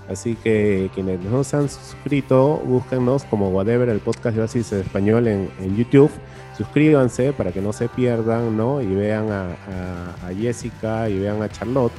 Así 0.10 0.34
que 0.34 0.89
quienes 0.95 1.19
no 1.19 1.43
se 1.43 1.56
han 1.56 1.69
suscrito, 1.69 2.60
búsquennos 2.65 3.26
como 3.26 3.49
Whatever, 3.49 3.89
el 3.89 3.99
podcast 3.99 4.35
de 4.35 4.41
Oasis 4.41 4.72
en 4.72 4.80
español 4.80 5.27
en, 5.27 5.51
en, 5.60 5.77
YouTube. 5.77 6.10
Suscríbanse 6.57 7.31
para 7.31 7.51
que 7.51 7.61
no 7.61 7.73
se 7.73 7.89
pierdan, 7.89 8.57
¿no? 8.57 8.81
Y 8.81 8.88
vean 8.88 9.31
a, 9.31 9.43
a, 9.43 10.30
a 10.30 10.34
Jessica 10.34 11.07
y 11.10 11.19
vean 11.19 11.43
a 11.43 11.49
Charlotte 11.49 11.93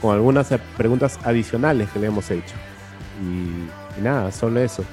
con 0.00 0.14
algunas 0.14 0.48
preguntas 0.76 1.18
adicionales 1.24 1.88
que 1.90 1.98
le 1.98 2.06
hemos 2.08 2.30
hecho. 2.30 2.54
Y, 3.22 3.98
y 3.98 4.02
nada, 4.02 4.30
solo 4.32 4.60
eso. 4.60 4.84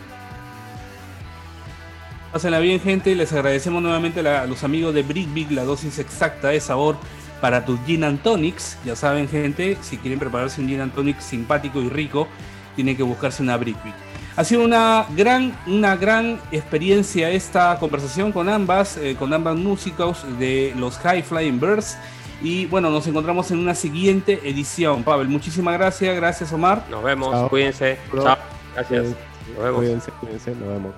Pásenla 2.34 2.58
bien, 2.58 2.80
gente. 2.80 3.14
Les 3.14 3.32
agradecemos 3.32 3.84
nuevamente 3.84 4.28
a, 4.28 4.48
los 4.48 4.64
amigos 4.64 4.92
de 4.96 5.04
Brick 5.04 5.32
Big 5.36 5.52
la 5.52 5.64
dosis 5.66 6.00
exacta 6.00 6.48
de 6.48 6.60
sabor 6.60 6.96
para 7.40 7.64
tus 7.64 7.80
gin 7.86 8.04
and 8.04 8.24
tonics. 8.24 8.76
Ya 8.84 8.96
saben, 8.96 9.30
gente, 9.30 9.78
si 9.82 9.98
quieren 9.98 10.18
prepararse 10.18 10.60
un 10.60 10.68
gin 10.68 10.82
and 10.82 10.96
tonic 10.96 11.20
simpático 11.20 11.80
y 11.80 11.90
rico, 11.90 12.28
tienen 12.76 12.98
que 12.98 13.04
buscarse 13.04 13.44
una 13.44 13.56
Brick 13.58 13.78
Big. 13.84 13.94
Ha 14.36 14.44
sido 14.44 14.64
una 14.64 15.06
gran, 15.16 15.56
una 15.68 15.96
gran 15.96 16.40
experiencia 16.52 17.30
esta 17.30 17.78
conversación 17.80 18.32
con 18.32 18.50
ambas, 18.50 18.98
eh, 18.98 19.16
con 19.16 19.32
ambas 19.32 19.56
músicos 19.56 20.26
de 20.40 20.74
los 20.76 20.98
High 20.98 21.22
Flying 21.22 21.60
Birds. 21.60 21.98
Y 22.44 22.66
bueno, 22.66 22.90
nos 22.90 23.08
encontramos 23.08 23.50
en 23.52 23.60
una 23.60 23.74
siguiente 23.74 24.42
edición. 24.44 25.04
Pavel, 25.04 25.30
muchísimas 25.30 25.76
gracias. 25.76 26.16
Gracias, 26.16 26.52
Omar. 26.52 26.86
Nos 26.90 27.02
vemos. 27.02 27.32
Chao. 27.32 27.50
Cuídense. 27.50 27.98
Chao. 28.12 28.38
Gracias. 28.76 29.06
Nos 29.56 29.64
vemos. 29.64 29.80
Cuídense, 29.80 30.12
cuídense. 30.20 30.52
Nos 30.52 30.68
vemos. 30.68 30.94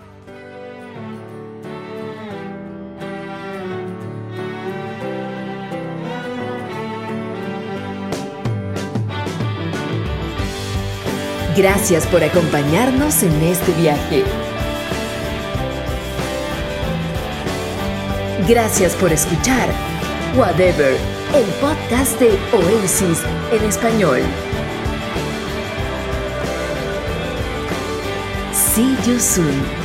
Gracias 11.55 12.05
por 12.07 12.21
acompañarnos 12.21 13.23
en 13.23 13.43
este 13.43 13.71
viaje. 13.73 14.23
Gracias 18.47 18.93
por 18.95 19.11
escuchar 19.13 19.69
Whatever, 20.35 20.97
el 21.35 21.45
podcast 21.55 22.17
de 22.17 22.29
Oasis 22.53 23.21
en 23.51 23.65
español. 23.65 24.21
See 28.53 28.95
you 29.05 29.19
soon. 29.19 29.84